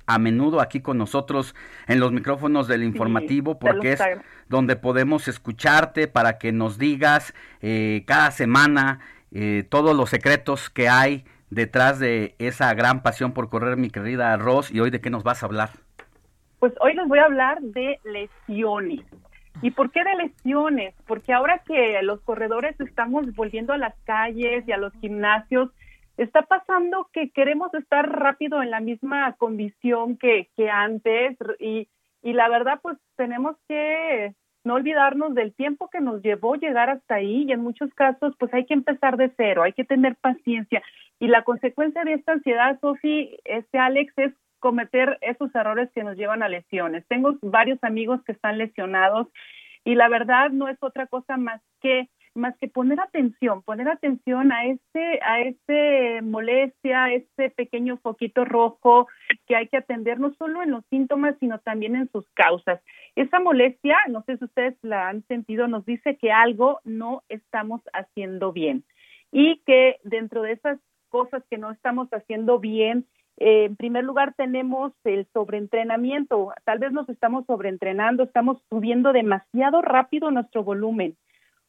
a 0.06 0.20
menudo 0.20 0.62
aquí 0.62 0.82
con 0.82 0.98
nosotros 0.98 1.56
en 1.88 2.00
los 2.00 2.12
micrófonos 2.12 2.68
del 2.68 2.84
informativo 2.84 3.60
porque 3.60 3.94
es 3.94 4.02
donde 4.50 4.76
podemos 4.76 5.28
escucharte 5.28 6.08
para 6.08 6.38
que 6.38 6.52
nos 6.52 6.78
digas 6.78 7.34
eh, 7.62 8.04
cada 8.06 8.32
semana 8.32 9.00
eh, 9.32 9.66
todos 9.70 9.96
los 9.96 10.10
secretos 10.10 10.70
que 10.70 10.90
hay 10.90 11.26
detrás 11.50 12.00
de 12.00 12.36
esa 12.40 12.74
gran 12.74 13.04
pasión 13.04 13.34
por 13.34 13.50
correr, 13.50 13.78
mi 13.78 13.90
querida 13.90 14.36
Ros, 14.38 14.72
y 14.72 14.80
hoy 14.80 14.90
de 14.90 15.02
qué 15.02 15.10
nos 15.10 15.24
vas 15.24 15.44
a 15.44 15.46
hablar. 15.46 15.70
Pues 16.60 16.74
hoy 16.80 16.96
les 16.96 17.08
voy 17.08 17.20
a 17.20 17.26
hablar 17.26 17.62
de 17.62 18.00
lesiones. 18.04 19.02
¿Y 19.62 19.72
por 19.72 19.92
qué 19.92 20.04
de 20.04 20.16
lesiones? 20.16 20.96
Porque 21.06 21.34
ahora 21.34 21.62
que 21.68 22.02
los 22.04 22.22
corredores 22.22 22.80
estamos 22.80 23.34
volviendo 23.36 23.74
a 23.74 23.78
las 23.78 23.94
calles 24.06 24.64
y 24.68 24.72
a 24.72 24.78
los 24.78 24.94
gimnasios, 25.02 25.70
está 26.24 26.44
pasando 26.44 27.10
que 27.14 27.32
queremos 27.32 27.74
estar 27.74 28.10
rápido 28.10 28.62
en 28.62 28.72
la 28.72 28.80
misma 28.80 29.34
condición 29.34 30.18
que, 30.18 30.48
antes 30.72 31.38
y, 31.60 31.88
y 32.22 32.34
la 32.34 32.50
verdad 32.50 32.80
pues 32.82 32.98
tenemos 33.16 33.56
que 33.68 34.34
no 34.64 34.76
olvidarnos 34.76 35.34
del 35.34 35.54
tiempo 35.56 35.90
que 35.90 36.02
nos 36.02 36.22
llevó 36.22 36.56
llegar 36.56 36.90
hasta 36.90 37.16
ahí 37.16 37.46
y 37.48 37.52
en 37.52 37.62
muchos 37.62 37.92
casos 37.96 38.36
pues 38.38 38.54
hay 38.54 38.66
que 38.66 38.76
empezar 38.76 39.18
de 39.18 39.32
cero, 39.36 39.64
hay 39.64 39.74
que 39.74 39.84
tener 39.84 40.16
paciencia 40.18 40.84
y 41.22 41.28
la 41.28 41.44
consecuencia 41.44 42.04
de 42.04 42.14
esta 42.14 42.32
ansiedad, 42.32 42.80
Sofi, 42.82 43.38
este 43.46 43.78
Alex, 43.78 44.12
es 44.18 44.34
cometer 44.60 45.20
esos 45.22 45.54
errores 45.54 45.90
que 45.94 46.04
nos 46.04 46.18
llevan 46.18 46.42
a 46.42 46.50
lesiones. 46.50 47.06
Tengo 47.08 47.38
varios 47.44 47.78
amigos 47.84 48.24
que 48.24 48.32
están 48.32 48.58
lesionados 48.58 49.28
y 49.84 49.94
la 49.94 50.10
verdad 50.10 50.50
no 50.50 50.68
es 50.68 50.78
otra 50.82 51.06
cosa 51.06 51.38
más 51.38 51.62
que 51.80 52.10
más 52.36 52.58
que 52.58 52.68
poner 52.68 53.00
atención, 53.00 53.62
poner 53.64 53.88
atención 53.90 54.52
a 54.52 54.66
este 54.66 55.20
a 55.24 55.42
este 55.42 56.22
molestia, 56.22 57.06
a 57.06 57.14
este 57.14 57.50
pequeño 57.50 57.98
foquito 57.98 58.46
rojo 58.46 59.08
que 59.48 59.56
hay 59.56 59.68
que 59.68 59.78
atender 59.78 60.20
no 60.20 60.34
solo 60.36 60.64
en 60.64 60.72
los 60.72 60.86
síntomas, 60.90 61.36
sino 61.40 61.60
también 61.60 61.96
en 61.96 62.10
sus 62.12 62.28
causas. 62.34 62.82
Esa 63.16 63.40
molestia, 63.40 63.98
no 64.10 64.24
sé 64.24 64.38
si 64.38 64.46
ustedes 64.46 64.76
la 64.82 65.10
han 65.10 65.24
sentido, 65.28 65.68
nos 65.68 65.86
dice 65.86 66.18
que 66.18 66.32
algo 66.32 66.80
no 66.84 67.24
estamos 67.30 67.82
haciendo 67.94 68.52
bien 68.54 68.84
y 69.32 69.62
que 69.66 69.98
dentro 70.04 70.42
de 70.42 70.54
esas 70.54 70.80
cosas 71.10 71.44
que 71.50 71.58
no 71.58 71.72
estamos 71.72 72.08
haciendo 72.12 72.60
bien, 72.60 73.06
eh, 73.38 73.66
en 73.66 73.76
primer 73.76 74.04
lugar 74.04 74.34
tenemos 74.36 74.94
el 75.04 75.28
sobreentrenamiento. 75.34 76.54
Tal 76.64 76.80
vez 76.80 76.92
nos 76.92 77.10
estamos 77.10 77.46
sobreentrenando, 77.46 78.24
estamos 78.24 78.62
subiendo 78.70 79.14
demasiado 79.14 79.82
rápido 79.82 80.32
nuestro 80.32 80.64
volumen. 80.64 81.18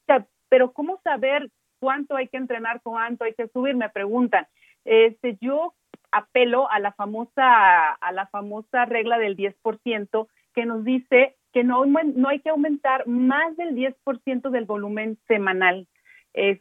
O 0.03 0.05
sea, 0.07 0.27
pero 0.53 0.75
¿cómo 0.75 1.01
saber 1.03 1.49
¿cuánto 1.81 2.15
hay 2.15 2.29
que 2.29 2.37
entrenar? 2.37 2.83
¿Cuánto 2.83 3.25
hay 3.25 3.33
que 3.33 3.49
subir? 3.49 3.75
Me 3.75 3.89
preguntan. 3.89 4.47
Este, 4.85 5.39
yo 5.41 5.73
apelo 6.11 6.71
a 6.71 6.79
la 6.79 6.93
famosa, 6.93 7.95
a 7.95 8.13
la 8.13 8.27
famosa 8.27 8.85
regla 8.85 9.17
del 9.17 9.35
10% 9.35 10.29
que 10.55 10.67
nos 10.67 10.85
dice 10.85 11.37
que 11.55 11.65
no, 11.65 11.85
hay 12.29 12.41
que 12.41 12.51
aumentar 12.51 13.07
más 13.07 13.57
del 13.57 13.75
10% 13.75 14.51
del 14.51 14.67
volumen 14.67 15.17
semanal. 15.27 15.89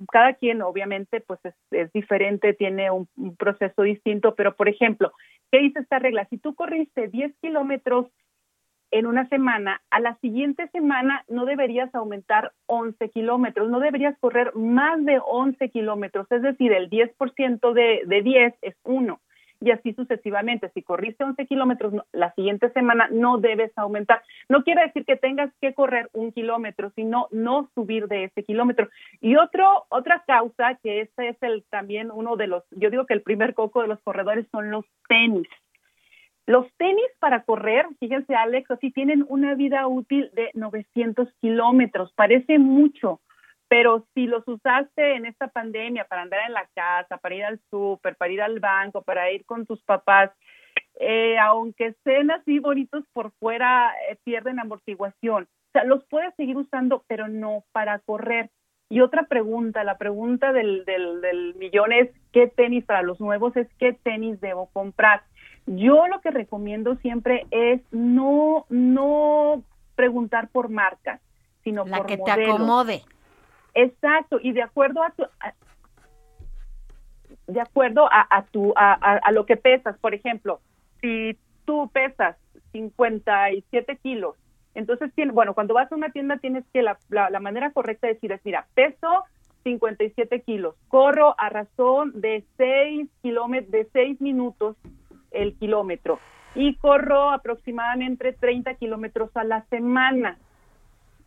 Cada 0.09 0.35
quien, 0.35 0.61
obviamente, 0.61 1.19
pues 1.19 1.41
es, 1.43 1.55
es 1.71 1.91
diferente, 1.91 2.53
tiene 2.53 2.91
un, 2.91 3.09
un 3.17 3.35
proceso 3.35 3.81
distinto, 3.81 4.35
pero 4.35 4.55
por 4.55 4.69
ejemplo, 4.69 5.11
¿qué 5.51 5.59
dice 5.59 5.79
esta 5.81 5.99
regla? 5.99 6.25
Si 6.29 6.37
tú 6.37 6.55
corriste 6.55 7.09
10 7.09 7.33
kilómetros 7.41 8.07
en 8.91 9.05
una 9.07 9.27
semana, 9.29 9.81
a 9.89 9.99
la 9.99 10.15
siguiente 10.17 10.67
semana 10.69 11.23
no 11.27 11.45
deberías 11.45 11.93
aumentar 11.95 12.51
11 12.67 13.09
kilómetros, 13.09 13.69
no 13.69 13.79
deberías 13.79 14.17
correr 14.19 14.53
más 14.55 15.03
de 15.05 15.19
11 15.25 15.69
kilómetros, 15.69 16.27
es 16.29 16.41
decir, 16.41 16.73
el 16.73 16.89
10% 16.89 17.73
de, 17.73 18.01
de 18.05 18.21
10 18.21 18.53
es 18.61 18.75
1 18.83 19.19
y 19.61 19.71
así 19.71 19.93
sucesivamente. 19.93 20.69
Si 20.73 20.81
corriste 20.81 21.23
11 21.23 21.45
kilómetros, 21.45 21.93
la 22.11 22.33
siguiente 22.33 22.69
semana 22.71 23.07
no 23.11 23.37
debes 23.37 23.71
aumentar. 23.77 24.23
No 24.49 24.63
quiere 24.63 24.81
decir 24.81 25.05
que 25.05 25.15
tengas 25.15 25.53
que 25.61 25.73
correr 25.73 26.09
un 26.13 26.31
kilómetro, 26.31 26.91
sino 26.95 27.27
no 27.31 27.69
subir 27.75 28.07
de 28.07 28.25
ese 28.25 28.43
kilómetro. 28.43 28.89
Y 29.21 29.35
otro, 29.35 29.85
otra 29.89 30.23
causa, 30.25 30.79
que 30.83 31.01
este 31.01 31.29
es 31.29 31.37
el 31.41 31.63
también 31.69 32.09
uno 32.11 32.35
de 32.35 32.47
los, 32.47 32.63
yo 32.71 32.89
digo 32.89 33.05
que 33.05 33.13
el 33.13 33.21
primer 33.21 33.53
coco 33.53 33.81
de 33.81 33.87
los 33.87 34.01
corredores 34.01 34.47
son 34.51 34.71
los 34.71 34.83
tenis. 35.07 35.47
Los 36.51 36.67
tenis 36.75 37.07
para 37.19 37.43
correr, 37.43 37.85
fíjense 38.01 38.35
Alex, 38.35 38.69
así 38.71 38.91
tienen 38.91 39.25
una 39.29 39.55
vida 39.55 39.87
útil 39.87 40.29
de 40.33 40.51
900 40.53 41.29
kilómetros, 41.39 42.11
parece 42.13 42.59
mucho, 42.59 43.21
pero 43.69 44.05
si 44.13 44.27
los 44.27 44.45
usaste 44.45 45.15
en 45.15 45.25
esta 45.25 45.47
pandemia 45.47 46.03
para 46.09 46.23
andar 46.23 46.41
en 46.45 46.51
la 46.51 46.67
casa, 46.75 47.15
para 47.19 47.35
ir 47.35 47.45
al 47.45 47.61
súper, 47.69 48.17
para 48.17 48.33
ir 48.33 48.41
al 48.41 48.59
banco, 48.59 49.01
para 49.01 49.31
ir 49.31 49.45
con 49.45 49.65
tus 49.65 49.81
papás, 49.83 50.29
eh, 50.99 51.37
aunque 51.39 51.85
estén 51.85 52.31
así 52.31 52.59
bonitos 52.59 53.05
por 53.13 53.31
fuera, 53.39 53.93
eh, 54.09 54.17
pierden 54.25 54.59
amortiguación. 54.59 55.43
O 55.43 55.71
sea, 55.71 55.85
los 55.85 56.03
puedes 56.09 56.35
seguir 56.35 56.57
usando, 56.57 57.05
pero 57.07 57.29
no 57.29 57.63
para 57.71 57.99
correr. 57.99 58.49
Y 58.89 58.99
otra 58.99 59.23
pregunta, 59.23 59.85
la 59.85 59.97
pregunta 59.97 60.51
del, 60.51 60.83
del, 60.83 61.21
del 61.21 61.55
millón 61.55 61.93
es, 61.93 62.09
¿qué 62.33 62.47
tenis 62.47 62.83
para 62.83 63.03
los 63.03 63.21
nuevos 63.21 63.55
es 63.55 63.69
qué 63.79 63.93
tenis 63.93 64.41
debo 64.41 64.69
comprar? 64.73 65.23
Yo 65.65 66.07
lo 66.07 66.21
que 66.21 66.31
recomiendo 66.31 66.95
siempre 66.97 67.45
es 67.51 67.81
no, 67.91 68.65
no 68.69 69.63
preguntar 69.95 70.49
por 70.49 70.69
marcas, 70.69 71.21
sino 71.63 71.85
La 71.85 71.97
por 71.97 72.05
que 72.07 72.17
te 72.17 72.31
acomode. 72.31 73.01
Exacto, 73.73 74.39
y 74.41 74.51
de 74.51 74.63
acuerdo 74.63 75.03
a 75.03 75.11
tu, 75.11 75.23
a- 75.39 75.53
de 77.47 77.61
acuerdo 77.61 78.07
a, 78.11 78.27
a 78.29 78.43
tu 78.45 78.73
a, 78.75 78.93
a- 78.93 79.17
a 79.17 79.31
lo 79.31 79.45
que 79.45 79.57
pesas, 79.57 79.97
por 79.99 80.13
ejemplo, 80.13 80.59
si 81.01 81.37
tú 81.65 81.89
pesas 81.93 82.35
57 82.71 83.97
kilos, 83.97 84.35
entonces 84.73 85.13
tiene, 85.13 85.31
bueno, 85.31 85.53
cuando 85.53 85.73
vas 85.73 85.91
a 85.91 85.95
una 85.95 86.09
tienda 86.11 86.37
tienes 86.37 86.63
que 86.73 86.81
la, 86.81 86.97
la, 87.09 87.29
la 87.29 87.39
manera 87.39 87.71
correcta 87.71 88.07
de 88.07 88.13
decir 88.13 88.31
es, 88.31 88.41
mira, 88.43 88.67
peso 88.73 89.23
57 89.63 90.41
kilos, 90.41 90.75
corro 90.87 91.35
a 91.37 91.49
razón 91.49 92.19
de 92.19 92.43
6 92.57 93.09
kilómetros, 93.21 93.71
de 93.71 93.87
6 93.93 94.19
minutos 94.21 94.75
el 95.31 95.55
kilómetro 95.55 96.19
y 96.55 96.75
corro 96.75 97.29
aproximadamente 97.31 98.33
30 98.33 98.73
kilómetros 98.75 99.29
a 99.35 99.43
la 99.43 99.63
semana 99.69 100.37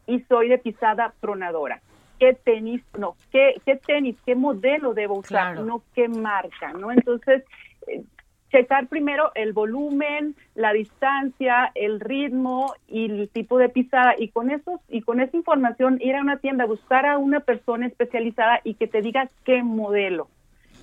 y 0.06 0.20
soy 0.20 0.48
de 0.48 0.58
pisada 0.58 1.14
pronadora. 1.20 1.80
¿Qué 2.18 2.34
tenis, 2.34 2.82
no, 2.98 3.16
qué, 3.32 3.54
qué 3.64 3.76
tenis, 3.76 4.16
qué 4.24 4.34
modelo 4.34 4.94
debo 4.94 5.14
usar, 5.14 5.54
Claro. 5.54 5.64
no 5.64 5.82
qué 5.94 6.08
marca, 6.08 6.72
¿no? 6.72 6.92
Entonces, 6.92 7.42
eh, 7.88 8.02
checar 8.50 8.86
primero 8.86 9.32
el 9.34 9.52
volumen, 9.52 10.36
la 10.54 10.72
distancia, 10.72 11.72
el 11.74 11.98
ritmo 11.98 12.74
y 12.86 13.06
el 13.06 13.28
tipo 13.30 13.58
de 13.58 13.68
pisada 13.68 14.14
y 14.16 14.28
con 14.28 14.50
esos 14.50 14.80
y 14.88 15.00
con 15.02 15.20
esa 15.20 15.36
información 15.36 15.98
ir 16.00 16.14
a 16.14 16.20
una 16.20 16.36
tienda, 16.36 16.64
buscar 16.66 17.04
a 17.04 17.18
una 17.18 17.40
persona 17.40 17.86
especializada 17.88 18.60
y 18.62 18.74
que 18.74 18.86
te 18.86 19.02
diga 19.02 19.28
qué 19.44 19.64
modelo. 19.64 20.28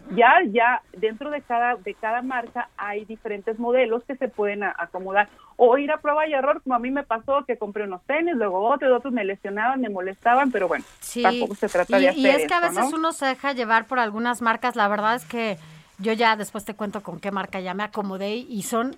Ya 0.09 0.33
ya 0.51 0.81
dentro 0.93 1.29
de 1.29 1.41
cada 1.41 1.75
de 1.75 1.93
cada 1.93 2.21
marca 2.21 2.69
hay 2.77 3.05
diferentes 3.05 3.57
modelos 3.59 4.03
que 4.03 4.15
se 4.17 4.27
pueden 4.27 4.63
a- 4.63 4.75
acomodar 4.77 5.29
o 5.55 5.77
ir 5.77 5.91
a 5.91 5.97
prueba 6.01 6.27
y 6.27 6.33
error 6.33 6.61
como 6.63 6.75
a 6.75 6.79
mí 6.79 6.91
me 6.91 7.03
pasó 7.03 7.45
que 7.45 7.57
compré 7.57 7.83
unos 7.83 8.03
tenis, 8.05 8.35
luego 8.35 8.59
otros, 8.67 8.91
otros 8.97 9.13
me 9.13 9.23
lesionaban, 9.23 9.79
me 9.79 9.89
molestaban, 9.89 10.51
pero 10.51 10.67
bueno, 10.67 10.83
Sí. 10.99 11.21
tampoco 11.23 11.55
se 11.55 11.69
trata 11.69 11.97
y, 11.97 12.01
de 12.01 12.07
hacer 12.09 12.19
y 12.19 12.29
es 12.29 12.47
que 12.47 12.53
a 12.53 12.59
veces 12.61 12.91
¿no? 12.91 12.97
uno 12.97 13.11
se 13.13 13.25
deja 13.27 13.53
llevar 13.53 13.85
por 13.85 13.99
algunas 13.99 14.41
marcas. 14.41 14.75
La 14.75 14.87
verdad 14.87 15.15
es 15.15 15.25
que 15.25 15.57
yo 15.99 16.13
ya 16.13 16.35
después 16.35 16.65
te 16.65 16.73
cuento 16.73 17.03
con 17.03 17.19
qué 17.19 17.31
marca 17.31 17.59
ya 17.59 17.73
me 17.73 17.83
acomodé 17.83 18.35
y 18.35 18.63
son 18.63 18.95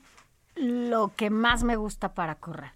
lo 0.56 1.12
que 1.16 1.30
más 1.30 1.64
me 1.64 1.76
gusta 1.76 2.14
para 2.14 2.36
correr. 2.36 2.72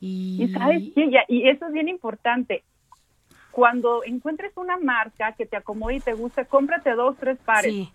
Y, 0.00 0.44
Y 0.44 0.48
sabes 0.48 0.82
qué, 0.94 1.10
Ya- 1.10 1.24
y 1.28 1.48
eso 1.48 1.66
es 1.66 1.72
bien 1.72 1.88
importante. 1.88 2.62
Cuando 3.60 4.02
encuentres 4.04 4.56
una 4.56 4.78
marca 4.78 5.32
que 5.32 5.44
te 5.44 5.58
acomode 5.58 5.96
y 5.96 6.00
te 6.00 6.14
guste, 6.14 6.46
cómprate 6.46 6.92
dos, 6.92 7.14
tres 7.18 7.36
pares. 7.44 7.70
Sí. 7.70 7.92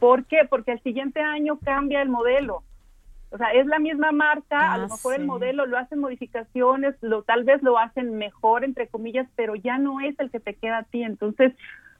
¿Por 0.00 0.24
qué? 0.24 0.46
Porque 0.48 0.72
el 0.72 0.82
siguiente 0.82 1.20
año 1.20 1.58
cambia 1.62 2.00
el 2.00 2.08
modelo. 2.08 2.62
O 3.30 3.36
sea, 3.36 3.52
es 3.52 3.66
la 3.66 3.78
misma 3.78 4.10
marca, 4.10 4.58
a 4.58 4.72
Ah, 4.74 4.78
lo 4.78 4.88
mejor 4.88 5.16
el 5.16 5.20
sí. 5.20 5.26
modelo 5.26 5.66
lo 5.66 5.76
hacen 5.76 5.98
modificaciones, 5.98 6.94
lo 7.02 7.22
tal 7.24 7.44
vez 7.44 7.62
lo 7.62 7.78
hacen 7.78 8.16
mejor 8.16 8.64
entre 8.64 8.88
comillas, 8.88 9.28
pero 9.36 9.54
ya 9.54 9.76
no 9.76 10.00
es 10.00 10.18
el 10.18 10.30
que 10.30 10.40
te 10.40 10.54
queda 10.54 10.78
a 10.78 10.82
ti. 10.84 11.02
Entonces, 11.02 11.52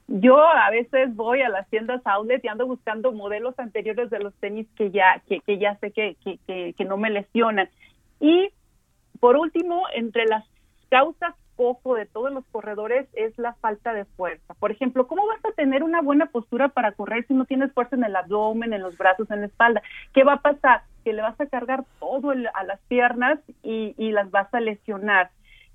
yo 0.08 0.40
a 0.40 0.70
veces 0.70 1.14
voy 1.14 1.42
a 1.42 1.50
las 1.50 1.68
tiendas 1.68 2.00
outlet 2.06 2.42
y 2.42 2.48
ando 2.48 2.66
buscando 2.66 3.12
modelos 3.12 3.58
anteriores 3.58 4.08
de 4.08 4.20
los 4.20 4.32
tenis 4.36 4.66
que 4.74 4.90
ya 4.90 5.20
que, 5.28 5.40
que 5.40 5.58
ya 5.58 5.76
sé 5.80 5.90
que, 5.90 6.16
que, 6.24 6.38
que, 6.46 6.72
que 6.72 6.84
no 6.86 6.96
me 6.96 7.10
lesionan. 7.10 7.68
Y 8.20 8.48
por 9.20 9.36
último, 9.36 9.82
entre 9.94 10.24
las 10.24 10.46
causas 10.88 11.34
poco 11.56 11.94
de 11.94 12.06
todos 12.06 12.32
los 12.32 12.44
corredores 12.52 13.08
es 13.14 13.36
la 13.38 13.54
falta 13.54 13.92
de 13.94 14.04
fuerza. 14.04 14.54
Por 14.54 14.70
ejemplo, 14.70 15.06
¿cómo 15.06 15.26
vas 15.26 15.44
a 15.44 15.52
tener 15.52 15.82
una 15.82 16.02
buena 16.02 16.26
postura 16.26 16.68
para 16.68 16.92
correr 16.92 17.26
si 17.26 17.34
no 17.34 17.44
tienes 17.46 17.72
fuerza 17.72 17.96
en 17.96 18.04
el 18.04 18.14
abdomen, 18.14 18.72
en 18.72 18.82
los 18.82 18.96
brazos, 18.96 19.30
en 19.30 19.40
la 19.40 19.46
espalda? 19.46 19.82
¿Qué 20.14 20.22
va 20.24 20.34
a 20.34 20.42
pasar? 20.42 20.82
Que 21.04 21.12
le 21.12 21.22
vas 21.22 21.40
a 21.40 21.46
cargar 21.46 21.84
todo 22.00 22.32
el- 22.32 22.48
a 22.54 22.64
las 22.64 22.80
piernas 22.88 23.38
y, 23.62 23.94
y 23.96 24.12
las 24.12 24.30
vas 24.30 24.52
a 24.54 24.60
lesionar. 24.60 25.30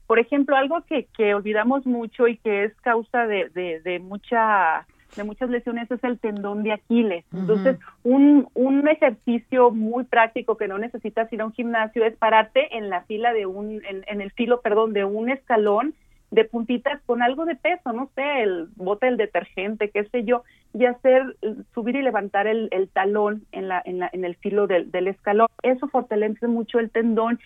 Por 0.07 0.19
ejemplo, 0.19 0.55
algo 0.57 0.81
que, 0.81 1.07
que 1.17 1.33
olvidamos 1.33 1.85
mucho 1.85 2.27
y 2.27 2.37
que 2.37 2.65
es 2.65 2.75
causa 2.81 3.27
de, 3.27 3.49
de, 3.49 3.79
de 3.81 3.99
mucha 3.99 4.85
de 5.15 5.23
muchas 5.23 5.49
lesiones 5.49 5.89
es 5.91 6.03
el 6.03 6.19
tendón 6.19 6.63
de 6.63 6.73
Aquiles. 6.73 7.25
Entonces, 7.33 7.77
un, 8.03 8.47
un 8.53 8.87
ejercicio 8.87 9.71
muy 9.71 10.03
práctico 10.05 10.57
que 10.57 10.67
no 10.67 10.77
necesitas 10.77 11.31
ir 11.33 11.41
a 11.41 11.45
un 11.45 11.53
gimnasio 11.53 12.05
es 12.05 12.15
pararte 12.15 12.77
en 12.77 12.89
la 12.89 13.01
fila 13.03 13.33
de 13.33 13.45
un, 13.45 13.81
en, 13.85 14.03
en 14.07 14.21
el 14.21 14.31
filo, 14.31 14.61
perdón, 14.61 14.93
de 14.93 15.05
un 15.05 15.29
escalón 15.29 15.93
de 16.31 16.45
puntitas 16.45 17.01
con 17.05 17.21
algo 17.21 17.45
de 17.45 17.55
peso, 17.55 17.91
no 17.93 18.09
sé, 18.15 18.41
el 18.41 18.67
bote 18.75 19.05
del 19.07 19.17
detergente, 19.17 19.89
qué 19.89 20.05
sé 20.05 20.23
yo, 20.23 20.43
y 20.73 20.85
hacer, 20.85 21.35
subir 21.73 21.97
y 21.97 22.01
levantar 22.01 22.47
el, 22.47 22.69
el 22.71 22.87
talón 22.87 23.43
en, 23.51 23.67
la, 23.67 23.81
en, 23.85 23.99
la, 23.99 24.09
en 24.13 24.23
el 24.23 24.35
filo 24.37 24.65
del, 24.65 24.89
del 24.91 25.09
escalón. 25.09 25.47
Eso 25.61 25.89
fortalece 25.89 26.47
mucho 26.47 26.79
el 26.79 26.89
tendón, 26.89 27.39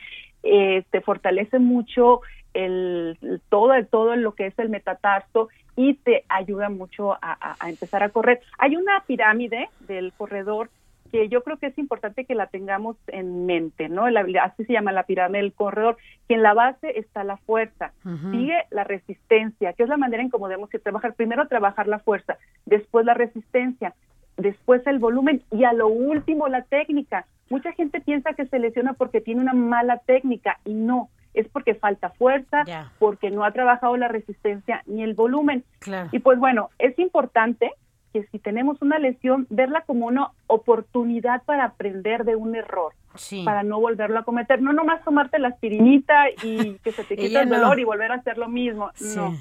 eh, 0.43 0.83
te 0.91 1.01
fortalece 1.01 1.57
mucho 1.57 2.21
el, 2.53 3.17
el- 3.21 3.41
todo, 3.49 3.73
todo 3.87 4.15
lo 4.15 4.35
que 4.35 4.45
es 4.45 4.59
el 4.59 4.69
metatarso 4.69 5.49
y 5.75 5.95
te 5.95 6.23
ayuda 6.29 6.69
mucho 6.69 7.13
a- 7.13 7.55
a 7.59 7.69
empezar 7.69 8.03
a 8.03 8.09
correr. 8.09 8.39
Hay 8.59 8.75
una 8.75 9.03
pirámide 9.07 9.67
del 9.81 10.13
corredor 10.13 10.69
que 11.15 11.29
yo 11.29 11.43
creo 11.43 11.57
que 11.57 11.67
es 11.67 11.77
importante 11.77 12.25
que 12.25 12.35
la 12.35 12.47
tengamos 12.47 12.97
en 13.07 13.45
mente, 13.45 13.87
¿no? 13.87 14.09
La- 14.09 14.25
así 14.43 14.65
se 14.65 14.73
llama 14.73 14.91
la 14.91 15.03
pirámide 15.03 15.41
del 15.41 15.53
corredor, 15.53 15.97
que 16.27 16.33
en 16.35 16.43
la 16.43 16.53
base 16.53 16.99
está 16.99 17.23
la 17.23 17.37
fuerza, 17.37 17.93
sigue 18.31 18.57
la 18.69 18.83
resistencia, 18.83 19.73
que 19.73 19.83
es 19.83 19.89
la 19.89 19.97
manera 19.97 20.21
en 20.23 20.29
cómo 20.29 20.47
debemos 20.49 20.69
trabajar. 20.69 21.13
Primero 21.13 21.47
trabajar 21.47 21.87
la 21.87 21.99
fuerza, 21.99 22.37
después 22.65 23.05
la 23.05 23.13
resistencia, 23.13 23.93
después 24.35 24.85
el 24.87 24.99
volumen 24.99 25.41
y 25.51 25.63
a 25.63 25.71
lo 25.73 25.87
último 25.87 26.47
la 26.49 26.63
técnica. 26.63 27.25
Mucha 27.49 27.71
gente 27.71 28.01
piensa 28.01 28.33
que 28.33 28.45
se 28.47 28.59
lesiona 28.59 28.93
porque 28.93 29.21
tiene 29.21 29.41
una 29.41 29.53
mala 29.53 29.99
técnica 29.99 30.59
y 30.65 30.73
no, 30.73 31.09
es 31.33 31.47
porque 31.47 31.75
falta 31.75 32.09
fuerza, 32.09 32.63
porque 32.99 33.31
no 33.31 33.45
ha 33.45 33.51
trabajado 33.51 33.95
la 33.95 34.07
resistencia 34.09 34.83
ni 34.85 35.03
el 35.03 35.13
volumen. 35.13 35.63
Claro. 35.79 36.09
Y 36.11 36.19
pues 36.19 36.39
bueno, 36.39 36.69
es 36.79 36.97
importante 36.99 37.71
que 38.15 38.25
si 38.31 38.39
tenemos 38.39 38.81
una 38.81 38.97
lesión, 38.97 39.45
verla 39.49 39.81
como 39.81 40.05
una 40.05 40.29
oportunidad 40.47 41.43
para 41.43 41.65
aprender 41.65 42.23
de 42.23 42.37
un 42.37 42.55
error, 42.55 42.93
Sí. 43.15 43.43
para 43.43 43.61
no 43.63 43.77
volverlo 43.81 44.19
a 44.19 44.23
cometer. 44.23 44.61
No 44.61 44.71
nomás 44.71 45.03
tomarte 45.03 45.37
la 45.37 45.49
aspirinita 45.49 46.29
y 46.41 46.75
que 46.75 46.93
se 46.93 47.03
te 47.03 47.17
quite 47.17 47.41
el 47.41 47.49
no. 47.49 47.57
dolor 47.59 47.77
y 47.79 47.83
volver 47.83 48.13
a 48.13 48.15
hacer 48.15 48.37
lo 48.37 48.47
mismo. 48.47 48.89
Sí. 48.95 49.17
No. 49.17 49.35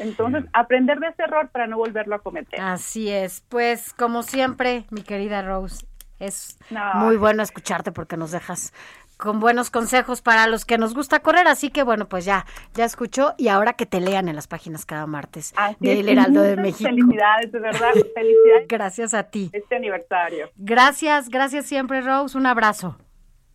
Entonces, 0.00 0.44
aprender 0.52 0.98
de 0.98 1.06
ese 1.06 1.22
error 1.22 1.48
para 1.50 1.68
no 1.68 1.76
volverlo 1.78 2.16
a 2.16 2.18
cometer. 2.18 2.60
Así 2.60 3.08
es. 3.10 3.44
Pues 3.48 3.92
como 3.92 4.24
siempre, 4.24 4.84
mi 4.90 5.02
querida 5.02 5.42
Rose, 5.42 5.86
es 6.18 6.58
No. 6.70 6.80
muy 6.96 7.16
bueno 7.16 7.44
escucharte 7.44 7.92
porque 7.92 8.16
nos 8.16 8.32
dejas 8.32 8.72
con 9.16 9.40
buenos 9.40 9.70
consejos 9.70 10.22
para 10.22 10.46
los 10.46 10.64
que 10.64 10.78
nos 10.78 10.94
gusta 10.94 11.20
correr, 11.20 11.48
así 11.48 11.70
que 11.70 11.82
bueno, 11.82 12.08
pues 12.08 12.24
ya, 12.24 12.46
ya 12.74 12.84
escuchó 12.84 13.34
y 13.38 13.48
ahora 13.48 13.72
que 13.74 13.86
te 13.86 14.00
lean 14.00 14.28
en 14.28 14.36
las 14.36 14.46
páginas 14.46 14.84
cada 14.86 15.06
martes 15.06 15.52
Así 15.56 15.76
del 15.80 16.08
es, 16.08 16.12
Heraldo 16.12 16.42
de 16.42 16.56
México. 16.56 16.88
Felicidades, 16.90 17.52
de 17.52 17.60
verdad, 17.60 17.92
felicidades. 18.14 18.68
Gracias 18.68 19.14
a 19.14 19.24
ti. 19.24 19.50
Este 19.52 19.76
aniversario. 19.76 20.50
Gracias, 20.56 21.28
gracias 21.28 21.66
siempre, 21.66 22.00
Rose. 22.00 22.36
Un 22.36 22.46
abrazo. 22.46 22.96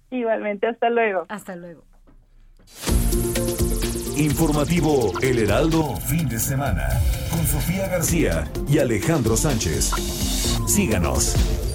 Igualmente, 0.09 0.67
hasta 0.67 0.89
luego. 0.89 1.25
Hasta 1.29 1.55
luego. 1.55 1.83
Informativo 4.17 5.13
El 5.21 5.39
Heraldo 5.39 5.95
fin 5.95 6.27
de 6.27 6.37
semana 6.37 6.87
con 7.31 7.45
Sofía 7.47 7.87
García 7.87 8.43
y 8.67 8.77
Alejandro 8.77 9.35
Sánchez. 9.37 9.91
Síganos. 10.67 11.70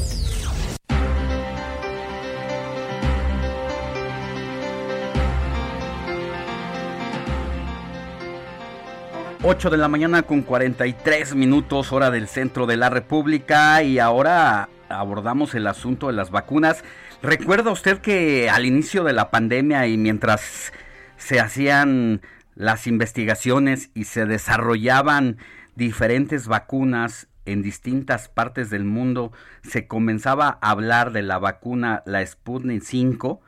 8 9.43 9.71
de 9.71 9.77
la 9.77 9.89
mañana 9.89 10.23
con 10.23 10.43
43 10.43 11.35
minutos 11.35 11.93
hora 11.93 12.11
del 12.11 12.29
centro 12.29 12.67
de 12.67 12.77
la 12.77 12.91
República 12.91 13.83
y 13.83 13.99
ahora 13.99 14.69
abordamos 14.89 15.55
el 15.55 15.67
asunto 15.67 16.07
de 16.07 16.15
las 16.15 16.31
vacunas. 16.31 16.83
¿Recuerda 17.23 17.71
usted 17.71 17.99
que 17.99 18.51
al 18.51 18.65
inicio 18.65 19.05
de 19.05 19.13
la 19.13 19.31
pandemia 19.31 19.87
y 19.87 19.97
mientras 19.99 20.73
se 21.17 21.41
hacían 21.41 22.23
las 22.55 22.87
investigaciones 22.87 23.91
y 23.95 24.05
se 24.05 24.27
desarrollaban 24.27 25.39
diferentes 25.75 26.49
vacunas 26.49 27.29
en 27.45 27.63
distintas 27.63 28.29
partes 28.29 28.71
del 28.71 28.85
mundo, 28.85 29.33
se 29.63 29.87
comenzaba 29.87 30.59
a 30.61 30.71
hablar 30.71 31.13
de 31.13 31.23
la 31.23 31.39
vacuna, 31.39 32.03
la 32.07 32.27
Sputnik 32.27 32.83
5, 32.83 33.41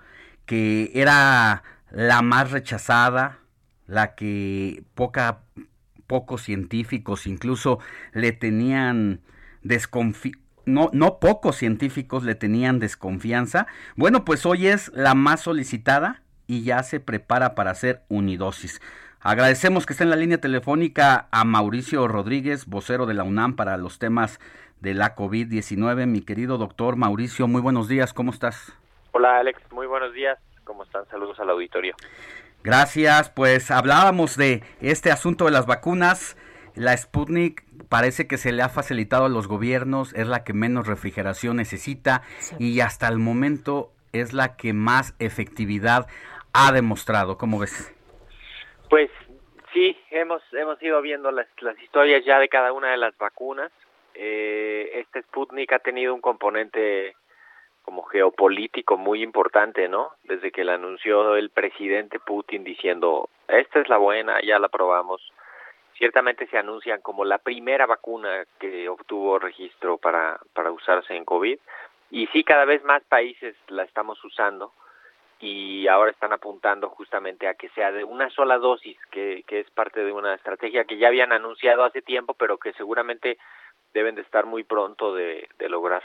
que 0.47 0.93
era 0.95 1.63
la 1.91 2.23
más 2.23 2.53
rechazada, 2.53 3.39
la 3.89 4.15
que 4.15 4.85
poca, 4.95 5.41
pocos 6.09 6.43
científicos 6.43 7.29
incluso 7.29 7.79
le 8.13 8.33
tenían 8.33 9.21
desconfianza. 9.63 10.41
No, 10.67 10.91
no 10.93 11.19
pocos 11.19 11.57
científicos 11.57 12.25
le 12.25 12.35
tenían 12.35 12.81
desconfianza. 12.81 13.69
Bueno, 13.97 14.25
pues 14.25 14.45
hoy 14.45 14.67
es 14.67 14.91
la 14.95 15.15
más 15.15 15.41
solicitada 15.43 16.23
y 16.47 16.65
ya 16.65 16.83
se 16.83 16.99
prepara 16.99 17.55
para 17.55 17.71
hacer 17.71 18.03
unidosis. 18.09 18.81
Agradecemos 19.21 19.87
que 19.87 19.93
esté 19.93 20.05
en 20.05 20.11
la 20.11 20.17
línea 20.17 20.41
telefónica 20.41 21.29
a 21.31 21.45
Mauricio 21.45 22.07
Rodríguez, 22.07 22.67
vocero 22.67 23.07
de 23.07 23.15
la 23.15 23.25
UNAM 23.25 23.57
para 23.57 23.77
los 23.77 23.99
temas 23.99 24.41
de 24.81 24.95
la 24.95 25.15
COVID-19. 25.15 26.07
Mi 26.07 26.21
querido 26.21 26.59
doctor 26.59 26.97
Mauricio, 26.97 27.49
muy 27.49 27.61
buenos 27.61 27.89
días, 27.89 28.13
¿cómo 28.13 28.31
estás? 28.31 28.73
Hola 29.13 29.39
Alex, 29.39 29.61
muy 29.73 29.87
buenos 29.87 30.13
días, 30.13 30.39
¿cómo 30.65 30.85
están? 30.85 31.07
Saludos 31.09 31.41
al 31.41 31.51
auditorio. 31.51 31.95
Gracias, 32.69 33.31
pues 33.31 33.71
hablábamos 33.71 34.37
de 34.37 34.63
este 34.83 35.11
asunto 35.11 35.47
de 35.47 35.53
las 35.53 35.65
vacunas. 35.65 36.37
La 36.75 36.95
Sputnik 36.95 37.65
parece 37.89 38.27
que 38.27 38.37
se 38.37 38.53
le 38.53 38.63
ha 38.63 38.69
facilitado 38.69 39.25
a 39.25 39.31
los 39.31 39.49
gobiernos, 39.49 40.13
es 40.13 40.27
la 40.27 40.45
que 40.45 40.53
menos 40.53 40.87
refrigeración 40.87 41.57
necesita 41.57 42.21
y 42.59 42.81
hasta 42.81 43.09
el 43.09 43.21
momento 43.21 43.89
es 44.13 44.35
la 44.35 44.59
que 44.59 44.75
más 44.75 45.17
efectividad 45.19 46.09
ha 46.53 46.71
demostrado. 46.71 47.39
¿Cómo 47.39 47.59
ves? 47.59 47.91
Pues 48.91 49.09
sí, 49.73 49.97
hemos, 50.11 50.43
hemos 50.53 50.83
ido 50.83 51.01
viendo 51.01 51.31
las, 51.31 51.47
las 51.63 51.81
historias 51.81 52.23
ya 52.27 52.39
de 52.39 52.51
cada 52.51 52.75
una 52.75 52.91
de 52.91 52.99
las 52.99 53.17
vacunas. 53.17 53.73
Eh, 54.13 54.91
este 54.93 55.23
Sputnik 55.23 55.73
ha 55.73 55.79
tenido 55.79 56.15
un 56.15 56.21
componente 56.21 57.17
como 57.89 58.03
geopolítico 58.03 58.99
muy 58.99 59.23
importante, 59.23 59.89
¿no? 59.89 60.11
Desde 60.25 60.53
que 60.53 60.63
la 60.63 60.75
anunció 60.75 61.37
el 61.37 61.49
presidente 61.49 62.21
Putin 62.21 62.63
diciendo, 62.63 63.31
esta 63.49 63.81
es 63.81 63.89
la 63.89 63.97
buena, 63.97 64.43
ya 64.43 64.59
la 64.59 64.69
probamos. 64.69 65.33
Ciertamente 65.97 66.47
se 66.49 66.59
anuncian 66.59 67.01
como 67.01 67.25
la 67.25 67.39
primera 67.39 67.87
vacuna 67.87 68.45
que 68.61 68.91
obtuvo 68.91 69.39
registro 69.39 69.97
para, 69.97 70.39
para 70.53 70.71
usarse 70.71 71.17
en 71.17 71.25
COVID. 71.25 71.59
Y 72.11 72.27
sí, 72.27 72.45
cada 72.45 72.67
vez 72.67 72.85
más 72.85 73.03
países 73.05 73.57
la 73.69 73.85
estamos 73.85 74.23
usando 74.23 74.75
y 75.41 75.89
ahora 75.89 76.11
están 76.11 76.35
apuntando 76.35 76.91
justamente 76.91 77.49
a 77.49 77.55
que 77.55 77.71
sea 77.71 77.91
de 77.91 78.05
una 78.05 78.29
sola 78.29 78.59
dosis, 78.59 78.99
que, 79.11 79.45
que 79.47 79.61
es 79.61 79.71
parte 79.71 80.05
de 80.05 80.13
una 80.13 80.35
estrategia 80.35 80.85
que 80.85 80.99
ya 80.99 81.09
habían 81.09 81.33
anunciado 81.33 81.85
hace 81.85 82.03
tiempo, 82.03 82.35
pero 82.35 82.59
que 82.59 82.75
seguramente 82.75 83.39
deben 83.95 84.15
de 84.15 84.21
estar 84.21 84.45
muy 84.45 84.63
pronto 84.63 85.15
de, 85.15 85.49
de 85.57 85.69
lograr. 85.71 86.03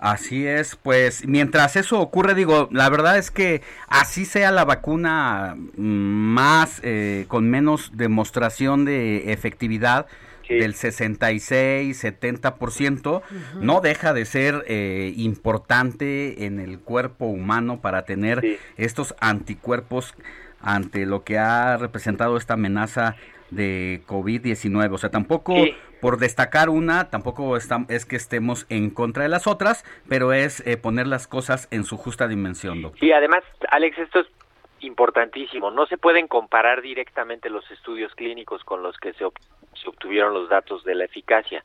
Así 0.00 0.46
es, 0.46 0.76
pues 0.76 1.26
mientras 1.26 1.76
eso 1.76 2.00
ocurre, 2.00 2.34
digo, 2.34 2.68
la 2.70 2.88
verdad 2.88 3.18
es 3.18 3.30
que 3.30 3.62
así 3.88 4.24
sea 4.24 4.50
la 4.50 4.64
vacuna 4.64 5.56
mm, 5.56 5.82
más, 5.82 6.80
eh, 6.84 7.24
con 7.28 7.50
menos 7.50 7.92
demostración 7.94 8.84
de 8.84 9.32
efectividad, 9.32 10.06
del 10.48 10.74
66, 10.74 12.04
70%, 12.04 13.22
no 13.60 13.80
deja 13.80 14.12
de 14.12 14.24
ser 14.24 14.64
eh, 14.66 15.12
importante 15.16 16.44
en 16.44 16.58
el 16.58 16.80
cuerpo 16.80 17.26
humano 17.26 17.80
para 17.80 18.04
tener 18.04 18.58
estos 18.76 19.14
anticuerpos 19.20 20.14
ante 20.60 21.06
lo 21.06 21.22
que 21.22 21.38
ha 21.38 21.76
representado 21.76 22.36
esta 22.36 22.54
amenaza 22.54 23.14
de 23.52 24.02
COVID-19. 24.08 24.92
O 24.92 24.98
sea, 24.98 25.10
tampoco 25.10 25.54
Sí. 25.54 25.74
Por 26.00 26.18
destacar 26.18 26.68
una, 26.68 27.10
tampoco 27.10 27.56
estam- 27.56 27.86
es 27.90 28.06
que 28.06 28.16
estemos 28.16 28.66
en 28.68 28.90
contra 28.90 29.22
de 29.24 29.28
las 29.28 29.46
otras, 29.46 29.84
pero 30.08 30.32
es 30.32 30.66
eh, 30.66 30.76
poner 30.76 31.06
las 31.06 31.26
cosas 31.26 31.68
en 31.70 31.84
su 31.84 31.96
justa 31.96 32.26
dimensión, 32.28 32.82
doctor. 32.82 33.00
Sí, 33.00 33.12
además, 33.12 33.42
Alex, 33.70 33.98
esto 33.98 34.20
es 34.20 34.26
importantísimo. 34.80 35.70
No 35.70 35.86
se 35.86 35.98
pueden 35.98 36.26
comparar 36.26 36.80
directamente 36.82 37.50
los 37.50 37.70
estudios 37.70 38.14
clínicos 38.14 38.64
con 38.64 38.82
los 38.82 38.96
que 38.96 39.12
se, 39.14 39.24
ob- 39.26 39.38
se 39.74 39.88
obtuvieron 39.88 40.32
los 40.34 40.48
datos 40.48 40.84
de 40.84 40.94
la 40.94 41.04
eficacia. 41.04 41.64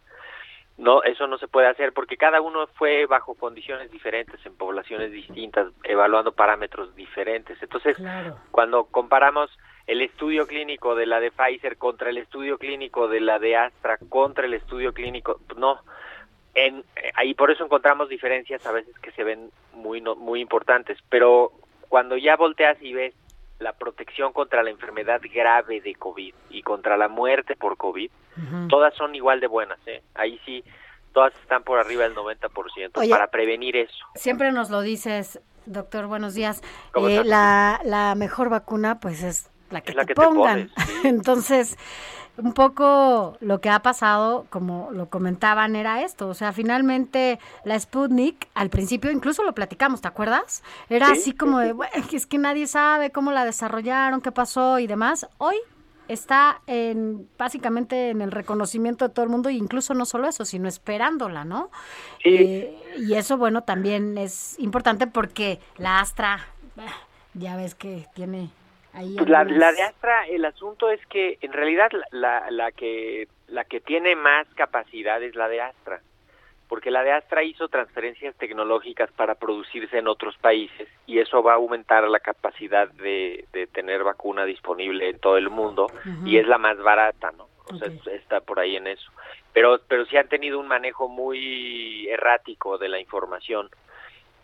No, 0.77 1.01
eso 1.03 1.25
no 1.27 1.37
se 1.37 1.47
puede 1.47 1.67
hacer 1.67 1.93
porque 1.93 2.17
cada 2.17 2.41
uno 2.41 2.67
fue 2.75 3.05
bajo 3.05 3.33
condiciones 3.35 3.89
diferentes, 3.91 4.45
en 4.45 4.57
poblaciones 4.57 5.09
distintas, 5.13 5.67
evaluando 5.83 6.33
parámetros 6.33 6.93
diferentes. 6.97 7.57
Entonces, 7.63 7.95
cuando 8.51 8.83
comparamos 8.85 9.49
el 9.87 10.01
estudio 10.01 10.47
clínico 10.47 10.95
de 10.95 11.05
la 11.05 11.19
de 11.19 11.31
Pfizer 11.31 11.77
contra 11.77 12.09
el 12.09 12.17
estudio 12.17 12.57
clínico 12.57 13.07
de 13.07 13.19
la 13.21 13.37
de 13.39 13.55
Astra 13.55 13.97
contra 14.09 14.45
el 14.45 14.53
estudio 14.55 14.93
clínico, 14.93 15.39
no, 15.57 15.79
en, 16.55 16.79
eh, 16.95 17.11
ahí 17.15 17.33
por 17.33 17.51
eso 17.51 17.63
encontramos 17.65 18.09
diferencias 18.09 18.65
a 18.65 18.71
veces 18.71 18.97
que 18.99 19.11
se 19.11 19.23
ven 19.23 19.51
muy 19.73 20.01
no- 20.01 20.15
muy 20.15 20.39
importantes, 20.41 20.97
pero 21.09 21.51
cuando 21.89 22.17
ya 22.17 22.35
volteas 22.35 22.77
y 22.81 22.93
ves 22.93 23.13
la 23.59 23.73
protección 23.73 24.33
contra 24.33 24.63
la 24.63 24.69
enfermedad 24.69 25.21
grave 25.33 25.79
de 25.81 25.95
COVID 25.95 26.33
y 26.49 26.61
contra 26.63 26.97
la 26.97 27.07
muerte 27.07 27.55
por 27.55 27.77
COVID, 27.77 28.09
todas 28.69 28.93
son 28.95 29.15
igual 29.15 29.39
de 29.39 29.47
buenas, 29.47 29.79
¿eh? 29.85 30.01
Ahí 30.13 30.39
sí, 30.45 30.63
todas 31.13 31.33
están 31.41 31.63
por 31.63 31.79
arriba 31.79 32.03
del 32.03 32.15
90% 32.15 32.91
Oye. 32.99 33.09
para 33.09 33.27
prevenir 33.27 33.77
eso. 33.77 34.05
Siempre 34.15 34.51
nos 34.51 34.69
lo 34.69 34.81
dices, 34.81 35.39
doctor, 35.65 36.07
buenos 36.07 36.33
días. 36.33 36.61
¿Cómo 36.91 37.07
Eh, 37.07 37.23
la, 37.23 37.79
la 37.85 38.13
mejor 38.15 38.49
vacuna, 38.49 38.99
pues 38.99 39.23
es 39.23 39.49
la 39.75 39.81
que 39.81 39.91
Es 39.91 39.95
la 39.95 40.03
te 40.03 40.07
que 40.07 40.13
te 40.15 40.21
pongan. 40.21 40.71
Entonces, 41.03 41.77
un 42.37 42.53
poco 42.53 43.37
lo 43.39 43.61
que 43.61 43.69
ha 43.69 43.81
pasado, 43.81 44.45
como 44.49 44.89
lo 44.91 45.09
comentaban, 45.09 45.75
era 45.75 46.01
esto. 46.01 46.27
O 46.27 46.33
sea, 46.33 46.51
finalmente 46.51 47.39
la 47.63 47.79
Sputnik, 47.79 48.47
al 48.53 48.69
principio 48.69 49.11
incluso 49.11 49.43
lo 49.43 49.53
platicamos, 49.53 50.01
¿te 50.01 50.07
acuerdas? 50.07 50.63
Era 50.89 51.07
Sí, 51.07 51.11
así 51.13 51.31
como 51.33 51.59
de, 51.59 51.73
"Bueno, 51.73 51.93
es 52.11 52.25
que 52.25 52.37
nadie 52.37 52.67
sabe 52.67 53.11
cómo 53.11 53.31
la 53.31 53.45
desarrollaron, 53.45 54.21
qué 54.21 54.31
pasó 54.31 54.79
y 54.79 54.87
demás. 54.87 55.27
Hoy 55.37 55.55
está 56.07 56.61
en 56.67 57.27
básicamente 57.37 58.09
en 58.09 58.21
el 58.21 58.31
reconocimiento 58.31 59.07
de 59.07 59.13
todo 59.13 59.23
el 59.23 59.31
mundo 59.31 59.49
e 59.49 59.53
incluso 59.53 59.93
no 59.93 60.05
solo 60.05 60.27
eso, 60.27 60.45
sino 60.45 60.67
esperándola, 60.67 61.45
¿no? 61.45 61.71
Eh, 62.23 62.77
y 62.97 63.13
eso, 63.13 63.37
bueno, 63.37 63.63
también 63.63 64.17
es 64.17 64.59
importante 64.59 65.07
porque 65.07 65.59
la 65.77 65.99
Astra, 65.99 66.45
ya 67.33 67.55
ves 67.55 67.75
que 67.75 68.07
tiene 68.13 68.49
ahí 68.95 69.15
Pues 69.17 69.29
la, 69.29 69.43
la 69.43 69.71
de 69.71 69.83
Astra, 69.83 70.27
el 70.27 70.45
asunto 70.45 70.89
es 70.89 71.05
que 71.07 71.37
en 71.41 71.53
realidad 71.53 71.89
la, 71.91 72.05
la, 72.11 72.51
la 72.51 72.71
que 72.71 73.27
la 73.47 73.63
que 73.65 73.79
tiene 73.79 74.15
más 74.15 74.47
capacidad 74.55 75.21
es 75.21 75.35
la 75.35 75.47
de 75.47 75.61
Astra, 75.61 76.01
porque 76.67 76.91
la 76.91 77.03
de 77.03 77.11
Astra 77.11 77.43
hizo 77.43 77.67
transferencias 77.67 78.35
tecnológicas 78.35 79.11
para 79.11 79.35
producirse 79.35 79.97
en 79.97 80.07
otros 80.07 80.35
países 80.37 80.87
y 81.05 81.19
eso 81.19 81.43
va 81.43 81.53
a 81.53 81.55
aumentar 81.55 82.07
la 82.09 82.19
capacidad 82.19 82.89
de, 82.89 83.45
de 83.53 83.67
tener 83.67 84.03
vacuna 84.03 84.45
disponible 84.45 85.09
en 85.09 85.19
todo 85.19 85.37
el 85.37 85.49
mundo 85.49 85.87
y 86.25 86.37
es 86.37 86.47
la 86.47 86.57
más 86.57 86.77
barata, 86.77 87.31
¿no? 87.31 87.47
O 87.67 87.75
sea, 87.77 87.87
está 88.13 88.41
por 88.41 88.59
ahí 88.59 88.75
en 88.75 88.87
eso. 88.87 89.11
Pero 89.53 89.79
pero 89.87 90.05
sí 90.05 90.17
han 90.17 90.27
tenido 90.27 90.59
un 90.59 90.67
manejo 90.67 91.07
muy 91.07 92.07
errático 92.07 92.77
de 92.77 92.89
la 92.89 92.99
información. 92.99 93.69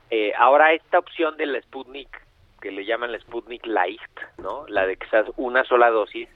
Eh, 0.09 0.33
ahora 0.37 0.73
esta 0.73 0.99
opción 0.99 1.37
de 1.37 1.45
la 1.45 1.61
Sputnik, 1.61 2.21
que 2.61 2.71
le 2.71 2.85
llaman 2.85 3.11
la 3.11 3.19
Sputnik 3.19 3.65
Light, 3.65 4.01
¿no? 4.37 4.65
La 4.67 4.85
de 4.85 4.97
sea 5.09 5.25
una 5.37 5.63
sola 5.63 5.89
dosis, 5.89 6.29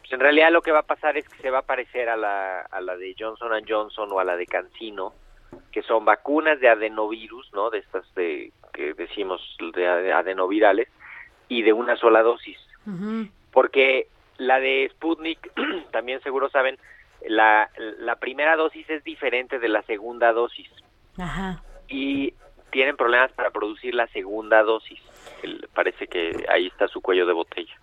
pues 0.00 0.12
en 0.12 0.20
realidad 0.20 0.50
lo 0.52 0.62
que 0.62 0.72
va 0.72 0.80
a 0.80 0.86
pasar 0.86 1.16
es 1.16 1.28
que 1.28 1.40
se 1.42 1.50
va 1.50 1.58
a 1.60 1.66
parecer 1.66 2.08
a 2.08 2.16
la, 2.16 2.60
a 2.60 2.80
la 2.80 2.96
de 2.96 3.14
Johnson 3.18 3.50
Johnson 3.66 4.08
o 4.12 4.20
a 4.20 4.24
la 4.24 4.36
de 4.36 4.46
Cancino, 4.46 5.14
que 5.72 5.82
son 5.82 6.04
vacunas 6.04 6.60
de 6.60 6.68
adenovirus, 6.68 7.50
¿no? 7.52 7.70
De 7.70 7.78
estas 7.78 8.04
de 8.14 8.52
que 8.72 8.94
decimos 8.94 9.40
de 9.74 9.86
ade- 9.88 10.12
adenovirales 10.12 10.88
y 11.48 11.62
de 11.62 11.72
una 11.72 11.96
sola 11.96 12.22
dosis, 12.22 12.58
porque 13.52 14.06
la 14.38 14.60
de 14.60 14.88
Sputnik 14.92 15.50
también 15.90 16.22
seguro 16.22 16.48
saben 16.50 16.78
la 17.26 17.68
la 17.98 18.16
primera 18.16 18.56
dosis 18.56 18.88
es 18.88 19.02
diferente 19.04 19.58
de 19.58 19.68
la 19.68 19.82
segunda 19.82 20.32
dosis 20.32 20.70
Ajá. 21.18 21.62
y 21.88 22.32
tienen 22.70 22.96
problemas 22.96 23.32
para 23.32 23.50
producir 23.50 23.94
la 23.94 24.06
segunda 24.08 24.62
dosis. 24.62 25.00
El- 25.42 25.68
parece 25.74 26.06
que 26.06 26.44
ahí 26.48 26.66
está 26.66 26.88
su 26.88 27.00
cuello 27.00 27.26
de 27.26 27.32
botella. 27.32 27.74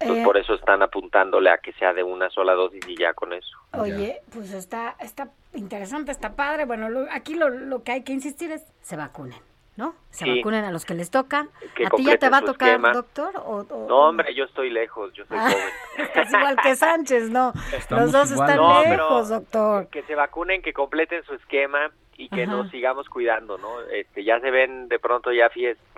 Entonces, 0.00 0.22
Eh, 0.22 0.24
por 0.26 0.36
eso 0.36 0.54
están 0.54 0.82
apuntándole 0.82 1.50
a 1.50 1.58
que 1.58 1.72
sea 1.74 1.92
de 1.94 2.02
una 2.02 2.28
sola 2.28 2.52
dosis 2.54 2.82
y 2.88 2.96
ya 2.96 3.14
con 3.14 3.32
eso. 3.32 3.56
Oye, 3.72 4.20
pues 4.32 4.52
está, 4.52 4.96
está 5.00 5.28
interesante, 5.54 6.10
está 6.12 6.34
padre. 6.36 6.64
Bueno, 6.66 6.88
lo- 6.90 7.06
aquí 7.10 7.34
lo, 7.34 7.48
lo 7.48 7.82
que 7.84 7.92
hay 7.92 8.02
que 8.02 8.12
insistir 8.12 8.50
es 8.50 8.66
se 8.82 8.96
vacunen, 8.96 9.38
¿no? 9.76 9.94
Se 10.10 10.24
Sí. 10.24 10.36
vacunen 10.38 10.64
a 10.64 10.72
los 10.72 10.84
que 10.84 10.94
les 10.94 11.10
toca. 11.10 11.46
Que 11.76 11.86
¿A 11.86 11.90
ti 11.90 12.04
ya 12.04 12.18
te 12.18 12.28
va 12.28 12.38
a 12.38 12.42
tocar, 12.42 12.68
esquema. 12.70 12.92
doctor? 12.92 13.36
O, 13.36 13.64
o- 13.68 13.86
No, 13.88 14.08
hombre, 14.08 14.34
yo 14.34 14.44
estoy 14.44 14.68
lejos, 14.70 15.12
yo 15.14 15.24
soy 15.26 15.38
Ah. 15.40 15.48
joven. 15.50 15.68
Estás 16.26 16.34
igual 16.34 16.56
que 16.62 16.76
Sánchez, 16.76 17.30
¿no? 17.30 17.52
Estamos 17.72 18.02
los 18.04 18.12
dos 18.12 18.30
igual. 18.32 18.50
están 18.50 18.62
No, 18.64 18.82
lejos, 18.82 19.28
doctor. 19.28 19.88
Que 19.88 20.02
se 20.02 20.14
vacunen, 20.16 20.60
que 20.60 20.72
completen 20.72 21.22
su 21.24 21.34
esquema 21.34 21.90
y 22.16 22.28
que 22.28 22.44
Ajá. 22.44 22.52
nos 22.52 22.70
sigamos 22.70 23.08
cuidando, 23.08 23.58
¿no? 23.58 23.80
Este, 23.92 24.24
ya 24.24 24.40
se 24.40 24.50
ven 24.50 24.88
de 24.88 24.98
pronto 24.98 25.32
ya 25.32 25.50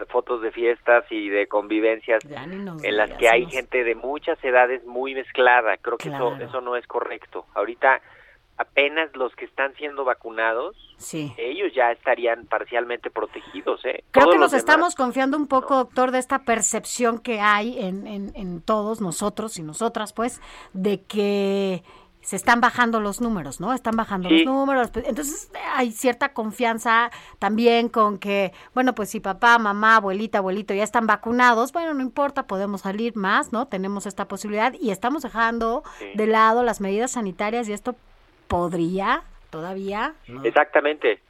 fotos 0.08 0.42
de 0.42 0.50
fiestas 0.52 1.04
y 1.10 1.28
de 1.28 1.46
convivencias 1.46 2.24
en 2.24 2.96
las 2.96 3.10
que 3.12 3.28
hay 3.28 3.42
nos- 3.44 3.52
gente 3.52 3.84
de 3.84 3.94
muchas 3.94 4.42
edades 4.44 4.84
muy 4.84 5.14
mezclada. 5.14 5.76
Creo 5.78 5.98
que 5.98 6.08
Claro. 6.08 6.34
eso, 6.36 6.44
eso 6.44 6.60
no 6.60 6.76
es 6.76 6.86
correcto. 6.86 7.46
Ahorita 7.54 8.00
apenas 8.58 9.14
los 9.14 9.34
que 9.36 9.44
están 9.44 9.74
siendo 9.74 10.04
vacunados, 10.04 10.74
Sí. 10.96 11.30
ellos 11.36 11.74
ya 11.74 11.92
estarían 11.92 12.46
parcialmente 12.46 13.10
protegidos, 13.10 13.84
¿eh? 13.84 14.02
Creo 14.12 14.24
Todos 14.24 14.34
que 14.34 14.40
nos 14.40 14.52
estamos 14.54 14.94
confiando 14.94 15.36
un 15.36 15.46
poco, 15.46 15.76
doctor, 15.76 16.10
de 16.10 16.18
esta 16.18 16.38
percepción 16.38 17.18
que 17.18 17.38
hay 17.40 17.78
en, 17.78 18.06
en, 18.06 18.32
en 18.34 18.62
todos 18.62 19.02
nosotros 19.02 19.58
y 19.58 19.62
nosotras, 19.62 20.14
pues, 20.14 20.40
de 20.72 21.02
que 21.02 21.82
se 22.26 22.34
están 22.34 22.60
bajando 22.60 22.98
los 22.98 23.20
números, 23.20 23.60
¿no? 23.60 23.72
Están 23.72 23.94
bajando 23.94 24.28
Sí. 24.28 24.38
los 24.38 24.52
números. 24.52 24.90
pues, 24.90 25.06
Entonces 25.06 25.48
hay 25.76 25.92
cierta 25.92 26.32
confianza 26.32 27.12
también 27.38 27.88
con 27.88 28.18
que, 28.18 28.52
bueno, 28.74 28.96
pues 28.96 29.10
si 29.10 29.20
papá, 29.20 29.60
mamá, 29.60 29.94
abuelita, 29.94 30.38
abuelito 30.38 30.74
ya 30.74 30.82
están 30.82 31.06
vacunados, 31.06 31.72
bueno, 31.72 31.94
no 31.94 32.02
importa, 32.02 32.48
podemos 32.48 32.80
salir 32.80 33.14
más, 33.14 33.52
¿no? 33.52 33.68
Tenemos 33.68 34.06
esta 34.06 34.26
posibilidad 34.26 34.72
y 34.80 34.90
estamos 34.90 35.22
dejando 35.22 35.84
Sí. 36.00 36.06
de 36.16 36.26
lado 36.26 36.64
las 36.64 36.80
medidas 36.80 37.12
sanitarias 37.12 37.68
y 37.68 37.72
esto 37.72 37.94
podría 38.48 39.22
todavía 39.50 40.14
¿no? 40.26 40.42
Exactamente. 40.44 41.22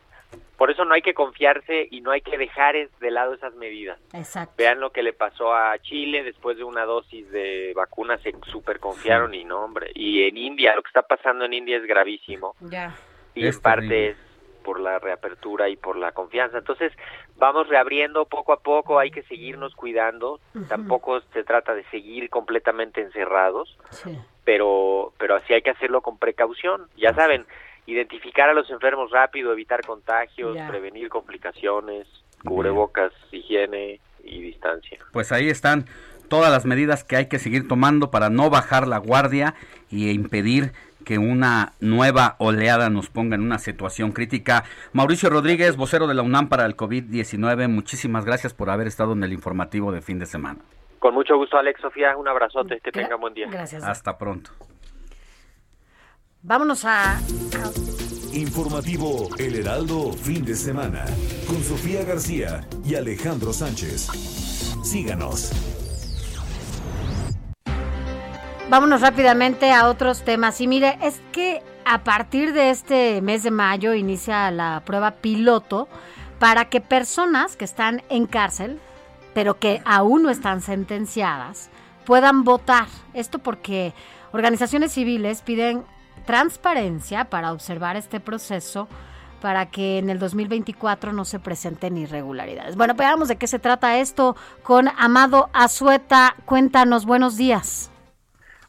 Por 0.56 0.70
eso 0.70 0.86
no 0.86 0.94
hay 0.94 1.02
que 1.02 1.12
confiarse 1.12 1.86
y 1.90 2.00
no 2.00 2.12
hay 2.12 2.22
que 2.22 2.38
dejar 2.38 2.76
es- 2.76 2.98
de 2.98 3.10
lado 3.10 3.34
esas 3.34 3.54
medidas. 3.56 3.98
Exacto. 4.14 4.54
Vean 4.56 4.80
lo 4.80 4.90
que 4.90 5.02
le 5.02 5.12
pasó 5.12 5.52
a 5.54 5.78
Chile 5.80 6.22
después 6.24 6.56
de 6.56 6.64
una 6.64 6.86
dosis 6.86 7.30
de 7.30 7.72
vacuna, 7.76 8.16
se 8.18 8.32
super 8.50 8.80
confiaron 8.80 9.34
y 9.34 9.44
no, 9.44 9.62
hombre. 9.62 9.90
Y 9.94 10.22
en 10.26 10.38
India, 10.38 10.74
lo 10.74 10.82
que 10.82 10.88
está 10.88 11.02
pasando 11.02 11.44
en 11.44 11.52
India 11.52 11.76
es 11.76 11.84
gravísimo. 11.84 12.54
Ya. 12.60 12.94
Y 13.34 13.46
Es 13.46 13.56
en 13.56 13.62
parte 13.62 14.08
es 14.08 14.16
por 14.64 14.80
la 14.80 14.98
reapertura 14.98 15.68
y 15.68 15.76
por 15.76 15.96
la 15.96 16.12
confianza. 16.12 16.56
Entonces, 16.58 16.90
vamos 17.36 17.68
reabriendo 17.68 18.24
poco 18.24 18.52
a 18.54 18.60
poco, 18.60 18.98
hay 18.98 19.10
que 19.10 19.22
seguirnos 19.24 19.74
cuidando. 19.76 20.40
Tampoco 20.68 21.20
se 21.34 21.44
trata 21.44 21.74
de 21.74 21.84
seguir 21.90 22.30
completamente 22.30 23.02
encerrados, 23.02 23.76
Sí. 23.90 24.18
pero 24.44 25.12
pero 25.18 25.36
así 25.36 25.52
hay 25.52 25.62
que 25.62 25.70
hacerlo 25.70 26.00
con 26.00 26.18
precaución. 26.18 26.88
Ya 26.96 27.12
saben, 27.14 27.46
identificar 27.86 28.48
a 28.48 28.54
los 28.54 28.70
enfermos 28.70 29.10
rápido, 29.10 29.52
evitar 29.52 29.80
contagios, 29.86 30.56
prevenir 30.68 31.08
complicaciones, 31.08 32.06
cubrebocas, 32.44 33.12
higiene 33.32 34.00
y 34.24 34.40
distancia. 34.40 34.98
Pues 35.12 35.32
ahí 35.32 35.48
están 35.48 35.86
todas 36.28 36.50
las 36.50 36.66
medidas 36.66 37.04
que 37.04 37.16
hay 37.16 37.28
que 37.28 37.38
seguir 37.38 37.68
tomando 37.68 38.10
para 38.10 38.30
no 38.30 38.50
bajar 38.50 38.88
la 38.88 38.98
guardia 38.98 39.54
y 39.90 40.10
impedir 40.10 40.72
que 41.04 41.18
una 41.18 41.72
nueva 41.78 42.34
oleada 42.38 42.90
nos 42.90 43.08
ponga 43.08 43.36
en 43.36 43.42
una 43.42 43.58
situación 43.58 44.10
crítica. 44.10 44.64
Mauricio 44.92 45.30
Rodríguez, 45.30 45.76
vocero 45.76 46.08
de 46.08 46.14
la 46.14 46.22
UNAM 46.22 46.48
para 46.48 46.66
el 46.66 46.76
COVID-19, 46.76 47.68
muchísimas 47.68 48.24
gracias 48.24 48.52
por 48.52 48.70
haber 48.70 48.88
estado 48.88 49.12
en 49.12 49.22
el 49.22 49.32
informativo 49.32 49.92
de 49.92 50.02
fin 50.02 50.18
de 50.18 50.26
semana. 50.26 50.58
Con 50.98 51.14
mucho 51.14 51.36
gusto, 51.36 51.56
Alex, 51.56 51.80
Sofía, 51.80 52.16
un 52.16 52.26
abrazote, 52.26 52.80
que 52.80 52.90
tengan 52.90 53.20
buen 53.20 53.34
día. 53.34 53.46
Gracias. 53.48 53.84
Hasta 53.84 54.18
pronto. 54.18 54.50
Vámonos 56.46 56.84
a, 56.84 57.18
Informativo 58.32 59.30
El 59.36 59.56
Heraldo 59.56 60.12
fin 60.12 60.44
de 60.44 60.54
semana 60.54 61.04
con 61.48 61.60
Sofía 61.60 62.04
García 62.04 62.64
y 62.84 62.94
Alejandro 62.94 63.52
Sánchez. 63.52 64.06
Síganos. 64.84 65.50
Vámonos 68.70 69.00
rápidamente 69.00 69.72
a 69.72 69.88
otros 69.88 70.22
temas. 70.22 70.60
Y 70.60 70.68
mire, 70.68 70.96
es 71.02 71.20
que 71.32 71.64
a 71.84 72.04
partir 72.04 72.52
de 72.52 72.70
este 72.70 73.20
mes 73.22 73.42
de 73.42 73.50
mayo 73.50 73.94
inicia 73.94 74.48
la 74.52 74.84
prueba 74.86 75.16
piloto 75.16 75.88
para 76.38 76.66
que 76.66 76.80
personas 76.80 77.56
que 77.56 77.64
están 77.64 78.04
en 78.08 78.26
cárcel, 78.26 78.78
pero 79.34 79.58
que 79.58 79.82
aún 79.84 80.22
no 80.22 80.30
están 80.30 80.62
sentenciadas, 80.62 81.70
puedan 82.04 82.44
votar. 82.44 82.86
Esto 83.14 83.40
porque 83.40 83.94
organizaciones 84.30 84.92
civiles 84.92 85.42
piden 85.42 85.84
transparencia 86.26 87.24
para 87.24 87.52
observar 87.52 87.96
este 87.96 88.20
proceso 88.20 88.88
para 89.40 89.66
que 89.66 89.98
en 89.98 90.10
el 90.10 90.18
2024 90.18 91.12
no 91.12 91.24
se 91.24 91.38
presenten 91.38 91.96
irregularidades. 91.96 92.76
Bueno, 92.76 92.94
veamos 92.94 93.28
de 93.28 93.36
qué 93.36 93.46
se 93.46 93.58
trata 93.58 93.98
esto 93.98 94.34
con 94.62 94.88
Amado 94.98 95.48
Azueta. 95.52 96.34
Cuéntanos, 96.44 97.06
buenos 97.06 97.36
días. 97.36 97.92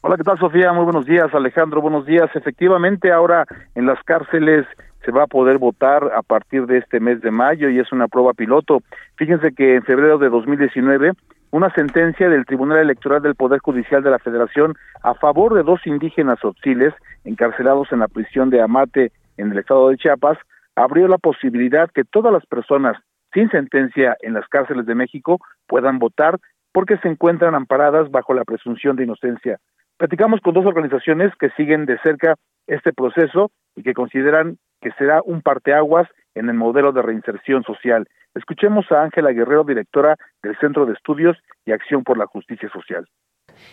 Hola, 0.00 0.16
¿qué 0.16 0.22
tal 0.22 0.38
Sofía? 0.38 0.72
Muy 0.72 0.84
buenos 0.84 1.06
días, 1.06 1.34
Alejandro, 1.34 1.80
buenos 1.80 2.06
días. 2.06 2.30
Efectivamente, 2.34 3.10
ahora 3.10 3.44
en 3.74 3.86
las 3.86 4.00
cárceles 4.04 4.64
se 5.04 5.10
va 5.10 5.24
a 5.24 5.26
poder 5.26 5.58
votar 5.58 6.12
a 6.14 6.22
partir 6.22 6.66
de 6.66 6.78
este 6.78 7.00
mes 7.00 7.20
de 7.22 7.30
mayo 7.30 7.68
y 7.68 7.78
es 7.78 7.90
una 7.92 8.06
prueba 8.06 8.32
piloto. 8.34 8.82
Fíjense 9.16 9.52
que 9.52 9.76
en 9.76 9.82
febrero 9.82 10.18
de 10.18 10.28
2019, 10.28 11.12
una 11.50 11.72
sentencia 11.74 12.28
del 12.28 12.44
Tribunal 12.44 12.78
Electoral 12.78 13.22
del 13.22 13.34
Poder 13.34 13.60
Judicial 13.60 14.02
de 14.02 14.10
la 14.10 14.18
Federación 14.18 14.74
a 15.02 15.14
favor 15.14 15.54
de 15.54 15.62
dos 15.62 15.80
indígenas 15.86 16.44
otziles 16.44 16.92
encarcelados 17.24 17.90
en 17.92 18.00
la 18.00 18.08
prisión 18.08 18.50
de 18.50 18.60
Amate 18.60 19.12
en 19.36 19.52
el 19.52 19.58
estado 19.58 19.88
de 19.88 19.96
Chiapas 19.96 20.38
abrió 20.76 21.08
la 21.08 21.18
posibilidad 21.18 21.90
que 21.90 22.04
todas 22.04 22.32
las 22.32 22.44
personas 22.46 22.96
sin 23.32 23.50
sentencia 23.50 24.16
en 24.20 24.34
las 24.34 24.46
cárceles 24.48 24.86
de 24.86 24.94
México 24.94 25.38
puedan 25.66 25.98
votar 25.98 26.38
porque 26.72 26.98
se 26.98 27.08
encuentran 27.08 27.54
amparadas 27.54 28.10
bajo 28.10 28.34
la 28.34 28.44
presunción 28.44 28.96
de 28.96 29.04
inocencia. 29.04 29.58
Platicamos 29.96 30.40
con 30.40 30.54
dos 30.54 30.66
organizaciones 30.66 31.32
que 31.36 31.50
siguen 31.50 31.86
de 31.86 31.98
cerca 31.98 32.36
este 32.66 32.92
proceso 32.92 33.50
y 33.74 33.82
que 33.82 33.94
consideran 33.94 34.58
que 34.80 34.92
será 34.92 35.20
un 35.24 35.42
parteaguas 35.42 36.08
en 36.38 36.48
el 36.48 36.54
modelo 36.54 36.92
de 36.92 37.02
reinserción 37.02 37.62
social. 37.64 38.08
Escuchemos 38.34 38.90
a 38.90 39.02
Ángela 39.02 39.32
Guerrero, 39.32 39.64
directora 39.64 40.16
del 40.42 40.56
Centro 40.58 40.86
de 40.86 40.92
Estudios 40.92 41.36
y 41.66 41.72
Acción 41.72 42.04
por 42.04 42.18
la 42.18 42.26
Justicia 42.26 42.68
Social. 42.70 43.06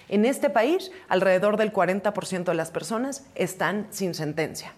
En 0.10 0.26
este 0.26 0.50
país, 0.50 0.92
alrededor 1.08 1.58
del 1.58 1.72
40% 1.72 2.46
de 2.46 2.56
las 2.56 2.72
personas 2.72 3.32
están 3.36 3.88
sin 3.92 4.14
sentencia. 4.14 4.74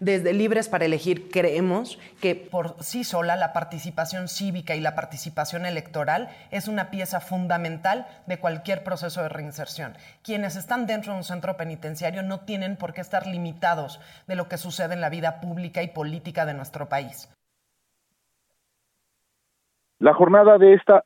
Desde 0.00 0.32
Libres 0.32 0.70
para 0.70 0.86
Elegir 0.86 1.30
creemos 1.30 1.98
que 2.22 2.34
por 2.34 2.82
sí 2.82 3.04
sola 3.04 3.36
la 3.36 3.52
participación 3.52 4.28
cívica 4.28 4.74
y 4.74 4.80
la 4.80 4.94
participación 4.94 5.66
electoral 5.66 6.30
es 6.50 6.68
una 6.68 6.90
pieza 6.90 7.20
fundamental 7.20 8.06
de 8.26 8.38
cualquier 8.38 8.82
proceso 8.82 9.22
de 9.22 9.28
reinserción. 9.28 9.92
Quienes 10.24 10.56
están 10.56 10.86
dentro 10.86 11.12
de 11.12 11.18
un 11.18 11.24
centro 11.24 11.58
penitenciario 11.58 12.22
no 12.22 12.40
tienen 12.40 12.76
por 12.76 12.94
qué 12.94 13.02
estar 13.02 13.26
limitados 13.26 14.00
de 14.26 14.36
lo 14.36 14.48
que 14.48 14.56
sucede 14.56 14.94
en 14.94 15.02
la 15.02 15.10
vida 15.10 15.38
pública 15.38 15.82
y 15.82 15.88
política 15.88 16.46
de 16.46 16.54
nuestro 16.54 16.88
país. 16.88 17.28
La 19.98 20.14
jornada 20.14 20.56
de 20.56 20.72
esta 20.72 21.02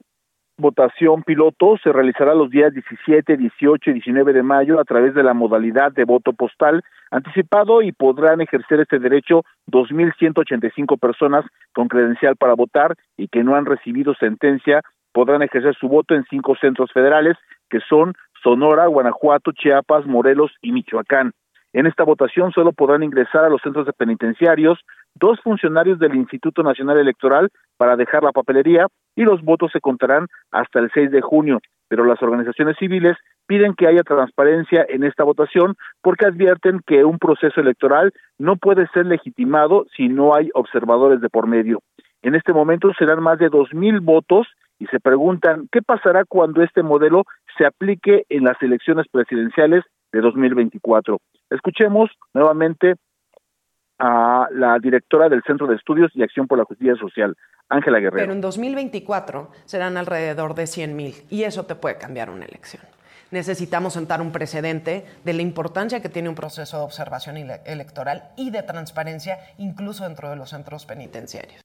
votación 0.56 1.22
piloto 1.22 1.76
se 1.82 1.92
realizará 1.92 2.34
los 2.34 2.50
días 2.50 2.72
17, 2.72 3.36
18 3.36 3.90
y 3.90 3.92
19 3.94 4.32
de 4.32 4.42
mayo 4.42 4.80
a 4.80 4.84
través 4.84 5.14
de 5.14 5.22
la 5.22 5.34
modalidad 5.34 5.92
de 5.92 6.04
voto 6.04 6.32
postal 6.32 6.82
anticipado 7.10 7.82
y 7.82 7.92
podrán 7.92 8.40
ejercer 8.40 8.80
este 8.80 8.98
derecho 8.98 9.44
2.185 9.70 10.98
personas 10.98 11.44
con 11.72 11.88
credencial 11.88 12.36
para 12.36 12.54
votar 12.54 12.94
y 13.16 13.28
que 13.28 13.42
no 13.42 13.56
han 13.56 13.66
recibido 13.66 14.14
sentencia 14.14 14.82
podrán 15.12 15.42
ejercer 15.42 15.74
su 15.76 15.88
voto 15.88 16.14
en 16.14 16.24
cinco 16.30 16.56
centros 16.60 16.92
federales 16.92 17.36
que 17.70 17.80
son 17.88 18.14
Sonora, 18.42 18.86
Guanajuato, 18.86 19.52
Chiapas, 19.52 20.04
Morelos 20.06 20.52
y 20.60 20.72
Michoacán. 20.72 21.32
En 21.74 21.86
esta 21.86 22.04
votación 22.04 22.52
solo 22.52 22.72
podrán 22.72 23.02
ingresar 23.02 23.44
a 23.44 23.48
los 23.48 23.60
centros 23.60 23.84
de 23.84 23.92
penitenciarios 23.92 24.78
dos 25.16 25.40
funcionarios 25.40 25.98
del 25.98 26.14
Instituto 26.14 26.62
Nacional 26.62 26.98
Electoral 26.98 27.50
para 27.76 27.96
dejar 27.96 28.22
la 28.22 28.30
papelería 28.30 28.86
y 29.16 29.24
los 29.24 29.42
votos 29.42 29.72
se 29.72 29.80
contarán 29.80 30.28
hasta 30.52 30.78
el 30.78 30.88
6 30.94 31.10
de 31.10 31.20
junio. 31.20 31.58
Pero 31.88 32.04
las 32.04 32.22
organizaciones 32.22 32.76
civiles 32.78 33.16
piden 33.48 33.74
que 33.74 33.88
haya 33.88 34.04
transparencia 34.04 34.86
en 34.88 35.02
esta 35.02 35.24
votación 35.24 35.74
porque 36.00 36.26
advierten 36.26 36.80
que 36.86 37.04
un 37.04 37.18
proceso 37.18 37.60
electoral 37.60 38.12
no 38.38 38.54
puede 38.54 38.86
ser 38.94 39.06
legitimado 39.06 39.86
si 39.96 40.08
no 40.08 40.32
hay 40.32 40.50
observadores 40.54 41.20
de 41.20 41.28
por 41.28 41.48
medio. 41.48 41.80
En 42.22 42.36
este 42.36 42.52
momento 42.52 42.92
serán 42.96 43.20
más 43.20 43.40
de 43.40 43.48
dos 43.48 43.74
mil 43.74 43.98
votos 43.98 44.46
y 44.78 44.86
se 44.86 45.00
preguntan 45.00 45.68
qué 45.72 45.82
pasará 45.82 46.24
cuando 46.24 46.62
este 46.62 46.84
modelo 46.84 47.24
se 47.58 47.66
aplique 47.66 48.26
en 48.28 48.44
las 48.44 48.62
elecciones 48.62 49.06
presidenciales 49.10 49.84
de 50.14 50.20
2024. 50.20 51.18
Escuchemos 51.50 52.08
nuevamente 52.32 52.94
a 53.98 54.48
la 54.52 54.78
directora 54.78 55.28
del 55.28 55.42
Centro 55.46 55.66
de 55.66 55.76
Estudios 55.76 56.10
y 56.14 56.22
Acción 56.22 56.46
por 56.46 56.58
la 56.58 56.64
Justicia 56.64 56.94
Social, 56.96 57.36
Ángela 57.68 57.98
Guerrero. 57.98 58.22
Pero 58.22 58.32
en 58.32 58.40
2024 58.40 59.50
serán 59.64 59.96
alrededor 59.96 60.54
de 60.54 60.66
100 60.66 60.96
mil 60.96 61.14
y 61.30 61.44
eso 61.44 61.64
te 61.66 61.74
puede 61.74 61.98
cambiar 61.98 62.30
una 62.30 62.44
elección. 62.44 62.82
Necesitamos 63.30 63.94
sentar 63.94 64.20
un 64.20 64.30
precedente 64.30 65.04
de 65.24 65.32
la 65.32 65.42
importancia 65.42 66.00
que 66.00 66.08
tiene 66.08 66.28
un 66.28 66.34
proceso 66.36 66.78
de 66.78 66.84
observación 66.84 67.36
ele- 67.36 67.60
electoral 67.66 68.30
y 68.36 68.50
de 68.50 68.62
transparencia, 68.62 69.38
incluso 69.58 70.04
dentro 70.04 70.30
de 70.30 70.36
los 70.36 70.50
centros 70.50 70.86
penitenciarios. 70.86 71.60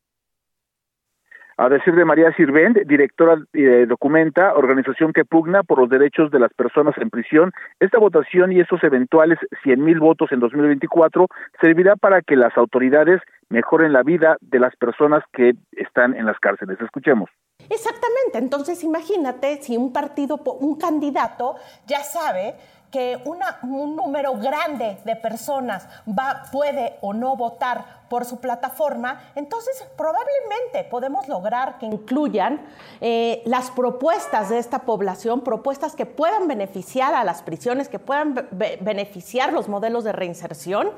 A 1.61 1.67
decir 1.67 1.93
de 1.93 2.05
María 2.05 2.31
Sirvent, 2.37 2.77
directora 2.87 3.35
de 3.51 3.85
Documenta, 3.85 4.53
organización 4.53 5.11
que 5.11 5.25
pugna 5.25 5.61
por 5.61 5.77
los 5.77 5.89
derechos 5.89 6.31
de 6.31 6.39
las 6.39 6.53
personas 6.53 6.97
en 6.97 7.09
prisión, 7.09 7.51
esta 7.81 7.99
votación 7.99 8.53
y 8.53 8.61
estos 8.61 8.81
eventuales 8.81 9.37
100 9.63 9.83
mil 9.83 9.99
votos 9.99 10.31
en 10.31 10.39
2024 10.39 11.27
servirá 11.59 11.97
para 11.97 12.21
que 12.21 12.37
las 12.37 12.55
autoridades 12.57 13.19
mejoren 13.49 13.91
la 13.91 14.03
vida 14.03 14.37
de 14.39 14.59
las 14.59 14.73
personas 14.77 15.21
que 15.33 15.51
están 15.73 16.15
en 16.15 16.27
las 16.27 16.39
cárceles. 16.39 16.79
Escuchemos. 16.79 17.29
Exactamente, 17.69 18.37
entonces 18.37 18.81
imagínate 18.85 19.61
si 19.61 19.75
un 19.75 19.91
partido, 19.91 20.39
un 20.61 20.77
candidato 20.77 21.55
ya 21.87 21.99
sabe 21.99 22.55
que 22.91 23.21
un 23.25 23.95
número 23.95 24.33
grande 24.37 24.97
de 25.05 25.15
personas 25.15 25.87
va, 26.07 26.43
puede 26.51 26.97
o 27.01 27.13
no 27.13 27.35
votar 27.35 27.99
por 28.09 28.25
su 28.25 28.39
plataforma, 28.39 29.21
entonces 29.35 29.85
probablemente 29.95 30.83
podemos 30.89 31.27
lograr 31.27 31.77
que 31.77 31.85
incluyan 31.85 32.59
eh, 33.01 33.43
las 33.45 33.69
propuestas 33.69 34.49
de 34.49 34.57
esta 34.57 34.79
población, 34.79 35.41
propuestas 35.41 35.95
que 35.95 36.07
puedan 36.07 36.47
beneficiar 36.47 37.13
a 37.13 37.23
las 37.23 37.43
prisiones, 37.43 37.87
que 37.89 37.99
puedan 37.99 38.33
be- 38.33 38.47
be- 38.51 38.79
beneficiar 38.81 39.53
los 39.53 39.67
modelos 39.69 40.03
de 40.03 40.11
reinserción, 40.11 40.89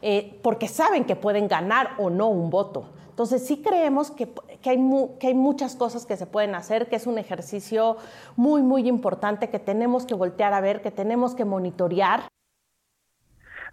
eh, 0.00 0.40
porque 0.42 0.68
saben 0.68 1.04
que 1.04 1.16
pueden 1.16 1.48
ganar 1.48 1.90
o 1.98 2.08
no 2.08 2.28
un 2.28 2.48
voto. 2.48 2.90
Entonces 3.14 3.46
sí 3.46 3.58
creemos 3.58 4.10
que, 4.10 4.28
que 4.60 4.70
hay 4.70 4.78
que 5.20 5.28
hay 5.28 5.34
muchas 5.34 5.76
cosas 5.76 6.04
que 6.04 6.16
se 6.16 6.26
pueden 6.26 6.56
hacer, 6.56 6.88
que 6.88 6.96
es 6.96 7.06
un 7.06 7.16
ejercicio 7.16 7.96
muy, 8.34 8.60
muy 8.60 8.88
importante 8.88 9.50
que 9.50 9.60
tenemos 9.60 10.04
que 10.04 10.14
voltear 10.14 10.52
a 10.52 10.60
ver, 10.60 10.82
que 10.82 10.90
tenemos 10.90 11.36
que 11.36 11.44
monitorear. 11.44 12.26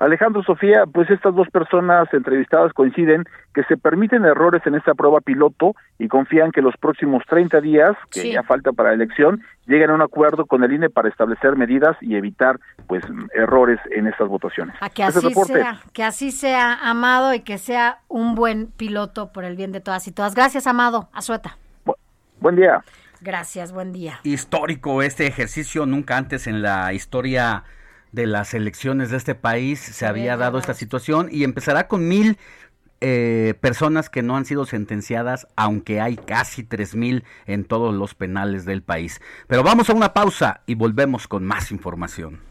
Alejandro 0.02 0.41
Sofía, 0.41 0.86
pues 0.91 1.07
estas 1.11 1.36
dos 1.36 1.48
personas 1.49 2.11
entrevistadas 2.11 2.73
coinciden 2.73 3.23
que 3.53 3.64
se 3.65 3.78
permiten 3.78 4.26
errores 4.26 4.64
en 4.65 4.73
esta 4.73 4.95
prueba 4.95 5.22
piloto 5.22 5.76
y 5.99 6.07
confían 6.07 6.52
que 6.52 6.64
los 6.64 6.76
próximos 6.78 7.22
30 7.30 7.61
días, 7.61 7.95
que 8.10 8.22
Sí. 8.22 8.32
ya 8.32 8.41
falta 8.41 8.72
para 8.72 8.90
la 8.90 8.95
elección, 8.95 9.44
lleguen 9.68 9.91
a 9.91 9.94
un 9.94 10.02
acuerdo 10.02 10.48
con 10.48 10.64
el 10.64 10.73
INE 10.73 10.90
para 10.90 11.07
establecer 11.07 11.56
medidas 11.56 11.95
y 12.02 12.15
evitar 12.15 12.60
pues 12.88 13.03
errores 13.36 13.80
en 13.91 14.07
estas 14.07 14.28
votaciones. 14.28 14.76
A 14.82 14.90
que 14.90 15.03
así 15.03 15.32
sea, 15.34 15.80
que 15.94 16.03
así 16.03 16.32
sea, 16.32 16.80
Amado, 16.82 17.36
y 17.36 17.41
que 17.41 17.60
sea 17.60 17.99
un 18.07 18.34
buen 18.34 18.72
piloto 18.72 19.32
por 19.32 19.44
el 19.44 19.56
bien 19.56 19.72
de 19.72 19.82
todas 19.82 20.07
y 20.07 20.11
todas. 20.11 20.34
Gracias, 20.34 20.65
Amado. 20.65 21.10
Azueta. 21.14 21.57
Buen 22.40 22.56
día. 22.56 22.84
Gracias, 23.22 23.72
buen 23.72 23.94
día. 23.94 24.19
Histórico 24.23 25.03
este 25.03 25.28
ejercicio, 25.28 25.86
nunca 25.86 26.18
antes 26.18 26.48
en 26.48 26.64
la 26.64 26.91
historia 26.91 27.64
de 28.11 28.27
las 28.27 28.53
elecciones 28.53 29.11
de 29.11 29.17
este 29.17 29.35
país 29.35 29.79
se 29.79 30.05
había 30.05 30.38
dado 30.38 30.57
esta 30.57 30.73
situación 30.73 31.29
y 31.31 31.43
empezará 31.43 31.88
con 31.88 32.07
mil 32.07 32.38
eh, 32.99 33.55
personas 33.61 34.11
que 34.11 34.21
no 34.21 34.38
han 34.38 34.45
sido 34.45 34.65
sentenciadas, 34.65 35.47
aunque 35.55 35.99
hay 36.01 36.17
casi 36.17 36.63
tres 36.63 36.93
mil 36.93 37.23
en 37.47 37.65
todos 37.65 37.95
los 37.95 38.13
penales 38.13 38.65
del 38.65 38.83
país. 38.83 39.21
Pero 39.47 39.63
vamos 39.63 39.89
a 39.89 39.93
una 39.93 40.13
pausa 40.13 40.61
y 40.67 40.75
volvemos 40.75 41.27
con 41.27 41.43
más 41.43 41.71
información. 41.71 42.51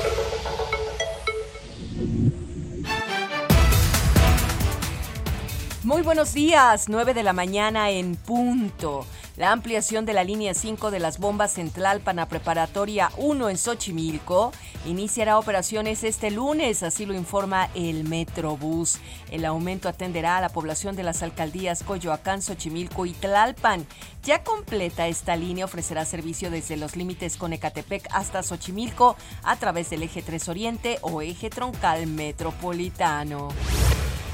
Muy 5.83 6.03
buenos 6.03 6.35
días, 6.35 6.89
9 6.89 7.15
de 7.15 7.23
la 7.23 7.33
mañana 7.33 7.89
en 7.89 8.15
punto. 8.15 9.03
La 9.35 9.51
ampliación 9.51 10.05
de 10.05 10.13
la 10.13 10.23
línea 10.23 10.53
5 10.53 10.91
de 10.91 10.99
las 10.99 11.17
bombas 11.17 11.57
en 11.57 11.71
Tlalpan 11.71 12.23
Preparatoria 12.29 13.09
1 13.17 13.49
en 13.49 13.57
Xochimilco 13.57 14.51
iniciará 14.85 15.39
operaciones 15.39 16.03
este 16.03 16.29
lunes, 16.29 16.83
así 16.83 17.07
lo 17.07 17.15
informa 17.15 17.67
el 17.73 18.03
Metrobús. 18.03 18.99
El 19.31 19.43
aumento 19.43 19.89
atenderá 19.89 20.37
a 20.37 20.41
la 20.41 20.49
población 20.49 20.95
de 20.95 21.01
las 21.01 21.23
alcaldías 21.23 21.81
Coyoacán, 21.81 22.43
Xochimilco 22.43 23.07
y 23.07 23.13
Tlalpan. 23.13 23.87
Ya 24.23 24.43
completa 24.43 25.07
esta 25.07 25.35
línea 25.35 25.65
ofrecerá 25.65 26.05
servicio 26.05 26.51
desde 26.51 26.77
los 26.77 26.95
límites 26.95 27.37
con 27.37 27.53
Ecatepec 27.53 28.07
hasta 28.11 28.43
Xochimilco 28.43 29.15
a 29.41 29.55
través 29.55 29.89
del 29.89 30.03
eje 30.03 30.21
3 30.21 30.47
Oriente 30.47 30.99
o 31.01 31.23
eje 31.23 31.49
troncal 31.49 32.05
metropolitano. 32.05 33.47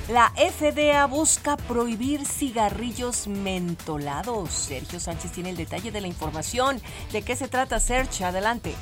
La 0.10 0.32
FDA 0.38 1.06
busca 1.06 1.58
prohibir 1.58 2.26
cigarrillos 2.26 3.28
mentolados. 3.28 4.52
Sergio 4.52 5.02
Sánchez 5.02 5.34
tiene 5.34 5.50
el 5.50 5.58
detalle 5.58 5.92
de 5.92 6.00
la 6.00 6.08
información. 6.08 6.82
¿De 7.12 7.24
qué 7.24 7.36
se 7.36 7.50
trata, 7.50 7.82
Sergio? 7.82 8.26
Adelante. 8.26 8.74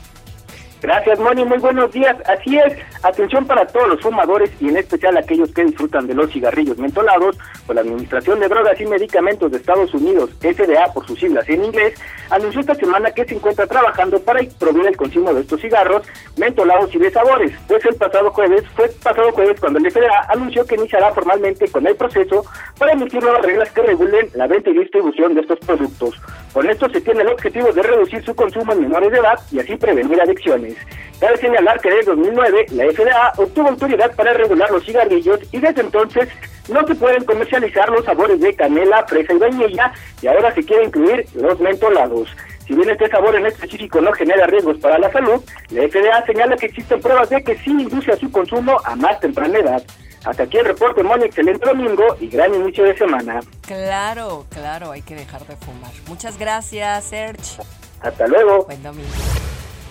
Gracias, 0.86 1.18
Moni. 1.18 1.44
Muy 1.44 1.58
buenos 1.58 1.92
días. 1.92 2.16
Así 2.28 2.60
es, 2.60 2.76
atención 3.02 3.44
para 3.48 3.66
todos 3.66 3.88
los 3.90 4.02
fumadores 4.02 4.52
y 4.60 4.70
en 4.70 4.78
especial 4.78 5.18
aquellos 5.18 5.52
que 5.52 5.66
disfrutan 5.66 6.06
de 6.06 6.14
los 6.14 6.32
cigarrillos 6.32 6.78
mentolados, 6.78 7.40
pues 7.66 7.76
la 7.76 7.82
Administración 7.82 8.40
de 8.40 8.48
Drogas 8.48 8.80
y 8.80 8.86
Medicamentos 8.86 9.52
de 9.52 9.58
Estados 9.58 9.92
Unidos, 9.96 10.30
FDA 10.42 10.94
por 10.94 11.08
sus 11.08 11.20
siglas 11.20 11.50
en 11.50 11.66
inglés, 11.66 12.00
anunció 12.30 12.62
esta 12.62 12.76
semana 12.76 13.10
que 13.10 13.26
se 13.26 13.34
encuentra 13.34 13.66
trabajando 13.66 14.20
para 14.20 14.42
prohibir 14.60 14.86
el 14.86 14.96
consumo 14.96 15.34
de 15.34 15.42
estos 15.42 15.60
cigarros 15.60 16.04
mentolados 16.38 16.94
y 16.94 17.00
de 17.00 17.10
sabores. 17.10 17.52
Pues 17.68 17.84
el 17.84 17.96
pasado 17.96 18.30
jueves, 18.30 18.64
fue 18.76 18.88
pasado 19.02 19.32
jueves 19.32 19.60
cuando 19.60 19.80
el 19.80 19.92
FDA 19.92 20.28
anunció 20.30 20.68
que 20.68 20.76
iniciará 20.76 21.12
formalmente 21.14 21.68
con 21.70 21.88
el 21.88 21.96
proceso 21.96 22.46
para 22.78 22.92
emitir 22.92 23.24
nuevas 23.24 23.42
reglas 23.42 23.72
que 23.72 23.82
regulen 23.82 24.30
la 24.36 24.46
venta 24.46 24.70
y 24.70 24.78
distribución 24.78 25.34
de 25.34 25.42
estos 25.42 25.58
productos. 25.62 26.22
Con 26.54 26.70
esto 26.70 26.88
se 26.90 27.02
tiene 27.02 27.24
el 27.24 27.30
objetivo 27.30 27.74
de 27.74 27.82
reducir 27.82 28.24
su 28.24 28.36
consumo 28.36 28.72
en 28.72 28.82
menores 28.82 29.12
de 29.12 29.18
edad 29.18 29.40
y 29.52 29.60
así 29.60 29.76
prevenir 29.76 30.22
adicciones. 30.22 30.75
Cabe 31.20 31.38
señalar 31.38 31.80
que 31.80 31.90
desde 31.90 32.12
2009 32.12 32.66
la 32.72 32.86
FDA 32.92 33.34
obtuvo 33.38 33.70
autoridad 33.70 34.16
para 34.16 34.34
regular 34.34 34.70
los 34.70 34.84
cigarrillos 34.84 35.40
y 35.52 35.60
desde 35.60 35.82
entonces 35.82 36.28
no 36.68 36.86
se 36.86 36.96
pueden 36.96 37.24
comercializar 37.24 37.90
los 37.90 38.06
sabores 38.06 38.40
de 38.40 38.54
canela, 38.54 39.06
fresa 39.08 39.34
y 39.34 39.38
vainilla 39.38 39.94
y 40.22 40.28
ahora 40.28 40.54
se 40.54 40.64
quiere 40.64 40.86
incluir 40.86 41.26
los 41.36 41.60
mentolados. 41.60 42.30
Si 42.68 42.74
bien 42.74 42.90
este 42.90 43.08
sabor 43.10 43.36
en 43.36 43.46
específico 43.46 44.02
no 44.02 44.12
genera 44.14 44.48
riesgos 44.48 44.78
para 44.80 44.98
la 44.98 45.12
salud, 45.12 45.42
la 45.70 45.88
FDA 45.88 46.26
señala 46.26 46.58
que 46.58 46.66
existen 46.66 47.00
pruebas 47.00 47.30
de 47.30 47.44
que 47.44 47.56
sí 47.60 47.70
induce 47.70 48.12
a 48.12 48.18
su 48.18 48.32
consumo 48.32 48.78
a 48.84 48.96
más 48.96 49.20
temprana 49.20 49.60
edad. 49.60 49.84
Hasta 50.26 50.44
aquí 50.44 50.58
el 50.58 50.66
reporte, 50.66 51.04
Moni. 51.04 51.26
Excelente 51.26 51.64
domingo 51.66 52.04
y 52.20 52.28
gran 52.28 52.54
inicio 52.56 52.84
de 52.84 52.98
semana. 52.98 53.40
Claro, 53.62 54.46
claro, 54.50 54.92
hay 54.92 55.04
que 55.04 55.14
dejar 55.14 55.46
de 55.46 55.56
fumar. 55.56 55.92
Muchas 56.08 56.40
gracias, 56.40 57.06
Serge. 57.06 57.62
Hasta 58.02 58.26
luego. 58.26 58.66
Buen 58.66 58.82
domingo. 58.82 59.14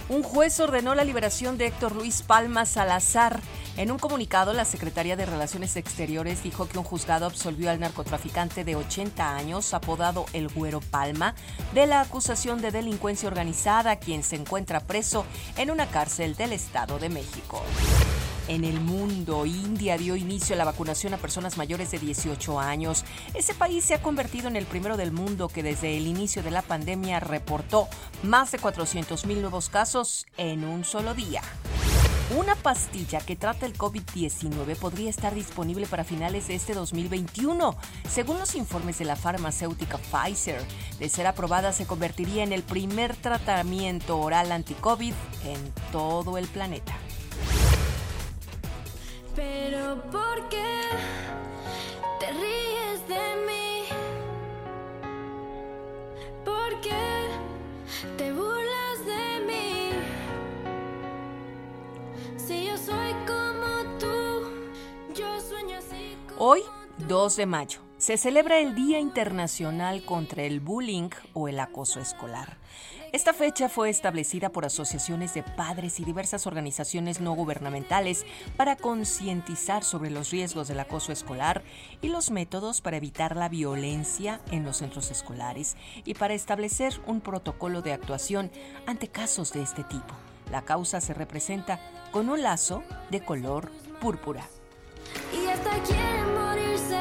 Un 0.08 0.22
juez 0.22 0.60
ordenó 0.60 0.94
la 0.94 1.04
liberación 1.04 1.56
de 1.56 1.66
Héctor 1.66 1.94
Luis 1.94 2.22
Palma 2.22 2.66
Salazar. 2.66 3.40
En 3.76 3.90
un 3.90 3.98
comunicado, 3.98 4.52
la 4.52 4.64
Secretaría 4.64 5.16
de 5.16 5.26
Relaciones 5.26 5.76
Exteriores 5.76 6.44
dijo 6.44 6.68
que 6.68 6.78
un 6.78 6.84
juzgado 6.84 7.26
absolvió 7.26 7.70
al 7.70 7.80
narcotraficante 7.80 8.62
de 8.62 8.76
80 8.76 9.36
años, 9.36 9.74
apodado 9.74 10.26
El 10.32 10.48
Güero 10.48 10.80
Palma, 10.80 11.34
de 11.72 11.88
la 11.88 12.00
acusación 12.00 12.62
de 12.62 12.70
delincuencia 12.70 13.28
organizada, 13.28 13.96
quien 13.96 14.22
se 14.22 14.36
encuentra 14.36 14.78
preso 14.78 15.26
en 15.56 15.72
una 15.72 15.88
cárcel 15.88 16.36
del 16.36 16.52
Estado 16.52 17.00
de 17.00 17.08
México. 17.08 17.62
En 18.46 18.62
el 18.62 18.78
mundo, 18.78 19.44
India 19.44 19.98
dio 19.98 20.14
inicio 20.14 20.54
a 20.54 20.58
la 20.58 20.66
vacunación 20.66 21.12
a 21.14 21.18
personas 21.18 21.56
mayores 21.56 21.90
de 21.90 21.98
18 21.98 22.60
años. 22.60 23.04
Ese 23.32 23.54
país 23.54 23.84
se 23.84 23.94
ha 23.94 24.02
convertido 24.02 24.46
en 24.46 24.54
el 24.54 24.66
primero 24.66 24.96
del 24.96 25.10
mundo 25.10 25.48
que 25.48 25.64
desde 25.64 25.96
el 25.96 26.06
inicio 26.06 26.44
de 26.44 26.52
la 26.52 26.62
pandemia 26.62 27.18
reportó 27.18 27.88
más 28.22 28.52
de 28.52 28.60
400 28.60 29.24
mil 29.26 29.40
nuevos 29.40 29.68
casos 29.68 30.26
en 30.36 30.62
un 30.62 30.84
solo 30.84 31.14
día. 31.14 31.42
Una 32.30 32.56
pastilla 32.56 33.20
que 33.20 33.36
trata 33.36 33.63
el 33.64 33.76
COVID-19 33.76 34.76
podría 34.76 35.10
estar 35.10 35.34
disponible 35.34 35.86
para 35.86 36.04
finales 36.04 36.48
de 36.48 36.54
este 36.54 36.74
2021. 36.74 37.76
Según 38.08 38.38
los 38.38 38.54
informes 38.54 38.98
de 38.98 39.04
la 39.04 39.16
farmacéutica 39.16 39.98
Pfizer, 39.98 40.60
de 40.98 41.08
ser 41.08 41.26
aprobada 41.26 41.72
se 41.72 41.86
convertiría 41.86 42.42
en 42.42 42.52
el 42.52 42.62
primer 42.62 43.16
tratamiento 43.16 44.18
oral 44.18 44.52
anti-COVID 44.52 45.14
en 45.44 45.72
todo 45.92 46.38
el 46.38 46.46
planeta. 46.46 46.94
Pero 49.34 50.02
¿por 50.10 50.48
qué 50.48 50.80
te 52.20 52.30
ríes 52.30 53.08
de 53.08 53.36
mí? 53.46 53.84
¿Por 56.44 56.80
qué 56.80 57.28
te 58.16 58.32
burlas 58.32 58.73
Si 62.46 62.66
yo 62.66 62.76
soy 62.76 63.12
como 63.26 63.98
tú, 63.98 65.14
yo 65.14 65.40
sueño 65.40 65.78
así. 65.78 66.14
Hoy, 66.36 66.60
2 67.08 67.36
de 67.36 67.46
mayo, 67.46 67.80
se 67.96 68.18
celebra 68.18 68.58
el 68.58 68.74
Día 68.74 69.00
Internacional 69.00 70.04
contra 70.04 70.42
el 70.42 70.60
Bullying 70.60 71.08
o 71.32 71.48
el 71.48 71.58
Acoso 71.58 72.00
Escolar. 72.00 72.58
Esta 73.12 73.32
fecha 73.32 73.70
fue 73.70 73.88
establecida 73.88 74.50
por 74.50 74.66
asociaciones 74.66 75.32
de 75.32 75.42
padres 75.42 76.00
y 76.00 76.04
diversas 76.04 76.46
organizaciones 76.46 77.18
no 77.18 77.32
gubernamentales 77.32 78.26
para 78.58 78.76
concientizar 78.76 79.82
sobre 79.82 80.10
los 80.10 80.30
riesgos 80.30 80.68
del 80.68 80.80
acoso 80.80 81.12
escolar 81.12 81.62
y 82.02 82.08
los 82.08 82.30
métodos 82.30 82.82
para 82.82 82.98
evitar 82.98 83.36
la 83.36 83.48
violencia 83.48 84.42
en 84.50 84.64
los 84.64 84.78
centros 84.78 85.10
escolares 85.10 85.76
y 86.04 86.12
para 86.12 86.34
establecer 86.34 86.92
un 87.06 87.22
protocolo 87.22 87.80
de 87.80 87.94
actuación 87.94 88.50
ante 88.84 89.08
casos 89.08 89.52
de 89.52 89.62
este 89.62 89.84
tipo. 89.84 90.14
La 90.50 90.62
causa 90.62 91.00
se 91.00 91.14
representa 91.14 91.80
con 92.10 92.28
un 92.28 92.42
lazo 92.42 92.82
de 93.10 93.24
color 93.24 93.70
púrpura. 94.00 94.46
Y 95.32 95.48
hasta 95.48 95.70
quieren 95.82 96.34
morirse 96.34 97.00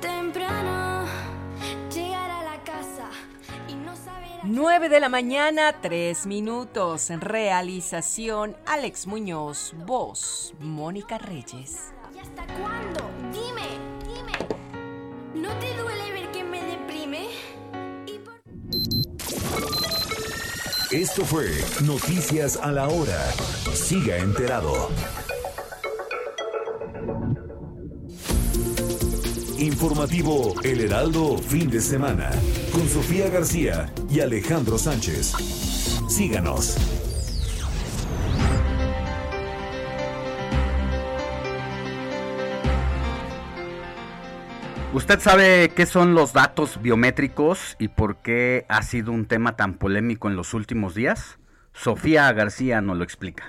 temprano. 0.00 1.06
Llegar 1.94 2.30
a 2.30 2.42
la 2.42 2.62
casa 2.64 3.08
y 3.68 3.74
no 3.74 3.94
saber. 3.96 4.28
9 4.44 4.88
de 4.88 5.00
la 5.00 5.08
mañana, 5.08 5.80
3 5.80 6.26
minutos. 6.26 7.08
Realización 7.10 8.56
Alex 8.66 9.06
Muñoz, 9.06 9.74
voz 9.86 10.54
Mónica 10.60 11.18
Reyes. 11.18 11.92
¿Y 12.14 12.18
hasta 12.18 12.46
cuándo? 12.46 12.91
Esto 20.92 21.24
fue 21.24 21.48
Noticias 21.86 22.58
a 22.62 22.70
la 22.70 22.86
Hora. 22.86 23.32
Siga 23.72 24.18
enterado. 24.18 24.90
Informativo 29.58 30.54
El 30.62 30.82
Heraldo 30.82 31.38
Fin 31.38 31.70
de 31.70 31.80
Semana 31.80 32.30
con 32.72 32.86
Sofía 32.90 33.30
García 33.30 33.90
y 34.10 34.20
Alejandro 34.20 34.76
Sánchez. 34.76 35.32
Síganos. 36.10 36.76
¿Usted 44.94 45.20
sabe 45.20 45.72
qué 45.74 45.86
son 45.86 46.14
los 46.14 46.34
datos 46.34 46.82
biométricos 46.82 47.76
y 47.78 47.88
por 47.88 48.16
qué 48.16 48.66
ha 48.68 48.82
sido 48.82 49.10
un 49.10 49.24
tema 49.24 49.56
tan 49.56 49.78
polémico 49.78 50.28
en 50.28 50.36
los 50.36 50.52
últimos 50.52 50.94
días? 50.94 51.38
Sofía 51.72 52.30
García 52.34 52.82
nos 52.82 52.98
lo 52.98 53.04
explica. 53.04 53.42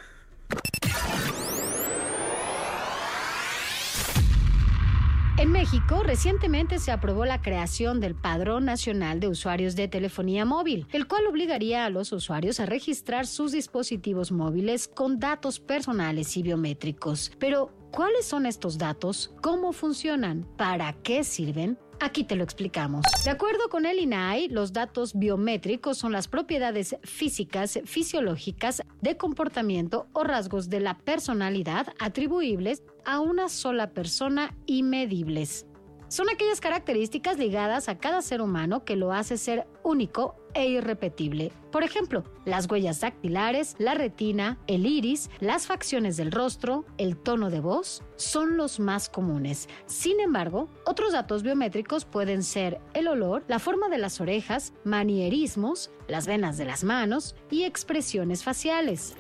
En 5.38 5.52
México, 5.52 6.02
recientemente 6.04 6.80
se 6.80 6.94
aprobó 6.94 7.26
la 7.26 7.42
creación 7.42 8.00
del 8.00 8.16
Padrón 8.16 8.64
Nacional 8.64 9.20
de 9.20 9.28
Usuarios 9.28 9.76
de 9.76 9.90
Telefonía 9.90 10.46
Móvil, 10.46 10.88
el 10.94 11.08
cual 11.08 11.28
obligaría 11.28 11.84
a 11.84 11.90
los 11.90 12.14
usuarios 12.14 12.62
a 12.62 12.66
registrar 12.66 13.28
sus 13.28 13.52
dispositivos 13.52 14.32
móviles 14.32 14.88
con 14.88 15.20
datos 15.20 15.60
personales 15.60 16.38
y 16.38 16.44
biométricos. 16.44 17.34
Pero, 17.38 17.83
¿cuáles 17.94 18.26
son 18.26 18.46
estos 18.46 18.78
datos? 18.78 19.32
¿Cómo 19.42 19.72
funcionan? 19.72 20.46
¿Para 20.58 20.94
qué 21.04 21.24
sirven? 21.24 21.78
Aquí 22.00 22.24
te 22.24 22.36
lo 22.36 22.44
explicamos. 22.44 23.06
De 23.24 23.30
acuerdo 23.30 23.70
con 23.70 23.86
el 23.86 24.00
INAI, 24.00 24.50
los 24.50 24.74
datos 24.74 25.14
biométricos 25.14 25.98
son 26.00 26.12
las 26.12 26.28
propiedades 26.28 26.98
físicas, 27.04 27.80
fisiológicas, 27.86 28.82
de 29.02 29.16
comportamiento 29.16 30.08
o 30.12 30.24
rasgos 30.24 30.70
de 30.70 30.80
la 30.80 30.98
personalidad 30.98 31.94
atribuibles 32.00 32.84
a 33.06 33.20
una 33.20 33.48
sola 33.48 33.92
persona 33.92 34.58
y 34.66 34.84
medibles. 34.84 35.66
Son 36.14 36.30
aquellas 36.30 36.62
características 36.62 37.40
ligadas 37.40 37.90
a 37.90 37.98
cada 37.98 38.22
ser 38.22 38.40
humano 38.40 38.86
que 38.86 38.96
lo 38.96 39.14
hace 39.14 39.36
ser 39.36 39.66
único 39.82 40.36
e 40.54 40.68
irrepetible. 40.68 41.52
Por 41.72 41.84
ejemplo, 41.84 42.24
las 42.46 42.70
huellas 42.70 43.00
dactilares, 43.02 43.76
la 43.80 43.96
retina, 43.96 44.60
el 44.68 44.86
iris, 44.86 45.32
las 45.40 45.66
facciones 45.66 46.16
del 46.16 46.32
rostro, 46.32 46.86
el 47.00 47.18
tono 47.18 47.50
de 47.50 47.62
voz, 47.62 48.04
son 48.16 48.58
los 48.58 48.80
más 48.80 49.10
comunes. 49.10 49.68
Sin 49.88 50.20
embargo, 50.20 50.70
otros 50.86 51.14
datos 51.14 51.42
biométricos 51.42 52.06
pueden 52.06 52.44
ser 52.44 52.80
el 52.94 53.08
olor, 53.08 53.44
la 53.48 53.58
forma 53.58 53.90
de 53.90 53.98
las 53.98 54.22
orejas, 54.22 54.74
manierismos, 54.84 55.90
las 56.08 56.28
venas 56.28 56.60
de 56.60 56.66
las 56.66 56.84
manos 56.84 57.36
y 57.50 57.64
expresiones 57.64 58.44
faciales. 58.44 59.16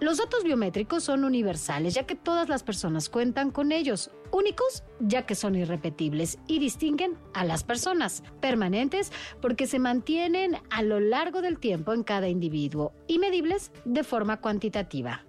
Los 0.00 0.18
datos 0.18 0.44
biométricos 0.44 1.02
son 1.02 1.24
universales 1.24 1.94
ya 1.94 2.04
que 2.04 2.14
todas 2.14 2.48
las 2.48 2.62
personas 2.62 3.08
cuentan 3.08 3.50
con 3.50 3.72
ellos, 3.72 4.12
únicos 4.30 4.84
ya 5.00 5.26
que 5.26 5.34
son 5.34 5.56
irrepetibles 5.56 6.38
y 6.46 6.60
distinguen 6.60 7.18
a 7.34 7.44
las 7.44 7.64
personas, 7.64 8.22
permanentes 8.40 9.10
porque 9.42 9.66
se 9.66 9.80
mantienen 9.80 10.56
a 10.70 10.82
lo 10.82 11.00
largo 11.00 11.42
del 11.42 11.58
tiempo 11.58 11.92
en 11.92 12.04
cada 12.04 12.28
individuo 12.28 12.92
y 13.08 13.18
medibles 13.18 13.72
de 13.84 14.04
forma 14.04 14.40
cuantitativa. 14.40 15.24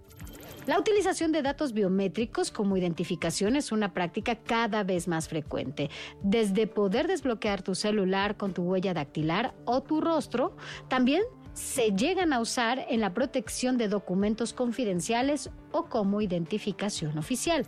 La 0.68 0.78
utilización 0.78 1.32
de 1.32 1.42
datos 1.42 1.74
biométricos 1.74 2.52
como 2.52 2.78
identificación 2.78 3.56
es 3.56 3.72
una 3.72 3.92
práctica 3.92 4.36
cada 4.36 4.84
vez 4.84 5.08
más 5.08 5.28
frecuente, 5.28 5.90
desde 6.22 6.68
poder 6.68 7.08
desbloquear 7.08 7.64
tu 7.64 7.74
celular 7.74 8.38
con 8.38 8.54
tu 8.54 8.62
huella 8.62 8.94
dactilar 8.94 9.56
o 9.66 9.82
tu 9.82 10.00
rostro, 10.00 10.56
también 10.88 11.24
se 11.60 11.92
llegan 11.92 12.32
a 12.32 12.40
usar 12.40 12.86
en 12.90 13.02
la 13.02 13.14
protección 13.14 13.78
de 13.78 13.90
documentos 13.90 14.54
confidenciales 14.54 15.50
o 15.72 15.86
como 15.86 16.22
identificación 16.22 17.18
oficial. 17.18 17.66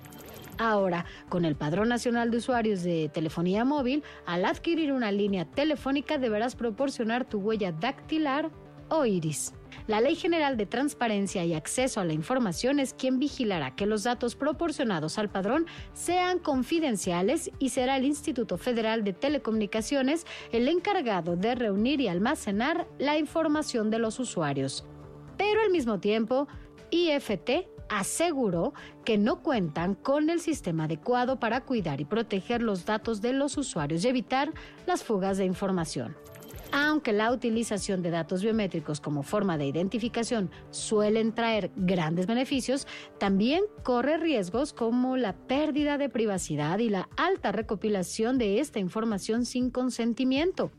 Ahora, 0.57 1.05
con 1.27 1.43
el 1.43 1.55
Padrón 1.55 1.89
Nacional 1.89 2.31
de 2.31 2.37
Usuarios 2.37 2.83
de 2.83 3.09
Telefonía 3.09 3.65
Móvil, 3.65 4.03
al 4.25 4.45
adquirir 4.45 4.93
una 4.93 5.11
línea 5.11 5.45
telefónica 5.45 6.17
deberás 6.17 6.55
proporcionar 6.55 7.25
tu 7.25 7.39
huella 7.39 7.73
dactilar 7.73 8.49
o 8.89 9.05
iris. 9.05 9.53
La 9.87 9.99
Ley 10.01 10.15
General 10.15 10.57
de 10.57 10.65
Transparencia 10.65 11.43
y 11.45 11.53
Acceso 11.53 11.99
a 11.99 12.05
la 12.05 12.13
Información 12.13 12.79
es 12.79 12.93
quien 12.93 13.19
vigilará 13.19 13.75
que 13.75 13.85
los 13.85 14.03
datos 14.03 14.35
proporcionados 14.35 15.17
al 15.17 15.29
padrón 15.29 15.65
sean 15.93 16.39
confidenciales 16.39 17.51
y 17.59 17.69
será 17.69 17.97
el 17.97 18.05
Instituto 18.05 18.57
Federal 18.57 19.03
de 19.03 19.13
Telecomunicaciones 19.13 20.25
el 20.51 20.67
encargado 20.67 21.35
de 21.35 21.55
reunir 21.55 21.99
y 22.01 22.07
almacenar 22.07 22.87
la 22.99 23.17
información 23.17 23.89
de 23.89 23.99
los 23.99 24.19
usuarios. 24.19 24.85
Pero 25.37 25.61
al 25.61 25.71
mismo 25.71 25.99
tiempo, 25.99 26.47
IFT 26.91 27.67
aseguró 27.89 28.73
que 29.03 29.17
no 29.17 29.41
cuentan 29.41 29.95
con 29.95 30.29
el 30.29 30.39
sistema 30.39 30.85
adecuado 30.85 31.39
para 31.39 31.61
cuidar 31.61 31.99
y 31.99 32.05
proteger 32.05 32.61
los 32.61 32.85
datos 32.85 33.21
de 33.21 33.33
los 33.33 33.57
usuarios 33.57 34.05
y 34.05 34.07
evitar 34.07 34.53
las 34.85 35.03
fugas 35.03 35.37
de 35.37 35.45
información. 35.45 36.15
Aunque 36.71 37.11
la 37.11 37.31
utilización 37.31 38.01
de 38.01 38.11
datos 38.11 38.41
biométricos 38.43 39.01
como 39.01 39.23
forma 39.23 39.57
de 39.57 39.65
identificación 39.65 40.49
suelen 40.69 41.33
traer 41.33 41.71
grandes 41.75 42.27
beneficios, 42.27 42.87
también 43.19 43.63
corre 43.83 44.17
riesgos 44.17 44.71
como 44.71 45.17
la 45.17 45.33
pérdida 45.33 45.97
de 45.97 46.09
privacidad 46.09 46.79
y 46.79 46.89
la 46.89 47.09
alta 47.17 47.51
recopilación 47.51 48.37
de 48.37 48.59
esta 48.59 48.79
información 48.79 49.45
sin 49.45 49.69
consentimiento. 49.69 50.71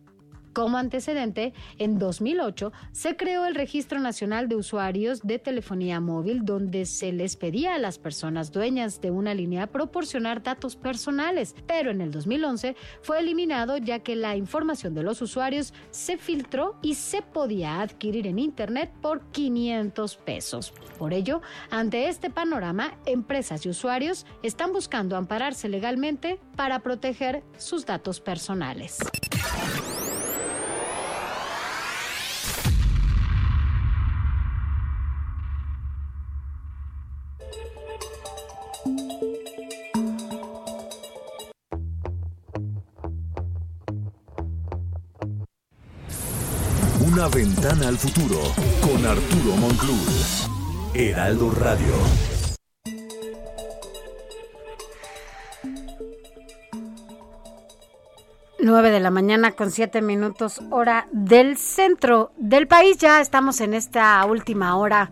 Como 0.52 0.76
antecedente, 0.76 1.54
en 1.78 1.98
2008 1.98 2.72
se 2.92 3.16
creó 3.16 3.46
el 3.46 3.54
Registro 3.54 4.00
Nacional 4.00 4.48
de 4.48 4.56
Usuarios 4.56 5.22
de 5.22 5.38
Telefonía 5.38 5.98
Móvil, 6.00 6.44
donde 6.44 6.84
se 6.84 7.10
les 7.10 7.36
pedía 7.36 7.74
a 7.74 7.78
las 7.78 7.98
personas 7.98 8.52
dueñas 8.52 9.00
de 9.00 9.10
una 9.10 9.32
línea 9.32 9.66
proporcionar 9.66 10.42
datos 10.42 10.76
personales, 10.76 11.54
pero 11.66 11.90
en 11.90 12.02
el 12.02 12.10
2011 12.10 12.76
fue 13.00 13.20
eliminado 13.20 13.78
ya 13.78 14.00
que 14.00 14.14
la 14.14 14.36
información 14.36 14.94
de 14.94 15.02
los 15.02 15.22
usuarios 15.22 15.72
se 15.90 16.18
filtró 16.18 16.76
y 16.82 16.96
se 16.96 17.22
podía 17.22 17.80
adquirir 17.80 18.26
en 18.26 18.38
Internet 18.38 18.90
por 19.00 19.22
500 19.30 20.16
pesos. 20.18 20.74
Por 20.98 21.14
ello, 21.14 21.40
ante 21.70 22.08
este 22.08 22.28
panorama, 22.28 22.98
empresas 23.06 23.64
y 23.64 23.70
usuarios 23.70 24.26
están 24.42 24.72
buscando 24.72 25.16
ampararse 25.16 25.70
legalmente 25.70 26.38
para 26.56 26.80
proteger 26.80 27.42
sus 27.56 27.86
datos 27.86 28.20
personales. 28.20 28.98
Una 47.12 47.28
ventana 47.28 47.88
al 47.88 47.98
futuro 47.98 48.40
con 48.80 49.04
Arturo 49.04 49.54
Monclús. 49.58 50.48
Heraldo 50.94 51.50
Radio. 51.50 51.92
9 58.60 58.90
de 58.90 59.00
la 59.00 59.10
mañana 59.10 59.52
con 59.52 59.70
7 59.70 60.00
minutos 60.00 60.62
hora 60.70 61.06
del 61.12 61.58
centro 61.58 62.32
del 62.38 62.66
país. 62.66 62.96
Ya 62.96 63.20
estamos 63.20 63.60
en 63.60 63.74
esta 63.74 64.24
última 64.24 64.76
hora. 64.76 65.10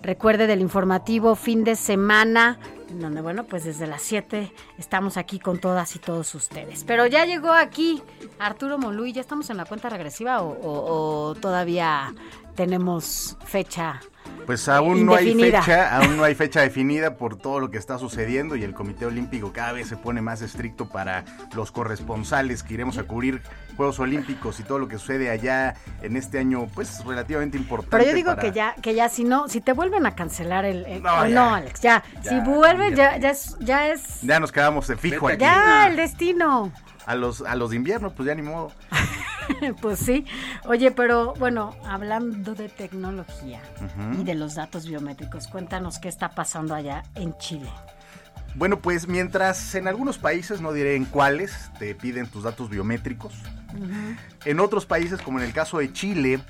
Recuerde 0.00 0.46
del 0.46 0.60
informativo 0.60 1.34
fin 1.34 1.64
de 1.64 1.74
semana, 1.74 2.60
donde, 3.00 3.20
bueno, 3.20 3.44
pues 3.44 3.64
desde 3.64 3.86
las 3.86 4.02
7 4.02 4.52
estamos 4.78 5.16
aquí 5.16 5.38
con 5.38 5.58
todas 5.58 5.96
y 5.96 5.98
todos 5.98 6.34
ustedes. 6.34 6.84
Pero 6.84 7.06
ya 7.06 7.24
llegó 7.24 7.52
aquí 7.52 8.02
Arturo 8.38 8.78
Moluy. 8.78 9.12
¿Ya 9.12 9.20
estamos 9.20 9.48
en 9.50 9.56
la 9.56 9.64
cuenta 9.64 9.88
regresiva 9.88 10.42
o 10.42 11.34
todavía 11.40 12.14
tenemos 12.54 13.36
fecha? 13.44 14.00
Pues 14.46 14.68
aún 14.68 15.06
no 15.06 15.14
hay 15.14 15.34
fecha, 15.34 15.96
aún 15.96 16.16
no 16.16 16.24
hay 16.24 16.34
fecha 16.34 16.60
definida 16.60 17.16
por 17.16 17.36
todo 17.36 17.60
lo 17.60 17.70
que 17.70 17.78
está 17.78 17.98
sucediendo 17.98 18.56
y 18.56 18.64
el 18.64 18.74
Comité 18.74 19.06
Olímpico 19.06 19.52
cada 19.52 19.72
vez 19.72 19.88
se 19.88 19.96
pone 19.96 20.20
más 20.20 20.42
estricto 20.42 20.88
para 20.88 21.24
los 21.54 21.70
corresponsales 21.72 22.62
que 22.62 22.74
iremos 22.74 22.98
a 22.98 23.04
cubrir 23.04 23.40
Juegos 23.76 23.98
Olímpicos 24.00 24.58
y 24.60 24.64
todo 24.64 24.78
lo 24.78 24.88
que 24.88 24.98
sucede 24.98 25.30
allá 25.30 25.74
en 26.02 26.16
este 26.16 26.38
año, 26.38 26.66
pues 26.74 27.04
relativamente 27.04 27.56
importante. 27.56 27.96
Pero 27.98 28.10
yo 28.10 28.14
digo 28.14 28.30
para- 28.30 28.42
que 28.42 28.52
ya, 28.52 28.74
que 28.74 28.94
ya 28.94 29.08
si 29.08 29.24
no, 29.24 29.48
si 29.48 29.60
te 29.60 29.72
vuelven 29.72 30.04
a 30.06 30.14
cancelar 30.14 30.64
el, 30.64 30.84
el- 30.86 31.02
No, 31.02 31.26
ya. 31.26 31.34
no, 31.34 31.54
Alex, 31.54 31.80
ya, 31.80 32.02
Ya, 32.22 32.30
si 32.30 32.40
vuelven 32.40 32.94
ya, 32.96 33.16
ya 33.18 33.30
es, 33.30 33.56
ya 33.60 33.88
es, 33.88 34.20
Ya 34.22 34.40
nos 34.40 34.50
quedamos 34.52 34.86
de 34.88 34.96
fijo 34.96 35.28
aquí. 35.28 35.38
ya 35.38 35.86
el 35.86 35.96
destino. 35.96 36.72
A 37.06 37.14
los, 37.16 37.40
a 37.42 37.56
los 37.56 37.70
de 37.70 37.76
invierno, 37.76 38.12
pues 38.14 38.26
ya 38.28 38.34
ni 38.34 38.42
modo. 38.42 38.72
pues 39.80 39.98
sí. 39.98 40.24
Oye, 40.64 40.90
pero 40.90 41.34
bueno, 41.34 41.74
hablando 41.84 42.54
de 42.54 42.68
tecnología 42.68 43.60
y 44.18 44.24
de 44.24 44.34
los 44.34 44.54
datos 44.54 44.86
biométricos, 44.86 45.48
cuéntanos 45.48 45.98
qué 45.98 46.08
está 46.08 46.30
pasando 46.30 46.74
allá 46.74 47.02
en 47.14 47.36
Chile. 47.38 47.70
Bueno, 48.54 48.80
pues 48.80 49.08
mientras 49.08 49.74
en 49.74 49.88
algunos 49.88 50.18
países, 50.18 50.60
no 50.60 50.72
diré 50.72 50.94
en 50.96 51.06
cuáles, 51.06 51.70
te 51.78 51.94
piden 51.94 52.26
tus 52.26 52.42
datos 52.42 52.68
biométricos, 52.68 53.34
En 54.44 54.60
otros 54.60 54.84
países, 54.84 55.22
como 55.22 55.38
en 55.38 55.46
el 55.46 55.54
caso 55.54 55.78
de 55.78 55.90
Chile, 55.92 56.40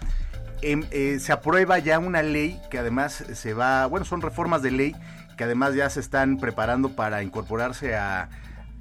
em, 0.62 0.84
eh, 0.90 1.18
se 1.20 1.32
aprueba 1.32 1.78
ya 1.78 2.00
una 2.00 2.22
ley 2.22 2.60
que 2.70 2.78
además 2.78 3.24
se 3.32 3.54
va, 3.54 3.86
bueno, 3.86 4.04
son 4.04 4.20
reformas 4.20 4.62
de 4.62 4.72
ley 4.72 4.96
que 5.36 5.44
además 5.44 5.74
ya 5.74 5.88
se 5.90 6.00
están 6.00 6.36
preparando 6.38 6.90
para 6.90 7.22
incorporarse 7.22 7.96
a, 7.96 8.28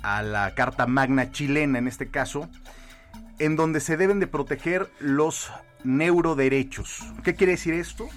a 0.03 0.21
la 0.21 0.53
Carta 0.53 0.87
Magna 0.87 1.31
chilena 1.31 1.79
en 1.79 1.87
este 1.87 2.09
caso, 2.09 2.49
en 3.41 3.55
donde 3.55 3.79
se 3.79 3.97
deben 3.97 4.19
de 4.19 4.27
proteger 4.27 4.89
los 4.99 5.51
neuroderechos. 5.83 7.03
¿Qué 7.23 7.33
quiere 7.33 7.53
decir 7.53 7.73
esto? 7.73 8.07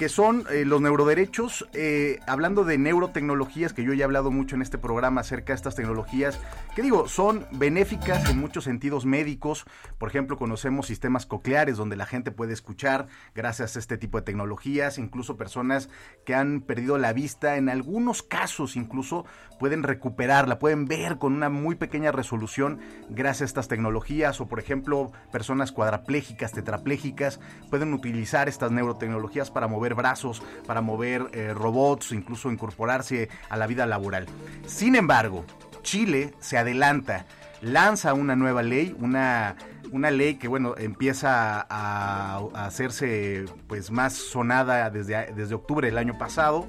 que 0.00 0.08
son 0.08 0.46
eh, 0.50 0.64
los 0.64 0.80
neuroderechos, 0.80 1.68
eh, 1.74 2.20
hablando 2.26 2.64
de 2.64 2.78
neurotecnologías, 2.78 3.74
que 3.74 3.84
yo 3.84 3.92
ya 3.92 4.02
he 4.02 4.04
hablado 4.04 4.30
mucho 4.30 4.56
en 4.56 4.62
este 4.62 4.78
programa 4.78 5.20
acerca 5.20 5.52
de 5.52 5.56
estas 5.56 5.74
tecnologías, 5.74 6.40
que 6.74 6.80
digo, 6.80 7.06
son 7.06 7.46
benéficas 7.52 8.28
en 8.30 8.38
muchos 8.38 8.64
sentidos 8.64 9.04
médicos. 9.04 9.66
Por 9.98 10.08
ejemplo, 10.08 10.38
conocemos 10.38 10.86
sistemas 10.86 11.26
cocleares 11.26 11.76
donde 11.76 11.96
la 11.96 12.06
gente 12.06 12.30
puede 12.30 12.54
escuchar 12.54 13.08
gracias 13.34 13.76
a 13.76 13.78
este 13.78 13.98
tipo 13.98 14.18
de 14.18 14.24
tecnologías, 14.24 14.96
incluso 14.96 15.36
personas 15.36 15.90
que 16.24 16.34
han 16.34 16.62
perdido 16.62 16.96
la 16.96 17.12
vista, 17.12 17.56
en 17.56 17.68
algunos 17.68 18.22
casos 18.22 18.76
incluso 18.76 19.26
pueden 19.60 19.82
recuperarla, 19.82 20.58
pueden 20.58 20.86
ver 20.86 21.18
con 21.18 21.34
una 21.34 21.50
muy 21.50 21.74
pequeña 21.74 22.10
resolución 22.10 22.80
gracias 23.10 23.42
a 23.42 23.44
estas 23.44 23.68
tecnologías, 23.68 24.40
o 24.40 24.48
por 24.48 24.58
ejemplo, 24.58 25.12
personas 25.30 25.70
cuadraplégicas, 25.70 26.52
tetraplégicas, 26.52 27.40
pueden 27.68 27.92
utilizar 27.92 28.48
estas 28.48 28.72
neurotecnologías 28.72 29.50
para 29.50 29.68
mover 29.68 29.94
brazos, 29.94 30.42
para 30.66 30.80
mover 30.80 31.28
eh, 31.32 31.52
robots, 31.52 32.12
incluso 32.12 32.50
incorporarse 32.50 33.28
a 33.50 33.58
la 33.58 33.66
vida 33.66 33.84
laboral. 33.84 34.26
Sin 34.64 34.96
embargo, 34.96 35.44
Chile 35.82 36.32
se 36.40 36.56
adelanta, 36.56 37.26
lanza 37.60 38.14
una 38.14 38.36
nueva 38.36 38.62
ley, 38.62 38.96
una, 38.98 39.56
una 39.92 40.10
ley 40.10 40.36
que 40.36 40.48
bueno, 40.48 40.74
empieza 40.78 41.66
a, 41.68 42.38
a 42.54 42.64
hacerse 42.64 43.44
pues 43.66 43.90
más 43.90 44.14
sonada 44.14 44.88
desde, 44.88 45.34
desde 45.34 45.54
octubre 45.54 45.86
del 45.86 45.98
año 45.98 46.16
pasado, 46.16 46.66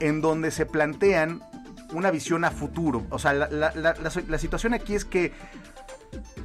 en 0.00 0.20
donde 0.20 0.50
se 0.50 0.66
plantean 0.66 1.40
una 1.92 2.10
visión 2.10 2.44
a 2.44 2.50
futuro. 2.50 3.06
O 3.10 3.18
sea, 3.18 3.32
la, 3.32 3.48
la- 3.48 3.72
la- 3.74 3.94
la- 4.28 4.38
situación 4.38 4.74
aquí 4.74 4.94
es 4.94 5.04
que 5.04 5.32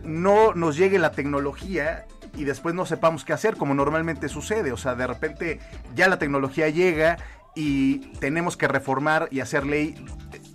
no 0.03 0.53
nos 0.53 0.75
llegue 0.77 0.99
la 0.99 1.11
tecnología 1.11 2.05
y 2.35 2.43
después 2.43 2.75
no 2.75 2.85
sepamos 2.85 3.25
qué 3.25 3.33
hacer, 3.33 3.55
como 3.57 3.73
normalmente 3.73 4.29
sucede. 4.29 4.71
O 4.71 4.77
sea, 4.77 4.95
de 4.95 5.07
repente 5.07 5.59
ya 5.95 6.07
la 6.07 6.19
tecnología 6.19 6.69
llega 6.69 7.17
y 7.55 7.99
tenemos 8.19 8.55
que 8.57 8.67
reformar 8.67 9.27
y 9.31 9.39
hacer 9.39 9.65
ley 9.65 9.95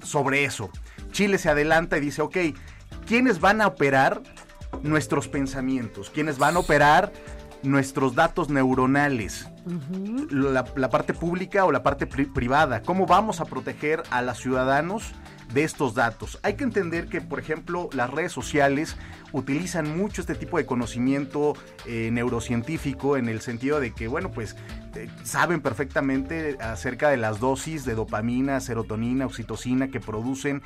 sobre 0.03 0.45
eso. 0.45 0.71
Chile 1.13 1.39
se 1.39 1.49
adelanta 1.51 1.97
y 1.99 2.01
dice, 2.01 2.23
ok, 2.23 2.37
¿quiénes 3.07 3.41
van 3.41 3.61
a 3.61 3.67
operar 3.67 4.23
nuestros 4.83 5.29
pensamientos? 5.29 6.11
¿Quiénes 6.11 6.39
van 6.39 6.57
a 6.57 6.61
operar 6.61 7.13
nuestros 7.65 8.15
datos 8.15 8.49
neuronales? 8.51 9.49
la, 10.31 10.67
la 10.77 10.91
parte 10.91 11.15
pública 11.15 11.65
o 11.65 11.73
la 11.73 11.83
parte 11.83 12.07
pri- 12.07 12.27
privada. 12.27 12.83
¿Cómo 12.83 13.07
vamos 13.07 13.41
a 13.41 13.47
proteger 13.47 14.03
a 14.11 14.21
los 14.21 14.39
ciudadanos 14.39 15.15
de 15.55 15.65
estos 15.65 15.95
datos? 15.95 16.39
Hay 16.43 16.55
que 16.55 16.65
entender 16.65 17.09
que, 17.09 17.23
por 17.23 17.39
ejemplo, 17.39 17.89
las 17.95 18.11
redes 18.11 18.33
sociales 18.33 18.97
utilizan 19.33 19.97
mucho 19.97 20.21
este 20.21 20.35
tipo 20.35 20.59
de 20.59 20.67
conocimiento 20.67 21.55
eh, 21.87 22.11
neurocientífico 22.13 23.17
en 23.17 23.29
el 23.31 23.41
sentido 23.41 23.81
de 23.81 23.93
que, 23.93 24.07
bueno, 24.07 24.31
pues 24.31 24.55
eh, 24.95 25.09
saben 25.23 25.63
perfectamente 25.63 26.59
acerca 26.61 27.09
de 27.09 27.17
las 27.17 27.41
dosis 27.41 27.87
de 27.87 27.95
dopamina, 27.95 28.61
serotonina, 28.61 29.25
oxitocina 29.25 29.89
que 29.89 29.99
producen 29.99 30.63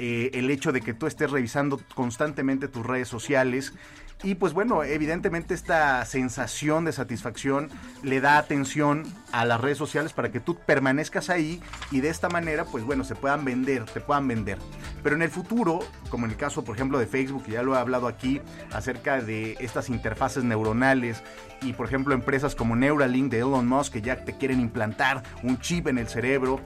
eh, 0.00 0.30
el 0.34 0.50
hecho 0.50 0.72
de 0.72 0.80
que 0.80 0.92
tú 0.92 1.06
estés 1.06 1.30
revisando 1.30 1.80
constantemente 1.94 2.66
tus 2.66 2.84
redes 2.84 3.06
sociales. 3.06 3.74
Y 4.22 4.34
pues 4.34 4.52
bueno, 4.52 4.84
evidentemente 4.84 5.54
esta 5.54 6.04
sensación 6.04 6.84
de 6.84 6.92
satisfacción 6.92 7.70
le 8.02 8.20
da 8.20 8.36
atención 8.36 9.04
a 9.32 9.46
las 9.46 9.58
redes 9.58 9.78
sociales 9.78 10.12
para 10.12 10.30
que 10.30 10.40
tú 10.40 10.56
permanezcas 10.56 11.30
ahí 11.30 11.62
y 11.90 12.00
de 12.00 12.10
esta 12.10 12.28
manera 12.28 12.66
pues 12.66 12.84
bueno, 12.84 13.02
se 13.04 13.14
puedan 13.14 13.46
vender, 13.46 13.86
te 13.86 14.00
puedan 14.00 14.28
vender. 14.28 14.58
Pero 15.02 15.16
en 15.16 15.22
el 15.22 15.30
futuro, 15.30 15.80
como 16.10 16.26
en 16.26 16.32
el 16.32 16.36
caso 16.36 16.64
por 16.64 16.76
ejemplo 16.76 16.98
de 16.98 17.06
Facebook, 17.06 17.44
que 17.44 17.52
ya 17.52 17.62
lo 17.62 17.74
he 17.74 17.78
hablado 17.78 18.06
aquí, 18.06 18.42
acerca 18.72 19.22
de 19.22 19.56
estas 19.58 19.88
interfaces 19.88 20.44
neuronales 20.44 21.22
y 21.62 21.72
por 21.72 21.86
ejemplo 21.86 22.12
empresas 22.12 22.54
como 22.54 22.76
Neuralink 22.76 23.30
de 23.30 23.38
Elon 23.38 23.66
Musk 23.66 23.94
que 23.94 24.02
ya 24.02 24.22
te 24.26 24.36
quieren 24.36 24.60
implantar 24.60 25.22
un 25.42 25.58
chip 25.60 25.86
en 25.86 25.96
el 25.96 26.08
cerebro, 26.08 26.60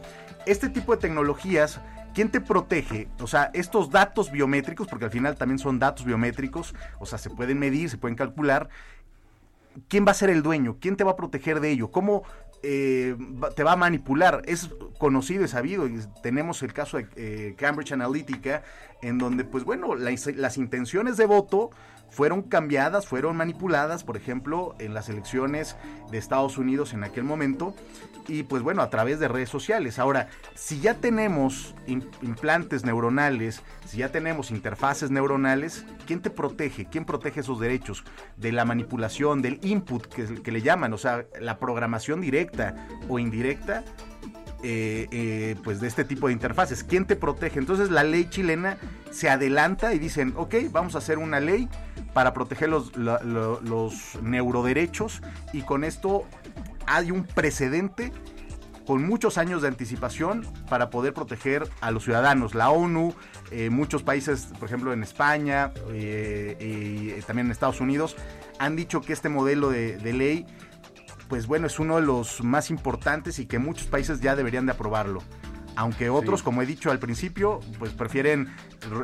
este 0.44 0.68
tipo 0.68 0.96
de 0.96 1.00
tecnologías 1.00 1.80
¿Quién 2.14 2.30
te 2.30 2.40
protege? 2.40 3.08
O 3.20 3.26
sea, 3.26 3.50
estos 3.52 3.90
datos 3.90 4.30
biométricos, 4.30 4.86
porque 4.86 5.06
al 5.06 5.10
final 5.10 5.36
también 5.36 5.58
son 5.58 5.78
datos 5.78 6.04
biométricos, 6.06 6.74
o 7.00 7.06
sea, 7.06 7.18
se 7.18 7.28
pueden 7.30 7.58
medir, 7.58 7.90
se 7.90 7.98
pueden 7.98 8.16
calcular. 8.16 8.68
¿Quién 9.88 10.06
va 10.06 10.12
a 10.12 10.14
ser 10.14 10.30
el 10.30 10.42
dueño? 10.42 10.76
¿Quién 10.80 10.96
te 10.96 11.02
va 11.04 11.12
a 11.12 11.16
proteger 11.16 11.58
de 11.60 11.70
ello? 11.72 11.90
¿Cómo 11.90 12.22
eh, 12.62 13.16
te 13.56 13.64
va 13.64 13.72
a 13.72 13.76
manipular? 13.76 14.42
Es 14.46 14.70
conocido 14.98 15.44
y 15.44 15.48
sabido. 15.48 15.88
tenemos 16.22 16.62
el 16.62 16.72
caso 16.72 16.96
de 16.98 17.08
eh, 17.16 17.54
Cambridge 17.58 17.90
Analytica, 17.92 18.62
en 19.02 19.18
donde, 19.18 19.44
pues 19.44 19.64
bueno, 19.64 19.96
la- 19.96 20.14
las 20.36 20.56
intenciones 20.58 21.16
de 21.16 21.26
voto 21.26 21.70
fueron 22.10 22.42
cambiadas, 22.42 23.08
fueron 23.08 23.36
manipuladas, 23.36 24.04
por 24.04 24.16
ejemplo, 24.16 24.76
en 24.78 24.94
las 24.94 25.08
elecciones 25.08 25.74
de 26.12 26.18
Estados 26.18 26.56
Unidos 26.58 26.92
en 26.94 27.02
aquel 27.02 27.24
momento, 27.24 27.74
y 28.28 28.42
pues 28.44 28.62
bueno, 28.62 28.82
a 28.82 28.90
través 28.90 29.20
de 29.20 29.28
redes 29.28 29.48
sociales. 29.48 29.98
Ahora, 29.98 30.28
si 30.54 30.80
ya 30.80 30.94
tenemos 30.94 31.74
im- 31.86 32.08
implantes 32.22 32.84
neuronales, 32.84 33.62
si 33.86 33.98
ya 33.98 34.10
tenemos 34.10 34.50
interfaces 34.50 35.10
neuronales, 35.10 35.84
¿quién 36.06 36.20
te 36.20 36.30
protege? 36.30 36.86
¿Quién 36.86 37.04
protege 37.04 37.40
esos 37.40 37.60
derechos? 37.60 38.04
De 38.36 38.52
la 38.52 38.64
manipulación, 38.64 39.42
del 39.42 39.60
input 39.62 40.06
que, 40.06 40.42
que 40.42 40.52
le 40.52 40.62
llaman, 40.62 40.92
o 40.92 40.98
sea, 40.98 41.24
la 41.40 41.58
programación 41.58 42.20
directa 42.20 42.88
o 43.08 43.18
indirecta 43.18 43.84
eh, 44.62 45.06
eh, 45.10 45.56
pues 45.62 45.80
de 45.80 45.88
este 45.88 46.04
tipo 46.04 46.28
de 46.28 46.32
interfaces. 46.32 46.82
¿Quién 46.84 47.04
te 47.04 47.16
protege? 47.16 47.58
Entonces 47.58 47.90
la 47.90 48.02
ley 48.02 48.30
chilena 48.30 48.78
se 49.10 49.28
adelanta 49.28 49.92
y 49.92 49.98
dicen, 49.98 50.32
ok, 50.36 50.54
vamos 50.70 50.94
a 50.94 50.98
hacer 50.98 51.18
una 51.18 51.38
ley 51.38 51.68
para 52.14 52.32
proteger 52.32 52.68
los 52.70 52.92
neuroderechos 54.22 55.20
y 55.52 55.62
con 55.62 55.84
esto 55.84 56.24
hay 56.86 57.10
un 57.10 57.24
precedente 57.24 58.12
con 58.86 59.06
muchos 59.06 59.38
años 59.38 59.62
de 59.62 59.68
anticipación 59.68 60.46
para 60.68 60.90
poder 60.90 61.14
proteger 61.14 61.68
a 61.80 61.90
los 61.90 62.04
ciudadanos. 62.04 62.54
La 62.54 62.70
ONU, 62.70 63.14
eh, 63.50 63.70
muchos 63.70 64.02
países, 64.02 64.48
por 64.58 64.68
ejemplo 64.68 64.92
en 64.92 65.02
España 65.02 65.72
eh, 65.90 67.16
y 67.18 67.22
también 67.22 67.46
en 67.46 67.52
Estados 67.52 67.80
Unidos, 67.80 68.16
han 68.58 68.76
dicho 68.76 69.00
que 69.00 69.12
este 69.12 69.28
modelo 69.28 69.70
de, 69.70 69.96
de 69.96 70.12
ley 70.12 70.46
pues 71.28 71.46
bueno, 71.46 71.66
es 71.66 71.78
uno 71.78 71.96
de 71.96 72.02
los 72.02 72.42
más 72.44 72.70
importantes 72.70 73.38
y 73.38 73.46
que 73.46 73.58
muchos 73.58 73.86
países 73.86 74.20
ya 74.20 74.36
deberían 74.36 74.66
de 74.66 74.72
aprobarlo. 74.72 75.22
Aunque 75.76 76.08
otros, 76.10 76.40
Sí. 76.40 76.44
como 76.44 76.62
he 76.62 76.66
dicho 76.66 76.90
al 76.90 76.98
principio, 76.98 77.60
pues 77.78 77.92
prefieren 77.92 78.48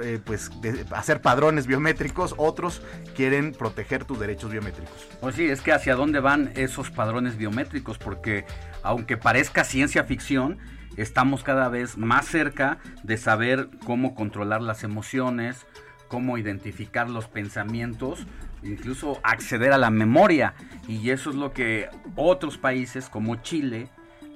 eh, 0.03 0.21
pues 0.25 0.51
de- 0.61 0.85
hacer 0.95 1.21
padrones 1.21 1.67
biométricos, 1.67 2.35
otros 2.37 2.83
quieren 3.17 3.53
proteger 3.53 4.05
tus 4.05 4.21
derechos 4.21 4.51
biométricos. 4.53 5.09
Pues 5.21 5.35
sí, 5.37 5.47
es 5.47 5.63
que 5.63 5.73
hacia 5.73 5.95
dónde 5.95 6.21
van 6.21 6.53
esos 6.55 6.91
padrones 6.91 7.37
biométricos, 7.37 7.99
porque 7.99 8.45
aunque 8.83 9.17
parezca 9.17 9.65
ciencia 9.65 10.05
ficción, 10.05 10.59
estamos 10.97 11.43
cada 11.43 11.69
vez 11.69 11.97
más 11.97 12.27
cerca 12.27 12.79
de 13.03 13.17
saber 13.17 13.69
cómo 13.87 14.15
controlar 14.15 14.61
las 14.63 14.85
emociones, 14.85 15.67
cómo 16.09 16.37
identificar 16.39 17.09
los 17.09 17.27
pensamientos, 17.29 18.27
incluso 18.63 19.19
acceder 19.23 19.73
a 19.73 19.79
la 19.79 19.91
memoria. 19.91 20.55
Y 20.89 21.11
eso 21.11 21.31
es 21.31 21.37
lo 21.37 21.53
que 21.53 21.89
otros 22.17 22.59
países 22.59 23.09
como 23.09 23.37
Chile, 23.37 23.89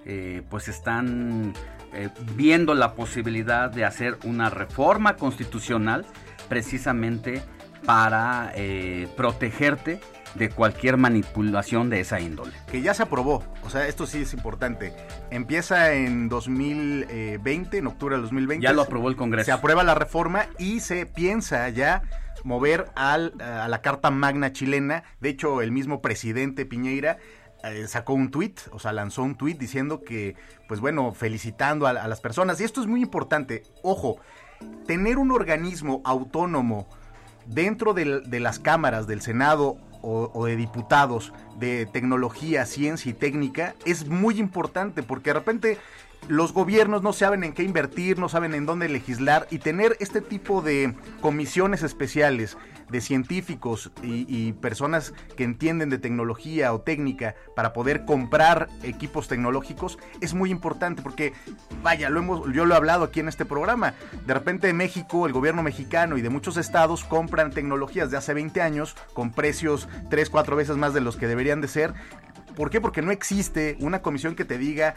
eh, 0.06 0.42
pues 0.48 0.68
están 0.68 1.52
eh, 1.94 2.10
viendo 2.34 2.74
la 2.74 2.94
posibilidad 2.94 3.70
de 3.70 3.84
hacer 3.84 4.18
una 4.24 4.50
reforma 4.50 5.16
constitucional 5.16 6.04
precisamente 6.48 7.42
para 7.84 8.52
eh, 8.54 9.08
protegerte 9.16 10.00
de 10.34 10.50
cualquier 10.50 10.96
manipulación 10.96 11.90
de 11.90 12.00
esa 12.00 12.20
índole. 12.20 12.52
Que 12.70 12.82
ya 12.82 12.94
se 12.94 13.04
aprobó, 13.04 13.44
o 13.62 13.70
sea, 13.70 13.86
esto 13.86 14.06
sí 14.06 14.22
es 14.22 14.34
importante. 14.34 14.92
Empieza 15.30 15.92
en 15.92 16.28
2020, 16.28 17.78
en 17.78 17.86
octubre 17.86 18.16
del 18.16 18.22
2020. 18.22 18.64
Ya 18.64 18.72
lo 18.72 18.82
aprobó 18.82 19.08
el 19.08 19.16
Congreso. 19.16 19.46
Se 19.46 19.52
aprueba 19.52 19.84
la 19.84 19.94
reforma 19.94 20.46
y 20.58 20.80
se 20.80 21.06
piensa 21.06 21.68
ya 21.68 22.02
mover 22.42 22.86
al, 22.94 23.34
a 23.40 23.68
la 23.68 23.80
Carta 23.80 24.10
Magna 24.10 24.52
chilena. 24.52 25.04
De 25.20 25.28
hecho, 25.28 25.62
el 25.62 25.70
mismo 25.70 26.02
presidente 26.02 26.66
Piñeira 26.66 27.18
eh, 27.70 27.86
sacó 27.88 28.14
un 28.14 28.30
tuit, 28.30 28.60
o 28.72 28.78
sea, 28.78 28.92
lanzó 28.92 29.22
un 29.22 29.36
tuit 29.36 29.58
diciendo 29.58 30.02
que, 30.02 30.36
pues 30.68 30.80
bueno, 30.80 31.12
felicitando 31.12 31.86
a, 31.86 31.92
las 31.92 32.20
personas. 32.20 32.60
Y 32.60 32.64
esto 32.64 32.80
es 32.80 32.86
muy 32.86 33.02
importante. 33.02 33.62
Ojo, 33.82 34.18
tener 34.86 35.18
un 35.18 35.30
organismo 35.30 36.00
autónomo 36.04 36.88
dentro 37.46 37.94
de 37.94 38.40
las 38.40 38.58
cámaras 38.58 39.06
del 39.06 39.20
Senado 39.20 39.76
o 40.06 40.44
de 40.44 40.56
diputados 40.56 41.32
de 41.56 41.86
tecnología, 41.86 42.66
ciencia 42.66 43.10
y 43.10 43.14
técnica 43.14 43.74
es 43.86 44.06
muy 44.06 44.38
importante 44.38 45.02
porque 45.02 45.30
de 45.30 45.34
repente 45.34 45.78
los 46.28 46.52
gobiernos 46.52 47.02
no 47.02 47.12
saben 47.12 47.44
en 47.44 47.52
qué 47.52 47.62
invertir, 47.62 48.18
no 48.18 48.28
saben 48.28 48.54
en 48.54 48.66
dónde 48.66 48.88
legislar 48.88 49.46
y 49.50 49.58
tener 49.58 49.96
este 50.00 50.20
tipo 50.20 50.62
de 50.62 50.94
comisiones 51.20 51.82
especiales 51.82 52.56
de 52.90 53.00
científicos 53.00 53.92
y, 54.02 54.52
personas 54.52 55.12
que 55.36 55.44
entienden 55.44 55.90
de 55.90 55.98
tecnología 55.98 56.72
o 56.72 56.80
técnica 56.80 57.34
para 57.56 57.72
poder 57.72 58.04
comprar 58.04 58.68
equipos 58.82 59.26
tecnológicos 59.26 59.98
es 60.20 60.34
muy 60.34 60.50
importante 60.50 61.02
porque 61.02 61.32
vaya, 61.82 62.08
lo 62.08 62.20
hemos, 62.20 62.52
yo 62.52 62.64
lo 62.64 62.74
he 62.74 62.76
hablado 62.76 63.04
aquí 63.04 63.20
en 63.20 63.28
este 63.28 63.44
programa. 63.44 63.94
De 64.26 64.34
repente 64.34 64.72
México, 64.72 65.26
el 65.26 65.32
gobierno 65.32 65.62
mexicano 65.62 66.16
y 66.16 66.22
de 66.22 66.30
muchos 66.30 66.56
estados 66.56 67.04
compran 67.04 67.50
tecnologías 67.50 68.10
de 68.10 68.16
hace 68.16 68.34
20 68.34 68.60
años 68.62 68.96
con 69.12 69.32
precios 69.32 69.88
3, 70.10 70.30
4 70.30 70.56
veces 70.56 70.76
más 70.76 70.94
de 70.94 71.00
los 71.00 71.16
que 71.16 71.26
deberían 71.26 71.60
de 71.60 71.68
ser. 71.68 71.94
¿Por 72.54 72.70
qué? 72.70 72.80
Porque 72.80 73.02
no 73.02 73.10
existe 73.10 73.76
una 73.80 74.00
comisión 74.00 74.36
que 74.36 74.44
te 74.44 74.58
diga, 74.58 74.94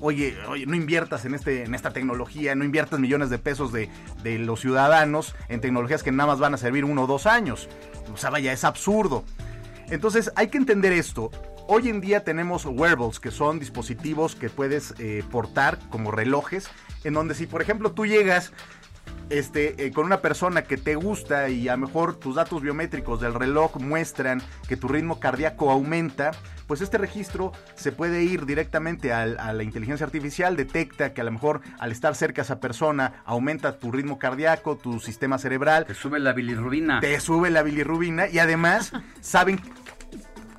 oye, 0.00 0.36
oye, 0.48 0.66
no 0.66 0.74
inviertas 0.74 1.24
en, 1.24 1.34
este, 1.34 1.64
en 1.64 1.74
esta 1.74 1.92
tecnología, 1.92 2.54
no 2.54 2.64
inviertas 2.64 3.00
millones 3.00 3.30
de 3.30 3.38
pesos 3.38 3.72
de, 3.72 3.88
de 4.22 4.38
los 4.38 4.60
ciudadanos 4.60 5.34
en 5.48 5.60
tecnologías 5.60 6.02
que 6.02 6.12
nada 6.12 6.28
más 6.28 6.38
van 6.38 6.54
a 6.54 6.56
servir 6.56 6.84
uno 6.84 7.04
o 7.04 7.06
dos 7.06 7.26
años. 7.26 7.68
O 8.12 8.16
sea, 8.16 8.30
vaya, 8.30 8.52
es 8.52 8.64
absurdo. 8.64 9.24
Entonces 9.90 10.30
hay 10.36 10.48
que 10.48 10.58
entender 10.58 10.92
esto. 10.92 11.30
Hoy 11.66 11.88
en 11.88 12.00
día 12.00 12.24
tenemos 12.24 12.64
wearables, 12.64 13.20
que 13.20 13.30
son 13.30 13.60
dispositivos 13.60 14.34
que 14.34 14.50
puedes 14.50 14.94
eh, 14.98 15.22
portar 15.30 15.78
como 15.90 16.10
relojes, 16.10 16.68
en 17.04 17.14
donde 17.14 17.34
si 17.34 17.46
por 17.46 17.62
ejemplo 17.62 17.92
tú 17.92 18.06
llegas 18.06 18.52
este, 19.30 19.86
eh, 19.86 19.92
con 19.92 20.04
una 20.06 20.20
persona 20.20 20.62
que 20.62 20.76
te 20.76 20.94
gusta 20.96 21.48
y 21.48 21.68
a 21.68 21.76
lo 21.76 21.86
mejor 21.86 22.16
tus 22.16 22.34
datos 22.34 22.60
biométricos 22.62 23.20
del 23.20 23.32
reloj 23.34 23.76
muestran 23.80 24.42
que 24.68 24.76
tu 24.76 24.88
ritmo 24.88 25.20
cardíaco 25.20 25.70
aumenta, 25.70 26.32
pues 26.66 26.80
este 26.80 26.98
registro 26.98 27.52
se 27.74 27.92
puede 27.92 28.22
ir 28.24 28.44
directamente 28.46 29.12
al- 29.12 29.38
a 29.38 29.52
la 29.52 29.62
inteligencia 29.62 30.04
artificial, 30.06 30.56
detecta 30.56 31.12
que 31.14 31.20
a 31.20 31.24
lo 31.24 31.32
mejor 31.32 31.60
al 31.78 31.90
estar 31.92 32.14
cerca 32.14 32.42
a 32.42 32.44
esa 32.44 32.60
persona 32.60 33.22
aumenta 33.24 33.78
tu 33.78 33.90
ritmo 33.90 34.18
cardíaco, 34.18 34.76
tu 34.76 35.00
sistema 35.00 35.38
cerebral. 35.38 35.86
Te 35.86 35.94
sube 35.94 36.18
la 36.20 36.32
bilirrubina. 36.32 37.00
Te 37.00 37.18
sube 37.20 37.50
la 37.50 37.62
bilirrubina 37.62 38.28
y 38.28 38.38
además 38.40 38.92
saben 39.20 39.60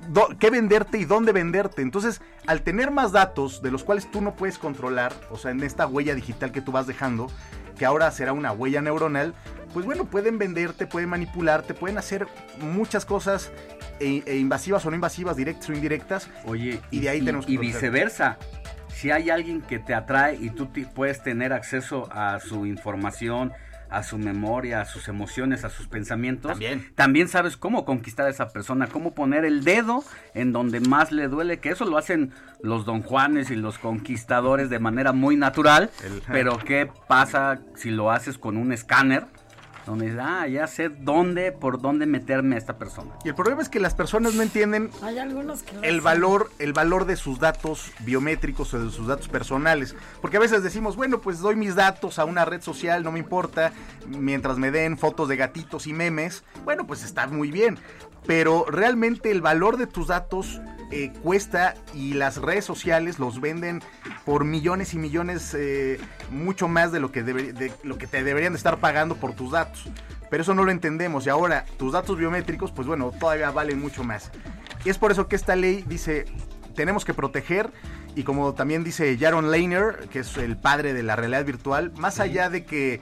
do- 0.08 0.28
qué 0.38 0.50
venderte 0.50 0.98
y 0.98 1.04
dónde 1.04 1.32
venderte. 1.32 1.82
Entonces, 1.82 2.20
al 2.46 2.62
tener 2.62 2.90
más 2.90 3.12
datos 3.12 3.62
de 3.62 3.70
los 3.70 3.84
cuales 3.84 4.10
tú 4.10 4.20
no 4.20 4.34
puedes 4.34 4.58
controlar, 4.58 5.12
o 5.30 5.36
sea, 5.38 5.50
en 5.50 5.62
esta 5.62 5.86
huella 5.86 6.14
digital 6.14 6.52
que 6.52 6.60
tú 6.60 6.72
vas 6.72 6.86
dejando, 6.86 7.28
que 7.78 7.84
ahora 7.84 8.10
será 8.10 8.32
una 8.32 8.52
huella 8.52 8.82
neuronal, 8.82 9.34
pues 9.72 9.86
bueno, 9.86 10.04
pueden 10.04 10.38
venderte, 10.38 10.86
pueden 10.86 11.08
manipularte, 11.08 11.74
pueden 11.74 11.98
hacer 11.98 12.26
muchas 12.60 13.04
cosas 13.06 13.50
e- 14.00 14.22
e 14.26 14.36
invasivas 14.36 14.84
o 14.84 14.90
no 14.90 14.96
invasivas, 14.96 15.36
directas 15.36 15.70
o 15.70 15.72
indirectas. 15.72 16.28
Oye, 16.44 16.80
y 16.90 17.00
de 17.00 17.08
ahí 17.08 17.18
y, 17.20 17.24
tenemos 17.24 17.46
que 17.46 17.52
y 17.52 17.56
proteger. 17.56 17.80
viceversa. 17.80 18.38
Si 18.88 19.10
hay 19.10 19.30
alguien 19.30 19.62
que 19.62 19.78
te 19.78 19.94
atrae 19.94 20.36
y 20.36 20.50
tú 20.50 20.68
puedes 20.94 21.22
tener 21.22 21.52
acceso 21.52 22.08
a 22.12 22.38
su 22.40 22.66
información, 22.66 23.52
a 23.92 24.02
su 24.02 24.18
memoria, 24.18 24.80
a 24.80 24.84
sus 24.84 25.08
emociones, 25.08 25.64
a 25.64 25.70
sus 25.70 25.86
pensamientos, 25.86 26.58
También. 26.94 27.28
sabes 27.28 27.56
cómo 27.56 27.84
conquistar 27.84 28.26
a 28.26 28.30
esa 28.30 28.48
persona, 28.48 28.86
cómo 28.86 29.14
poner 29.14 29.44
el 29.44 29.64
dedo 29.64 30.02
en 30.34 30.52
donde 30.52 30.80
más 30.80 31.12
le 31.12 31.28
duele, 31.28 31.58
que 31.60 31.70
eso 31.70 31.84
lo 31.84 31.98
hacen 31.98 32.32
los 32.62 32.84
don 32.84 33.02
Juanes 33.02 33.50
y 33.50 33.56
los 33.56 33.78
conquistadores 33.78 34.70
de 34.70 34.78
manera 34.78 35.12
muy 35.12 35.36
natural, 35.36 35.90
pero 36.28 36.58
¿qué 36.58 36.88
pasa 37.08 37.60
si 37.74 37.90
lo 37.90 38.10
haces 38.10 38.38
con 38.38 38.56
un 38.56 38.72
escáner? 38.72 39.26
Donde 39.86 40.06
dices, 40.06 40.20
ah, 40.22 40.46
ya 40.46 40.66
sé 40.66 40.88
dónde, 40.88 41.52
por 41.52 41.80
dónde 41.80 42.06
meterme 42.06 42.54
a 42.54 42.58
esta 42.58 42.78
persona. 42.78 43.10
Y 43.24 43.28
el 43.28 43.34
problema 43.34 43.62
es 43.62 43.68
que 43.68 43.80
las 43.80 43.94
personas 43.94 44.34
no 44.34 44.42
entienden 44.42 44.90
Hay 45.02 45.18
algunos 45.18 45.62
que... 45.62 45.74
lo 45.74 45.82
el 45.82 46.00
valor, 46.00 46.50
el 46.58 46.72
valor 46.72 47.04
de 47.04 47.16
sus 47.16 47.40
datos 47.40 47.90
biométricos 48.00 48.72
o 48.74 48.84
de 48.84 48.90
sus 48.90 49.06
datos 49.06 49.28
personales. 49.28 49.96
Porque 50.20 50.36
a 50.36 50.40
veces 50.40 50.62
decimos, 50.62 50.96
bueno, 50.96 51.20
pues 51.20 51.40
doy 51.40 51.56
mis 51.56 51.74
datos 51.74 52.18
a 52.18 52.24
una 52.24 52.44
red 52.44 52.62
social, 52.62 53.02
no 53.02 53.12
me 53.12 53.18
importa, 53.18 53.72
mientras 54.06 54.58
me 54.58 54.70
den 54.70 54.98
fotos 54.98 55.28
de 55.28 55.36
gatitos 55.36 55.86
y 55.86 55.92
memes, 55.92 56.44
bueno, 56.64 56.86
pues 56.86 57.02
está 57.02 57.26
muy 57.26 57.50
bien. 57.50 57.78
Pero 58.26 58.66
realmente 58.68 59.30
el 59.30 59.40
valor 59.40 59.76
de 59.78 59.88
tus 59.88 60.08
datos 60.08 60.60
eh, 60.92 61.10
cuesta 61.22 61.74
y 61.94 62.14
las 62.14 62.36
redes 62.36 62.64
sociales 62.64 63.18
los 63.18 63.40
venden 63.40 63.82
por 64.24 64.44
millones 64.44 64.94
y 64.94 64.98
millones, 64.98 65.54
eh, 65.58 65.98
mucho 66.30 66.68
más 66.68 66.92
de 66.92 67.00
lo, 67.00 67.10
que 67.10 67.24
debe- 67.24 67.52
de 67.52 67.72
lo 67.82 67.98
que 67.98 68.06
te 68.06 68.22
deberían 68.22 68.52
de 68.52 68.58
estar 68.58 68.78
pagando 68.78 69.16
por 69.16 69.32
tus 69.32 69.52
datos. 69.52 69.86
Pero 70.30 70.42
eso 70.42 70.54
no 70.54 70.64
lo 70.64 70.70
entendemos 70.70 71.26
y 71.26 71.30
ahora 71.30 71.64
tus 71.78 71.92
datos 71.92 72.16
biométricos, 72.18 72.70
pues 72.72 72.86
bueno, 72.86 73.12
todavía 73.18 73.50
valen 73.50 73.80
mucho 73.80 74.04
más. 74.04 74.30
Y 74.84 74.90
es 74.90 74.98
por 74.98 75.10
eso 75.12 75.28
que 75.28 75.36
esta 75.36 75.56
ley 75.56 75.84
dice, 75.88 76.26
tenemos 76.74 77.04
que 77.04 77.14
proteger 77.14 77.70
y 78.14 78.24
como 78.24 78.52
también 78.54 78.84
dice 78.84 79.16
Jaron 79.18 79.50
Lanier, 79.50 80.08
que 80.10 80.20
es 80.20 80.36
el 80.36 80.56
padre 80.56 80.92
de 80.92 81.02
la 81.02 81.16
realidad 81.16 81.44
virtual, 81.44 81.92
más 81.96 82.20
allá 82.20 82.50
de 82.50 82.64
que 82.64 83.00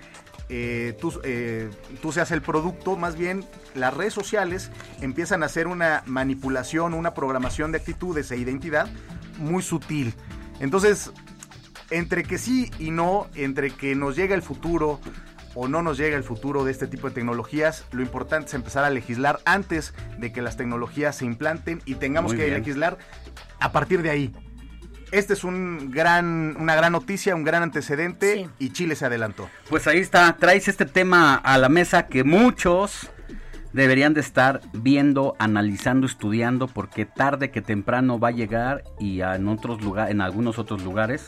eh, 0.53 0.97
tú, 1.01 1.13
eh, 1.23 1.71
tú 2.03 2.11
seas 2.11 2.33
el 2.33 2.43
producto, 2.43 2.97
más 2.97 3.17
bien 3.17 3.45
las 3.75 3.95
redes 3.95 4.13
sociales 4.13 4.73
empiezan 5.01 5.45
a 5.45 5.47
hacer 5.47 5.69
una 5.69 6.03
manipulación, 6.07 6.93
una 6.93 7.15
programación 7.15 7.71
de 7.71 7.79
actitudes 7.79 8.33
e 8.33 8.37
identidad 8.37 8.89
muy 9.39 9.63
sutil. 9.63 10.13
Entonces, 10.59 11.13
entre 11.91 12.25
que 12.25 12.37
sí 12.37 12.71
y 12.81 12.91
no, 12.91 13.29
entre 13.37 13.71
que 13.71 13.95
nos 13.95 14.17
llega 14.17 14.35
el 14.35 14.43
futuro 14.43 15.01
o 15.55 15.69
no 15.69 15.83
nos 15.83 15.99
llega 15.99 16.17
el 16.17 16.25
futuro 16.25 16.65
de 16.65 16.73
este 16.73 16.89
tipo 16.89 17.09
de 17.09 17.15
tecnologías, 17.15 17.85
lo 17.93 18.03
importante 18.03 18.49
es 18.49 18.55
empezar 18.55 18.85
a 18.85 18.91
legislar 18.91 19.39
antes 19.45 19.95
de 20.19 20.33
que 20.33 20.43
las 20.43 20.57
tecnologías 20.57 21.15
se 21.15 21.27
implanten 21.27 21.81
y 21.87 21.95
tengamos 21.95 22.33
Muy 22.33 22.39
que 22.39 22.47
bien. 22.47 22.59
legislar 22.59 22.99
a 23.61 23.71
partir 23.71 24.03
de 24.03 24.11
ahí. 24.11 24.35
Este 25.13 25.33
es 25.33 25.43
un 25.43 25.91
gran, 25.91 26.57
una 26.59 26.77
gran 26.77 26.93
noticia, 26.93 27.35
un 27.35 27.43
gran 27.43 27.63
antecedente 27.65 28.49
y 28.59 28.71
Chile 28.71 28.95
se 28.95 29.07
adelantó. 29.07 29.49
Pues 29.69 29.87
ahí 29.89 29.99
está, 29.99 30.37
traes 30.37 30.69
este 30.69 30.87
tema 30.87 31.35
a 31.35 31.59
la 31.59 31.69
mesa 31.69 32.07
que 32.07 32.23
muchos 32.23 33.11
deberían 33.73 34.15
de 34.15 34.21
estar 34.21 34.61
viendo, 34.73 35.35
analizando, 35.39 36.07
estudiando, 36.07 36.69
porque 36.69 37.07
tarde 37.07 37.51
que 37.51 37.61
temprano 37.61 38.19
va 38.21 38.29
a 38.29 38.33
llegar 38.33 38.85
y 38.99 39.21
en 39.21 39.49
otros 39.49 39.83
lugares, 39.83 40.13
en 40.13 40.21
algunos 40.21 40.59
otros 40.59 40.83
lugares 40.83 41.27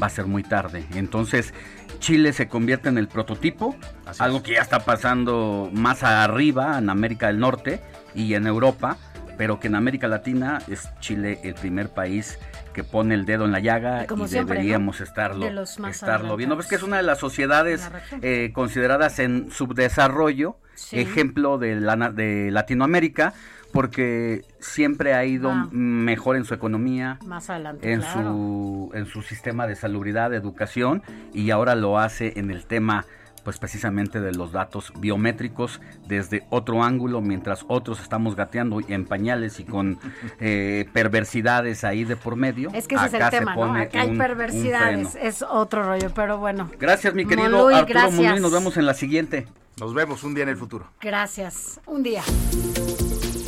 va 0.00 0.06
a 0.06 0.10
ser 0.10 0.26
muy 0.26 0.42
tarde. 0.42 0.84
Entonces, 0.94 1.54
Chile 2.00 2.32
se 2.32 2.48
convierte 2.48 2.88
en 2.88 2.98
el 2.98 3.06
prototipo, 3.06 3.76
algo 4.18 4.42
que 4.42 4.54
ya 4.54 4.62
está 4.62 4.80
pasando 4.80 5.70
más 5.72 6.02
arriba 6.02 6.78
en 6.78 6.90
América 6.90 7.28
del 7.28 7.38
Norte 7.38 7.80
y 8.14 8.34
en 8.34 8.46
Europa, 8.46 8.96
pero 9.36 9.60
que 9.60 9.68
en 9.68 9.74
América 9.74 10.08
Latina 10.08 10.60
es 10.68 10.90
Chile 11.00 11.40
el 11.44 11.54
primer 11.54 11.90
país 11.90 12.38
que 12.72 12.84
pone 12.84 13.14
el 13.14 13.24
dedo 13.26 13.44
en 13.44 13.52
la 13.52 13.60
llaga 13.60 14.06
Como 14.06 14.24
y 14.24 14.28
siempre, 14.28 14.54
¿no? 14.56 14.60
deberíamos 14.60 15.00
estarlo, 15.00 15.46
De 15.46 15.90
estarlo 15.90 16.36
viendo. 16.36 16.56
Que 16.58 16.74
es 16.76 16.82
una 16.82 16.98
de 16.98 17.02
las 17.02 17.18
sociedades 17.18 17.90
eh, 18.22 18.50
consideradas 18.54 19.18
en 19.18 19.50
subdesarrollo, 19.50 20.56
Sí. 20.74 20.98
ejemplo 20.98 21.58
de, 21.58 21.78
la, 21.78 21.94
de 22.10 22.50
Latinoamérica, 22.50 23.34
porque 23.70 24.44
siempre 24.60 25.12
ha 25.14 25.24
ido 25.26 25.50
Ah. 25.50 25.68
mejor 25.72 26.36
en 26.36 26.44
su 26.44 26.54
economía, 26.54 27.18
Más 27.26 27.50
adelante, 27.50 27.92
en 27.92 28.00
claro. 28.00 28.22
su 28.32 28.90
en 28.94 29.06
su 29.06 29.22
sistema 29.22 29.66
de 29.66 29.76
salubridad, 29.76 30.30
de 30.30 30.36
educación 30.38 31.02
y 31.34 31.50
ahora 31.50 31.74
lo 31.74 31.98
hace 31.98 32.32
en 32.36 32.50
el 32.50 32.64
tema 32.66 33.04
pues 33.40 33.58
precisamente 33.58 34.20
de 34.20 34.32
los 34.32 34.52
datos 34.52 34.92
biométricos 34.98 35.80
desde 36.06 36.46
otro 36.50 36.82
ángulo, 36.84 37.20
mientras 37.20 37.64
otros 37.68 38.00
estamos 38.00 38.36
gateando 38.36 38.80
en 38.86 39.04
pañales 39.06 39.60
y 39.60 39.64
con 39.64 39.98
eh, 40.40 40.86
perversidades 40.92 41.84
ahí 41.84 42.04
de 42.04 42.16
por 42.16 42.36
medio. 42.36 42.70
Es 42.74 42.86
que 42.88 42.94
ese 42.94 43.06
es 43.06 43.14
el 43.14 43.22
acá 43.22 43.30
se 43.30 43.38
tema, 43.38 43.54
¿no? 43.54 43.60
pone 43.60 43.82
Acá 43.82 44.02
hay 44.02 44.10
un- 44.10 44.18
perversidades, 44.18 45.16
es 45.20 45.42
otro 45.42 45.82
rollo, 45.82 46.10
pero 46.14 46.38
bueno. 46.38 46.70
Gracias 46.78 47.14
mi 47.14 47.26
querido 47.26 47.68
Arturo 47.68 47.86
gracias. 47.86 48.40
Nos 48.40 48.52
vemos 48.52 48.76
en 48.76 48.86
la 48.86 48.94
siguiente. 48.94 49.46
Nos 49.78 49.94
vemos 49.94 50.24
un 50.24 50.34
día 50.34 50.42
en 50.44 50.50
el 50.50 50.56
futuro. 50.56 50.90
Gracias. 51.00 51.80
Un 51.86 52.02
día. 52.02 52.22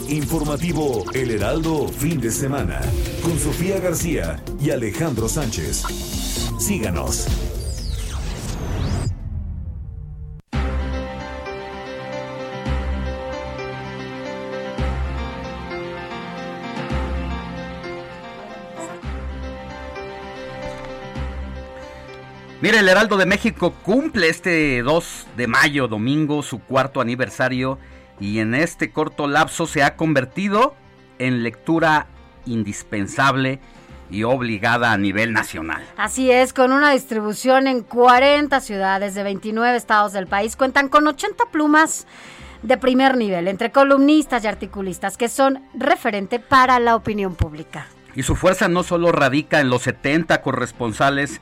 Informativo 0.09 1.05
El 1.15 1.31
Heraldo 1.31 1.89
fin 1.89 2.21
de 2.21 2.31
semana 2.31 2.81
con 3.23 3.39
Sofía 3.39 3.79
García 3.81 4.43
y 4.61 4.71
Alejandro 4.71 5.29
Sánchez. 5.29 5.83
Síganos. 6.59 7.62
Mire, 22.63 22.79
el 22.79 22.89
Heraldo 22.89 23.17
de 23.17 23.27
México 23.27 23.75
cumple 23.83 24.29
este 24.29 24.85
2 24.85 25.27
de 25.37 25.49
mayo, 25.49 25.89
domingo, 25.89 26.45
su 26.45 26.61
cuarto 26.61 27.01
aniversario 27.01 27.81
y 28.21 28.39
en 28.39 28.55
este 28.55 28.93
corto 28.93 29.27
lapso 29.27 29.67
se 29.67 29.83
ha 29.83 29.97
convertido 29.97 30.77
en 31.19 31.43
lectura 31.43 32.07
indispensable 32.47 33.59
y 34.11 34.23
obligada 34.23 34.93
a 34.93 34.97
nivel 34.97 35.33
nacional. 35.33 35.83
Así 35.97 36.31
es, 36.31 36.53
con 36.53 36.71
una 36.71 36.93
distribución 36.93 37.67
en 37.67 37.83
40 37.83 38.61
ciudades 38.61 39.17
de 39.17 39.25
29 39.25 39.77
estados 39.77 40.13
del 40.13 40.29
país, 40.29 40.55
cuentan 40.55 40.89
con 40.89 41.05
80 41.05 41.47
plumas 41.47 42.07
de 42.63 42.77
primer 42.77 43.17
nivel, 43.17 43.49
entre 43.49 43.73
columnistas 43.73 44.45
y 44.45 44.47
articulistas, 44.47 45.17
que 45.17 45.29
son 45.29 45.65
referente 45.75 46.39
para 46.39 46.79
la 46.79 46.95
opinión 46.95 47.35
pública. 47.35 47.89
Y 48.15 48.23
su 48.23 48.37
fuerza 48.37 48.69
no 48.69 48.85
solo 48.85 49.11
radica 49.11 49.59
en 49.59 49.69
los 49.69 49.83
70 49.83 50.43
corresponsales 50.43 51.41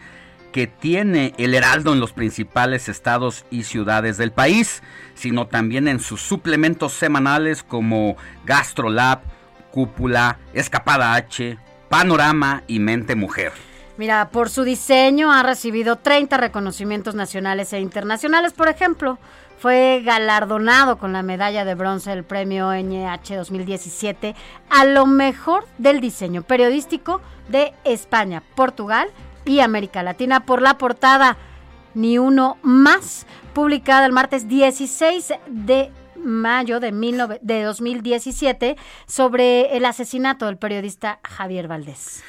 que 0.53 0.67
tiene 0.67 1.35
el 1.39 1.55
Heraldo 1.55 1.93
en 1.93 2.01
los 2.01 2.13
principales 2.13 2.89
estados 2.89 3.45
y 3.51 3.65
ciudades 3.65 4.17
del 4.17 4.33
país, 4.33 4.83
sino 5.15 5.47
también 5.47 5.89
en 5.89 6.01
sus 6.01 6.21
suplementos 6.21 6.93
semanales 6.93 7.63
como 7.63 8.17
GastroLab, 8.45 9.21
Cúpula, 9.71 10.39
Escapada 10.53 11.15
H, 11.15 11.59
Panorama 11.89 12.63
y 12.67 12.81
Mente 12.81 13.15
Mujer. 13.15 13.53
Mira, 13.97 14.31
por 14.31 14.49
su 14.49 14.65
diseño 14.65 15.31
ha 15.31 15.43
recibido 15.43 15.97
30 15.97 16.39
reconocimientos 16.39 17.15
nacionales 17.15 17.73
e 17.73 17.81
internacionales. 17.81 18.53
Por 18.55 18.69
ejemplo, 18.69 19.19
fue 19.59 20.01
galardonado 20.03 20.97
con 20.97 21.13
la 21.13 21.23
medalla 21.23 21.67
de 21.67 21.75
bronce 21.75 22.09
del 22.11 22.25
premio 22.25 22.73
NH 22.73 23.37
2017 23.37 24.35
a 24.71 24.85
lo 24.87 25.05
mejor 25.05 25.67
del 25.77 26.01
diseño 26.01 26.43
periodístico 26.43 27.21
de 27.49 27.75
España, 27.85 28.43
Portugal 28.55 29.11
y 29.45 29.61
América 29.61 30.03
Latina 30.03 30.47
por 30.47 30.63
la 30.63 30.79
portada 30.79 31.37
Ni 31.95 32.19
Uno 32.19 32.59
Más, 32.63 33.27
publicada 33.55 34.07
el 34.07 34.13
martes 34.13 34.49
16 34.49 35.35
de 35.49 35.91
mayo 36.17 36.81
de, 36.81 36.93
19 36.93 37.41
de 37.43 37.63
2017 37.63 38.77
sobre 39.07 39.77
el 39.77 39.85
asesinato 39.85 40.47
del 40.47 40.59
periodista 40.59 41.21
Javier 41.25 41.69
Valdés. 41.69 42.23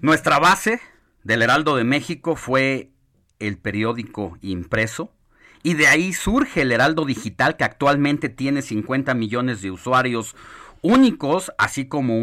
Nuestra 0.00 0.38
base 0.38 0.80
del 1.22 1.42
Heraldo 1.42 1.76
de 1.76 1.84
México 1.84 2.36
fue 2.36 2.90
el 3.38 3.58
periódico 3.58 4.38
impreso 4.40 5.10
y 5.62 5.74
de 5.74 5.86
ahí 5.86 6.12
surge 6.12 6.62
el 6.62 6.72
Heraldo 6.72 7.04
Digital 7.04 7.56
que 7.56 7.64
actualmente 7.64 8.28
tiene 8.28 8.62
50 8.62 9.14
millones 9.14 9.62
de 9.62 9.70
usuarios 9.70 10.36
únicos, 10.82 11.50
así 11.56 11.86
como 11.86 12.18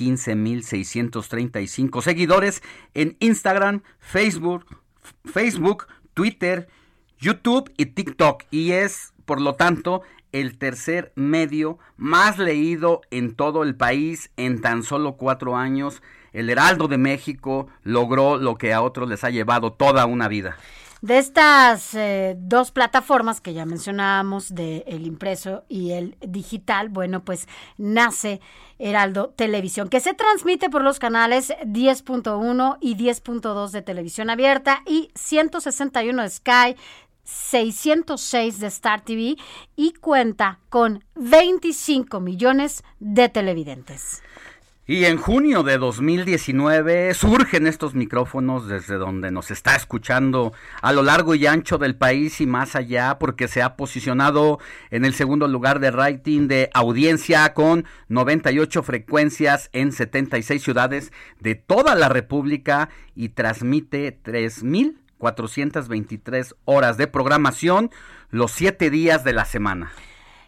1.815.635 0.00 2.02
seguidores 2.02 2.62
en 2.94 3.16
Instagram, 3.20 3.82
Facebook, 3.98 4.66
Facebook, 5.24 5.86
Twitter, 6.14 6.68
YouTube 7.18 7.72
y 7.76 7.86
TikTok 7.86 8.44
y 8.50 8.72
es, 8.72 9.12
por 9.24 9.40
lo 9.40 9.54
tanto, 9.54 10.02
el 10.32 10.58
tercer 10.58 11.12
medio 11.16 11.78
más 11.96 12.38
leído 12.38 13.02
en 13.10 13.34
todo 13.34 13.62
el 13.62 13.76
país 13.76 14.30
en 14.36 14.60
tan 14.60 14.82
solo 14.82 15.16
cuatro 15.16 15.56
años. 15.56 16.02
El 16.32 16.48
Heraldo 16.48 16.88
de 16.88 16.98
México 16.98 17.68
logró 17.82 18.38
lo 18.38 18.56
que 18.56 18.72
a 18.72 18.82
otros 18.82 19.08
les 19.08 19.24
ha 19.24 19.30
llevado 19.30 19.72
toda 19.72 20.06
una 20.06 20.28
vida. 20.28 20.56
De 21.02 21.16
estas 21.16 21.94
eh, 21.94 22.36
dos 22.38 22.72
plataformas 22.72 23.40
que 23.40 23.54
ya 23.54 23.64
mencionábamos, 23.64 24.54
de 24.54 24.84
el 24.86 25.06
impreso 25.06 25.64
y 25.66 25.92
el 25.92 26.18
digital, 26.20 26.90
bueno, 26.90 27.24
pues 27.24 27.48
nace 27.78 28.42
Heraldo 28.78 29.30
Televisión, 29.30 29.88
que 29.88 30.00
se 30.00 30.12
transmite 30.12 30.68
por 30.68 30.82
los 30.82 30.98
canales 30.98 31.54
10.1 31.64 32.76
y 32.82 32.96
10.2 32.96 33.70
de 33.70 33.80
televisión 33.80 34.28
abierta 34.28 34.82
y 34.86 35.10
161 35.14 36.22
de 36.22 36.28
Sky, 36.28 36.76
606 37.24 38.60
de 38.60 38.66
Star 38.66 39.00
TV 39.00 39.36
y 39.76 39.92
cuenta 39.94 40.60
con 40.68 41.02
25 41.14 42.20
millones 42.20 42.84
de 42.98 43.30
televidentes. 43.30 44.22
Y 44.90 45.04
en 45.04 45.18
junio 45.18 45.62
de 45.62 45.78
2019 45.78 47.14
surgen 47.14 47.68
estos 47.68 47.94
micrófonos 47.94 48.66
desde 48.66 48.96
donde 48.96 49.30
nos 49.30 49.52
está 49.52 49.76
escuchando 49.76 50.52
a 50.82 50.92
lo 50.92 51.04
largo 51.04 51.36
y 51.36 51.46
ancho 51.46 51.78
del 51.78 51.94
país 51.94 52.40
y 52.40 52.48
más 52.48 52.74
allá 52.74 53.20
porque 53.20 53.46
se 53.46 53.62
ha 53.62 53.76
posicionado 53.76 54.58
en 54.90 55.04
el 55.04 55.14
segundo 55.14 55.46
lugar 55.46 55.78
de 55.78 55.92
rating 55.92 56.48
de 56.48 56.70
audiencia 56.74 57.54
con 57.54 57.84
98 58.08 58.82
frecuencias 58.82 59.70
en 59.72 59.92
76 59.92 60.60
ciudades 60.60 61.12
de 61.38 61.54
toda 61.54 61.94
la 61.94 62.08
República 62.08 62.88
y 63.14 63.28
transmite 63.28 64.20
3.423 64.24 66.56
horas 66.64 66.96
de 66.96 67.06
programación 67.06 67.92
los 68.30 68.50
siete 68.50 68.90
días 68.90 69.22
de 69.22 69.34
la 69.34 69.44
semana. 69.44 69.92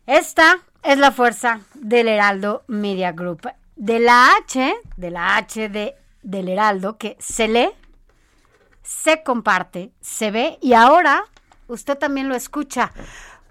Esta 0.08 0.58
es 0.82 0.98
la 0.98 1.12
fuerza 1.12 1.60
del 1.74 2.08
Heraldo 2.08 2.64
Media 2.66 3.12
Group. 3.12 3.61
De 3.76 3.98
la 3.98 4.34
H, 4.36 4.74
de 4.96 5.10
la 5.10 5.36
H 5.36 5.68
de, 5.68 5.94
del 6.22 6.48
Heraldo, 6.48 6.98
que 6.98 7.16
se 7.18 7.48
lee, 7.48 7.70
se 8.82 9.22
comparte, 9.22 9.92
se 10.00 10.30
ve 10.30 10.58
y 10.60 10.74
ahora 10.74 11.24
usted 11.68 11.96
también 11.96 12.28
lo 12.28 12.34
escucha 12.34 12.92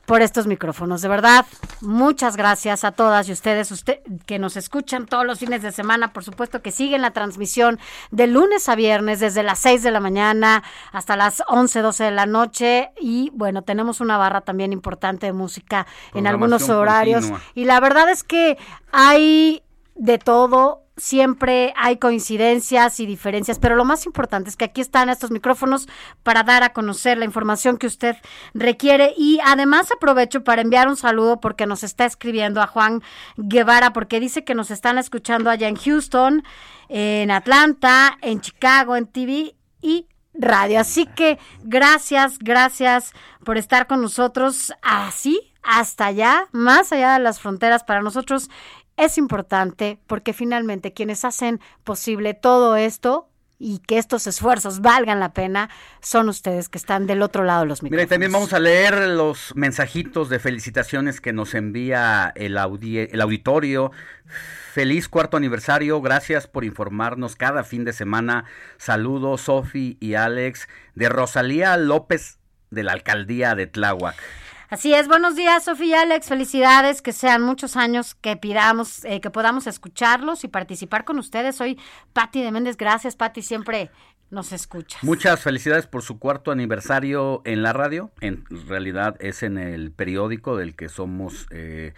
por 0.05 0.21
estos 0.21 0.45
micrófonos. 0.45 1.01
De 1.01 1.07
verdad, 1.07 1.45
muchas 1.79 2.35
gracias 2.35 2.83
a 2.83 2.91
todas 2.91 3.29
y 3.29 3.31
ustedes 3.31 3.71
usted, 3.71 3.99
que 4.25 4.39
nos 4.39 4.57
escuchan 4.57 5.05
todos 5.05 5.25
los 5.25 5.39
fines 5.39 5.61
de 5.61 5.71
semana. 5.71 6.11
Por 6.11 6.25
supuesto 6.25 6.61
que 6.61 6.71
siguen 6.71 7.01
la 7.01 7.11
transmisión 7.11 7.79
de 8.09 8.27
lunes 8.27 8.67
a 8.67 8.75
viernes 8.75 9.21
desde 9.21 9.41
las 9.41 9.59
6 9.59 9.83
de 9.83 9.91
la 9.91 10.01
mañana 10.01 10.63
hasta 10.91 11.15
las 11.15 11.43
11, 11.47 11.79
12 11.79 12.03
de 12.03 12.11
la 12.11 12.25
noche. 12.25 12.91
Y 12.99 13.31
bueno, 13.33 13.61
tenemos 13.61 14.01
una 14.01 14.17
barra 14.17 14.41
también 14.41 14.73
importante 14.73 15.27
de 15.27 15.33
música 15.33 15.87
en 16.13 16.27
algunos 16.27 16.67
horarios. 16.69 17.21
continua. 17.21 17.41
Y 17.55 17.63
la 17.65 17.79
verdad 17.79 18.09
es 18.09 18.23
que 18.23 18.57
hay 18.91 19.63
de 20.01 20.17
todo 20.17 20.81
siempre 20.97 21.73
hay 21.77 21.97
coincidencias 21.97 22.99
y 22.99 23.05
diferencias, 23.05 23.59
pero 23.59 23.75
lo 23.75 23.85
más 23.85 24.07
importante 24.07 24.49
es 24.49 24.57
que 24.57 24.65
aquí 24.65 24.81
están 24.81 25.09
estos 25.09 25.29
micrófonos 25.29 25.87
para 26.23 26.41
dar 26.41 26.63
a 26.63 26.73
conocer 26.73 27.19
la 27.19 27.25
información 27.25 27.77
que 27.77 27.85
usted 27.85 28.15
requiere 28.55 29.13
y 29.15 29.39
además 29.45 29.91
aprovecho 29.91 30.43
para 30.43 30.63
enviar 30.63 30.87
un 30.87 30.97
saludo 30.97 31.39
porque 31.39 31.67
nos 31.67 31.83
está 31.83 32.05
escribiendo 32.05 32.63
a 32.63 32.67
Juan 32.67 33.03
Guevara 33.37 33.93
porque 33.93 34.19
dice 34.19 34.43
que 34.43 34.55
nos 34.55 34.71
están 34.71 34.97
escuchando 34.97 35.51
allá 35.51 35.67
en 35.67 35.75
Houston, 35.75 36.43
en 36.89 37.29
Atlanta, 37.29 38.17
en 38.21 38.41
Chicago, 38.41 38.95
en 38.95 39.05
TV 39.05 39.55
y 39.81 40.07
radio. 40.33 40.79
Así 40.79 41.05
que 41.05 41.37
gracias, 41.61 42.39
gracias 42.39 43.13
por 43.45 43.59
estar 43.59 43.85
con 43.85 44.01
nosotros 44.01 44.73
así 44.81 45.51
hasta 45.63 46.07
allá, 46.07 46.47
más 46.51 46.91
allá 46.91 47.13
de 47.13 47.19
las 47.19 47.39
fronteras 47.39 47.83
para 47.83 48.01
nosotros 48.01 48.49
es 49.05 49.17
importante 49.17 49.99
porque 50.07 50.33
finalmente 50.33 50.93
quienes 50.93 51.25
hacen 51.25 51.59
posible 51.83 52.33
todo 52.33 52.75
esto 52.75 53.27
y 53.63 53.77
que 53.79 53.99
estos 53.99 54.25
esfuerzos 54.25 54.81
valgan 54.81 55.19
la 55.19 55.33
pena 55.33 55.69
son 56.01 56.29
ustedes 56.29 56.67
que 56.67 56.79
están 56.79 57.05
del 57.05 57.21
otro 57.21 57.43
lado 57.43 57.61
de 57.61 57.67
los 57.67 57.83
Mira, 57.83 57.89
y 57.89 57.97
micrófonos. 57.97 58.09
también 58.09 58.31
vamos 58.31 58.53
a 58.53 58.59
leer 58.59 59.07
los 59.09 59.53
mensajitos 59.55 60.29
de 60.29 60.39
felicitaciones 60.39 61.21
que 61.21 61.31
nos 61.31 61.53
envía 61.53 62.31
el, 62.35 62.57
audi- 62.57 63.07
el 63.11 63.21
auditorio. 63.21 63.91
Feliz 64.73 65.07
cuarto 65.09 65.37
aniversario, 65.37 66.01
gracias 66.01 66.47
por 66.47 66.63
informarnos 66.65 67.35
cada 67.35 67.63
fin 67.63 67.83
de 67.85 67.93
semana. 67.93 68.45
Saludos, 68.77 69.41
Sofi 69.41 69.97
y 69.99 70.15
Alex, 70.15 70.67
de 70.95 71.09
Rosalía 71.09 71.77
López 71.77 72.39
de 72.71 72.81
la 72.83 72.93
alcaldía 72.93 73.53
de 73.53 73.67
Tláhuac. 73.67 74.15
Así 74.71 74.93
es, 74.93 75.09
buenos 75.09 75.35
días 75.35 75.65
Sofía 75.65 76.03
Alex, 76.03 76.29
felicidades, 76.29 77.01
que 77.01 77.11
sean 77.11 77.41
muchos 77.41 77.75
años 77.75 78.15
que 78.15 78.37
pidamos, 78.37 79.03
eh, 79.03 79.19
que 79.19 79.29
podamos 79.29 79.67
escucharlos 79.67 80.45
y 80.45 80.47
participar 80.47 81.03
con 81.03 81.19
ustedes. 81.19 81.57
Soy 81.57 81.77
Patti 82.13 82.41
de 82.41 82.53
Méndez, 82.53 82.77
gracias 82.77 83.17
Patti, 83.17 83.41
siempre 83.41 83.91
nos 84.29 84.53
escucha. 84.53 84.97
Muchas 85.01 85.41
felicidades 85.41 85.87
por 85.87 86.03
su 86.03 86.19
cuarto 86.19 86.51
aniversario 86.51 87.41
en 87.43 87.63
la 87.63 87.73
radio. 87.73 88.11
En 88.21 88.45
realidad 88.65 89.17
es 89.19 89.43
en 89.43 89.57
el 89.57 89.91
periódico 89.91 90.55
del 90.55 90.73
que 90.73 90.87
somos, 90.87 91.47
eh, 91.49 91.93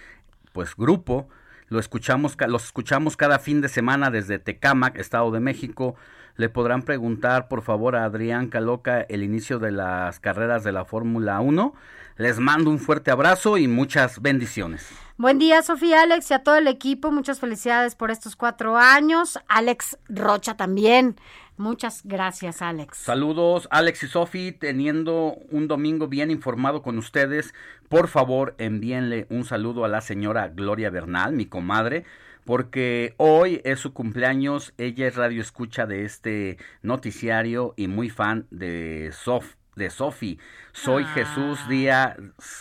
pues, 0.51 0.75
grupo. 0.75 1.29
Lo 1.67 1.77
escuchamos, 1.77 2.35
los 2.47 2.65
escuchamos 2.65 3.15
cada 3.15 3.37
fin 3.37 3.61
de 3.61 3.69
semana 3.69 4.09
desde 4.09 4.39
Tecámac, 4.39 4.97
Estado 4.97 5.29
de 5.29 5.41
México. 5.41 5.93
Le 6.35 6.49
podrán 6.49 6.81
preguntar, 6.81 7.47
por 7.47 7.61
favor, 7.61 7.95
a 7.95 8.05
Adrián 8.05 8.47
Caloca 8.47 9.01
el 9.01 9.23
inicio 9.23 9.59
de 9.59 9.71
las 9.71 10.19
carreras 10.19 10.63
de 10.63 10.71
la 10.71 10.83
Fórmula 10.83 11.39
1. 11.39 11.73
Les 12.17 12.39
mando 12.39 12.69
un 12.69 12.79
fuerte 12.79 13.11
abrazo 13.11 13.57
y 13.57 13.67
muchas 13.67 14.21
bendiciones. 14.21 14.87
Buen 15.17 15.37
día, 15.37 15.61
Sofía, 15.61 16.01
Alex 16.01 16.31
y 16.31 16.33
a 16.33 16.43
todo 16.43 16.55
el 16.55 16.67
equipo. 16.67 17.11
Muchas 17.11 17.39
felicidades 17.39 17.95
por 17.95 18.09
estos 18.09 18.35
cuatro 18.35 18.77
años. 18.77 19.39
Alex 19.47 19.97
Rocha 20.09 20.57
también. 20.57 21.15
Muchas 21.55 22.01
gracias, 22.03 22.63
Alex. 22.63 22.97
Saludos, 22.97 23.67
Alex 23.69 24.03
y 24.03 24.07
Sofi, 24.07 24.51
teniendo 24.53 25.35
un 25.51 25.67
domingo 25.67 26.07
bien 26.07 26.31
informado 26.31 26.81
con 26.81 26.97
ustedes. 26.97 27.53
Por 27.89 28.07
favor, 28.07 28.55
envíenle 28.57 29.27
un 29.29 29.45
saludo 29.45 29.85
a 29.85 29.87
la 29.87 30.01
señora 30.01 30.47
Gloria 30.47 30.89
Bernal, 30.89 31.33
mi 31.33 31.45
comadre, 31.45 32.05
porque 32.45 33.13
hoy 33.17 33.61
es 33.63 33.79
su 33.79 33.93
cumpleaños. 33.93 34.73
Ella 34.77 35.07
es 35.07 35.15
radio 35.15 35.41
escucha 35.41 35.85
de 35.85 36.05
este 36.05 36.57
noticiario 36.81 37.73
y 37.77 37.87
muy 37.87 38.09
fan 38.09 38.47
de 38.51 39.11
Sof 39.13 39.55
de 39.75 39.89
Sofi. 39.89 40.39
Soy 40.71 41.03
Jesús 41.05 41.67
Díaz 41.67 42.15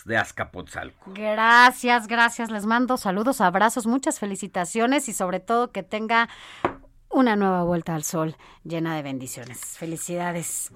de 0.05 0.17
Azcapotzalco. 0.17 1.13
Gracias, 1.15 2.07
gracias. 2.07 2.51
Les 2.51 2.67
mando 2.67 2.97
saludos, 2.97 3.41
abrazos, 3.41 3.87
muchas 3.87 4.19
felicitaciones 4.19 5.09
y 5.09 5.13
sobre 5.13 5.41
todo 5.41 5.73
que 5.73 5.83
tenga 5.83 6.29
una 7.11 7.37
nueva 7.37 7.63
vuelta 7.65 7.95
al 7.95 8.05
sol 8.05 8.37
llena 8.65 8.97
de 8.97 9.03
bendiciones. 9.03 9.77
Felicidades. 9.79 10.73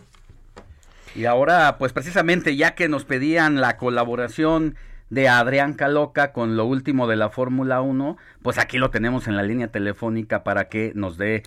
Y 1.15 1.24
ahora, 1.24 1.78
pues 1.78 1.93
precisamente 1.93 2.57
ya 2.57 2.74
que 2.74 2.89
nos 2.89 3.05
pedían 3.05 3.61
la 3.61 3.78
colaboración 3.78 4.77
de 5.11 5.28
Adrián 5.28 5.74
Caloca 5.74 6.33
con 6.33 6.57
lo 6.57 6.65
último 6.65 7.07
de 7.07 7.16
la 7.16 7.31
Fórmula 7.31 7.81
1, 7.81 8.16
pues 8.43 8.59
aquí 8.59 8.78
lo 8.78 8.91
tenemos 8.91 9.28
en 9.28 9.37
la 9.37 9.43
línea 9.43 9.69
telefónica 9.69 10.43
para 10.43 10.69
que 10.69 10.93
nos 10.95 11.16
dé 11.16 11.43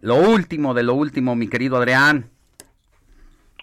lo 0.00 0.16
último 0.16 0.74
de 0.74 0.82
lo 0.82 0.94
último, 0.94 1.36
mi 1.36 1.48
querido 1.48 1.76
Adrián. 1.76 2.26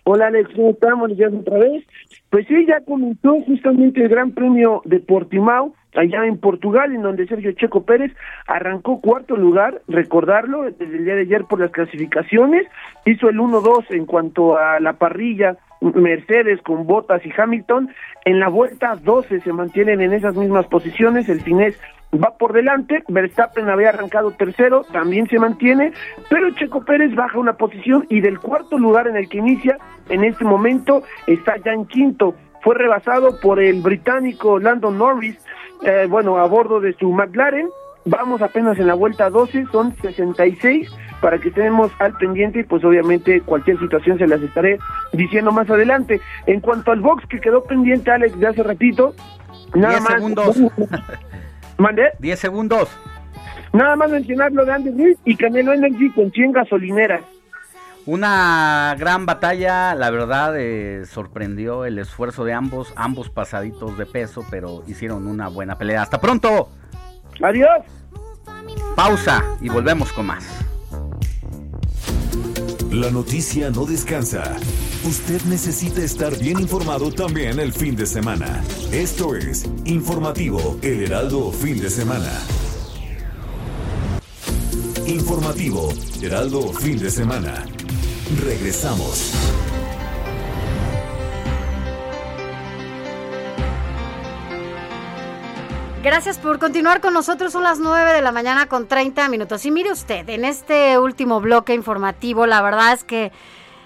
Hola 0.06 0.28
Alex, 0.28 0.50
¿cómo 0.56 0.72
estamos? 0.72 1.16
Ya 1.16 1.28
otra 1.30 1.60
vez. 1.60 1.86
Pues 2.30 2.46
sí, 2.48 2.66
ya 2.68 2.82
comenzó 2.82 3.40
justamente 3.42 4.02
el 4.02 4.10
Gran 4.10 4.32
Premio 4.32 4.82
de 4.84 5.00
Portimao, 5.00 5.74
allá 5.96 6.26
en 6.26 6.38
Portugal, 6.38 6.94
en 6.94 7.04
donde 7.04 7.28
Sergio 7.28 7.54
Checo 7.54 7.86
Pérez 7.86 8.12
arrancó 8.48 9.00
cuarto 9.00 9.38
lugar, 9.38 9.82
recordarlo, 9.88 10.64
desde 10.64 10.98
el 10.98 11.06
día 11.06 11.16
de 11.16 11.22
ayer 11.22 11.46
por 11.46 11.60
las 11.60 11.72
clasificaciones, 11.72 12.68
hizo 13.06 13.30
el 13.30 13.40
1-2 13.40 13.86
en 13.92 14.06
cuanto 14.06 14.58
a 14.58 14.80
la 14.82 14.94
parrilla, 14.94 15.58
Mercedes 15.94 16.62
con 16.62 16.88
Bottas 16.88 17.26
y 17.26 17.32
Hamilton, 17.36 17.90
en 18.26 18.40
la 18.40 18.48
vuelta 18.48 18.96
12 18.96 19.42
se 19.42 19.54
mantienen 19.54 20.02
en 20.02 20.14
esas 20.14 20.36
mismas 20.36 20.66
posiciones, 20.68 21.28
el 21.30 21.42
finés 21.42 21.78
va 22.14 22.38
por 22.38 22.54
delante, 22.54 23.04
Verstappen 23.08 23.70
había 23.70 23.90
arrancado 23.90 24.32
tercero, 24.32 24.86
también 24.92 25.28
se 25.28 25.40
mantiene, 25.40 25.94
pero 26.30 26.52
Checo 26.52 26.86
Pérez 26.86 27.14
baja 27.16 27.40
una 27.40 27.54
posición 27.54 28.06
y 28.10 28.22
del 28.22 28.40
cuarto 28.40 28.78
lugar 28.78 29.08
en 29.08 29.18
el 29.18 29.28
que 29.28 29.40
inicia, 29.40 29.78
en 30.10 30.24
este 30.24 30.46
momento 30.46 31.04
está 31.28 31.58
ya 31.58 31.74
en 31.74 31.86
quinto, 31.86 32.36
fue 32.62 32.76
rebasado 32.76 33.40
por 33.42 33.60
el 33.60 33.82
británico 33.82 34.60
Landon 34.60 34.98
Norris, 34.98 35.38
eh, 35.84 36.08
bueno, 36.10 36.38
a 36.38 36.48
bordo 36.48 36.80
de 36.80 36.94
su 36.94 37.12
McLaren, 37.12 37.68
vamos 38.06 38.42
apenas 38.42 38.78
en 38.80 38.88
la 38.88 38.94
vuelta 38.94 39.30
12, 39.30 39.66
son 39.72 39.96
66 40.02 40.90
para 41.22 41.38
que 41.38 41.50
estemos 41.50 41.92
al 42.00 42.14
pendiente 42.18 42.60
y 42.60 42.64
pues 42.64 42.84
obviamente 42.84 43.42
cualquier 43.42 43.80
situación 43.80 44.18
se 44.18 44.28
las 44.28 44.42
estaré 44.42 44.78
diciendo 45.14 45.52
más 45.52 45.70
adelante. 45.70 46.20
En 46.48 46.60
cuanto 46.60 46.92
al 46.92 47.00
box 47.00 47.26
que 47.28 47.40
quedó 47.40 47.64
pendiente 47.64 48.12
Alex 48.12 48.38
de 48.38 48.48
hace 48.48 48.64
ratito, 48.64 49.16
nada 49.74 49.94
Diez 49.94 50.04
más 50.04 50.14
segundos. 50.14 50.58
¿Mandé? 51.78 52.12
10 52.20 52.40
segundos. 52.40 52.90
Nada 53.72 53.96
más 53.96 54.12
mencionar 54.12 54.52
lo 54.52 54.66
de 54.66 54.74
Andy 54.74 54.92
Ruiz 54.92 55.18
y 55.26 55.36
Canelo 55.36 55.74
Energy 55.74 56.12
con 56.12 56.30
100 56.32 56.52
gasolineras. 56.52 57.22
Una 58.06 58.96
gran 59.00 59.26
batalla, 59.26 59.96
la 59.96 60.12
verdad, 60.12 60.56
eh, 60.58 61.06
sorprendió 61.06 61.86
el 61.86 61.98
esfuerzo 61.98 62.44
de 62.44 62.52
ambos, 62.52 62.94
ambos 62.98 63.30
pasaditos 63.30 63.98
de 63.98 64.06
peso, 64.06 64.46
pero 64.52 64.84
hicieron 64.88 65.26
una 65.26 65.48
buena 65.48 65.78
pelea. 65.78 66.02
Hasta 66.02 66.20
pronto. 66.20 66.70
Adiós. 67.42 67.84
Pausa 68.96 69.44
y 69.62 69.70
volvemos 69.70 70.12
con 70.14 70.28
más. 70.28 70.44
La 72.92 73.10
noticia 73.10 73.72
no 73.72 73.86
descansa. 73.86 74.56
Usted 75.04 75.42
necesita 75.46 76.02
estar 76.04 76.38
bien 76.38 76.60
informado 76.60 77.12
también 77.12 77.60
el 77.60 77.74
fin 77.74 77.96
de 77.96 78.06
semana. 78.06 78.64
Esto 78.92 79.36
es 79.36 79.66
Informativo 79.86 80.78
El 80.84 81.04
Heraldo 81.04 81.52
Fin 81.52 81.82
de 81.82 81.90
Semana. 81.90 82.32
Informativo 85.08 85.90
Heraldo 86.22 86.72
Fin 86.72 87.00
de 87.00 87.10
Semana. 87.10 87.66
Regresamos. 88.46 89.34
Gracias 96.04 96.38
por 96.38 96.60
continuar 96.60 97.00
con 97.00 97.14
nosotros. 97.14 97.54
Son 97.54 97.64
las 97.64 97.80
9 97.80 98.12
de 98.12 98.22
la 98.22 98.34
mañana 98.34 98.68
con 98.68 98.90
30 98.90 99.30
minutos. 99.30 99.66
Y 99.66 99.72
mire 99.72 99.90
usted, 99.90 100.28
en 100.28 100.44
este 100.44 101.00
último 101.00 101.40
bloque 101.40 101.74
informativo, 101.74 102.46
la 102.46 102.62
verdad 102.62 102.92
es 102.92 103.06
que 103.06 103.32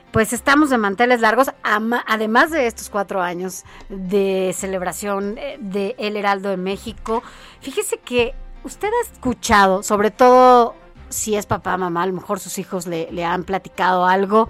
pues 0.10 0.34
estamos 0.34 0.72
de 0.72 0.80
manteles 0.80 1.22
largos, 1.22 1.52
además 1.62 2.50
de 2.50 2.66
estos 2.66 2.90
cuatro 2.90 3.22
años 3.22 3.66
de 3.90 4.52
celebración 4.58 5.38
eh, 5.38 5.58
de 5.60 5.94
El 6.00 6.18
Heraldo 6.18 6.50
de 6.50 6.58
México. 6.58 7.22
Fíjese 7.62 8.00
que 8.00 8.34
usted 8.64 8.88
ha 8.88 9.12
escuchado, 9.14 9.84
sobre 9.84 10.10
todo 10.10 10.74
si 11.10 11.36
es 11.36 11.46
papá, 11.46 11.78
mamá, 11.78 12.02
a 12.02 12.08
lo 12.08 12.14
mejor 12.14 12.40
sus 12.40 12.58
hijos 12.58 12.88
le, 12.88 13.26
han 13.26 13.44
platicado 13.44 14.08
algo, 14.08 14.50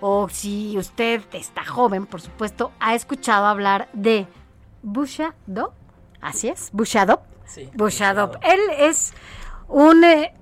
o 0.00 0.28
si 0.28 0.76
usted 0.76 1.22
está 1.32 1.64
joven, 1.64 2.04
por 2.04 2.20
supuesto, 2.20 2.70
ha 2.80 2.94
escuchado 2.94 3.46
hablar 3.46 3.88
de 3.94 4.26
Busha 4.82 5.34
Dop. 5.46 5.72
Así 6.20 6.48
es, 6.48 6.70
Bushadop. 6.72 7.22
Sí, 7.46 7.70
Bushadop. 7.74 8.36
Él 8.42 8.60
es 8.78 9.12
un, 9.68 10.04
eh, 10.04 10.34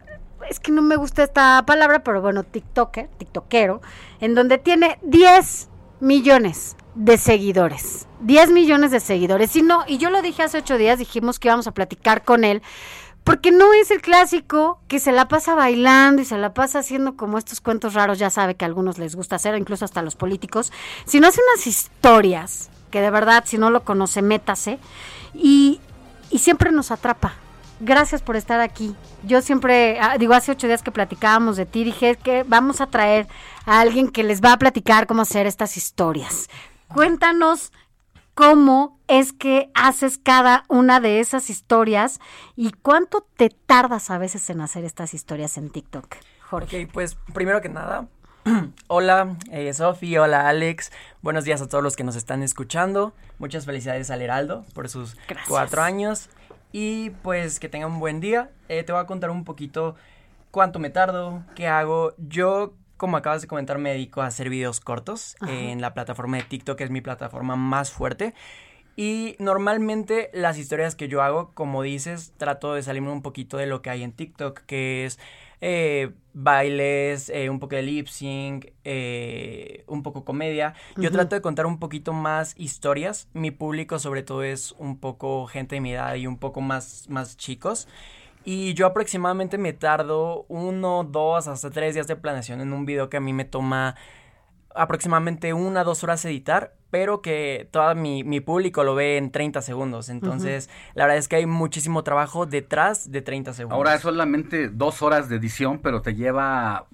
es 0.48 0.60
que 0.60 0.72
no 0.72 0.82
me 0.82 0.96
gusta 0.96 1.22
esta 1.22 1.64
palabra, 1.66 2.02
pero 2.02 2.20
bueno, 2.20 2.42
TikToker, 2.42 3.08
TikTokero, 3.18 3.80
en 4.20 4.34
donde 4.34 4.58
tiene 4.58 4.98
10 5.02 5.68
millones 6.00 6.76
de 6.94 7.18
seguidores. 7.18 8.06
10 8.20 8.50
millones 8.50 8.90
de 8.90 9.00
seguidores. 9.00 9.54
Y 9.56 9.62
no, 9.62 9.84
y 9.86 9.98
yo 9.98 10.10
lo 10.10 10.22
dije 10.22 10.42
hace 10.42 10.58
ocho 10.58 10.78
días, 10.78 10.98
dijimos 10.98 11.38
que 11.38 11.48
íbamos 11.48 11.66
a 11.66 11.72
platicar 11.72 12.24
con 12.24 12.44
él, 12.44 12.62
porque 13.24 13.50
no 13.50 13.72
es 13.72 13.90
el 13.90 14.00
clásico 14.00 14.80
que 14.88 15.00
se 15.00 15.12
la 15.12 15.28
pasa 15.28 15.54
bailando 15.54 16.22
y 16.22 16.24
se 16.24 16.38
la 16.38 16.54
pasa 16.54 16.78
haciendo 16.78 17.16
como 17.16 17.38
estos 17.38 17.60
cuentos 17.60 17.94
raros, 17.94 18.18
ya 18.18 18.30
sabe 18.30 18.54
que 18.54 18.64
a 18.64 18.68
algunos 18.68 18.98
les 18.98 19.16
gusta 19.16 19.36
hacer, 19.36 19.56
incluso 19.56 19.84
hasta 19.84 20.00
a 20.00 20.02
los 20.02 20.16
políticos, 20.16 20.72
sino 21.04 21.26
hace 21.26 21.40
unas 21.52 21.66
historias 21.66 22.70
que 22.90 23.00
de 23.00 23.10
verdad, 23.10 23.44
si 23.46 23.58
no 23.58 23.70
lo 23.70 23.84
conoce, 23.84 24.22
métase. 24.22 24.78
Y, 25.36 25.80
y 26.30 26.38
siempre 26.38 26.72
nos 26.72 26.90
atrapa. 26.90 27.34
gracias 27.80 28.22
por 28.22 28.36
estar 28.36 28.60
aquí. 28.60 28.94
Yo 29.22 29.42
siempre, 29.42 29.98
ah, 30.00 30.16
digo, 30.18 30.34
hace 30.34 30.52
ocho 30.52 30.66
días 30.66 30.82
que 30.82 30.90
platicábamos 30.90 31.56
de 31.56 31.66
ti, 31.66 31.84
dije 31.84 32.16
que 32.16 32.42
vamos 32.44 32.80
a 32.80 32.86
traer 32.86 33.26
a 33.64 33.80
alguien 33.80 34.08
que 34.08 34.24
les 34.24 34.40
va 34.40 34.52
a 34.52 34.58
platicar 34.58 35.06
cómo 35.06 35.22
hacer 35.22 35.46
estas 35.46 35.76
historias. 35.76 36.48
Cuéntanos 36.88 37.72
cómo 38.34 38.98
es 39.08 39.32
que 39.32 39.70
haces 39.74 40.18
cada 40.18 40.64
una 40.68 41.00
de 41.00 41.20
esas 41.20 41.50
historias 41.50 42.20
y 42.54 42.72
cuánto 42.72 43.26
te 43.36 43.50
tardas 43.50 44.10
a 44.10 44.18
veces 44.18 44.48
en 44.50 44.60
hacer 44.60 44.84
estas 44.84 45.14
historias 45.14 45.56
en 45.58 45.70
TikTok. 45.70 46.16
Jorge. 46.48 46.84
Ok, 46.84 46.92
pues 46.92 47.16
primero 47.34 47.60
que 47.60 47.68
nada, 47.68 48.06
hola 48.86 49.36
eh, 49.50 49.72
Sofi, 49.72 50.16
hola 50.16 50.48
Alex, 50.48 50.92
buenos 51.20 51.44
días 51.44 51.60
a 51.62 51.68
todos 51.68 51.82
los 51.82 51.96
que 51.96 52.04
nos 52.04 52.14
están 52.14 52.42
escuchando, 52.42 53.12
muchas 53.38 53.66
felicidades 53.66 54.10
al 54.10 54.22
Heraldo 54.22 54.64
por 54.72 54.88
sus 54.88 55.16
Gracias. 55.26 55.48
cuatro 55.48 55.82
años 55.82 56.28
y 56.70 57.10
pues 57.22 57.58
que 57.58 57.68
tengan 57.68 57.92
un 57.92 58.00
buen 58.00 58.20
día. 58.20 58.50
Eh, 58.68 58.82
te 58.84 58.92
voy 58.92 59.00
a 59.00 59.06
contar 59.06 59.30
un 59.30 59.44
poquito 59.44 59.96
cuánto 60.50 60.78
me 60.78 60.90
tardo, 60.90 61.42
qué 61.54 61.66
hago. 61.66 62.14
Yo, 62.18 62.74
como 62.96 63.16
acabas 63.16 63.42
de 63.42 63.48
comentar, 63.48 63.78
me 63.78 63.90
dedico 63.90 64.22
a 64.22 64.26
hacer 64.26 64.48
videos 64.50 64.80
cortos 64.80 65.36
Ajá. 65.40 65.52
en 65.52 65.80
la 65.80 65.94
plataforma 65.94 66.36
de 66.36 66.42
TikTok, 66.44 66.76
que 66.78 66.84
es 66.84 66.90
mi 66.90 67.00
plataforma 67.00 67.56
más 67.56 67.90
fuerte. 67.90 68.34
Y 68.96 69.36
normalmente 69.38 70.30
las 70.32 70.56
historias 70.56 70.94
que 70.94 71.08
yo 71.08 71.22
hago, 71.22 71.52
como 71.52 71.82
dices, 71.82 72.32
trato 72.38 72.72
de 72.72 72.82
salirme 72.82 73.12
un 73.12 73.20
poquito 73.20 73.58
de 73.58 73.66
lo 73.66 73.82
que 73.82 73.90
hay 73.90 74.02
en 74.02 74.12
TikTok, 74.12 74.60
que 74.60 75.04
es 75.04 75.18
eh, 75.60 76.12
bailes, 76.32 77.28
eh, 77.28 77.50
un 77.50 77.60
poco 77.60 77.76
de 77.76 77.82
lip 77.82 78.06
sync, 78.08 78.68
eh, 78.84 79.84
un 79.86 80.02
poco 80.02 80.24
comedia. 80.24 80.74
Yo 80.96 81.10
trato 81.10 81.34
de 81.34 81.42
contar 81.42 81.66
un 81.66 81.78
poquito 81.78 82.14
más 82.14 82.54
historias. 82.58 83.28
Mi 83.34 83.50
público 83.50 83.98
sobre 83.98 84.22
todo 84.22 84.42
es 84.42 84.72
un 84.78 84.98
poco 84.98 85.46
gente 85.46 85.76
de 85.76 85.82
mi 85.82 85.92
edad 85.92 86.14
y 86.14 86.26
un 86.26 86.38
poco 86.38 86.62
más, 86.62 87.06
más 87.10 87.36
chicos. 87.36 87.88
Y 88.44 88.74
yo 88.74 88.86
aproximadamente 88.86 89.58
me 89.58 89.72
tardo 89.72 90.46
uno, 90.48 91.04
dos, 91.04 91.48
hasta 91.48 91.70
tres 91.70 91.94
días 91.94 92.06
de 92.06 92.16
planeación 92.16 92.60
en 92.60 92.72
un 92.72 92.86
video 92.86 93.10
que 93.10 93.16
a 93.16 93.20
mí 93.20 93.32
me 93.32 93.44
toma 93.44 93.96
aproximadamente 94.76 95.52
una, 95.52 95.84
dos 95.84 96.04
horas 96.04 96.24
editar, 96.24 96.74
pero 96.90 97.22
que 97.22 97.68
todo 97.70 97.94
mi, 97.94 98.24
mi 98.24 98.40
público 98.40 98.84
lo 98.84 98.94
ve 98.94 99.16
en 99.16 99.30
30 99.30 99.62
segundos. 99.62 100.08
Entonces, 100.08 100.70
la 100.94 101.04
verdad 101.04 101.18
es 101.18 101.28
que 101.28 101.36
hay 101.36 101.46
muchísimo 101.46 102.04
trabajo 102.04 102.46
detrás 102.46 103.10
de 103.10 103.22
30 103.22 103.54
segundos. 103.54 103.76
Ahora 103.76 103.94
es 103.94 104.02
solamente 104.02 104.68
dos 104.68 105.02
horas 105.02 105.28
de 105.28 105.36
edición, 105.36 105.78
pero 105.78 106.02
te 106.02 106.14
lleva 106.14 106.86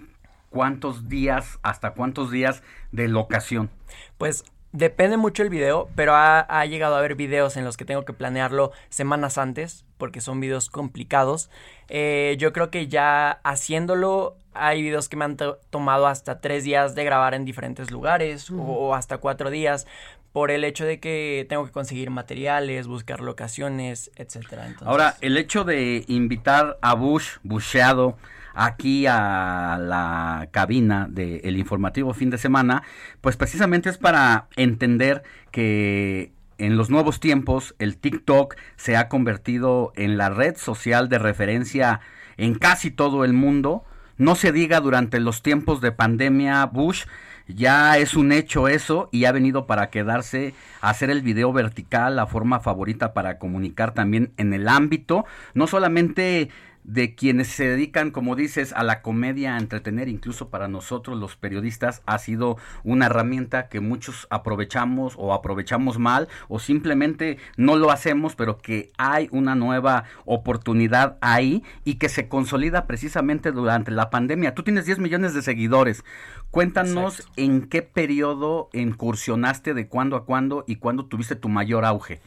cuántos 0.50 1.08
días, 1.08 1.58
hasta 1.62 1.92
cuántos 1.92 2.30
días 2.30 2.62
de 2.92 3.08
locación. 3.08 3.70
Pues 4.18 4.44
depende 4.72 5.16
mucho 5.16 5.42
el 5.42 5.50
video, 5.50 5.88
pero 5.94 6.14
ha, 6.14 6.40
ha 6.40 6.64
llegado 6.66 6.94
a 6.94 6.98
haber 6.98 7.14
videos 7.14 7.56
en 7.56 7.64
los 7.64 7.76
que 7.76 7.84
tengo 7.84 8.04
que 8.04 8.12
planearlo 8.12 8.72
semanas 8.88 9.38
antes, 9.38 9.84
porque 9.98 10.20
son 10.20 10.40
videos 10.40 10.70
complicados. 10.70 11.50
Eh, 11.88 12.36
yo 12.38 12.52
creo 12.52 12.70
que 12.70 12.88
ya 12.88 13.40
haciéndolo, 13.44 14.36
hay 14.54 14.82
videos 14.82 15.08
que 15.08 15.16
me 15.16 15.24
han 15.24 15.36
to- 15.36 15.58
tomado 15.70 16.06
hasta 16.06 16.40
tres 16.40 16.64
días 16.64 16.94
de 16.94 17.04
grabar 17.04 17.34
en 17.34 17.44
diferentes 17.44 17.90
lugares, 17.90 18.50
o, 18.50 18.56
o 18.62 18.94
hasta 18.94 19.18
cuatro 19.18 19.50
días, 19.50 19.86
por 20.32 20.50
el 20.50 20.64
hecho 20.64 20.86
de 20.86 20.98
que 20.98 21.44
tengo 21.48 21.66
que 21.66 21.72
conseguir 21.72 22.08
materiales, 22.08 22.86
buscar 22.86 23.20
locaciones, 23.20 24.10
etcétera. 24.16 24.64
Entonces- 24.66 24.88
Ahora, 24.88 25.16
el 25.20 25.36
hecho 25.36 25.64
de 25.64 26.04
invitar 26.08 26.78
a 26.80 26.94
Bush, 26.94 27.36
Busheado, 27.42 28.16
aquí 28.54 29.06
a 29.06 29.78
la 29.80 30.48
cabina 30.50 31.06
del 31.10 31.56
informativo 31.56 32.14
fin 32.14 32.30
de 32.30 32.38
semana, 32.38 32.82
pues 33.20 33.36
precisamente 33.36 33.88
es 33.88 33.98
para 33.98 34.48
entender 34.56 35.22
que 35.50 36.32
en 36.58 36.76
los 36.76 36.90
nuevos 36.90 37.18
tiempos 37.20 37.74
el 37.78 37.96
TikTok 37.96 38.56
se 38.76 38.96
ha 38.96 39.08
convertido 39.08 39.92
en 39.96 40.16
la 40.16 40.30
red 40.30 40.56
social 40.56 41.08
de 41.08 41.18
referencia 41.18 42.00
en 42.36 42.54
casi 42.54 42.90
todo 42.90 43.24
el 43.24 43.32
mundo. 43.32 43.84
No 44.16 44.34
se 44.36 44.52
diga 44.52 44.80
durante 44.80 45.18
los 45.18 45.42
tiempos 45.42 45.80
de 45.80 45.90
pandemia, 45.90 46.64
Bush, 46.66 47.04
ya 47.48 47.98
es 47.98 48.14
un 48.14 48.32
hecho 48.32 48.68
eso 48.68 49.08
y 49.10 49.24
ha 49.24 49.32
venido 49.32 49.66
para 49.66 49.90
quedarse 49.90 50.54
a 50.80 50.90
hacer 50.90 51.10
el 51.10 51.22
video 51.22 51.52
vertical, 51.52 52.16
la 52.16 52.26
forma 52.26 52.60
favorita 52.60 53.12
para 53.14 53.38
comunicar 53.38 53.92
también 53.92 54.32
en 54.36 54.52
el 54.52 54.68
ámbito, 54.68 55.24
no 55.54 55.66
solamente 55.66 56.50
de 56.84 57.14
quienes 57.14 57.48
se 57.48 57.66
dedican, 57.68 58.10
como 58.10 58.36
dices, 58.36 58.72
a 58.72 58.82
la 58.82 59.02
comedia, 59.02 59.54
a 59.54 59.58
entretener, 59.58 60.08
incluso 60.08 60.48
para 60.48 60.68
nosotros 60.68 61.18
los 61.18 61.36
periodistas 61.36 62.02
ha 62.06 62.18
sido 62.18 62.56
una 62.84 63.06
herramienta 63.06 63.68
que 63.68 63.80
muchos 63.80 64.26
aprovechamos 64.30 65.14
o 65.16 65.32
aprovechamos 65.32 65.98
mal 65.98 66.28
o 66.48 66.58
simplemente 66.58 67.38
no 67.56 67.76
lo 67.76 67.90
hacemos, 67.90 68.34
pero 68.34 68.58
que 68.58 68.90
hay 68.98 69.28
una 69.30 69.54
nueva 69.54 70.04
oportunidad 70.24 71.18
ahí 71.20 71.62
y 71.84 71.94
que 71.94 72.08
se 72.08 72.28
consolida 72.28 72.86
precisamente 72.86 73.52
durante 73.52 73.90
la 73.90 74.10
pandemia. 74.10 74.54
Tú 74.54 74.62
tienes 74.62 74.86
10 74.86 74.98
millones 74.98 75.34
de 75.34 75.42
seguidores. 75.42 76.04
Cuéntanos 76.50 77.28
en 77.36 77.68
qué 77.68 77.82
periodo 77.82 78.68
incursionaste, 78.72 79.74
de 79.74 79.88
cuándo 79.88 80.16
a 80.16 80.24
cuándo 80.24 80.64
y 80.66 80.76
cuándo 80.76 81.06
tuviste 81.06 81.36
tu 81.36 81.48
mayor 81.48 81.84
auge. 81.84 82.20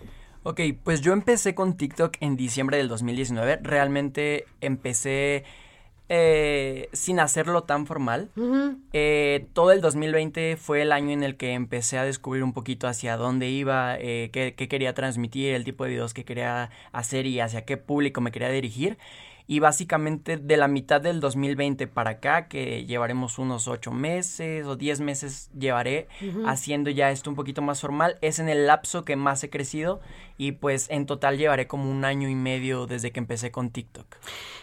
Ok, 0.48 0.62
pues 0.84 1.02
yo 1.02 1.12
empecé 1.12 1.56
con 1.56 1.76
TikTok 1.76 2.18
en 2.20 2.36
diciembre 2.36 2.78
del 2.78 2.88
2019. 2.88 3.62
Realmente 3.64 4.46
empecé 4.62 5.44
eh, 6.08 6.88
sin 6.94 7.20
hacerlo 7.20 7.64
tan 7.64 7.88
formal. 7.88 8.30
Eh, 8.94 9.48
todo 9.54 9.72
el 9.72 9.82
2020 9.82 10.56
fue 10.58 10.84
el 10.84 10.92
año 10.92 11.10
en 11.14 11.24
el 11.24 11.36
que 11.36 11.54
empecé 11.54 11.98
a 11.98 12.04
descubrir 12.04 12.44
un 12.44 12.54
poquito 12.54 12.88
hacia 12.88 13.18
dónde 13.18 13.50
iba, 13.50 13.98
eh, 13.98 14.30
qué, 14.32 14.54
qué 14.56 14.68
quería 14.68 14.94
transmitir, 14.94 15.56
el 15.56 15.64
tipo 15.64 15.84
de 15.84 15.90
videos 15.90 16.14
que 16.14 16.26
quería 16.26 16.70
hacer 16.92 17.26
y 17.26 17.40
hacia 17.40 17.66
qué 17.66 17.78
público 17.78 18.22
me 18.22 18.32
quería 18.32 18.50
dirigir. 18.50 19.00
Y 19.48 19.60
básicamente 19.60 20.38
de 20.38 20.58
la 20.58 20.68
mitad 20.68 21.02
del 21.02 21.20
2020 21.20 21.88
para 21.88 22.12
acá, 22.12 22.48
que 22.48 22.86
llevaremos 22.86 23.38
unos 23.38 23.68
8 23.68 23.92
meses 23.92 24.66
o 24.66 24.76
10 24.76 25.02
meses 25.02 25.50
llevaré 25.58 26.08
haciendo 26.46 26.90
ya 26.90 27.12
esto 27.12 27.30
un 27.30 27.36
poquito 27.36 27.62
más 27.62 27.82
formal, 27.82 28.18
es 28.22 28.40
en 28.40 28.50
el 28.50 28.66
lapso 28.66 29.06
que 29.06 29.16
más 29.16 29.44
he 29.44 29.50
crecido 29.50 30.02
y 30.38 30.54
pues 30.54 30.90
en 30.90 31.06
total 31.06 31.38
llevaré 31.38 31.68
como 31.68 31.92
un 31.92 32.06
año 32.06 32.28
y 32.28 32.36
medio 32.36 32.88
desde 32.88 33.12
que 33.12 33.20
empecé 33.20 33.52
con 33.52 33.70
TikTok. 33.70 34.08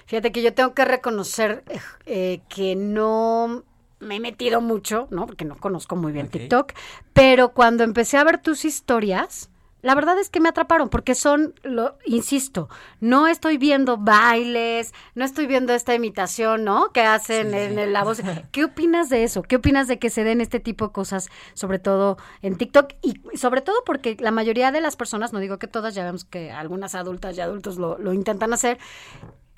Fíjate 0.07 0.33
que 0.33 0.43
yo 0.43 0.53
tengo 0.53 0.75
que 0.75 0.85
reconocer 0.85 1.63
eh, 2.07 2.41
que 2.49 2.75
no 2.77 3.63
me 4.01 4.17
he 4.17 4.21
metido 4.21 4.61
mucho, 4.61 5.07
¿no? 5.11 5.27
Porque 5.27 5.45
no 5.45 5.57
conozco 5.57 5.95
muy 5.95 6.11
bien 6.11 6.27
Ok. 6.27 6.33
TikTok, 6.33 6.73
pero 7.13 7.53
cuando 7.53 7.85
empecé 7.85 8.17
a 8.19 8.25
ver 8.25 8.39
tus 8.39 8.65
historias, 8.65 9.49
la 9.83 9.95
verdad 9.97 10.19
es 10.19 10.31
que 10.31 10.41
me 10.41 10.49
atraparon 10.49 10.89
porque 10.89 11.15
son, 11.15 11.55
lo 11.63 11.99
insisto, 12.07 12.69
no 13.01 13.27
estoy 13.27 13.59
viendo 13.59 13.99
bailes, 13.99 14.95
no 15.15 15.25
estoy 15.25 15.47
viendo 15.47 15.75
esta 15.75 15.95
imitación, 15.95 16.65
¿no? 16.65 16.93
Que 16.93 17.03
hacen 17.03 17.53
en 17.53 17.93
la 17.93 18.05
voz. 18.05 18.23
¿Qué 18.53 18.65
opinas 18.65 19.09
de 19.09 19.25
eso? 19.25 19.43
¿Qué 19.43 19.57
opinas 19.57 19.89
de 19.89 19.99
que 19.99 20.09
se 20.09 20.23
den 20.23 20.41
este 20.41 20.61
tipo 20.61 20.87
de 20.87 20.93
cosas, 20.93 21.29
sobre 21.55 21.81
todo 21.81 22.17
en 22.43 22.57
TikTok? 22.57 22.95
Y 23.03 23.21
sobre 23.37 23.61
todo 23.61 23.83
porque 23.85 24.17
la 24.21 24.31
mayoría 24.31 24.71
de 24.71 24.81
las 24.81 24.97
personas, 24.97 25.33
no 25.33 25.41
digo 25.41 25.59
que 25.59 25.67
todas, 25.67 25.95
ya 25.95 26.05
vemos 26.05 26.25
que 26.25 26.53
algunas 26.53 26.95
adultas 26.95 27.37
y 27.37 27.41
adultos 27.41 27.77
lo, 27.77 27.99
lo 27.99 28.13
intentan 28.13 28.53
hacer, 28.53 28.79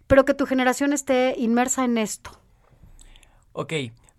pero 0.06 0.24
que 0.24 0.32
tu 0.32 0.46
generación 0.46 0.92
esté 0.94 1.34
inmersa 1.38 1.84
en 1.84 1.98
esto. 1.98 2.30
Ok, 3.52 3.72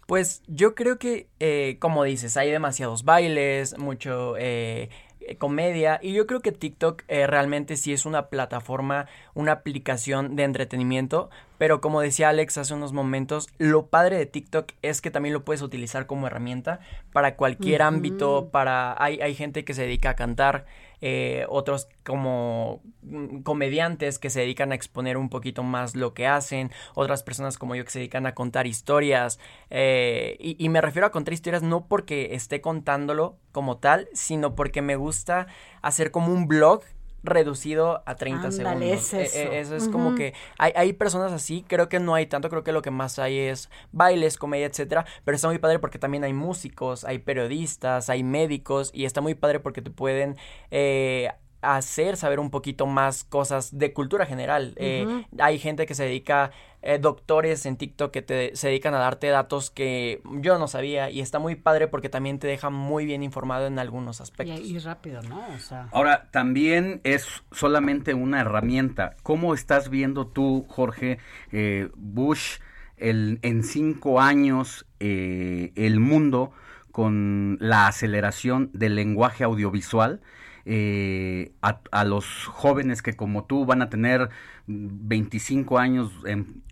pues 0.06 0.44
yo 0.48 0.76
creo 0.76 0.99
que, 0.99 1.27
eh, 1.40 1.77
como 1.80 2.03
dices, 2.03 2.38
hay 2.38 2.52
demasiados 2.52 3.03
bailes, 3.03 3.77
mucho 3.77 4.36
eh, 4.38 4.90
comedia, 5.38 5.99
y 6.02 6.14
yo 6.14 6.27
creo 6.27 6.41
que 6.41 6.52
TikTok 6.52 7.03
eh, 7.07 7.27
realmente 7.27 7.76
sí 7.76 7.93
es 7.93 8.06
una 8.06 8.27
plataforma, 8.27 9.07
una 9.34 9.53
aplicación 9.53 10.35
de 10.35 10.43
entretenimiento, 10.43 11.30
pero 11.57 11.81
como 11.81 12.02
decía 12.02 12.30
Alex 12.30 12.57
hace 12.57 12.73
unos 12.73 12.93
momentos, 12.93 13.49
lo 13.57 13.88
padre 13.88 14.18
de 14.18 14.26
TikTok 14.26 14.72
es 14.81 15.02
que 15.02 15.11
también 15.11 15.34
lo 15.34 15.43
puedes 15.43 15.61
utilizar 15.61 16.06
como 16.06 16.27
herramienta 16.27 16.80
para 17.11 17.35
cualquier 17.35 17.81
ámbito, 17.81 18.49
para... 18.52 19.02
Hay, 19.02 19.19
hay 19.22 19.35
gente 19.35 19.64
que 19.64 19.73
se 19.73 19.84
dedica 19.84 20.11
a 20.11 20.15
cantar, 20.15 20.65
eh, 21.07 21.45
otros 21.49 21.88
como 22.03 22.82
mm, 23.03 23.44
comediantes 23.44 24.18
que 24.18 24.32
se 24.32 24.40
dedican 24.40 24.72
a 24.72 24.76
exponer 24.76 25.18
un 25.18 25.30
poquito 25.30 25.61
más 25.61 25.95
lo 25.95 26.15
que 26.15 26.26
hacen, 26.26 26.72
otras 26.95 27.22
personas 27.22 27.60
como 27.60 27.76
yo 27.76 27.86
que 27.86 27.91
se 27.91 27.99
dedican 27.99 28.26
a 28.26 28.34
contar 28.34 28.65
historias, 28.65 29.38
eh, 29.69 30.36
y, 30.40 30.56
y 30.57 30.68
me 30.69 30.82
refiero 30.82 31.06
a 31.06 31.11
contar 31.11 31.36
historias 31.36 31.61
no 31.61 31.86
porque 31.86 32.34
esté 32.34 32.60
contándolo 32.60 33.38
como 33.52 33.77
tal, 33.77 34.10
sino 34.14 34.56
porque 34.56 34.82
me 34.82 34.95
gusta 34.95 35.45
hacer 35.84 36.10
como 36.10 36.34
un 36.34 36.48
blog 36.48 36.82
reducido 37.26 38.03
a 38.06 38.15
30 38.15 38.47
Ándale, 38.47 38.97
segundos. 38.97 39.14
es 39.14 39.35
E- 39.35 39.43
e- 39.43 39.60
eso. 39.60 39.76
es 39.76 39.88
como 39.89 40.15
que 40.15 40.34
hay, 40.57 40.72
hay 40.76 40.93
personas 40.93 41.31
así, 41.31 41.64
creo 41.68 41.89
que 41.89 41.99
no 41.99 42.15
hay 42.15 42.26
tanto, 42.27 42.49
creo 42.49 42.64
que 42.64 42.72
lo 42.72 42.81
que 42.81 42.91
más 42.91 43.19
hay 43.19 43.39
es 43.39 43.69
bailes, 43.91 44.38
comedia, 44.38 44.65
etcétera, 44.68 45.06
pero 45.23 45.35
está 45.35 45.47
muy 45.47 45.57
padre 45.60 45.80
porque 45.80 45.99
también 45.99 46.23
hay 46.23 46.34
músicos, 46.34 47.03
hay 47.03 47.19
periodistas, 47.19 48.10
hay 48.10 48.23
médicos 48.23 48.91
y 48.93 49.06
está 49.06 49.22
muy 49.22 49.35
padre 49.35 49.60
porque 49.60 49.81
te 49.81 49.91
pueden 49.91 50.38
eh, 50.72 51.30
hacer 51.65 52.17
saber 52.17 52.39
un 52.39 52.49
poquito 52.51 52.85
más 52.85 53.23
cosas 53.23 53.77
de 53.77 53.93
cultura 53.93 54.25
general. 54.25 54.73
Eh, 54.77 55.25
hay 55.39 55.57
gente 55.59 55.85
que 55.85 55.95
se 55.95 56.03
dedica, 56.03 56.51
eh, 56.81 56.99
doctores 56.99 57.65
en 57.65 57.77
TikTok 57.77 58.11
que 58.11 58.21
te, 58.21 58.55
se 58.55 58.67
dedican 58.67 58.93
a 58.93 58.99
darte 58.99 59.27
datos 59.27 59.71
que 59.71 60.21
yo 60.41 60.59
no 60.59 60.67
sabía 60.67 61.09
y 61.09 61.19
está 61.21 61.39
muy 61.39 61.55
padre 61.55 61.87
porque 61.87 62.09
también 62.09 62.37
te 62.39 62.47
deja 62.47 62.69
muy 62.69 63.05
bien 63.05 63.23
informado 63.23 63.65
en 63.67 63.79
algunos 63.79 64.19
Y, 64.19 64.23
aspectos. 64.23 64.59
y 64.59 64.77
rápido, 64.79 65.21
¿no? 65.23 65.43
O 65.55 65.59
sea. 65.59 65.87
Ahora, 65.91 66.27
también 66.31 67.01
es 67.03 67.27
solamente 67.51 68.13
una 68.13 68.41
herramienta. 68.41 69.15
¿Cómo 69.23 69.53
estás 69.53 69.89
viendo 69.89 70.27
tú, 70.27 70.65
Jorge 70.69 71.17
eh, 71.51 71.89
Bush, 71.95 72.59
el, 72.97 73.39
en 73.41 73.63
cinco 73.63 74.21
años 74.21 74.85
eh, 74.99 75.71
el 75.75 75.99
mundo 75.99 76.51
con 76.91 77.57
la 77.59 77.87
aceleración 77.87 78.69
del 78.73 78.95
lenguaje 78.95 79.43
audiovisual? 79.43 80.21
Eh, 80.65 81.51
a, 81.61 81.79
a 81.91 82.03
los 82.05 82.25
jóvenes 82.45 83.01
que 83.01 83.15
como 83.15 83.45
tú 83.45 83.65
van 83.65 83.81
a 83.81 83.89
tener 83.89 84.29
mm, 84.67 84.87
25 85.07 85.77
años 85.77 86.11
en 86.25 86.63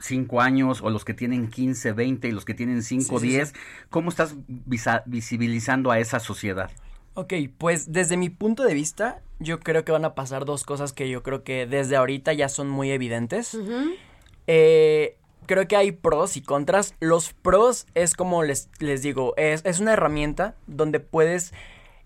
5 0.00 0.40
años 0.40 0.80
o 0.82 0.90
los 0.90 1.04
que 1.04 1.14
tienen 1.14 1.48
15, 1.48 1.92
20 1.92 2.28
y 2.28 2.32
los 2.32 2.44
que 2.44 2.54
tienen 2.54 2.82
5, 2.82 3.18
Sí, 3.18 3.26
sí, 3.26 3.32
10, 3.34 3.48
sí. 3.48 3.54
¿cómo 3.90 4.10
estás 4.10 4.34
visa- 4.46 5.02
visibilizando 5.06 5.90
a 5.90 5.98
esa 5.98 6.20
sociedad? 6.20 6.70
Ok, 7.14 7.32
pues 7.58 7.92
desde 7.92 8.16
mi 8.16 8.28
punto 8.30 8.62
de 8.62 8.74
vista, 8.74 9.20
yo 9.40 9.58
creo 9.58 9.84
que 9.84 9.90
van 9.90 10.04
a 10.04 10.14
pasar 10.14 10.44
dos 10.44 10.62
cosas 10.62 10.92
que 10.92 11.08
yo 11.08 11.24
creo 11.24 11.42
que 11.42 11.66
desde 11.66 11.96
ahorita 11.96 12.32
ya 12.32 12.48
son 12.48 12.68
muy 12.68 12.92
evidentes. 12.92 13.58
Eh, 14.46 15.16
creo 15.46 15.66
que 15.66 15.76
hay 15.76 15.92
pros 15.92 16.36
y 16.36 16.42
contras. 16.42 16.94
Los 17.00 17.32
pros 17.32 17.86
es 17.94 18.14
como 18.14 18.42
les, 18.44 18.68
les 18.78 19.02
digo, 19.02 19.34
es, 19.36 19.64
es 19.64 19.80
una 19.80 19.94
herramienta 19.94 20.54
donde 20.68 21.00
puedes 21.00 21.52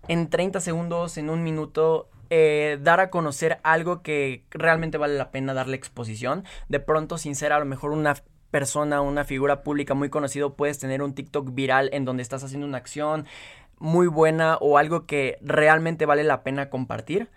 en 0.07 0.29
30 0.29 0.59
segundos, 0.59 1.17
en 1.17 1.29
un 1.29 1.43
minuto, 1.43 2.09
eh, 2.29 2.79
dar 2.81 2.99
a 2.99 3.09
conocer 3.09 3.59
algo 3.63 4.01
que 4.01 4.43
realmente 4.51 4.97
vale 4.97 5.15
la 5.15 5.31
pena 5.31 5.53
darle 5.53 5.75
exposición. 5.75 6.43
De 6.67 6.79
pronto, 6.79 7.17
sin 7.17 7.35
ser 7.35 7.53
a 7.53 7.59
lo 7.59 7.65
mejor 7.65 7.91
una 7.91 8.15
persona, 8.51 9.01
una 9.01 9.23
figura 9.23 9.63
pública 9.63 9.93
muy 9.93 10.09
conocido, 10.09 10.55
puedes 10.55 10.79
tener 10.79 11.01
un 11.01 11.13
TikTok 11.15 11.53
viral 11.53 11.89
en 11.93 12.05
donde 12.05 12.23
estás 12.23 12.43
haciendo 12.43 12.67
una 12.67 12.77
acción 12.77 13.25
muy 13.79 14.07
buena 14.07 14.57
o 14.57 14.77
algo 14.77 15.05
que 15.05 15.37
realmente 15.41 16.05
vale 16.05 16.23
la 16.23 16.43
pena 16.43 16.69
compartir. 16.69 17.29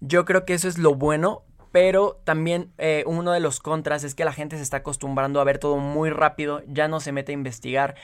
Yo 0.00 0.24
creo 0.24 0.44
que 0.44 0.54
eso 0.54 0.68
es 0.68 0.78
lo 0.78 0.94
bueno, 0.94 1.44
pero 1.70 2.20
también 2.24 2.72
eh, 2.78 3.04
uno 3.06 3.32
de 3.32 3.40
los 3.40 3.60
contras 3.60 4.04
es 4.04 4.14
que 4.14 4.24
la 4.24 4.32
gente 4.32 4.56
se 4.56 4.62
está 4.62 4.78
acostumbrando 4.78 5.40
a 5.40 5.44
ver 5.44 5.58
todo 5.58 5.78
muy 5.78 6.10
rápido, 6.10 6.62
ya 6.66 6.88
no 6.88 7.00
se 7.00 7.12
mete 7.12 7.32
a 7.32 7.34
investigar. 7.34 7.94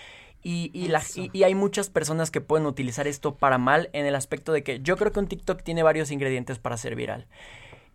Y, 0.43 0.71
y, 0.73 0.89
la- 0.89 1.01
y- 1.17 1.31
y 1.33 1.43
hay 1.43 1.55
muchas 1.55 1.91
personas 1.91 2.31
que 2.31 2.41
pueden 2.41 2.67
utilizar 2.67 3.07
esto 3.09 3.35
para 3.35 3.59
mal 3.59 3.91
en 3.93 4.07
el 4.07 4.15
aspecto 4.15 4.53
de 4.53 4.63
que 4.63 4.81
yo 4.81 4.97
creo 4.97 5.13
que 5.13 5.21
un 5.21 5.27
TikTok 5.29 5.63
tiene 5.63 5.83
varios 5.83 6.11
ingredientes 6.11 6.59
para 6.59 6.77
ser 6.77 6.95
viral. 6.95 7.27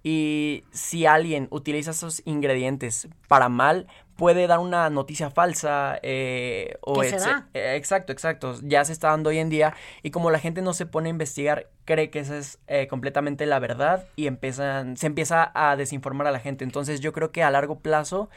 Y 0.06 0.66
si 0.72 1.06
alguien 1.06 1.48
utiliza 1.50 1.92
esos 1.92 2.22
ingredientes 2.26 3.08
para 3.30 3.48
mal, 3.48 3.88
puede 4.18 4.48
dar 4.48 4.60
una 4.60 4.90
noticia 4.90 5.30
falsa 5.30 5.98
eh, 6.04 6.76
o 6.82 6.96
se 7.04 7.12
da. 7.12 7.48
eh, 7.54 7.76
Exacto, 7.78 8.12
exacto. 8.12 8.60
Ya 8.64 8.84
se 8.84 8.92
está 8.92 9.10
dando 9.12 9.30
hoy 9.30 9.38
en 9.40 9.50
día 9.50 9.74
y 10.04 10.12
como 10.12 10.30
la 10.30 10.40
gente 10.40 10.62
no 10.62 10.74
se 10.74 10.86
pone 10.86 11.08
a 11.08 11.12
investigar, 11.12 11.70
cree 11.86 12.10
que 12.10 12.20
esa 12.20 12.38
es 12.38 12.60
eh, 12.68 12.88
completamente 12.88 13.46
la 13.46 13.60
verdad 13.60 14.06
y 14.18 14.28
empiezan, 14.28 14.98
se 14.98 15.08
empieza 15.08 15.52
a 15.56 15.78
desinformar 15.78 16.28
a 16.28 16.32
la 16.32 16.40
gente. 16.40 16.66
Entonces 16.66 17.00
yo 17.00 17.14
creo 17.14 17.32
que 17.32 17.42
a 17.42 17.50
largo 17.50 17.80
plazo 17.80 18.30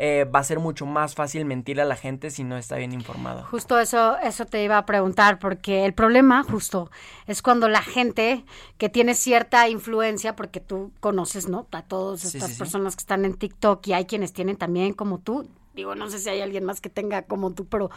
eh, 0.00 0.24
va 0.24 0.38
a 0.38 0.44
ser 0.44 0.60
mucho 0.60 0.86
más 0.86 1.16
fácil 1.16 1.44
mentirle 1.44 1.82
a 1.82 1.84
la 1.84 1.96
gente 1.96 2.30
si 2.30 2.44
no 2.44 2.56
está 2.56 2.76
bien 2.76 2.92
informado. 2.92 3.42
Justo 3.50 3.80
eso, 3.80 4.16
eso 4.18 4.46
te 4.46 4.62
iba 4.62 4.78
a 4.78 4.86
preguntar, 4.86 5.40
porque 5.40 5.84
el 5.84 5.92
problema 5.92 6.44
justo 6.44 6.88
es 7.26 7.42
cuando 7.42 7.68
la 7.68 7.82
gente 7.82 8.44
que 8.78 8.88
tiene 8.88 9.14
cierta 9.14 9.68
influencia, 9.68 10.36
porque 10.36 10.60
tú 10.60 10.92
conoces, 11.00 11.48
¿no? 11.48 11.66
A 11.72 11.82
todas 11.82 12.24
estas 12.24 12.50
sí, 12.50 12.52
sí. 12.52 12.58
personas 12.58 12.94
que 12.94 13.00
están 13.00 13.24
en 13.24 13.34
TikTok 13.34 13.84
y 13.88 13.92
hay 13.92 14.04
quienes 14.04 14.32
tienen 14.32 14.56
también 14.56 14.92
como 14.92 15.18
tú. 15.18 15.48
Digo, 15.74 15.96
no 15.96 16.08
sé 16.10 16.20
si 16.20 16.28
hay 16.28 16.40
alguien 16.42 16.64
más 16.64 16.80
que 16.80 16.90
tenga 16.90 17.22
como 17.22 17.52
tú, 17.52 17.66
pero 17.66 17.90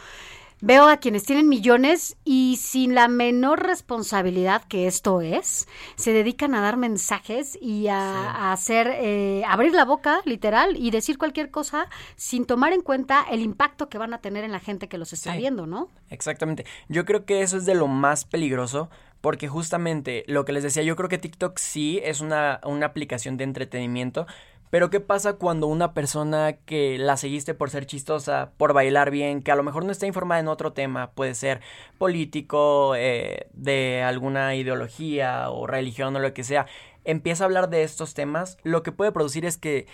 veo 0.61 0.87
a 0.87 0.97
quienes 0.97 1.23
tienen 1.23 1.49
millones 1.49 2.15
y 2.23 2.57
sin 2.61 2.95
la 2.95 3.07
menor 3.07 3.63
responsabilidad 3.63 4.63
que 4.63 4.87
esto 4.87 5.21
es, 5.21 5.67
se 5.95 6.13
dedican 6.13 6.55
a 6.55 6.61
dar 6.61 6.77
mensajes 6.77 7.57
y 7.61 7.87
a, 7.87 7.97
a 8.31 8.53
hacer, 8.53 8.87
eh, 8.95 9.43
abrir 9.47 9.73
la 9.73 9.85
boca, 9.85 10.21
literal, 10.25 10.77
y 10.77 10.91
decir 10.91 11.17
cualquier 11.17 11.51
cosa 11.51 11.87
sin 12.15 12.45
tomar 12.45 12.73
en 12.73 12.81
cuenta 12.81 13.25
el 13.29 13.41
impacto 13.41 13.89
que 13.89 13.97
van 13.97 14.13
a 14.13 14.19
tener 14.19 14.43
en 14.43 14.51
la 14.51 14.59
gente 14.59 14.87
que 14.87 14.97
los 14.97 15.13
está 15.13 15.33
Sí. 15.33 15.39
viendo, 15.39 15.65
¿no? 15.67 15.89
Exactamente. 16.09 16.65
Yo 16.89 17.05
creo 17.05 17.25
que 17.25 17.41
eso 17.41 17.57
es 17.57 17.65
de 17.65 17.75
lo 17.75 17.87
más 17.87 18.25
peligroso 18.25 18.89
porque 19.21 19.47
justamente 19.47 20.23
lo 20.27 20.45
que 20.45 20.51
les 20.51 20.63
decía, 20.63 20.81
yo 20.83 20.95
creo 20.95 21.07
que 21.09 21.19
TikTok 21.19 21.57
sí 21.59 21.99
es 22.03 22.21
una, 22.21 22.59
una 22.63 22.87
aplicación 22.87 23.37
de 23.37 23.43
entretenimiento, 23.43 24.25
pero 24.71 24.89
¿qué 24.89 25.01
pasa 25.01 25.33
cuando 25.33 25.67
una 25.67 25.93
persona 25.93 26.53
que 26.53 26.97
la 26.97 27.17
seguiste 27.17 27.53
por 27.53 27.69
ser 27.69 27.85
chistosa, 27.85 28.53
por 28.57 28.73
bailar 28.73 29.11
bien, 29.11 29.43
que 29.43 29.51
a 29.51 29.55
lo 29.55 29.63
mejor 29.63 29.85
no 29.85 29.91
está 29.91 30.07
informada 30.07 30.39
en 30.39 30.47
otro 30.47 30.73
tema, 30.73 31.11
puede 31.11 31.35
ser 31.35 31.59
político, 31.99 32.95
eh, 32.95 33.47
de 33.53 34.01
alguna 34.01 34.55
ideología 34.55 35.49
o 35.51 35.67
religión 35.67 36.15
o 36.15 36.19
lo 36.19 36.33
que 36.33 36.45
sea, 36.45 36.67
empieza 37.03 37.43
a 37.43 37.47
hablar 37.47 37.69
de 37.69 37.83
estos 37.83 38.13
temas, 38.13 38.57
lo 38.63 38.81
que 38.81 38.93
puede 38.93 39.11
producir 39.11 39.45
es 39.45 39.57
que 39.57 39.87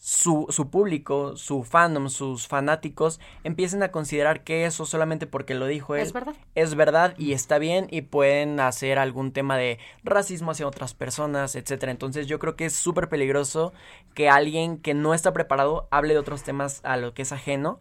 su, 0.00 0.46
su 0.50 0.70
público, 0.70 1.36
su 1.36 1.64
fandom, 1.64 2.08
sus 2.08 2.46
fanáticos 2.46 3.18
empiecen 3.42 3.82
a 3.82 3.90
considerar 3.90 4.44
que 4.44 4.64
eso 4.64 4.86
solamente 4.86 5.26
porque 5.26 5.54
lo 5.54 5.66
dijo 5.66 5.96
él 5.96 6.02
Es 6.02 6.12
verdad. 6.12 6.34
es 6.54 6.74
verdad 6.76 7.14
y 7.18 7.32
está 7.32 7.58
bien 7.58 7.88
y 7.90 8.02
pueden 8.02 8.60
hacer 8.60 8.98
algún 8.98 9.32
tema 9.32 9.56
de 9.56 9.78
racismo 10.04 10.52
hacia 10.52 10.68
otras 10.68 10.94
personas, 10.94 11.56
etcétera. 11.56 11.90
Entonces 11.90 12.28
yo 12.28 12.38
creo 12.38 12.54
que 12.54 12.66
es 12.66 12.74
súper 12.74 13.08
peligroso 13.08 13.72
que 14.14 14.28
alguien 14.28 14.78
que 14.78 14.94
no 14.94 15.14
está 15.14 15.32
preparado 15.32 15.88
hable 15.90 16.14
de 16.14 16.20
otros 16.20 16.44
temas 16.44 16.80
a 16.84 16.96
lo 16.96 17.12
que 17.12 17.22
es 17.22 17.32
ajeno 17.32 17.80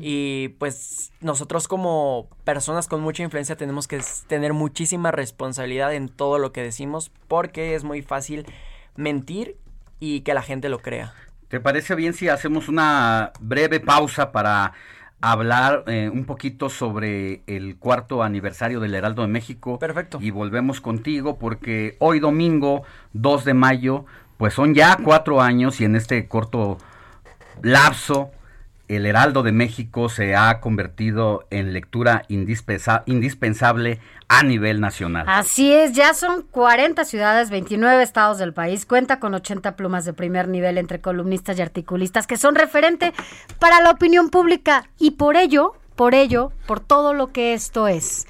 y 0.00 0.48
pues 0.60 1.12
nosotros 1.20 1.68
como 1.68 2.28
personas 2.44 2.86
con 2.86 3.00
mucha 3.00 3.22
influencia 3.24 3.56
tenemos 3.56 3.88
que 3.88 4.00
tener 4.28 4.52
muchísima 4.52 5.10
responsabilidad 5.10 5.92
en 5.94 6.08
todo 6.08 6.38
lo 6.38 6.52
que 6.52 6.62
decimos 6.62 7.10
porque 7.28 7.74
es 7.74 7.82
muy 7.84 8.02
fácil 8.02 8.46
mentir 8.94 9.58
y 9.98 10.20
que 10.20 10.34
la 10.34 10.42
gente 10.42 10.68
lo 10.68 10.78
crea. 10.80 11.12
¿Te 11.48 11.60
parece 11.60 11.94
bien 11.94 12.12
si 12.12 12.28
hacemos 12.28 12.68
una 12.68 13.32
breve 13.40 13.78
pausa 13.78 14.32
para 14.32 14.72
hablar 15.20 15.84
eh, 15.86 16.10
un 16.12 16.24
poquito 16.24 16.68
sobre 16.68 17.42
el 17.46 17.76
cuarto 17.76 18.22
aniversario 18.22 18.80
del 18.80 18.94
Heraldo 18.94 19.22
de 19.22 19.28
México? 19.28 19.78
Perfecto. 19.78 20.18
Y 20.20 20.30
volvemos 20.30 20.80
contigo 20.80 21.38
porque 21.38 21.96
hoy 22.00 22.18
domingo 22.18 22.82
2 23.12 23.44
de 23.44 23.54
mayo, 23.54 24.06
pues 24.38 24.54
son 24.54 24.74
ya 24.74 24.98
cuatro 25.02 25.40
años 25.40 25.80
y 25.80 25.84
en 25.84 25.94
este 25.94 26.26
corto 26.26 26.78
lapso 27.62 28.30
el 28.88 29.04
Heraldo 29.06 29.42
de 29.42 29.52
México 29.52 30.08
se 30.08 30.36
ha 30.36 30.60
convertido 30.60 31.46
en 31.50 31.72
lectura 31.72 32.22
indispensa- 32.28 33.02
indispensable 33.06 33.98
a 34.28 34.42
nivel 34.42 34.80
nacional. 34.80 35.24
Así 35.28 35.72
es, 35.72 35.92
ya 35.92 36.14
son 36.14 36.42
40 36.42 37.04
ciudades, 37.04 37.50
29 37.50 38.02
estados 38.02 38.38
del 38.38 38.52
país, 38.52 38.86
cuenta 38.86 39.18
con 39.18 39.34
80 39.34 39.76
plumas 39.76 40.04
de 40.04 40.12
primer 40.12 40.48
nivel 40.48 40.78
entre 40.78 41.00
columnistas 41.00 41.58
y 41.58 41.62
articulistas 41.62 42.26
que 42.26 42.36
son 42.36 42.54
referente 42.54 43.12
para 43.58 43.80
la 43.80 43.90
opinión 43.90 44.30
pública 44.30 44.88
y 44.98 45.12
por 45.12 45.36
ello, 45.36 45.74
por 45.96 46.14
ello, 46.14 46.52
por 46.66 46.80
todo 46.80 47.14
lo 47.14 47.28
que 47.28 47.54
esto 47.54 47.88
es. 47.88 48.26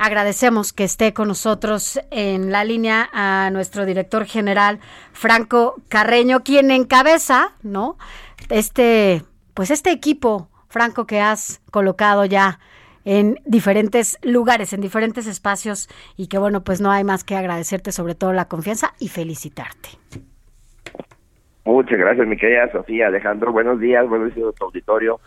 Agradecemos 0.00 0.72
que 0.72 0.84
esté 0.84 1.12
con 1.12 1.26
nosotros 1.26 1.98
en 2.12 2.52
la 2.52 2.62
línea 2.62 3.08
a 3.12 3.50
nuestro 3.50 3.84
director 3.84 4.26
general 4.26 4.78
Franco 5.12 5.74
Carreño, 5.88 6.44
quien 6.44 6.70
encabeza, 6.70 7.52
¿no? 7.64 7.98
Este, 8.48 9.24
pues 9.58 9.72
este 9.72 9.90
equipo, 9.90 10.46
Franco, 10.68 11.04
que 11.04 11.18
has 11.18 11.60
colocado 11.72 12.24
ya 12.24 12.60
en 13.04 13.40
diferentes 13.44 14.16
lugares, 14.22 14.72
en 14.72 14.80
diferentes 14.80 15.26
espacios 15.26 15.88
y 16.16 16.28
que 16.28 16.38
bueno, 16.38 16.62
pues 16.62 16.80
no 16.80 16.92
hay 16.92 17.02
más 17.02 17.24
que 17.24 17.34
agradecerte 17.34 17.90
sobre 17.90 18.14
todo 18.14 18.32
la 18.32 18.44
confianza 18.44 18.94
y 19.00 19.08
felicitarte. 19.08 19.88
Muchas 21.64 21.98
gracias, 21.98 22.24
mi 22.28 22.36
querida 22.36 22.70
Sofía 22.70 23.08
Alejandro. 23.08 23.50
Buenos 23.50 23.80
días, 23.80 24.08
buenos 24.08 24.32
días 24.32 24.46
a 24.46 24.52
tu 24.52 24.66
auditorio. 24.66 25.18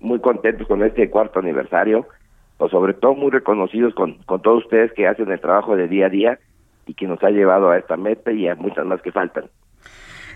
Muy 0.00 0.20
contentos 0.20 0.66
con 0.66 0.82
este 0.82 1.10
cuarto 1.10 1.40
aniversario, 1.40 2.08
o 2.56 2.70
sobre 2.70 2.94
todo 2.94 3.14
muy 3.14 3.30
reconocidos 3.30 3.92
con, 3.92 4.14
con 4.22 4.40
todos 4.40 4.64
ustedes 4.64 4.94
que 4.94 5.06
hacen 5.06 5.30
el 5.30 5.40
trabajo 5.42 5.76
de 5.76 5.88
día 5.88 6.06
a 6.06 6.08
día 6.08 6.38
y 6.86 6.94
que 6.94 7.06
nos 7.06 7.22
ha 7.22 7.28
llevado 7.28 7.68
a 7.68 7.76
esta 7.76 7.98
meta 7.98 8.32
y 8.32 8.48
a 8.48 8.54
muchas 8.54 8.86
más 8.86 9.02
que 9.02 9.12
faltan. 9.12 9.50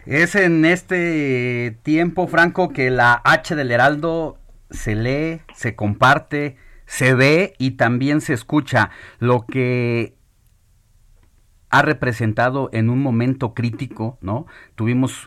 Es 0.06 0.34
en 0.34 0.66
este 0.66 1.78
tiempo, 1.82 2.26
Franco, 2.26 2.68
que 2.68 2.90
la 2.90 3.22
H 3.24 3.54
del 3.54 3.70
Heraldo 3.70 4.38
se 4.70 4.94
lee, 4.94 5.40
se 5.54 5.74
comparte, 5.74 6.56
se 6.84 7.14
ve 7.14 7.54
y 7.58 7.72
también 7.72 8.20
se 8.20 8.34
escucha, 8.34 8.90
lo 9.18 9.46
que 9.46 10.14
ha 11.70 11.80
representado 11.80 12.68
en 12.72 12.90
un 12.90 13.02
momento 13.02 13.54
crítico, 13.54 14.18
¿no? 14.20 14.46
Tuvimos 14.74 15.26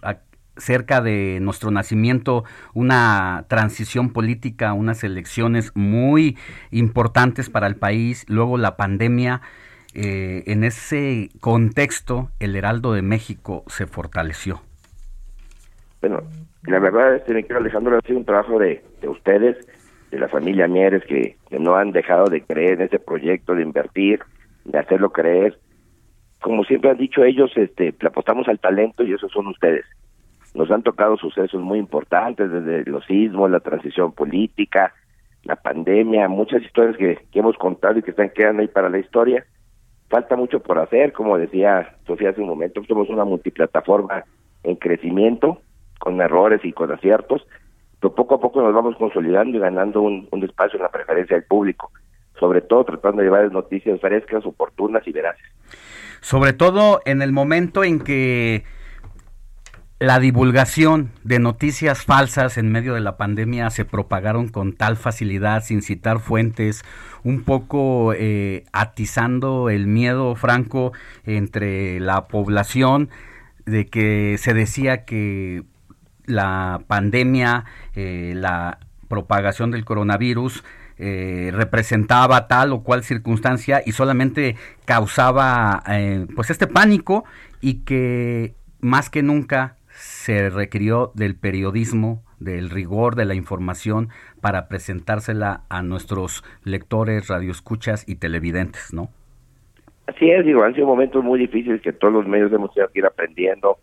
cerca 0.58 1.02
de 1.02 1.40
nuestro 1.42 1.72
nacimiento 1.72 2.44
una 2.74 3.46
transición 3.48 4.12
política, 4.12 4.74
unas 4.74 5.04
elecciones 5.04 5.72
muy 5.74 6.38
importantes 6.70 7.50
para 7.50 7.68
el 7.68 7.76
país, 7.76 8.26
luego 8.28 8.58
la 8.58 8.78
pandemia, 8.78 9.42
eh, 9.94 10.44
en 10.46 10.64
ese 10.64 11.32
contexto 11.40 12.30
el 12.40 12.56
Heraldo 12.56 12.94
de 12.94 13.02
México 13.02 13.64
se 13.68 13.88
fortaleció? 13.88 14.67
Bueno, 16.02 16.22
la 16.64 16.80
verdad, 16.80 17.16
este, 17.16 17.34
mi 17.34 17.42
querido 17.42 17.60
Alejandro, 17.60 17.98
ha 17.98 18.02
sido 18.02 18.20
un 18.20 18.26
trabajo 18.26 18.60
de, 18.60 18.84
de 19.02 19.08
ustedes, 19.10 19.58
de 20.12 20.20
la 20.20 20.28
familia 20.28 20.68
Mieres, 20.68 21.04
que, 21.06 21.38
que 21.50 21.60
no 21.60 21.76
han 21.76 21.92
dejado 21.92 22.26
de 22.26 22.42
creer 22.42 22.74
en 22.74 22.82
ese 22.84 23.00
proyecto, 23.00 23.56
de 23.56 23.64
invertir, 23.64 24.20
de 24.66 24.78
hacerlo 24.78 25.12
creer. 25.12 25.58
Como 26.42 26.64
siempre 26.64 26.92
han 26.92 26.98
dicho 26.98 27.24
ellos, 27.24 27.52
este, 27.56 27.96
le 28.00 28.08
apostamos 28.08 28.48
al 28.48 28.60
talento 28.60 29.04
y 29.04 29.14
esos 29.14 29.32
son 29.32 29.48
ustedes. 29.48 29.86
Nos 30.54 30.72
han 30.72 30.84
tocado 30.84 31.18
sucesos 31.18 31.62
muy 31.62 31.80
importantes, 31.80 32.52
desde 32.52 32.90
los 32.90 33.06
sismos, 33.06 33.50
la 33.50 33.60
transición 33.60 34.12
política, 34.12 34.94
la 35.44 35.56
pandemia, 35.56 36.28
muchas 36.28 36.62
historias 36.62 36.98
que, 36.98 37.20
que 37.32 37.40
hemos 37.40 37.58
contado 37.58 37.98
y 37.98 38.04
que 38.04 38.12
están 38.12 38.30
quedando 38.30 38.62
ahí 38.62 38.68
para 38.68 38.90
la 38.90 39.00
historia. 39.00 39.46
Falta 40.10 40.36
mucho 40.36 40.62
por 40.62 40.80
hacer, 40.80 41.12
como 41.12 41.38
decía 41.38 41.96
Sofía 42.06 42.30
hace 42.30 42.42
un 42.42 42.48
momento, 42.48 42.84
somos 42.88 43.10
una 43.10 43.26
multiplataforma 43.26 44.24
en 44.64 44.76
crecimiento, 44.76 45.62
con 46.00 46.20
errores 46.22 46.62
y 46.64 46.74
con 46.74 46.92
aciertos, 46.92 47.46
pero 48.00 48.14
poco 48.14 48.36
a 48.36 48.40
poco 48.40 48.62
nos 48.62 48.74
vamos 48.74 48.96
consolidando 48.98 49.58
y 49.58 49.60
ganando 49.60 50.02
un, 50.02 50.28
espacio 50.44 50.78
en 50.78 50.84
la 50.84 50.92
preferencia 50.92 51.36
del 51.36 51.46
público, 51.46 51.92
sobre 52.40 52.62
todo 52.62 52.84
tratando 52.86 53.18
de 53.18 53.26
llevar 53.26 53.52
noticias 53.52 54.00
frescas, 54.00 54.46
oportunas 54.46 55.08
y 55.08 55.12
veraces. 55.12 55.46
Sobre 56.22 56.54
todo 56.54 57.02
en 57.06 57.22
el 57.22 57.32
momento 57.32 57.84
en 57.84 58.00
que 58.00 58.64
la 60.00 60.20
divulgación 60.20 61.10
de 61.24 61.40
noticias 61.40 62.06
falsas 62.06 62.60
en 62.60 62.72
medio 62.72 62.94
de 62.94 63.02
la 63.02 63.18
pandemia 63.18 63.72
se 63.72 63.84
propagaron 63.84 64.48
con 64.48 64.74
tal 64.74 64.96
facilidad, 64.96 65.64
sin 65.64 65.82
citar 65.82 66.20
fuentes, 66.20 66.86
un 67.24 67.44
poco 67.44 68.14
eh, 68.14 68.66
atizando 68.74 69.72
el 69.72 69.88
miedo 69.88 70.36
franco 70.36 70.92
entre 71.26 72.00
la 72.00 72.28
población 72.28 73.10
de 73.66 73.88
que 73.88 74.38
se 74.38 74.54
decía 74.54 75.04
que 75.04 75.64
la 76.28 76.82
pandemia, 76.88 77.66
eh, 77.96 78.34
la 78.36 78.78
propagación 79.08 79.72
del 79.72 79.86
coronavirus 79.86 80.64
eh, 81.00 81.52
representaba 81.54 82.48
tal 82.48 82.74
o 82.74 82.84
cual 82.84 83.04
circunstancia 83.04 83.82
y 83.86 83.92
solamente 83.92 84.56
causaba 84.86 85.84
eh, 85.90 86.26
pues 86.36 86.50
este 86.50 86.68
pánico 86.68 87.24
y 87.62 87.84
que 87.84 88.56
más 88.80 89.10
que 89.10 89.24
nunca 89.24 89.78
se 89.90 90.50
requirió 90.50 91.12
del 91.16 91.36
periodismo, 91.36 92.24
del 92.40 92.70
rigor 92.70 93.16
de 93.16 93.26
la 93.26 93.36
información 93.36 94.10
para 94.42 94.68
presentársela 94.68 95.62
a 95.70 95.82
nuestros 95.82 96.44
lectores, 96.64 97.28
radioescuchas 97.28 98.08
y 98.08 98.16
televidentes, 98.16 98.94
¿no? 98.94 99.10
Así 100.08 100.30
es, 100.30 100.46
digo, 100.46 100.64
han 100.64 100.74
sido 100.74 100.88
momentos 100.88 101.24
muy 101.24 101.38
difíciles 101.38 101.82
que 101.82 101.92
todos 101.92 102.14
los 102.14 102.28
medios 102.28 102.52
hemos 102.54 102.74
tenido 102.74 102.92
que 102.92 103.00
ir 103.00 103.06
aprendiendo, 103.06 103.78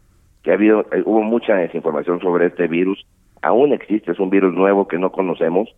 que 0.45 0.53
ha 0.53 0.55
habido, 0.55 0.83
eh, 0.93 1.03
hubo 1.05 1.23
mucha 1.23 1.57
desinformación 1.57 2.21
sobre 2.21 2.47
este 2.47 2.69
virus, 2.69 3.05
aún 3.43 3.73
existe, 3.73 4.13
es 4.13 4.21
un 4.21 4.31
virus 4.31 4.55
nuevo 4.55 4.87
que 4.87 4.99
no 4.99 5.11
conocemos, 5.11 5.75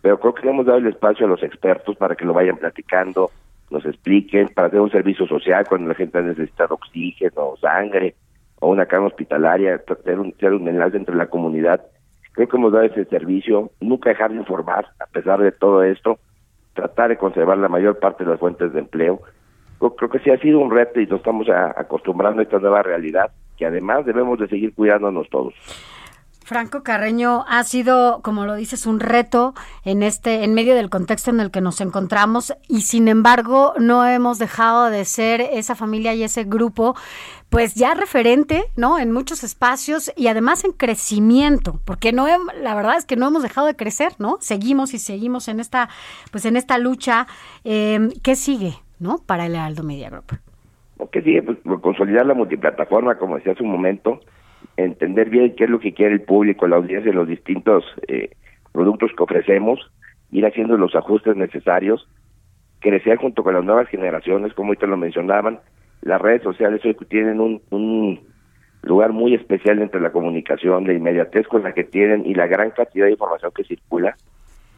pero 0.00 0.18
creo 0.20 0.34
que 0.34 0.48
hemos 0.48 0.64
dado 0.66 0.78
el 0.78 0.86
espacio 0.86 1.26
a 1.26 1.28
los 1.28 1.42
expertos 1.42 1.96
para 1.96 2.14
que 2.14 2.24
lo 2.24 2.32
vayan 2.32 2.56
platicando, 2.56 3.30
nos 3.70 3.84
expliquen, 3.84 4.48
para 4.48 4.68
hacer 4.68 4.80
un 4.80 4.90
servicio 4.90 5.26
social 5.26 5.66
cuando 5.68 5.88
la 5.88 5.94
gente 5.94 6.22
necesita 6.22 6.66
oxígeno, 6.66 7.56
sangre, 7.60 8.14
o 8.60 8.68
una 8.68 8.86
cama 8.86 9.06
hospitalaria, 9.08 9.82
ser 10.04 10.18
un, 10.20 10.32
ser 10.38 10.52
un 10.54 10.68
enlace 10.68 10.96
entre 10.96 11.16
la 11.16 11.26
comunidad. 11.26 11.82
Creo 12.32 12.48
que 12.48 12.56
hemos 12.56 12.72
dado 12.72 12.84
ese 12.84 13.04
servicio, 13.06 13.70
nunca 13.80 14.10
dejar 14.10 14.30
de 14.30 14.36
informar, 14.38 14.86
a 15.00 15.06
pesar 15.06 15.40
de 15.40 15.52
todo 15.52 15.82
esto, 15.82 16.18
tratar 16.74 17.08
de 17.10 17.16
conservar 17.16 17.58
la 17.58 17.68
mayor 17.68 17.98
parte 17.98 18.24
de 18.24 18.30
las 18.30 18.38
fuentes 18.40 18.72
de 18.72 18.80
empleo. 18.80 19.20
Creo, 19.78 19.96
creo 19.96 20.10
que 20.10 20.18
sí 20.20 20.30
ha 20.30 20.38
sido 20.38 20.60
un 20.60 20.70
reto 20.70 21.00
y 21.00 21.06
nos 21.06 21.18
estamos 21.20 21.48
a- 21.48 21.74
acostumbrando 21.78 22.40
a 22.40 22.44
esta 22.44 22.58
nueva 22.58 22.82
realidad, 22.82 23.30
que 23.56 23.66
además 23.66 24.04
debemos 24.06 24.38
de 24.38 24.48
seguir 24.48 24.74
cuidándonos 24.74 25.28
todos. 25.30 25.54
Franco 26.44 26.82
Carreño 26.82 27.44
ha 27.48 27.64
sido, 27.64 28.20
como 28.22 28.44
lo 28.44 28.54
dices, 28.54 28.84
un 28.84 29.00
reto 29.00 29.54
en 29.82 30.02
este, 30.02 30.44
en 30.44 30.52
medio 30.52 30.74
del 30.74 30.90
contexto 30.90 31.30
en 31.30 31.40
el 31.40 31.50
que 31.50 31.62
nos 31.62 31.80
encontramos 31.80 32.52
y 32.68 32.82
sin 32.82 33.08
embargo 33.08 33.72
no 33.78 34.06
hemos 34.06 34.38
dejado 34.38 34.90
de 34.90 35.06
ser 35.06 35.40
esa 35.40 35.74
familia 35.74 36.12
y 36.14 36.22
ese 36.22 36.44
grupo, 36.44 36.96
pues 37.48 37.74
ya 37.74 37.94
referente, 37.94 38.66
¿no? 38.76 38.98
En 38.98 39.10
muchos 39.10 39.42
espacios 39.42 40.12
y 40.16 40.26
además 40.26 40.64
en 40.64 40.72
crecimiento, 40.72 41.80
porque 41.86 42.12
no, 42.12 42.26
la 42.60 42.74
verdad 42.74 42.98
es 42.98 43.06
que 43.06 43.16
no 43.16 43.28
hemos 43.28 43.42
dejado 43.42 43.66
de 43.66 43.76
crecer, 43.76 44.12
¿no? 44.18 44.36
Seguimos 44.40 44.92
y 44.92 44.98
seguimos 44.98 45.48
en 45.48 45.60
esta, 45.60 45.88
pues 46.30 46.44
en 46.44 46.58
esta 46.58 46.76
lucha. 46.76 47.26
Eh, 47.64 48.10
¿Qué 48.22 48.36
sigue, 48.36 48.74
no? 48.98 49.16
Para 49.16 49.46
el 49.46 49.54
Heraldo 49.54 49.82
Media 49.82 50.10
Group. 50.10 50.43
Que 51.10 51.22
sigue 51.22 51.42
pues, 51.42 51.58
consolidar 51.80 52.26
la 52.26 52.34
multiplataforma, 52.34 53.16
como 53.16 53.36
decía 53.36 53.52
hace 53.52 53.62
un 53.62 53.70
momento, 53.70 54.20
entender 54.76 55.30
bien 55.30 55.54
qué 55.56 55.64
es 55.64 55.70
lo 55.70 55.80
que 55.80 55.94
quiere 55.94 56.14
el 56.14 56.22
público, 56.22 56.66
la 56.66 56.76
audiencia, 56.76 57.12
los 57.12 57.28
distintos 57.28 57.84
eh, 58.08 58.30
productos 58.72 59.12
que 59.16 59.22
ofrecemos, 59.22 59.80
ir 60.30 60.46
haciendo 60.46 60.76
los 60.76 60.94
ajustes 60.94 61.36
necesarios, 61.36 62.08
crecer 62.80 63.18
junto 63.18 63.42
con 63.42 63.54
las 63.54 63.64
nuevas 63.64 63.88
generaciones, 63.88 64.52
como 64.54 64.68
ahorita 64.68 64.86
lo 64.86 64.96
mencionaban, 64.96 65.60
las 66.02 66.20
redes 66.20 66.42
sociales 66.42 66.84
hoy 66.84 66.96
tienen 67.08 67.40
un, 67.40 67.62
un 67.70 68.20
lugar 68.82 69.12
muy 69.12 69.34
especial 69.34 69.80
entre 69.80 70.00
la 70.00 70.12
comunicación, 70.12 70.86
la 70.86 70.92
inmediatez 70.92 71.46
con 71.48 71.62
la 71.62 71.72
que 71.72 71.84
tienen 71.84 72.26
y 72.26 72.34
la 72.34 72.46
gran 72.46 72.70
cantidad 72.70 73.06
de 73.06 73.12
información 73.12 73.52
que 73.54 73.64
circula, 73.64 74.16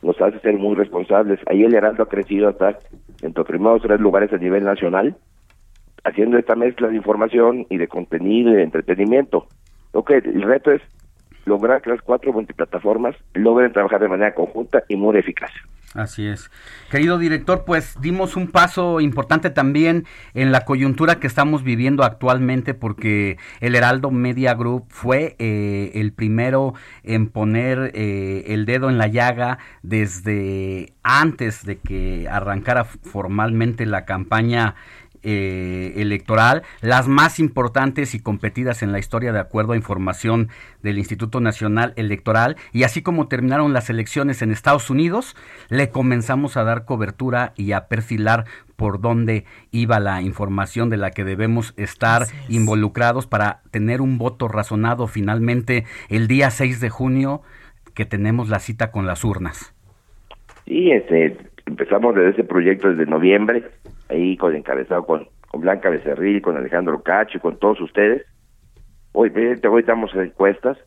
nos 0.02 0.20
hace 0.20 0.38
ser 0.40 0.54
muy 0.54 0.76
responsables. 0.76 1.40
Ahí 1.46 1.64
el 1.64 1.74
Heraldo 1.74 2.04
ha 2.04 2.08
crecido 2.08 2.48
hasta 2.48 2.78
entre 3.22 3.40
los 3.40 3.46
primeros 3.46 3.82
tres 3.82 3.98
lugares 3.98 4.32
a 4.32 4.38
nivel 4.38 4.64
nacional, 4.64 5.16
haciendo 6.06 6.38
esta 6.38 6.54
mezcla 6.54 6.88
de 6.88 6.96
información 6.96 7.66
y 7.68 7.76
de 7.76 7.88
contenido 7.88 8.50
y 8.50 8.56
de 8.56 8.62
entretenimiento. 8.62 9.46
Que 10.06 10.18
el 10.18 10.42
reto 10.42 10.70
es 10.72 10.82
lograr 11.46 11.80
que 11.80 11.90
las 11.90 12.02
cuatro 12.02 12.32
multiplataformas 12.32 13.16
logren 13.34 13.72
trabajar 13.72 14.00
de 14.00 14.08
manera 14.08 14.34
conjunta 14.34 14.82
y 14.88 14.96
muy 14.96 15.16
eficaz. 15.16 15.50
Así 15.94 16.26
es. 16.26 16.50
Querido 16.90 17.18
director, 17.18 17.64
pues 17.64 17.98
dimos 18.02 18.36
un 18.36 18.48
paso 18.48 19.00
importante 19.00 19.48
también 19.48 20.04
en 20.34 20.52
la 20.52 20.66
coyuntura 20.66 21.20
que 21.20 21.26
estamos 21.26 21.62
viviendo 21.62 22.04
actualmente 22.04 22.74
porque 22.74 23.38
el 23.60 23.74
Heraldo 23.74 24.10
Media 24.10 24.52
Group 24.54 24.84
fue 24.90 25.36
eh, 25.38 25.92
el 25.94 26.12
primero 26.12 26.74
en 27.02 27.28
poner 27.28 27.92
eh, 27.94 28.44
el 28.48 28.66
dedo 28.66 28.90
en 28.90 28.98
la 28.98 29.06
llaga 29.06 29.58
desde 29.82 30.92
antes 31.02 31.64
de 31.64 31.78
que 31.78 32.28
arrancara 32.30 32.84
formalmente 32.84 33.86
la 33.86 34.04
campaña 34.04 34.74
eh, 35.28 35.94
electoral, 35.96 36.62
las 36.82 37.08
más 37.08 37.40
importantes 37.40 38.14
y 38.14 38.20
competidas 38.20 38.84
en 38.84 38.92
la 38.92 39.00
historia 39.00 39.32
de 39.32 39.40
acuerdo 39.40 39.72
a 39.72 39.76
información 39.76 40.50
del 40.84 40.98
Instituto 40.98 41.40
Nacional 41.40 41.94
Electoral, 41.96 42.54
y 42.72 42.84
así 42.84 43.02
como 43.02 43.26
terminaron 43.26 43.72
las 43.72 43.90
elecciones 43.90 44.40
en 44.40 44.52
Estados 44.52 44.88
Unidos, 44.88 45.34
le 45.68 45.88
comenzamos 45.90 46.56
a 46.56 46.62
dar 46.62 46.84
cobertura 46.84 47.54
y 47.56 47.72
a 47.72 47.88
perfilar 47.88 48.44
por 48.76 49.00
dónde 49.00 49.44
iba 49.72 49.98
la 49.98 50.22
información 50.22 50.90
de 50.90 50.98
la 50.98 51.10
que 51.10 51.24
debemos 51.24 51.74
estar 51.76 52.26
involucrados 52.48 53.26
para 53.26 53.62
tener 53.72 54.00
un 54.00 54.18
voto 54.18 54.46
razonado. 54.46 55.08
Finalmente 55.08 55.86
el 56.08 56.28
día 56.28 56.50
6 56.50 56.80
de 56.80 56.88
junio 56.88 57.42
que 57.94 58.04
tenemos 58.04 58.48
la 58.48 58.60
cita 58.60 58.92
con 58.92 59.06
las 59.06 59.24
urnas. 59.24 59.74
Sí, 60.66 60.92
este, 60.92 61.36
empezamos 61.66 62.14
desde 62.14 62.30
ese 62.30 62.44
proyecto 62.44 62.88
desde 62.88 63.10
noviembre, 63.10 63.64
ahí 64.08 64.36
con 64.36 64.54
encabezado 64.54 65.04
con, 65.04 65.28
con 65.48 65.60
Blanca 65.60 65.90
Becerril, 65.90 66.42
con 66.42 66.56
Alejandro 66.56 67.02
Cacho 67.02 67.40
con 67.40 67.58
todos 67.58 67.80
ustedes. 67.80 68.24
Hoy, 69.12 69.32
hoy 69.68 69.82
damos 69.82 70.14
encuestas. 70.14 70.78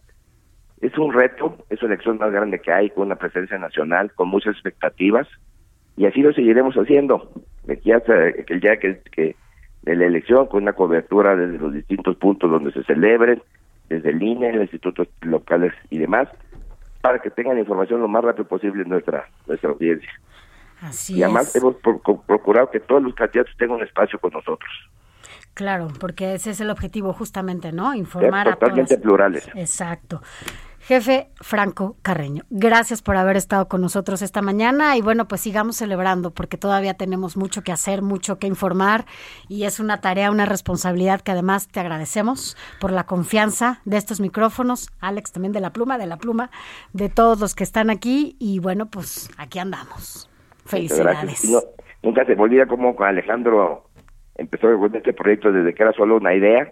Es 0.82 0.98
un 0.98 1.14
reto, 1.14 1.58
es 1.70 1.82
la 1.82 1.90
elección 1.90 2.18
más 2.18 2.32
grande 2.32 2.60
que 2.60 2.72
hay, 2.72 2.90
con 2.90 3.08
una 3.08 3.16
presencia 3.16 3.58
nacional, 3.58 4.14
con 4.14 4.30
muchas 4.30 4.54
expectativas, 4.54 5.28
y 5.98 6.06
así 6.06 6.22
lo 6.22 6.32
seguiremos 6.32 6.76
haciendo. 6.76 7.30
De 7.66 7.74
aquí 7.74 7.92
hasta 7.92 8.30
el 8.30 8.60
día 8.62 8.78
que, 8.78 9.02
que 9.12 9.36
de 9.82 9.96
la 9.96 10.06
elección, 10.06 10.48
con 10.48 10.64
una 10.64 10.74
cobertura 10.74 11.36
desde 11.36 11.58
los 11.58 11.74
distintos 11.74 12.16
puntos 12.16 12.50
donde 12.50 12.72
se 12.72 12.84
celebren, 12.84 13.42
desde 13.90 14.12
el 14.12 14.22
INE, 14.22 14.54
los 14.54 14.62
institutos 14.64 15.08
locales 15.22 15.74
y 15.90 15.98
demás, 15.98 16.30
para 17.02 17.20
que 17.20 17.30
tengan 17.30 17.58
información 17.58 18.02
lo 18.02 18.08
más 18.08 18.24
rápido 18.24 18.48
posible 18.48 18.84
en 18.84 18.90
nuestra, 18.90 19.28
nuestra 19.48 19.70
audiencia. 19.70 20.10
Así 20.82 21.16
y 21.16 21.24
además 21.24 21.48
es. 21.50 21.56
hemos 21.58 21.76
pro- 21.76 22.00
pro- 22.00 22.22
procurado 22.22 22.70
que 22.72 22.80
todos 22.80 23.02
los 23.04 23.14
candidatos 23.14 23.54
tengan 23.58 23.78
un 23.78 23.84
espacio 23.84 24.20
con 24.20 24.32
nosotros. 24.32 24.72
Claro, 25.54 25.90
porque 26.00 26.36
ese 26.36 26.52
es 26.52 26.62
el 26.62 26.70
objetivo 26.70 27.12
justamente, 27.12 27.72
¿no? 27.72 27.94
Informar 27.94 28.48
a 28.48 28.56
todas. 28.56 28.98
plurales. 29.02 29.50
Exacto. 29.56 30.22
Jefe 30.82 31.30
Franco 31.42 31.98
Carreño, 32.02 32.46
gracias 32.50 33.02
por 33.02 33.16
haber 33.18 33.36
estado 33.36 33.68
con 33.68 33.82
nosotros 33.82 34.22
esta 34.22 34.42
mañana 34.42 34.96
y 34.96 35.02
bueno, 35.02 35.28
pues 35.28 35.42
sigamos 35.42 35.76
celebrando 35.76 36.32
porque 36.32 36.58
todavía 36.58 36.94
tenemos 36.96 37.36
mucho 37.36 37.62
que 37.62 37.72
hacer, 37.74 38.02
mucho 38.02 38.40
que 38.40 38.48
informar 38.48 39.06
y 39.50 39.66
es 39.66 39.80
una 39.82 40.00
tarea, 40.02 40.32
una 40.32 40.46
responsabilidad 40.46 41.20
que 41.22 41.32
además 41.32 41.68
te 41.68 41.82
agradecemos 41.82 42.56
por 42.80 42.92
la 42.92 43.06
confianza 43.06 43.82
de 43.86 43.98
estos 43.98 44.20
micrófonos, 44.22 44.90
Alex 45.02 45.34
también 45.34 45.52
de 45.52 45.60
la 45.60 45.74
pluma, 45.74 45.98
de 45.98 46.08
la 46.08 46.18
pluma, 46.18 46.50
de 46.94 47.10
todos 47.10 47.40
los 47.40 47.54
que 47.54 47.66
están 47.66 47.90
aquí 47.90 48.36
y 48.40 48.60
bueno, 48.60 48.88
pues 48.88 49.30
aquí 49.38 49.60
andamos. 49.60 50.29
Felicidades. 50.70 51.50
no- 51.50 51.62
nunca 52.04 52.26
se 52.26 52.36
me 52.36 52.42
olvida 52.44 52.66
cómo 52.66 52.96
Alejandro 53.00 53.86
empezó 54.36 54.78
con 54.78 54.96
este 54.96 55.14
proyecto 55.14 55.52
desde 55.52 55.74
que 55.74 55.84
era 55.84 55.94
solo 55.94 56.18
una 56.18 56.34
idea. 56.34 56.72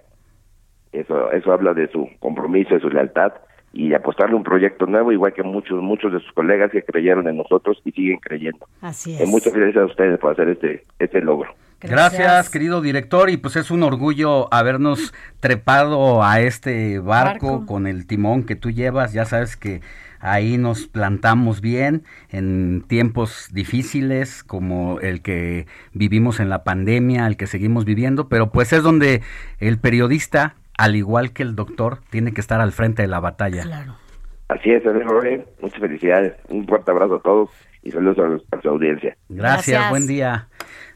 Eso, 0.91 1.31
eso 1.31 1.51
habla 1.51 1.73
de 1.73 1.87
su 1.89 2.09
compromiso, 2.19 2.73
de 2.73 2.79
su 2.79 2.89
lealtad 2.89 3.33
y 3.77 3.93
apostarle 3.93 4.33
a 4.33 4.37
un 4.37 4.43
proyecto 4.43 4.87
nuevo, 4.87 5.11
igual 5.11 5.33
que 5.33 5.43
muchos, 5.43 5.79
muchos 5.83 6.11
de 6.11 6.19
sus 6.19 6.31
colegas 6.33 6.71
que 6.71 6.81
creyeron 6.81 7.27
en 7.27 7.37
nosotros 7.37 7.79
y 7.85 7.91
siguen 7.91 8.17
creyendo. 8.17 8.65
Así 8.81 9.15
Eh, 9.21 9.25
muchas 9.27 9.53
gracias 9.53 9.83
a 9.83 9.85
ustedes 9.85 10.19
por 10.19 10.31
hacer 10.31 10.49
este, 10.49 10.83
este 10.97 11.21
logro. 11.21 11.53
Gracias. 11.79 12.49
querido 12.49 12.81
director, 12.81 13.29
y 13.29 13.37
pues 13.37 13.55
es 13.55 13.69
un 13.69 13.83
orgullo 13.83 14.51
habernos 14.51 15.13
trepado 15.39 16.23
a 16.23 16.41
este 16.41 16.97
barco, 16.97 17.59
Barco. 17.59 17.65
con 17.67 17.85
el 17.85 18.07
timón 18.07 18.45
que 18.45 18.55
tú 18.55 18.71
llevas. 18.71 19.13
Ya 19.13 19.25
sabes 19.25 19.55
que 19.55 19.81
ahí 20.19 20.57
nos 20.57 20.87
plantamos 20.87 21.61
bien 21.61 22.01
en 22.31 22.83
tiempos 22.87 23.49
difíciles 23.51 24.43
como 24.43 24.99
el 25.01 25.21
que 25.21 25.67
vivimos 25.93 26.39
en 26.39 26.49
la 26.49 26.63
pandemia, 26.63 27.27
el 27.27 27.37
que 27.37 27.45
seguimos 27.45 27.85
viviendo, 27.85 28.27
pero 28.27 28.49
pues 28.49 28.73
es 28.73 28.81
donde 28.81 29.21
el 29.59 29.77
periodista, 29.77 30.55
al 30.77 30.95
igual 30.95 31.33
que 31.33 31.43
el 31.43 31.55
doctor, 31.55 31.99
tiene 32.09 32.33
que 32.33 32.41
estar 32.41 32.61
al 32.61 32.71
frente 32.71 33.01
de 33.01 33.07
la 33.07 33.19
batalla. 33.19 33.63
Así 34.49 34.71
es, 34.71 34.81
señor 34.83 35.05
Jorge. 35.07 35.45
Muchas 35.61 35.79
felicidades. 35.79 36.33
Un 36.49 36.65
fuerte 36.67 36.91
abrazo 36.91 37.15
a 37.15 37.21
todos 37.21 37.49
y 37.83 37.91
saludos 37.91 38.17
a, 38.19 38.27
los- 38.29 38.45
a 38.51 38.61
su 38.61 38.69
audiencia. 38.69 39.17
Gracias, 39.27 39.89
buen 39.89 40.07
día. 40.07 40.47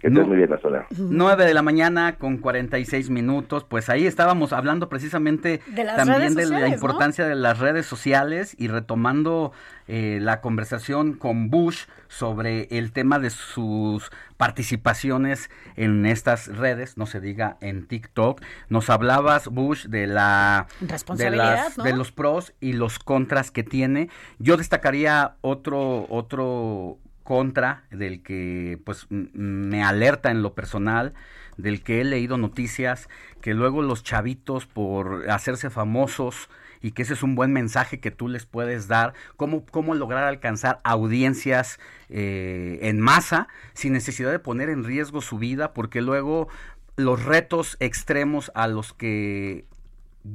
Que 0.01 0.07
estés 0.07 0.27
muy 0.27 0.37
bien, 0.37 0.51
hasta 0.51 0.67
luego. 0.69 0.85
9 0.97 1.45
de 1.45 1.53
la 1.53 1.61
mañana 1.61 2.15
con 2.17 2.37
46 2.37 3.09
minutos, 3.11 3.63
pues 3.63 3.87
ahí 3.89 4.07
estábamos 4.07 4.51
hablando 4.51 4.89
precisamente 4.89 5.61
De 5.67 5.83
las 5.83 5.95
también 5.95 6.33
de 6.33 6.47
la 6.47 6.67
importancia 6.67 7.25
de 7.27 7.35
las 7.35 7.59
redes 7.59 7.85
sociales 7.85 8.55
y 8.57 8.67
retomando 8.67 9.51
eh, 9.87 10.19
la 10.21 10.41
conversación 10.41 11.13
con 11.13 11.49
Bush 11.49 11.85
sobre 12.07 12.63
el 12.71 12.91
tema 12.93 13.19
de 13.19 13.29
sus 13.29 14.09
participaciones 14.37 15.49
en 15.75 16.05
estas 16.05 16.47
redes, 16.47 16.97
no 16.97 17.05
se 17.05 17.19
diga 17.19 17.57
en 17.61 17.87
TikTok. 17.87 18.41
Nos 18.69 18.89
hablabas, 18.89 19.47
Bush, 19.47 19.85
de 19.87 20.07
la 20.07 20.67
de, 20.79 20.87
Responsabilidad, 20.87 21.55
las- 21.65 21.77
¿no? 21.77 21.83
de 21.83 21.93
los 21.95 22.11
pros 22.11 22.53
y 22.59 22.73
los 22.73 22.99
contras 22.99 23.51
que 23.51 23.63
tiene. 23.63 24.09
Yo 24.39 24.57
destacaría 24.57 25.35
otro 25.41 26.05
otro 26.09 26.97
contra 27.31 27.83
del 27.91 28.23
que 28.23 28.77
pues 28.83 29.07
me 29.09 29.81
alerta 29.85 30.31
en 30.31 30.43
lo 30.43 30.53
personal, 30.53 31.13
del 31.55 31.81
que 31.81 32.01
he 32.01 32.03
leído 32.03 32.37
noticias 32.37 33.07
que 33.39 33.53
luego 33.53 33.81
los 33.81 34.03
chavitos 34.03 34.65
por 34.65 35.29
hacerse 35.29 35.69
famosos 35.69 36.49
y 36.81 36.91
que 36.91 37.03
ese 37.03 37.13
es 37.13 37.23
un 37.23 37.35
buen 37.35 37.53
mensaje 37.53 38.01
que 38.01 38.11
tú 38.11 38.27
les 38.27 38.45
puedes 38.45 38.89
dar, 38.89 39.13
cómo, 39.37 39.65
cómo 39.65 39.95
lograr 39.95 40.25
alcanzar 40.25 40.79
audiencias 40.83 41.79
eh, 42.09 42.79
en 42.81 42.99
masa 42.99 43.47
sin 43.71 43.93
necesidad 43.93 44.29
de 44.29 44.39
poner 44.39 44.67
en 44.67 44.83
riesgo 44.83 45.21
su 45.21 45.37
vida, 45.37 45.71
porque 45.71 46.01
luego 46.01 46.49
los 46.97 47.23
retos 47.23 47.77
extremos 47.79 48.51
a 48.55 48.67
los 48.67 48.91
que 48.91 49.63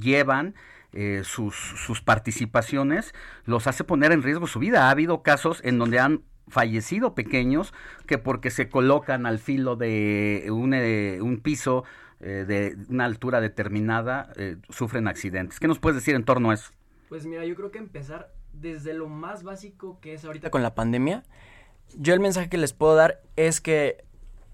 llevan 0.00 0.54
eh, 0.94 1.24
sus, 1.24 1.56
sus 1.56 2.00
participaciones 2.00 3.12
los 3.44 3.66
hace 3.66 3.84
poner 3.84 4.12
en 4.12 4.22
riesgo 4.22 4.46
su 4.46 4.60
vida. 4.60 4.86
Ha 4.86 4.90
habido 4.90 5.22
casos 5.22 5.60
en 5.62 5.78
donde 5.78 5.98
han 5.98 6.22
fallecido 6.48 7.14
pequeños 7.14 7.74
que 8.06 8.18
porque 8.18 8.50
se 8.50 8.68
colocan 8.68 9.26
al 9.26 9.38
filo 9.38 9.76
de 9.76 10.46
un, 10.50 10.74
eh, 10.74 11.18
un 11.20 11.38
piso 11.38 11.84
eh, 12.20 12.44
de 12.46 12.76
una 12.88 13.04
altura 13.04 13.40
determinada 13.40 14.32
eh, 14.36 14.56
sufren 14.70 15.08
accidentes. 15.08 15.60
¿Qué 15.60 15.68
nos 15.68 15.78
puedes 15.78 15.96
decir 15.96 16.14
en 16.14 16.24
torno 16.24 16.50
a 16.50 16.54
eso? 16.54 16.70
Pues 17.08 17.26
mira, 17.26 17.44
yo 17.44 17.54
creo 17.54 17.70
que 17.70 17.78
empezar 17.78 18.32
desde 18.52 18.94
lo 18.94 19.08
más 19.08 19.42
básico 19.42 19.98
que 20.00 20.14
es 20.14 20.24
ahorita 20.24 20.50
con 20.50 20.62
la 20.62 20.74
pandemia. 20.74 21.22
Yo 21.94 22.14
el 22.14 22.20
mensaje 22.20 22.48
que 22.48 22.58
les 22.58 22.72
puedo 22.72 22.94
dar 22.94 23.20
es 23.36 23.60
que 23.60 24.04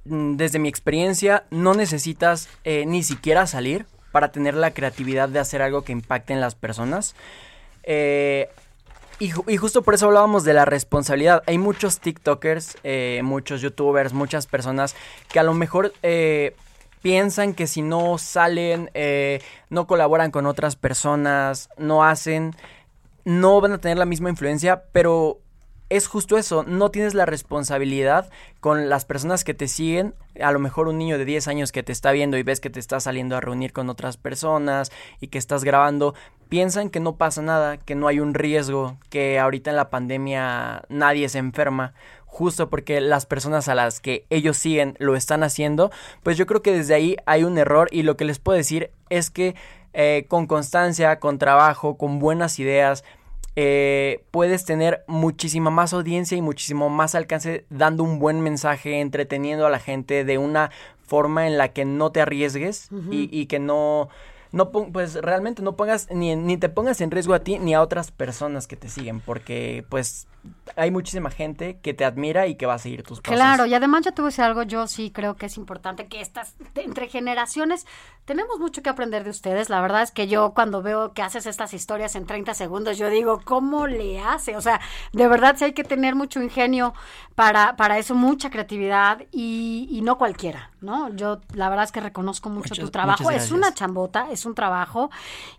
mm, 0.04 0.36
desde 0.36 0.58
mi 0.58 0.68
experiencia 0.68 1.44
no 1.50 1.74
necesitas 1.74 2.48
eh, 2.64 2.84
ni 2.86 3.02
siquiera 3.02 3.46
salir 3.46 3.86
para 4.10 4.32
tener 4.32 4.54
la 4.54 4.72
creatividad 4.72 5.28
de 5.28 5.38
hacer 5.38 5.62
algo 5.62 5.82
que 5.82 5.92
impacte 5.92 6.32
en 6.32 6.40
las 6.40 6.54
personas. 6.54 7.14
Eh, 7.84 8.50
y, 9.24 9.30
ju- 9.32 9.44
y 9.46 9.56
justo 9.56 9.82
por 9.82 9.94
eso 9.94 10.06
hablábamos 10.06 10.44
de 10.44 10.54
la 10.54 10.64
responsabilidad. 10.64 11.42
Hay 11.46 11.58
muchos 11.58 12.00
TikTokers, 12.00 12.78
eh, 12.82 13.20
muchos 13.22 13.60
YouTubers, 13.60 14.12
muchas 14.12 14.46
personas 14.46 14.96
que 15.30 15.38
a 15.38 15.42
lo 15.42 15.54
mejor 15.54 15.92
eh, 16.02 16.56
piensan 17.02 17.54
que 17.54 17.66
si 17.66 17.82
no 17.82 18.18
salen, 18.18 18.90
eh, 18.94 19.40
no 19.70 19.86
colaboran 19.86 20.30
con 20.30 20.46
otras 20.46 20.76
personas, 20.76 21.68
no 21.76 22.04
hacen, 22.04 22.54
no 23.24 23.60
van 23.60 23.72
a 23.72 23.78
tener 23.78 23.98
la 23.98 24.06
misma 24.06 24.30
influencia, 24.30 24.84
pero 24.92 25.38
es 25.96 26.06
justo 26.06 26.38
eso, 26.38 26.64
no 26.66 26.90
tienes 26.90 27.12
la 27.12 27.26
responsabilidad 27.26 28.30
con 28.60 28.88
las 28.88 29.04
personas 29.04 29.44
que 29.44 29.52
te 29.52 29.68
siguen, 29.68 30.14
a 30.40 30.50
lo 30.50 30.58
mejor 30.58 30.88
un 30.88 30.96
niño 30.96 31.18
de 31.18 31.26
10 31.26 31.48
años 31.48 31.70
que 31.70 31.82
te 31.82 31.92
está 31.92 32.12
viendo 32.12 32.38
y 32.38 32.42
ves 32.42 32.60
que 32.60 32.70
te 32.70 32.80
estás 32.80 33.04
saliendo 33.04 33.36
a 33.36 33.42
reunir 33.42 33.74
con 33.74 33.90
otras 33.90 34.16
personas 34.16 34.90
y 35.20 35.26
que 35.26 35.36
estás 35.36 35.64
grabando, 35.64 36.14
piensan 36.48 36.88
que 36.88 36.98
no 36.98 37.16
pasa 37.16 37.42
nada, 37.42 37.76
que 37.76 37.94
no 37.94 38.08
hay 38.08 38.20
un 38.20 38.32
riesgo, 38.32 38.96
que 39.10 39.38
ahorita 39.38 39.68
en 39.68 39.76
la 39.76 39.90
pandemia 39.90 40.84
nadie 40.88 41.28
se 41.28 41.38
enferma, 41.38 41.92
justo 42.24 42.70
porque 42.70 43.02
las 43.02 43.26
personas 43.26 43.68
a 43.68 43.74
las 43.74 44.00
que 44.00 44.24
ellos 44.30 44.56
siguen 44.56 44.96
lo 44.98 45.14
están 45.14 45.42
haciendo, 45.42 45.90
pues 46.22 46.38
yo 46.38 46.46
creo 46.46 46.62
que 46.62 46.72
desde 46.72 46.94
ahí 46.94 47.16
hay 47.26 47.44
un 47.44 47.58
error 47.58 47.88
y 47.92 48.02
lo 48.02 48.16
que 48.16 48.24
les 48.24 48.38
puedo 48.38 48.56
decir 48.56 48.90
es 49.10 49.28
que 49.28 49.54
eh, 49.92 50.24
con 50.28 50.46
constancia, 50.46 51.20
con 51.20 51.36
trabajo, 51.36 51.98
con 51.98 52.18
buenas 52.18 52.58
ideas, 52.58 53.04
eh, 53.54 54.24
puedes 54.30 54.64
tener 54.64 55.04
muchísima 55.06 55.70
más 55.70 55.92
audiencia 55.92 56.36
y 56.36 56.42
muchísimo 56.42 56.88
más 56.88 57.14
alcance 57.14 57.66
dando 57.70 58.02
un 58.02 58.18
buen 58.18 58.40
mensaje, 58.40 59.00
entreteniendo 59.00 59.66
a 59.66 59.70
la 59.70 59.78
gente 59.78 60.24
de 60.24 60.38
una 60.38 60.70
forma 61.02 61.46
en 61.46 61.58
la 61.58 61.68
que 61.68 61.84
no 61.84 62.10
te 62.12 62.22
arriesgues 62.22 62.88
y, 63.10 63.28
y 63.30 63.46
que 63.46 63.58
no, 63.58 64.08
no 64.52 64.70
pues 64.70 65.14
realmente 65.16 65.62
no 65.62 65.76
pongas 65.76 66.08
ni, 66.10 66.34
ni 66.36 66.56
te 66.56 66.70
pongas 66.70 67.00
en 67.02 67.10
riesgo 67.10 67.34
a 67.34 67.40
ti 67.40 67.58
ni 67.58 67.74
a 67.74 67.82
otras 67.82 68.10
personas 68.10 68.66
que 68.66 68.76
te 68.76 68.88
siguen, 68.88 69.20
porque 69.20 69.84
pues 69.90 70.26
hay 70.76 70.90
muchísima 70.90 71.30
gente 71.30 71.78
que 71.82 71.92
te 71.94 72.04
admira 72.04 72.46
y 72.46 72.54
que 72.56 72.66
va 72.66 72.74
a 72.74 72.78
seguir 72.78 73.02
tus 73.02 73.20
pasos. 73.20 73.34
Claro, 73.36 73.66
y 73.66 73.74
además 73.74 74.02
ya 74.04 74.12
te 74.12 74.22
voy 74.22 74.28
a 74.28 74.30
decir 74.30 74.44
algo, 74.44 74.62
yo 74.62 74.86
sí 74.86 75.10
creo 75.10 75.36
que 75.36 75.46
es 75.46 75.56
importante 75.56 76.06
que 76.08 76.20
estas, 76.20 76.54
entre 76.74 77.08
generaciones, 77.08 77.86
tenemos 78.24 78.58
mucho 78.58 78.82
que 78.82 78.88
aprender 78.90 79.24
de 79.24 79.30
ustedes. 79.30 79.68
La 79.68 79.80
verdad 79.80 80.02
es 80.02 80.10
que 80.12 80.28
yo 80.28 80.52
cuando 80.54 80.80
veo 80.82 81.12
que 81.12 81.22
haces 81.22 81.46
estas 81.46 81.74
historias 81.74 82.14
en 82.16 82.26
30 82.26 82.54
segundos, 82.54 82.96
yo 82.98 83.08
digo, 83.10 83.40
¿cómo 83.44 83.86
le 83.86 84.20
hace? 84.20 84.56
O 84.56 84.60
sea, 84.60 84.80
de 85.12 85.28
verdad 85.28 85.56
sí 85.58 85.64
hay 85.64 85.72
que 85.72 85.84
tener 85.84 86.14
mucho 86.14 86.42
ingenio 86.42 86.94
para, 87.34 87.76
para 87.76 87.98
eso, 87.98 88.14
mucha 88.14 88.50
creatividad 88.50 89.22
y, 89.30 89.88
y 89.90 90.00
no 90.02 90.16
cualquiera, 90.18 90.70
¿no? 90.80 91.08
Yo 91.14 91.40
la 91.54 91.68
verdad 91.68 91.84
es 91.84 91.92
que 91.92 92.00
reconozco 92.00 92.48
mucho 92.48 92.70
Muchas- 92.70 92.84
tu 92.84 92.90
trabajo. 92.90 93.30
Es 93.30 93.50
una 93.50 93.74
chambota, 93.74 94.28
es 94.30 94.46
un 94.46 94.54
trabajo 94.54 95.10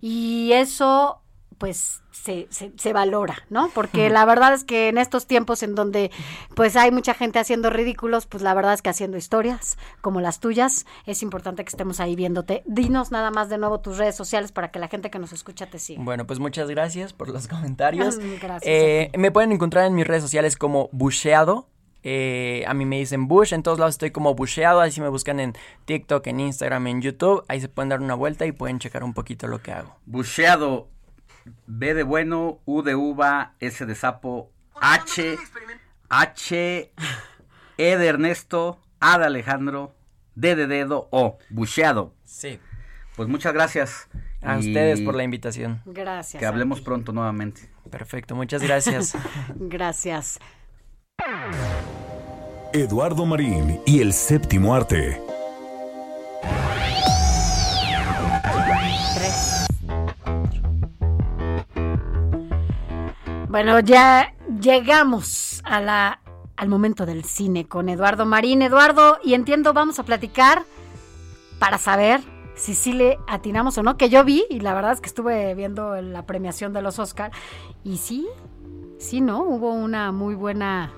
y 0.01 0.51
eso 0.53 1.19
pues 1.63 2.01
se, 2.11 2.47
se, 2.49 2.73
se 2.75 2.91
valora, 2.91 3.37
¿no? 3.49 3.69
Porque 3.73 4.09
la 4.09 4.25
verdad 4.25 4.53
es 4.53 4.65
que 4.65 4.89
en 4.89 4.97
estos 4.97 5.27
tiempos 5.27 5.63
en 5.63 5.75
donde 5.75 6.11
pues 6.55 6.75
hay 6.75 6.91
mucha 6.91 7.13
gente 7.13 7.39
haciendo 7.39 7.69
ridículos, 7.69 8.25
pues 8.25 8.43
la 8.43 8.53
verdad 8.53 8.73
es 8.73 8.81
que 8.81 8.89
haciendo 8.89 9.15
historias 9.15 9.77
como 10.01 10.19
las 10.19 10.41
tuyas, 10.41 10.85
es 11.05 11.23
importante 11.23 11.63
que 11.63 11.69
estemos 11.69 12.01
ahí 12.01 12.17
viéndote. 12.17 12.63
Dinos 12.65 13.11
nada 13.11 13.31
más 13.31 13.47
de 13.47 13.59
nuevo 13.59 13.79
tus 13.79 13.97
redes 13.97 14.13
sociales 14.13 14.51
para 14.51 14.71
que 14.71 14.79
la 14.79 14.89
gente 14.89 15.09
que 15.09 15.19
nos 15.19 15.31
escucha 15.31 15.67
te 15.67 15.79
siga. 15.79 16.03
Bueno, 16.03 16.27
pues 16.27 16.39
muchas 16.39 16.69
gracias 16.69 17.13
por 17.13 17.29
los 17.29 17.47
comentarios. 17.53 18.19
Gracias. 18.19 18.63
Eh, 18.65 19.09
me 19.17 19.31
pueden 19.31 19.53
encontrar 19.53 19.85
en 19.85 19.95
mis 19.95 20.05
redes 20.05 20.23
sociales 20.23 20.57
como 20.57 20.89
Busheado. 20.91 21.69
Eh, 22.05 22.65
a 22.67 22.73
mí 22.73 22.83
me 22.83 22.99
dicen 22.99 23.29
Bush, 23.29 23.53
en 23.53 23.63
todos 23.63 23.79
lados 23.79 23.95
estoy 23.95 24.11
como 24.11 24.35
Busheado. 24.35 24.81
Ahí 24.81 24.91
si 24.91 24.99
me 24.99 25.07
buscan 25.07 25.39
en 25.39 25.53
TikTok, 25.85 26.27
en 26.27 26.41
Instagram, 26.41 26.87
en 26.87 27.01
YouTube. 27.01 27.45
Ahí 27.47 27.61
se 27.61 27.69
pueden 27.69 27.87
dar 27.87 28.01
una 28.01 28.15
vuelta 28.15 28.45
y 28.45 28.51
pueden 28.51 28.79
checar 28.79 29.05
un 29.05 29.13
poquito 29.13 29.47
lo 29.47 29.61
que 29.61 29.71
hago. 29.71 29.95
Bucheado, 30.05 30.89
B 31.67 31.93
de 31.93 32.03
bueno, 32.03 32.59
U 32.65 32.81
de 32.81 32.95
uva, 32.95 33.53
S 33.59 33.85
de 33.85 33.95
sapo, 33.95 34.51
H, 34.79 35.37
H, 36.09 36.91
E 37.77 37.97
de 37.97 38.07
Ernesto, 38.07 38.79
A 38.99 39.17
de 39.17 39.25
Alejandro, 39.25 39.95
D 40.35 40.55
de 40.55 40.67
dedo, 40.67 41.07
O, 41.11 41.37
bucheado. 41.49 42.13
Sí. 42.23 42.59
Pues 43.15 43.29
muchas 43.29 43.53
gracias. 43.53 44.09
A 44.41 44.55
Y 44.55 44.67
ustedes 44.67 45.01
por 45.01 45.15
la 45.15 45.23
invitación. 45.23 45.81
Gracias. 45.85 46.39
Que 46.39 46.45
hablemos 46.45 46.81
pronto 46.81 47.13
nuevamente. 47.13 47.69
Perfecto, 47.89 48.35
muchas 48.35 48.61
gracias. 48.61 49.13
Gracias. 49.55 50.39
Eduardo 52.73 53.25
Marín 53.25 53.79
y 53.85 54.01
el 54.01 54.13
séptimo 54.13 54.73
arte. 54.75 55.21
Bueno, 63.53 63.79
ya 63.81 64.33
llegamos 64.61 65.61
a 65.63 65.79
la, 65.79 66.21
al 66.57 66.69
momento 66.69 67.05
del 67.05 67.23
cine 67.23 67.67
con 67.67 67.87
Eduardo 67.87 68.25
Marín. 68.25 68.63
Eduardo, 68.63 69.19
y 69.23 69.35
entiendo, 69.35 69.73
vamos 69.73 69.99
a 69.99 70.03
platicar 70.03 70.63
para 71.59 71.77
saber 71.77 72.19
si 72.55 72.73
sí 72.73 72.93
le 72.93 73.19
atinamos 73.27 73.77
o 73.77 73.83
no, 73.83 73.95
que 73.95 74.09
yo 74.09 74.23
vi, 74.23 74.43
y 74.49 74.61
la 74.61 74.73
verdad 74.73 74.93
es 74.93 75.01
que 75.01 75.05
estuve 75.05 75.53
viendo 75.53 76.01
la 76.01 76.25
premiación 76.25 76.73
de 76.73 76.81
los 76.81 76.97
Oscar, 76.97 77.29
y 77.83 77.97
sí, 77.97 78.27
sí, 78.97 79.21
¿no? 79.21 79.43
Hubo 79.43 79.71
una 79.71 80.11
muy 80.11 80.33
buena... 80.33 80.91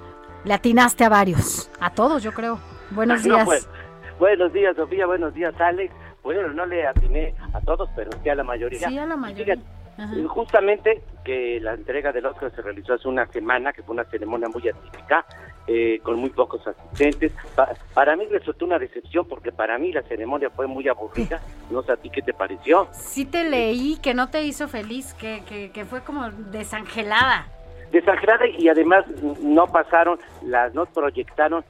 Le 0.46 0.54
atinaste 0.54 1.04
a 1.04 1.10
varios, 1.10 1.70
a 1.82 1.90
todos 1.90 2.24
yo 2.24 2.32
creo. 2.34 2.58
Buenos 2.92 3.26
No, 3.26 3.36
días. 3.36 3.46
pues, 3.46 3.70
Buenos 4.18 4.54
días, 4.54 4.78
Sofía. 4.78 5.06
Buenos 5.06 5.34
días, 5.34 5.54
Alex. 5.60 5.94
Bueno, 6.24 6.48
no 6.54 6.66
le 6.66 6.88
atiné 6.88 7.36
a 7.52 7.60
todos, 7.60 7.90
pero 7.98 8.12
sí 8.24 8.30
a 8.30 8.36
la 8.36 8.46
mayoría. 8.46 8.88
Sí, 8.88 8.98
a 8.98 9.06
la 9.06 9.18
mayoría. 9.18 9.56
Fíjate, 9.56 9.85
Justamente 10.28 11.02
que 11.24 11.60
la 11.62 11.74
entrega 11.74 12.12
del 12.12 12.26
Oscar 12.26 12.52
se 12.56 12.62
realizó 12.62 12.94
hace 12.94 13.08
una 13.08 13.26
semana, 13.28 13.74
que 13.74 13.82
fue 13.84 13.94
una 13.94 14.04
ceremonia 14.06 14.48
muy 14.50 14.68
atípica, 14.68 15.26
eh, 15.68 16.00
con 16.04 16.20
muy 16.20 16.30
pocos 16.30 16.62
asistentes. 16.68 17.32
Pa- 17.56 17.74
para 17.94 18.16
mí 18.16 18.26
resultó 18.30 18.66
una 18.66 18.78
decepción 18.78 19.26
porque 19.28 19.52
para 19.52 19.78
mí 19.78 19.92
la 19.92 20.04
ceremonia 20.04 20.50
fue 20.50 20.68
muy 20.68 20.88
aburrida. 20.88 21.42
No 21.72 21.82
sé 21.82 21.94
a 21.94 21.98
ti 21.98 22.12
qué 22.12 22.22
te 22.22 22.32
pareció. 22.34 22.88
Sí 22.92 23.26
te 23.26 23.44
leí 23.50 23.98
que 24.02 24.14
no 24.14 24.30
te 24.30 24.44
hizo 24.44 24.68
feliz, 24.68 25.16
que, 25.16 25.42
que, 25.50 25.72
que 25.72 25.84
fue 25.84 26.02
como 26.04 26.30
desangelada. 26.30 27.48
Desangelada 27.92 28.46
y 28.48 28.68
además 28.68 29.06
no 29.42 29.66
pasaron, 29.68 30.20
las 30.44 30.74
no 30.76 30.86
proyectaron 30.86 31.64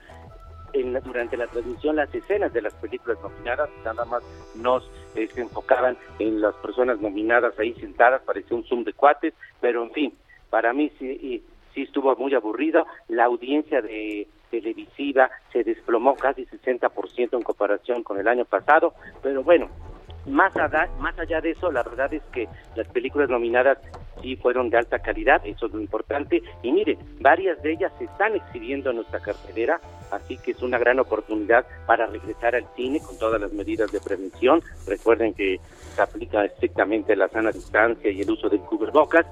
en 0.75 0.93
la- 0.93 0.99
durante 1.01 1.37
la 1.37 1.47
transmisión 1.47 1.95
las 1.95 2.13
escenas 2.13 2.53
de 2.53 2.61
las 2.61 2.73
películas 2.75 3.17
nominadas, 3.23 3.69
nada 3.83 4.05
más 4.05 4.21
nos 4.55 4.89
eh, 5.15 5.27
se 5.33 5.41
enfocaban 5.41 5.97
en 6.19 6.41
las 6.41 6.53
personas 6.55 6.99
nominadas 6.99 7.57
ahí 7.59 7.73
sentadas, 7.75 8.21
parecía 8.23 8.55
un 8.57 8.63
zoom 8.65 8.83
de 8.83 8.93
cuates, 8.93 9.33
pero 9.61 9.83
en 9.83 9.91
fin, 9.91 10.13
para 10.49 10.73
mí 10.73 10.91
sí, 10.99 11.43
sí 11.73 11.81
estuvo 11.83 12.15
muy 12.17 12.33
aburrido, 12.35 12.85
la 13.07 13.25
audiencia 13.25 13.81
de 13.81 14.27
televisiva 14.51 15.29
se 15.51 15.63
desplomó 15.63 16.15
casi 16.15 16.45
60% 16.45 17.37
en 17.37 17.43
comparación 17.43 18.03
con 18.03 18.19
el 18.19 18.27
año 18.27 18.45
pasado, 18.45 18.93
pero 19.21 19.43
bueno, 19.43 19.69
más 20.27 20.55
allá, 20.57 20.89
más 20.99 21.17
allá 21.19 21.39
de 21.39 21.51
eso, 21.51 21.71
la 21.71 21.83
verdad 21.83 22.11
es 22.13 22.23
que 22.33 22.47
las 22.75 22.87
películas 22.87 23.29
nominadas 23.29 23.77
sí 24.21 24.35
fueron 24.37 24.69
de 24.69 24.77
alta 24.77 24.97
calidad, 24.99 25.39
eso 25.45 25.67
es 25.67 25.73
lo 25.73 25.79
importante. 25.79 26.41
Y 26.63 26.71
mire, 26.71 26.97
varias 27.19 27.61
de 27.61 27.73
ellas 27.73 27.91
se 27.99 28.05
están 28.05 28.33
exhibiendo 28.35 28.89
en 28.89 28.95
nuestra 28.97 29.19
cartelera, 29.19 29.79
así 30.11 30.37
que 30.37 30.51
es 30.51 30.61
una 30.61 30.77
gran 30.77 30.99
oportunidad 30.99 31.65
para 31.85 32.05
regresar 32.07 32.55
al 32.55 32.65
cine 32.75 32.99
con 32.99 33.17
todas 33.17 33.39
las 33.39 33.51
medidas 33.53 33.91
de 33.91 33.99
prevención. 33.99 34.61
Recuerden 34.87 35.33
que 35.33 35.59
se 35.95 36.01
aplica 36.01 36.45
estrictamente 36.45 37.15
la 37.15 37.27
sana 37.29 37.51
distancia 37.51 38.09
y 38.11 38.21
el 38.21 38.31
uso 38.31 38.49
del 38.49 38.61
cubrebocas. 38.61 39.25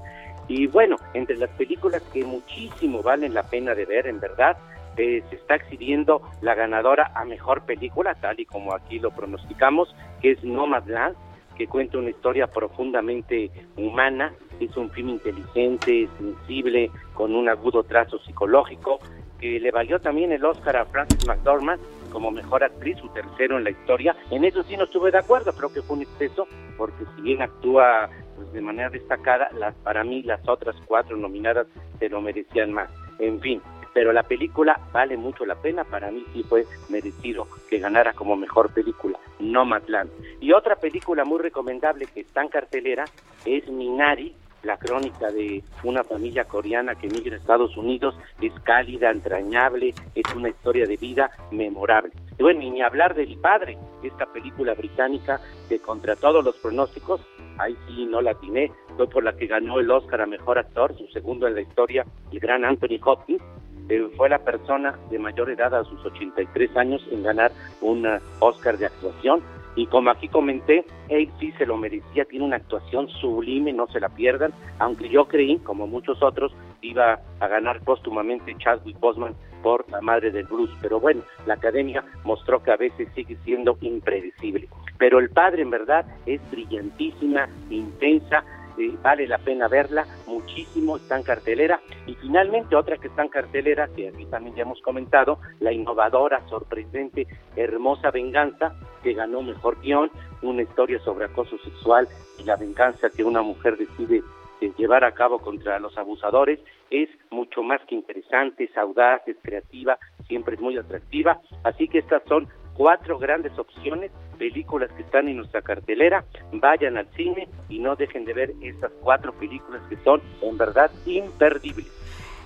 Y 0.48 0.68
bueno, 0.68 0.98
entre 1.14 1.38
las 1.38 1.50
películas 1.52 2.02
que 2.12 2.24
muchísimo 2.24 3.02
valen 3.02 3.34
la 3.34 3.44
pena 3.44 3.74
de 3.74 3.86
ver, 3.86 4.08
en 4.08 4.20
verdad, 4.20 4.58
eh, 4.98 5.24
se 5.30 5.36
está 5.38 5.56
exhibiendo 5.56 6.22
la 6.42 6.54
ganadora 6.54 7.12
a 7.16 7.26
mejor 7.26 7.64
película, 7.64 8.14
tal 8.16 8.40
y 8.40 8.46
como 8.46 8.74
aquí 8.74 9.00
lo 9.00 9.12
pronosticamos, 9.12 9.96
que 10.22 10.32
es 10.32 10.44
Nomadland, 10.44 11.16
que 11.56 11.68
cuenta 11.68 11.98
una 11.98 12.10
historia 12.10 12.48
profundamente 12.48 13.50
humana, 13.76 14.34
es 14.60 14.76
un 14.78 14.90
film 14.92 15.10
inteligente, 15.10 16.08
sensible, 16.18 16.92
con 17.14 17.36
un 17.36 17.50
agudo 17.50 17.84
trazo 17.84 18.20
psicológico, 18.20 19.00
que 19.44 19.60
le 19.60 19.72
valió 19.72 20.00
también 20.00 20.32
el 20.32 20.46
Oscar 20.46 20.78
a 20.78 20.86
Frances 20.86 21.28
McDormand 21.28 21.82
como 22.14 22.32
mejor 22.32 22.64
actriz, 22.64 22.98
su 22.98 23.10
tercero 23.10 23.58
en 23.58 23.66
la 23.66 23.72
historia. 23.72 24.16
En 24.32 24.46
eso 24.46 24.64
sí 24.64 24.78
no 24.78 24.86
estuve 24.86 25.12
de 25.12 25.18
acuerdo, 25.18 25.52
creo 25.52 25.74
que 25.74 25.82
fue 25.82 25.98
un 25.98 26.04
exceso, 26.04 26.48
porque 26.78 27.04
si 27.14 27.24
bien 27.24 27.42
actúa 27.42 28.10
pues, 28.38 28.54
de 28.54 28.62
manera 28.62 28.90
destacada, 28.90 29.50
las, 29.60 29.76
para 29.76 30.06
mí 30.06 30.24
las 30.24 30.48
otras 30.48 30.78
cuatro 30.86 31.18
nominadas 31.18 31.68
se 32.00 32.08
lo 32.08 32.22
merecían 32.22 32.72
más. 32.72 32.90
En 33.20 33.42
fin, 33.42 33.62
pero 33.94 34.14
la 34.14 34.24
película 34.24 34.80
vale 34.94 35.18
mucho 35.18 35.46
la 35.46 35.56
pena, 35.56 35.84
para 35.84 36.10
mí 36.10 36.24
sí 36.32 36.44
fue 36.44 36.66
merecido 36.88 37.46
que 37.70 37.80
ganara 37.80 38.14
como 38.14 38.38
mejor 38.38 38.74
película, 38.74 39.20
Nomadland. 39.40 40.10
Y 40.40 40.54
otra 40.54 40.78
película 40.78 41.26
muy 41.26 41.40
recomendable 41.40 42.06
que 42.06 42.22
está 42.22 42.44
en 42.44 42.48
cartelera 42.48 43.04
es 43.44 43.68
Minari, 43.68 44.34
la 44.64 44.78
crónica 44.78 45.30
de 45.32 45.64
una 45.84 46.04
familia 46.04 46.46
coreana 46.46 46.96
que 46.96 47.08
migra 47.08 47.36
a 47.36 47.40
Estados 47.40 47.76
Unidos, 47.78 48.16
es 48.42 48.54
cálida, 48.64 49.12
entrañable, 49.12 49.94
es 50.16 50.36
una 50.36 50.50
historia 50.50 50.86
de 50.86 50.98
vida 50.98 51.32
memorable. 51.52 52.14
Y 52.38 52.44
bueno, 52.44 52.62
y 52.62 52.72
ni 52.72 52.82
hablar 52.82 53.14
del 53.14 53.38
padre, 53.38 53.78
esta 54.02 54.26
película 54.26 54.74
británica 54.74 55.40
que 55.70 55.80
contra 55.80 56.16
todos 56.16 56.44
los 56.44 56.56
pronósticos, 56.58 57.22
ahí 57.58 57.76
sí 57.88 58.06
no 58.06 58.22
la 58.22 58.32
atiné, 58.32 58.72
fue 58.98 59.08
por 59.08 59.24
la 59.24 59.36
que 59.36 59.48
ganó 59.48 59.80
el 59.80 59.92
Oscar 59.92 60.22
a 60.22 60.26
Mejor 60.26 60.58
Actor, 60.58 60.98
su 60.98 61.08
segundo 61.08 61.48
en 61.48 61.56
la 61.56 61.62
historia, 61.62 62.06
el 62.32 62.40
gran 62.40 62.66
Anthony 62.66 63.00
Hopkins, 63.04 63.42
eh, 63.90 64.10
fue 64.16 64.30
la 64.30 64.40
persona 64.40 64.98
de 65.12 65.20
mayor 65.20 65.50
edad 65.50 65.76
a 65.76 65.84
sus 65.84 66.04
83 66.06 66.78
años 66.78 67.06
en 67.12 67.22
ganar 67.22 67.52
un 67.82 68.06
uh, 68.06 68.20
Oscar 68.40 68.78
de 68.78 68.86
actuación. 68.86 69.42
Y 69.76 69.88
como 69.88 70.12
aquí 70.12 70.28
comenté, 70.28 70.86
él 71.10 71.30
sí 71.40 71.52
se 71.58 71.66
lo 71.66 71.78
merecía, 71.78 72.26
tiene 72.26 72.46
una 72.46 72.58
actuación 72.58 73.08
sublime, 73.10 73.74
no 73.74 73.88
se 73.88 74.00
la 74.00 74.10
pierdan, 74.10 74.54
aunque 74.80 75.10
yo 75.10 75.28
creí, 75.28 75.58
como 75.60 75.88
muchos 75.88 76.22
otros, 76.22 76.54
iba 76.82 77.20
a 77.40 77.48
ganar 77.48 77.80
póstumamente 77.82 78.56
Chadwick 78.58 79.00
Boseman 79.00 79.34
por 79.64 79.90
la 79.90 80.02
madre 80.02 80.30
de 80.30 80.44
Bruce, 80.44 80.74
pero 80.82 81.00
bueno, 81.00 81.22
la 81.48 81.56
academia 81.56 82.04
mostró 82.24 82.62
que 82.62 82.72
a 82.72 82.78
veces 82.78 83.08
sigue 83.16 83.38
siendo 83.46 83.78
impredecible. 83.82 84.68
Pero 85.00 85.20
el 85.20 85.30
padre 85.30 85.64
en 85.64 85.72
verdad 85.72 86.06
es 86.26 86.40
brillantísima, 86.52 87.48
intensa, 87.70 88.44
eh, 88.78 88.96
vale 89.02 89.28
la 89.28 89.38
pena 89.38 89.68
verla 89.68 90.06
muchísimo, 90.28 90.98
está 90.98 91.18
en 91.18 91.24
cartelera. 91.24 91.82
Y 92.06 92.16
finalmente 92.16 92.76
otra 92.76 92.98
que 92.98 93.08
está 93.08 93.24
en 93.24 93.30
cartelera, 93.30 93.88
que 93.88 94.10
aquí 94.10 94.26
también 94.26 94.56
ya 94.56 94.64
hemos 94.64 94.82
comentado, 94.82 95.40
la 95.60 95.72
innovadora, 95.72 96.48
sorprendente, 96.48 97.28
hermosa 97.56 98.12
venganza, 98.12 98.76
que 99.04 99.14
ganó 99.14 99.42
mejor 99.42 99.80
guion, 99.82 100.12
una 100.42 100.62
historia 100.62 101.00
sobre 101.00 101.26
acoso 101.26 101.58
sexual 101.60 102.08
y 102.40 102.44
la 102.44 102.56
venganza 102.56 103.10
que 103.10 103.24
una 103.24 103.42
mujer 103.42 103.78
decide 103.78 104.24
eh, 104.62 104.72
llevar 104.78 105.04
a 105.04 105.14
cabo 105.14 105.40
contra 105.40 105.80
los 105.80 105.98
abusadores, 105.98 106.60
es 106.90 107.10
mucho 107.32 107.64
más 107.64 107.82
que 107.88 107.96
interesante, 107.96 108.66
es 108.66 108.78
audaz, 108.78 109.22
es 109.28 109.38
creativa, 109.42 109.98
siempre 110.28 110.56
es 110.56 110.62
muy 110.62 110.78
atractiva. 110.78 111.42
Así 111.64 111.88
que 111.88 112.00
estas 112.00 112.24
son 112.28 112.48
cuatro 112.76 113.18
grandes 113.20 113.58
opciones, 113.58 114.12
películas 114.38 114.92
que 114.96 115.04
están 115.04 115.28
en 115.28 115.38
nuestra 115.38 115.62
cartelera. 115.62 116.26
Vayan 116.52 116.98
al 116.98 117.08
cine 117.16 117.48
y 117.70 117.80
no 117.80 117.96
dejen 117.96 118.26
de 118.26 118.34
ver 118.34 118.54
estas 118.62 118.92
cuatro 119.02 119.34
películas 119.34 119.82
que 119.90 119.98
son 120.04 120.22
en 120.42 120.58
verdad 120.58 120.92
imperdibles. 121.06 121.88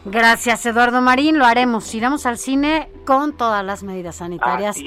Gracias, 0.05 0.65
Eduardo 0.65 1.01
Marín. 1.01 1.37
Lo 1.37 1.45
haremos. 1.45 1.93
Iremos 1.93 2.25
al 2.25 2.37
cine 2.37 2.89
con 3.05 3.35
todas 3.35 3.65
las 3.65 3.83
medidas 3.83 4.17
sanitarias 4.17 4.77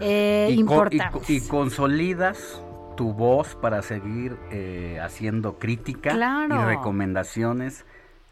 eh, 0.00 0.48
y, 0.50 0.58
importantes. 0.58 1.28
y 1.28 1.46
consolidas 1.48 2.62
tu 2.96 3.12
voz 3.12 3.54
para 3.56 3.82
seguir 3.82 4.36
eh, 4.50 4.98
haciendo 5.02 5.58
crítica 5.58 6.12
Claro. 6.12 6.54
y 6.62 6.64
recomendaciones 6.64 7.84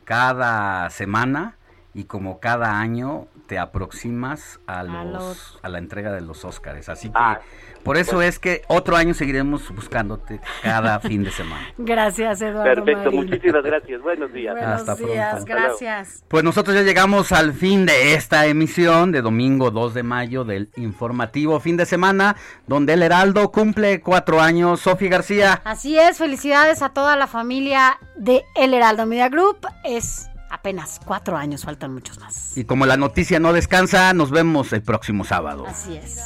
cada 0.05 0.89
semana 0.91 1.57
y 1.95 2.05
como 2.05 2.39
cada 2.41 2.79
año 2.79 3.27
te 3.49 3.59
aproximas 3.59 4.60
a, 4.67 4.83
los, 4.85 5.07
los- 5.12 5.59
a 5.62 5.68
la 5.68 5.78
entrega 5.78 6.12
de 6.12 6.20
los 6.20 6.44
Óscares. 6.44 6.89
Así 6.89 7.09
que 7.09 7.15
Ah, 7.17 7.41
por 7.83 7.97
eso 7.97 8.17
pues- 8.17 8.28
es 8.28 8.39
que 8.39 8.62
otro 8.68 8.94
año 8.97 9.15
seguiremos 9.15 9.75
buscándote 9.75 10.41
cada 10.62 11.01
fin 11.01 11.25
de 11.25 11.31
semana. 11.31 11.67
Gracias, 11.78 12.43
Eduardo 12.43 12.62
Perfecto, 12.85 13.05
Marín. 13.10 13.25
muchísimas 13.31 13.62
gracias. 13.65 14.02
Buenos 14.02 14.33
días. 14.33 14.55
Buenos 14.55 14.81
Hasta 14.81 14.94
pronto. 14.97 15.12
días, 15.12 15.33
luego. 15.33 15.47
gracias. 15.47 16.25
Pues 16.28 16.44
nosotros 16.44 16.77
ya 16.77 16.83
llegamos 16.83 17.33
al 17.33 17.55
fin 17.55 17.86
de 17.86 18.15
esta 18.15 18.44
emisión 18.47 19.10
de 19.12 19.23
domingo 19.23 19.70
2 19.70 19.94
de 19.94 20.02
mayo 20.02 20.44
del 20.44 20.70
informativo 20.77 21.59
fin 21.59 21.78
de 21.78 21.86
semana, 21.86 22.36
donde 22.67 22.93
el 22.93 23.02
Heraldo 23.02 23.51
cumple 23.51 24.01
cuatro 24.02 24.41
años. 24.43 24.81
Sofía 24.81 25.09
García. 25.09 25.62
Así 25.65 25.99
es, 25.99 26.18
felicidades 26.18 26.83
a 26.83 26.91
toda 26.91 27.17
la 27.17 27.27
familia 27.27 27.99
de 28.15 28.44
El 28.55 28.75
Heraldo 28.75 29.07
Media 29.07 29.31
Group. 29.31 29.67
Es 29.85 30.28
apenas 30.51 31.01
cuatro 31.05 31.36
años, 31.36 31.65
faltan 31.65 31.94
muchos 31.94 32.18
más. 32.18 32.57
Y 32.57 32.65
como 32.65 32.86
la 32.86 32.97
noticia 32.97 33.41
no 33.41 33.52
descansa, 33.52 34.12
nos 34.12 34.31
vemos 34.31 34.73
el 34.73 34.83
próximo 34.83 35.25
sábado. 35.25 35.67
Así 35.67 35.97
es. 35.97 36.18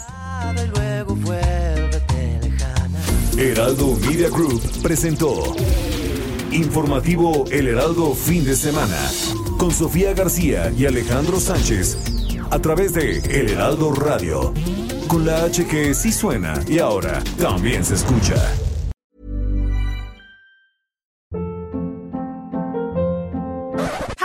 Heraldo 3.38 3.96
Media 4.06 4.28
Group 4.28 4.62
presentó 4.82 5.56
Informativo 6.50 7.44
El 7.50 7.68
Heraldo 7.68 8.14
Fin 8.14 8.44
de 8.44 8.54
Semana 8.54 8.98
con 9.58 9.70
Sofía 9.70 10.12
García 10.12 10.70
y 10.70 10.84
Alejandro 10.86 11.40
Sánchez 11.40 11.96
a 12.50 12.58
través 12.58 12.92
de 12.92 13.18
El 13.20 13.48
Heraldo 13.50 13.94
Radio 13.94 14.52
con 15.08 15.24
la 15.24 15.44
H 15.44 15.66
que 15.66 15.94
sí 15.94 16.12
suena 16.12 16.54
y 16.68 16.78
ahora 16.78 17.22
también 17.38 17.84
se 17.84 17.94
escucha. 17.94 18.36